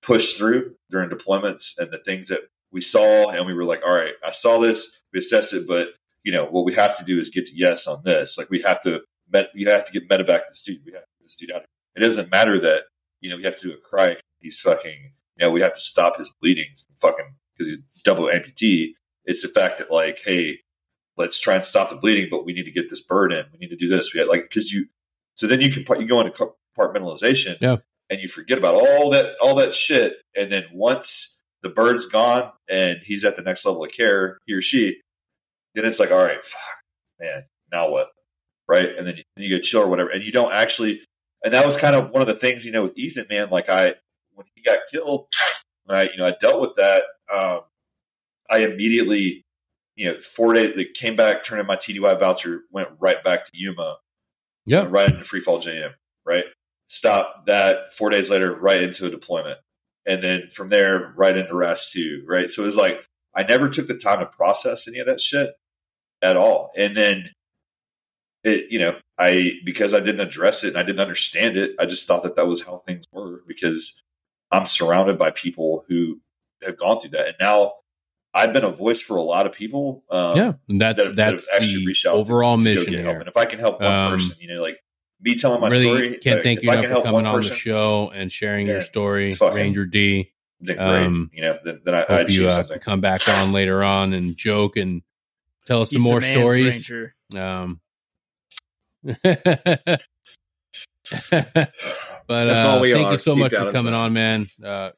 push 0.00 0.34
through 0.34 0.76
during 0.90 1.10
deployments 1.10 1.76
and 1.78 1.90
the 1.90 1.98
things 1.98 2.28
that 2.28 2.42
we 2.70 2.80
saw 2.80 3.30
and 3.30 3.46
we 3.46 3.54
were 3.54 3.64
like, 3.64 3.82
all 3.84 3.94
right, 3.94 4.14
I 4.24 4.30
saw 4.30 4.58
this, 4.58 5.02
we 5.12 5.18
assessed 5.20 5.54
it, 5.54 5.66
but 5.66 5.94
you 6.22 6.32
know 6.32 6.44
what 6.44 6.64
we 6.64 6.74
have 6.74 6.96
to 6.98 7.04
do 7.04 7.18
is 7.18 7.30
get 7.30 7.46
to 7.46 7.56
yes 7.56 7.86
on 7.86 8.02
this. 8.04 8.36
Like 8.38 8.50
we 8.50 8.62
have 8.62 8.80
to, 8.82 9.02
met, 9.30 9.48
we 9.54 9.64
have 9.64 9.84
to 9.86 9.92
get 9.92 10.08
medevac 10.08 10.42
the 10.48 10.54
student. 10.54 10.84
We 10.86 10.92
have 10.92 11.02
to 11.02 11.08
get 11.18 11.22
the 11.22 11.28
student 11.28 11.56
out. 11.58 11.64
It 11.96 12.00
doesn't 12.00 12.30
matter 12.30 12.58
that 12.58 12.84
you 13.20 13.30
know 13.30 13.36
we 13.36 13.42
have 13.44 13.58
to 13.60 13.68
do 13.68 13.74
a 13.74 13.78
cry. 13.78 14.16
He's 14.40 14.60
fucking. 14.60 15.12
You 15.36 15.46
know 15.46 15.50
we 15.50 15.60
have 15.62 15.74
to 15.74 15.80
stop 15.80 16.16
his 16.18 16.32
bleeding. 16.40 16.66
Fucking 17.00 17.34
because 17.56 17.74
he's 17.74 18.02
double 18.02 18.24
amputee. 18.24 18.90
It's 19.24 19.42
the 19.42 19.48
fact 19.48 19.78
that 19.78 19.90
like, 19.90 20.20
hey, 20.24 20.58
let's 21.16 21.40
try 21.40 21.54
and 21.54 21.64
stop 21.64 21.90
the 21.90 21.96
bleeding, 21.96 22.28
but 22.30 22.44
we 22.44 22.52
need 22.52 22.64
to 22.64 22.70
get 22.72 22.90
this 22.90 23.04
bird 23.04 23.32
in. 23.32 23.44
We 23.52 23.58
need 23.58 23.70
to 23.70 23.76
do 23.76 23.88
this. 23.88 24.12
We 24.12 24.20
had, 24.20 24.28
like 24.28 24.42
because 24.48 24.72
you. 24.72 24.86
So 25.34 25.46
then 25.46 25.60
you 25.60 25.70
can 25.70 25.84
you 26.00 26.06
go 26.06 26.20
into 26.20 26.52
compartmentalization, 26.78 27.56
Yeah. 27.60 27.76
and 28.10 28.20
you 28.20 28.28
forget 28.28 28.58
about 28.58 28.74
all 28.74 29.10
that 29.10 29.34
all 29.42 29.54
that 29.56 29.74
shit, 29.74 30.16
and 30.36 30.50
then 30.52 30.64
once 30.72 31.42
the 31.62 31.70
bird's 31.70 32.06
gone 32.06 32.52
and 32.68 32.98
he's 33.04 33.24
at 33.24 33.36
the 33.36 33.42
next 33.42 33.64
level 33.64 33.82
of 33.84 33.90
care, 33.90 34.38
he 34.46 34.52
or 34.52 34.60
she, 34.60 35.00
then 35.74 35.84
it's 35.86 35.98
like, 35.98 36.10
all 36.10 36.18
right, 36.22 36.44
fuck, 36.44 36.60
man, 37.18 37.44
now 37.72 37.90
what? 37.90 38.08
Right, 38.66 38.88
and 38.96 39.06
then 39.06 39.18
you, 39.18 39.22
then 39.36 39.44
you 39.44 39.50
get 39.50 39.62
chill 39.62 39.82
or 39.82 39.88
whatever, 39.88 40.10
and 40.10 40.22
you 40.22 40.32
don't 40.32 40.52
actually. 40.52 41.02
And 41.44 41.52
that 41.52 41.66
was 41.66 41.76
kind 41.76 41.94
of 41.94 42.10
one 42.10 42.22
of 42.22 42.28
the 42.28 42.34
things, 42.34 42.64
you 42.64 42.72
know, 42.72 42.82
with 42.82 42.96
Ethan, 42.96 43.26
man. 43.28 43.48
Like 43.50 43.68
I, 43.68 43.94
when 44.32 44.46
he 44.54 44.62
got 44.62 44.78
killed, 44.90 45.26
when 45.84 45.98
I, 45.98 46.04
you 46.04 46.16
know, 46.16 46.26
I 46.26 46.34
dealt 46.40 46.60
with 46.60 46.74
that. 46.76 47.04
Um, 47.34 47.60
I 48.50 48.58
immediately, 48.58 49.44
you 49.96 50.06
know, 50.06 50.18
four 50.20 50.54
days, 50.54 50.74
they 50.74 50.86
came 50.86 51.16
back, 51.16 51.44
turned 51.44 51.60
in 51.60 51.66
my 51.66 51.76
TDY 51.76 52.18
voucher, 52.18 52.62
went 52.70 52.88
right 52.98 53.22
back 53.22 53.44
to 53.46 53.50
Yuma, 53.54 53.98
yeah. 54.66 54.86
right 54.88 55.10
into 55.10 55.24
free 55.24 55.40
fall 55.40 55.60
JM, 55.60 55.92
right? 56.26 56.44
Stop 56.88 57.46
that 57.46 57.92
four 57.92 58.10
days 58.10 58.30
later, 58.30 58.54
right 58.54 58.82
into 58.82 59.06
a 59.06 59.10
deployment. 59.10 59.58
And 60.06 60.22
then 60.22 60.48
from 60.50 60.68
there, 60.68 61.14
right 61.16 61.36
into 61.36 61.54
RAS 61.54 61.90
2, 61.90 62.24
right? 62.26 62.50
So 62.50 62.62
it 62.62 62.66
was 62.66 62.76
like, 62.76 63.06
I 63.34 63.42
never 63.42 63.68
took 63.68 63.88
the 63.88 63.96
time 63.96 64.20
to 64.20 64.26
process 64.26 64.86
any 64.86 64.98
of 64.98 65.06
that 65.06 65.20
shit 65.20 65.50
at 66.22 66.36
all. 66.36 66.70
And 66.76 66.94
then 66.96 67.30
it, 68.44 68.70
you 68.70 68.78
know, 68.78 68.96
I, 69.18 69.52
because 69.64 69.94
I 69.94 70.00
didn't 70.00 70.20
address 70.20 70.62
it 70.62 70.68
and 70.68 70.76
I 70.76 70.82
didn't 70.82 71.00
understand 71.00 71.56
it, 71.56 71.74
I 71.78 71.86
just 71.86 72.06
thought 72.06 72.22
that 72.22 72.36
that 72.36 72.46
was 72.46 72.64
how 72.64 72.78
things 72.78 73.06
were 73.12 73.42
because 73.48 74.02
I'm 74.50 74.66
surrounded 74.66 75.18
by 75.18 75.30
people 75.30 75.84
who 75.88 76.20
have 76.62 76.76
gone 76.76 77.00
through 77.00 77.10
that. 77.10 77.26
And 77.26 77.36
now 77.40 77.72
I've 78.32 78.52
been 78.52 78.64
a 78.64 78.70
voice 78.70 79.00
for 79.00 79.16
a 79.16 79.22
lot 79.22 79.46
of 79.46 79.52
people. 79.52 80.04
Um, 80.10 80.36
yeah, 80.36 80.52
and 80.68 80.80
that's 80.80 80.98
that, 80.98 81.16
that 81.16 81.32
have 81.32 81.34
that's 81.34 81.52
actually 81.54 81.80
the 81.80 81.86
reached 81.86 82.06
out 82.06 82.16
overall 82.16 82.58
to 82.58 82.64
go 82.64 82.70
mission 82.70 82.92
get 82.92 83.04
here. 83.04 83.18
And 83.20 83.28
if 83.28 83.36
I 83.36 83.44
can 83.44 83.58
help 83.58 83.80
one 83.80 83.92
Um, 83.92 84.12
person, 84.12 84.36
you 84.40 84.54
know, 84.54 84.60
like 84.60 84.78
me 85.20 85.36
telling 85.36 85.60
my 85.60 85.68
really 85.68 85.82
story, 85.84 86.18
can't 86.18 86.36
like, 86.36 86.44
thank 86.44 86.58
if 86.58 86.64
you 86.64 86.70
I 86.70 86.74
enough 86.74 86.82
can 86.82 86.90
for 86.90 86.94
help 86.94 87.04
coming 87.04 87.26
on 87.26 87.34
person, 87.36 87.52
the 87.52 87.58
show 87.58 88.10
and 88.12 88.32
sharing 88.32 88.66
your 88.66 88.82
story, 88.82 89.32
Ranger 89.40 89.86
D. 89.86 90.32
then. 90.60 90.78
Um, 90.78 91.30
you 91.32 91.42
know, 91.42 91.58
then, 91.64 91.80
then 91.84 91.94
I, 91.94 92.02
I 92.02 92.16
Hope 92.22 92.30
you 92.30 92.48
uh, 92.48 92.62
can 92.64 92.78
come 92.80 93.00
back 93.00 93.28
on 93.28 93.52
later 93.52 93.82
on 93.82 94.12
and 94.12 94.36
joke 94.36 94.76
and 94.76 95.02
tell 95.66 95.82
us 95.82 95.90
some 95.90 96.02
He's 96.02 96.04
the 96.04 96.10
more 96.10 96.22
stories. 96.22 96.90
Ranger. 96.90 97.14
Um, 97.36 97.80
but 99.04 100.08
That's 101.20 102.64
uh, 102.64 102.68
all 102.70 102.80
we 102.80 102.92
thank 102.94 103.08
are. 103.08 103.12
you 103.12 103.18
so 103.18 103.34
Keep 103.34 103.40
much 103.40 103.50
for 103.52 103.58
coming 103.72 103.74
inside. 103.74 103.94
on, 103.94 104.12
man. 104.14 104.46
Uh, 104.64 104.90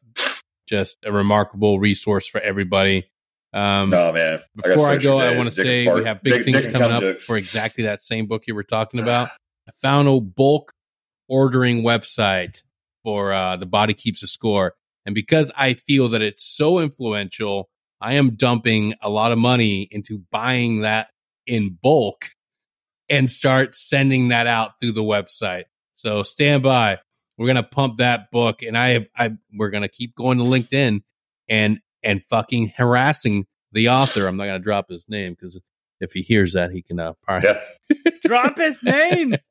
just 0.68 0.98
a 1.04 1.12
remarkable 1.12 1.78
resource 1.80 2.28
for 2.28 2.40
everybody. 2.40 3.08
Um, 3.52 3.90
no, 3.90 4.12
man. 4.12 4.40
before 4.54 4.88
I 4.88 4.98
go, 4.98 5.18
I 5.18 5.34
want 5.36 5.48
to 5.48 5.54
say 5.54 5.92
we 5.92 6.04
have 6.04 6.22
big 6.22 6.34
dick- 6.34 6.44
things 6.44 6.64
dick 6.64 6.72
coming 6.72 6.90
up 6.92 7.00
jokes. 7.00 7.24
for 7.24 7.36
exactly 7.36 7.84
that 7.84 8.02
same 8.02 8.26
book 8.26 8.44
you 8.46 8.54
were 8.54 8.64
talking 8.64 9.00
about. 9.02 9.30
I 9.68 9.72
found 9.82 10.08
a 10.08 10.20
bulk 10.20 10.72
ordering 11.28 11.82
website 11.82 12.62
for 13.02 13.32
uh, 13.32 13.56
the 13.56 13.66
Body 13.66 13.94
Keeps 13.94 14.22
a 14.22 14.26
Score, 14.28 14.74
and 15.04 15.14
because 15.14 15.50
I 15.56 15.74
feel 15.74 16.10
that 16.10 16.22
it's 16.22 16.44
so 16.44 16.78
influential, 16.78 17.68
I 18.00 18.14
am 18.14 18.36
dumping 18.36 18.94
a 19.00 19.08
lot 19.10 19.32
of 19.32 19.38
money 19.38 19.88
into 19.90 20.22
buying 20.30 20.82
that 20.82 21.08
in 21.46 21.78
bulk 21.82 22.30
and 23.08 23.30
start 23.30 23.76
sending 23.76 24.28
that 24.28 24.46
out 24.46 24.80
through 24.80 24.92
the 24.92 25.02
website. 25.02 25.64
So 25.94 26.22
stand 26.22 26.62
by. 26.62 26.98
We're 27.38 27.46
gonna 27.46 27.62
pump 27.62 27.98
that 27.98 28.30
book, 28.30 28.62
and 28.62 28.76
I 28.76 28.90
have 28.90 29.06
I 29.16 29.32
we're 29.52 29.70
gonna 29.70 29.88
keep 29.88 30.14
going 30.14 30.38
to 30.38 30.44
LinkedIn 30.44 31.02
and 31.48 31.80
and 32.02 32.22
fucking 32.30 32.72
harassing 32.76 33.46
the 33.72 33.90
author. 33.90 34.26
I'm 34.26 34.36
not 34.36 34.46
gonna 34.46 34.58
drop 34.58 34.88
his 34.88 35.06
name 35.08 35.36
because 35.38 35.58
if 36.00 36.12
he 36.12 36.22
hears 36.22 36.54
that, 36.54 36.70
he 36.70 36.82
can 36.82 36.98
uh, 36.98 37.12
probably. 37.22 37.50
Yeah. 37.50 38.10
Drop 38.22 38.58
his 38.58 38.82
name. 38.82 39.36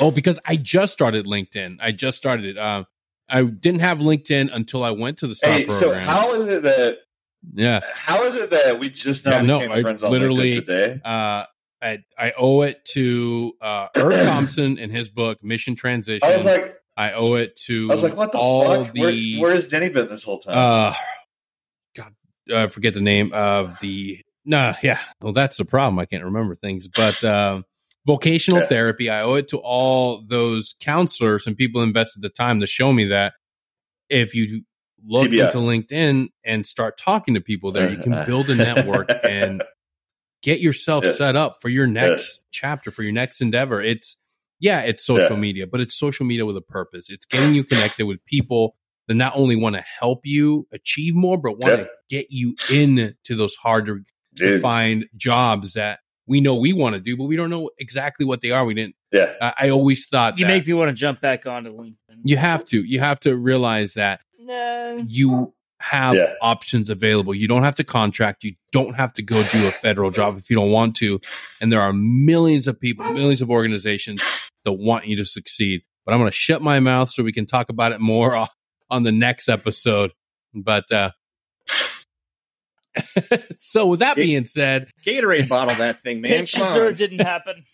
Oh, 0.00 0.10
because 0.10 0.38
I 0.44 0.56
just 0.56 0.92
started 0.92 1.26
LinkedIn. 1.26 1.78
I 1.80 1.92
just 1.92 2.16
started 2.16 2.44
it. 2.44 2.58
Um, 2.58 2.86
I 3.28 3.42
didn't 3.42 3.80
have 3.80 3.98
LinkedIn 3.98 4.50
until 4.52 4.84
I 4.84 4.90
went 4.90 5.18
to 5.18 5.26
the 5.26 5.34
star 5.34 5.50
Hey, 5.50 5.68
so 5.68 5.94
how 5.94 6.34
is 6.34 6.46
it 6.46 6.62
that 6.62 6.98
yeah, 7.52 7.80
how 7.94 8.24
is 8.24 8.36
it 8.36 8.50
that 8.50 8.78
we 8.78 8.88
just 8.88 9.24
now 9.26 9.32
Yeah, 9.32 9.42
no, 9.42 9.58
became 9.58 9.72
I 9.72 9.82
friends 9.82 10.02
on 10.02 10.10
literally- 10.10 10.54
today? 10.54 11.00
uh, 11.04 11.44
I 11.82 11.98
I 12.18 12.32
owe 12.38 12.62
it 12.62 12.84
to 12.92 13.52
uh, 13.60 13.88
Irv 13.96 14.12
Thompson 14.26 14.78
in 14.78 14.90
his 14.90 15.08
book 15.10 15.42
Mission 15.44 15.76
Transition. 15.76 16.26
I 16.26 16.32
was 16.32 16.46
like, 16.46 16.76
I 16.96 17.12
owe 17.12 17.34
it 17.34 17.56
to 17.66 17.88
I 17.90 17.94
was 17.94 18.02
like, 18.02 18.16
what 18.16 18.32
the 18.32 18.38
all 18.38 18.84
fuck? 18.84 18.92
the 18.94 19.00
where, 19.36 19.42
where 19.42 19.54
has 19.54 19.68
Denny 19.68 19.90
been 19.90 20.08
this 20.08 20.24
whole 20.24 20.38
time? 20.38 20.54
uh, 20.56 20.94
God, 21.96 22.14
I 22.54 22.68
forget 22.68 22.94
the 22.94 23.00
name 23.00 23.32
of 23.34 23.78
the. 23.80 24.20
Nah, 24.46 24.74
yeah, 24.82 25.00
well, 25.20 25.32
that's 25.32 25.56
the 25.56 25.64
problem. 25.64 25.98
I 25.98 26.04
can't 26.06 26.24
remember 26.24 26.54
things, 26.54 26.86
but 26.88 27.22
um, 27.24 27.64
vocational 28.06 28.60
Yeah. 28.60 28.66
therapy. 28.66 29.08
I 29.10 29.22
owe 29.22 29.34
it 29.34 29.48
to 29.48 29.58
all 29.58 30.22
those 30.26 30.74
counselors 30.80 31.46
and 31.46 31.56
people 31.56 31.82
invested 31.82 32.22
the 32.22 32.28
time 32.28 32.60
to 32.60 32.66
show 32.66 32.92
me 32.92 33.06
that 33.06 33.32
if 34.10 34.34
you 34.34 34.62
look 35.06 35.28
TBI. 35.28 35.44
into 35.44 35.58
LinkedIn 35.58 36.28
and 36.44 36.66
start 36.66 36.98
talking 36.98 37.34
to 37.34 37.40
people 37.40 37.70
there, 37.72 37.88
you 37.90 37.98
can 37.98 38.24
build 38.26 38.50
a 38.50 38.54
network 38.54 39.08
and 39.28 39.62
get 40.42 40.60
yourself 40.60 41.04
Yes. 41.04 41.16
set 41.18 41.36
up 41.36 41.58
for 41.60 41.68
your 41.68 41.86
next 41.86 42.22
Yes. 42.22 42.40
chapter, 42.50 42.90
for 42.90 43.02
your 43.02 43.12
next 43.12 43.40
endeavor. 43.40 43.80
It's 43.80 44.16
yeah, 44.60 44.80
it's 44.82 45.04
social 45.04 45.36
Yeah. 45.36 45.40
media, 45.40 45.66
but 45.66 45.80
it's 45.80 45.94
social 45.94 46.24
media 46.24 46.46
with 46.46 46.56
a 46.56 46.60
purpose. 46.62 47.10
It's 47.10 47.26
getting 47.26 47.54
you 47.54 47.64
connected 47.64 48.06
with 48.06 48.24
people 48.24 48.76
that 49.08 49.14
not 49.14 49.32
only 49.36 49.56
want 49.56 49.74
to 49.76 49.82
help 49.82 50.20
you 50.24 50.66
achieve 50.72 51.14
more, 51.14 51.36
but 51.36 51.58
want 51.58 51.72
Yeah. 51.78 51.84
to 51.84 51.88
get 52.08 52.26
you 52.30 52.56
into 52.72 53.14
those 53.28 53.56
hard 53.56 53.86
to, 53.86 54.00
to 54.36 54.58
find 54.60 55.06
jobs 55.16 55.74
that 55.74 55.98
we 56.26 56.40
know 56.40 56.54
we 56.54 56.72
want 56.72 56.94
to 56.94 57.00
do, 57.00 57.16
but 57.16 57.24
we 57.24 57.36
don't 57.36 57.50
know 57.50 57.68
exactly 57.78 58.24
what 58.24 58.40
they 58.40 58.50
are. 58.52 58.64
We 58.64 58.72
didn't. 58.74 58.94
yeah, 59.12 59.34
I, 59.40 59.54
I 59.58 59.68
always 59.70 60.06
thought 60.06 60.38
You 60.38 60.46
that 60.46 60.48
make 60.52 60.66
me 60.66 60.72
want 60.72 60.88
to 60.88 60.94
jump 60.94 61.20
back 61.20 61.46
onto 61.46 61.70
LinkedIn. 61.76 62.20
you 62.22 62.36
have 62.38 62.64
to. 62.66 62.82
You 62.82 63.00
have 63.00 63.20
to 63.20 63.36
realize 63.36 63.94
that 63.94 64.20
Nah. 64.46 65.02
you 65.06 65.54
have 65.80 66.14
Yeah. 66.14 66.34
options 66.40 66.88
available. 66.90 67.34
You 67.34 67.48
don't 67.48 67.64
have 67.64 67.74
to 67.76 67.84
contract. 67.84 68.44
You 68.44 68.54
don't 68.72 68.94
have 68.94 69.12
to 69.14 69.22
go 69.22 69.42
do 69.42 69.66
a 69.66 69.70
federal 69.70 70.10
job 70.10 70.38
if 70.38 70.48
you 70.50 70.56
don't 70.56 70.70
want 70.70 70.96
to. 70.96 71.20
And 71.60 71.72
there 71.72 71.80
are 71.82 71.92
millions 71.92 72.66
of 72.66 72.80
people, 72.80 73.12
millions 73.12 73.42
of 73.42 73.50
organizations 73.50 74.22
that 74.64 74.72
want 74.72 75.06
you 75.06 75.16
to 75.16 75.24
succeed. 75.24 75.82
But 76.06 76.12
I'm 76.14 76.20
going 76.20 76.30
to 76.30 76.36
shut 76.36 76.62
my 76.62 76.80
mouth 76.80 77.10
so 77.10 77.22
we 77.22 77.32
can 77.32 77.46
talk 77.46 77.68
about 77.70 77.92
it 77.92 78.00
more 78.00 78.34
on- 78.36 78.48
on 78.90 79.02
the 79.02 79.12
next 79.12 79.48
episode. 79.48 80.12
But 80.54 80.90
uh, 80.92 81.10
so 83.56 83.86
with 83.86 84.00
that 84.00 84.16
being 84.16 84.46
said, 84.46 84.88
Gatorade 85.04 85.48
bottle 85.48 85.74
that 85.76 86.02
thing, 86.02 86.20
man. 86.20 86.30
Pitch 86.30 86.50
sure 86.50 86.92
didn't 86.92 87.20
happen. 87.20 87.64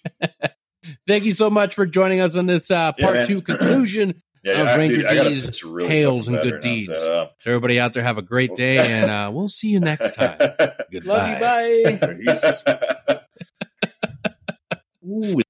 thank 1.06 1.24
you 1.24 1.32
so 1.32 1.51
much 1.51 1.74
for 1.74 1.84
joining 1.86 2.20
us 2.20 2.36
on 2.36 2.47
this 2.47 2.70
uh, 2.70 2.92
part 2.92 3.14
man. 3.14 3.26
two 3.26 3.42
conclusion. 3.42 4.22
Yeah. 4.42 4.72
of 4.72 4.78
Ranger 4.78 4.96
dude, 4.96 5.06
I 5.06 5.14
gotta 5.14 5.28
D's 5.30 5.64
really 5.64 5.88
tales 5.88 6.28
and 6.28 6.40
good 6.42 6.60
deeds. 6.60 6.88
so, 6.94 7.28
To 7.42 7.48
everybody 7.48 7.78
out 7.80 7.92
there, 7.92 8.02
have 8.02 8.18
a 8.18 8.22
great 8.22 8.54
day, 8.56 8.78
and 8.78 9.10
uh, 9.10 9.30
we'll 9.32 9.48
see 9.48 9.68
you 9.68 9.80
next 9.80 10.14
time. 10.14 10.36
uh, 10.40 10.66
Goodbye. 10.92 11.38
Love 11.40 11.90
you. 11.92 11.98
Bye. 11.98 12.16
Peace. 12.24 12.62
Ooh, 15.06 15.40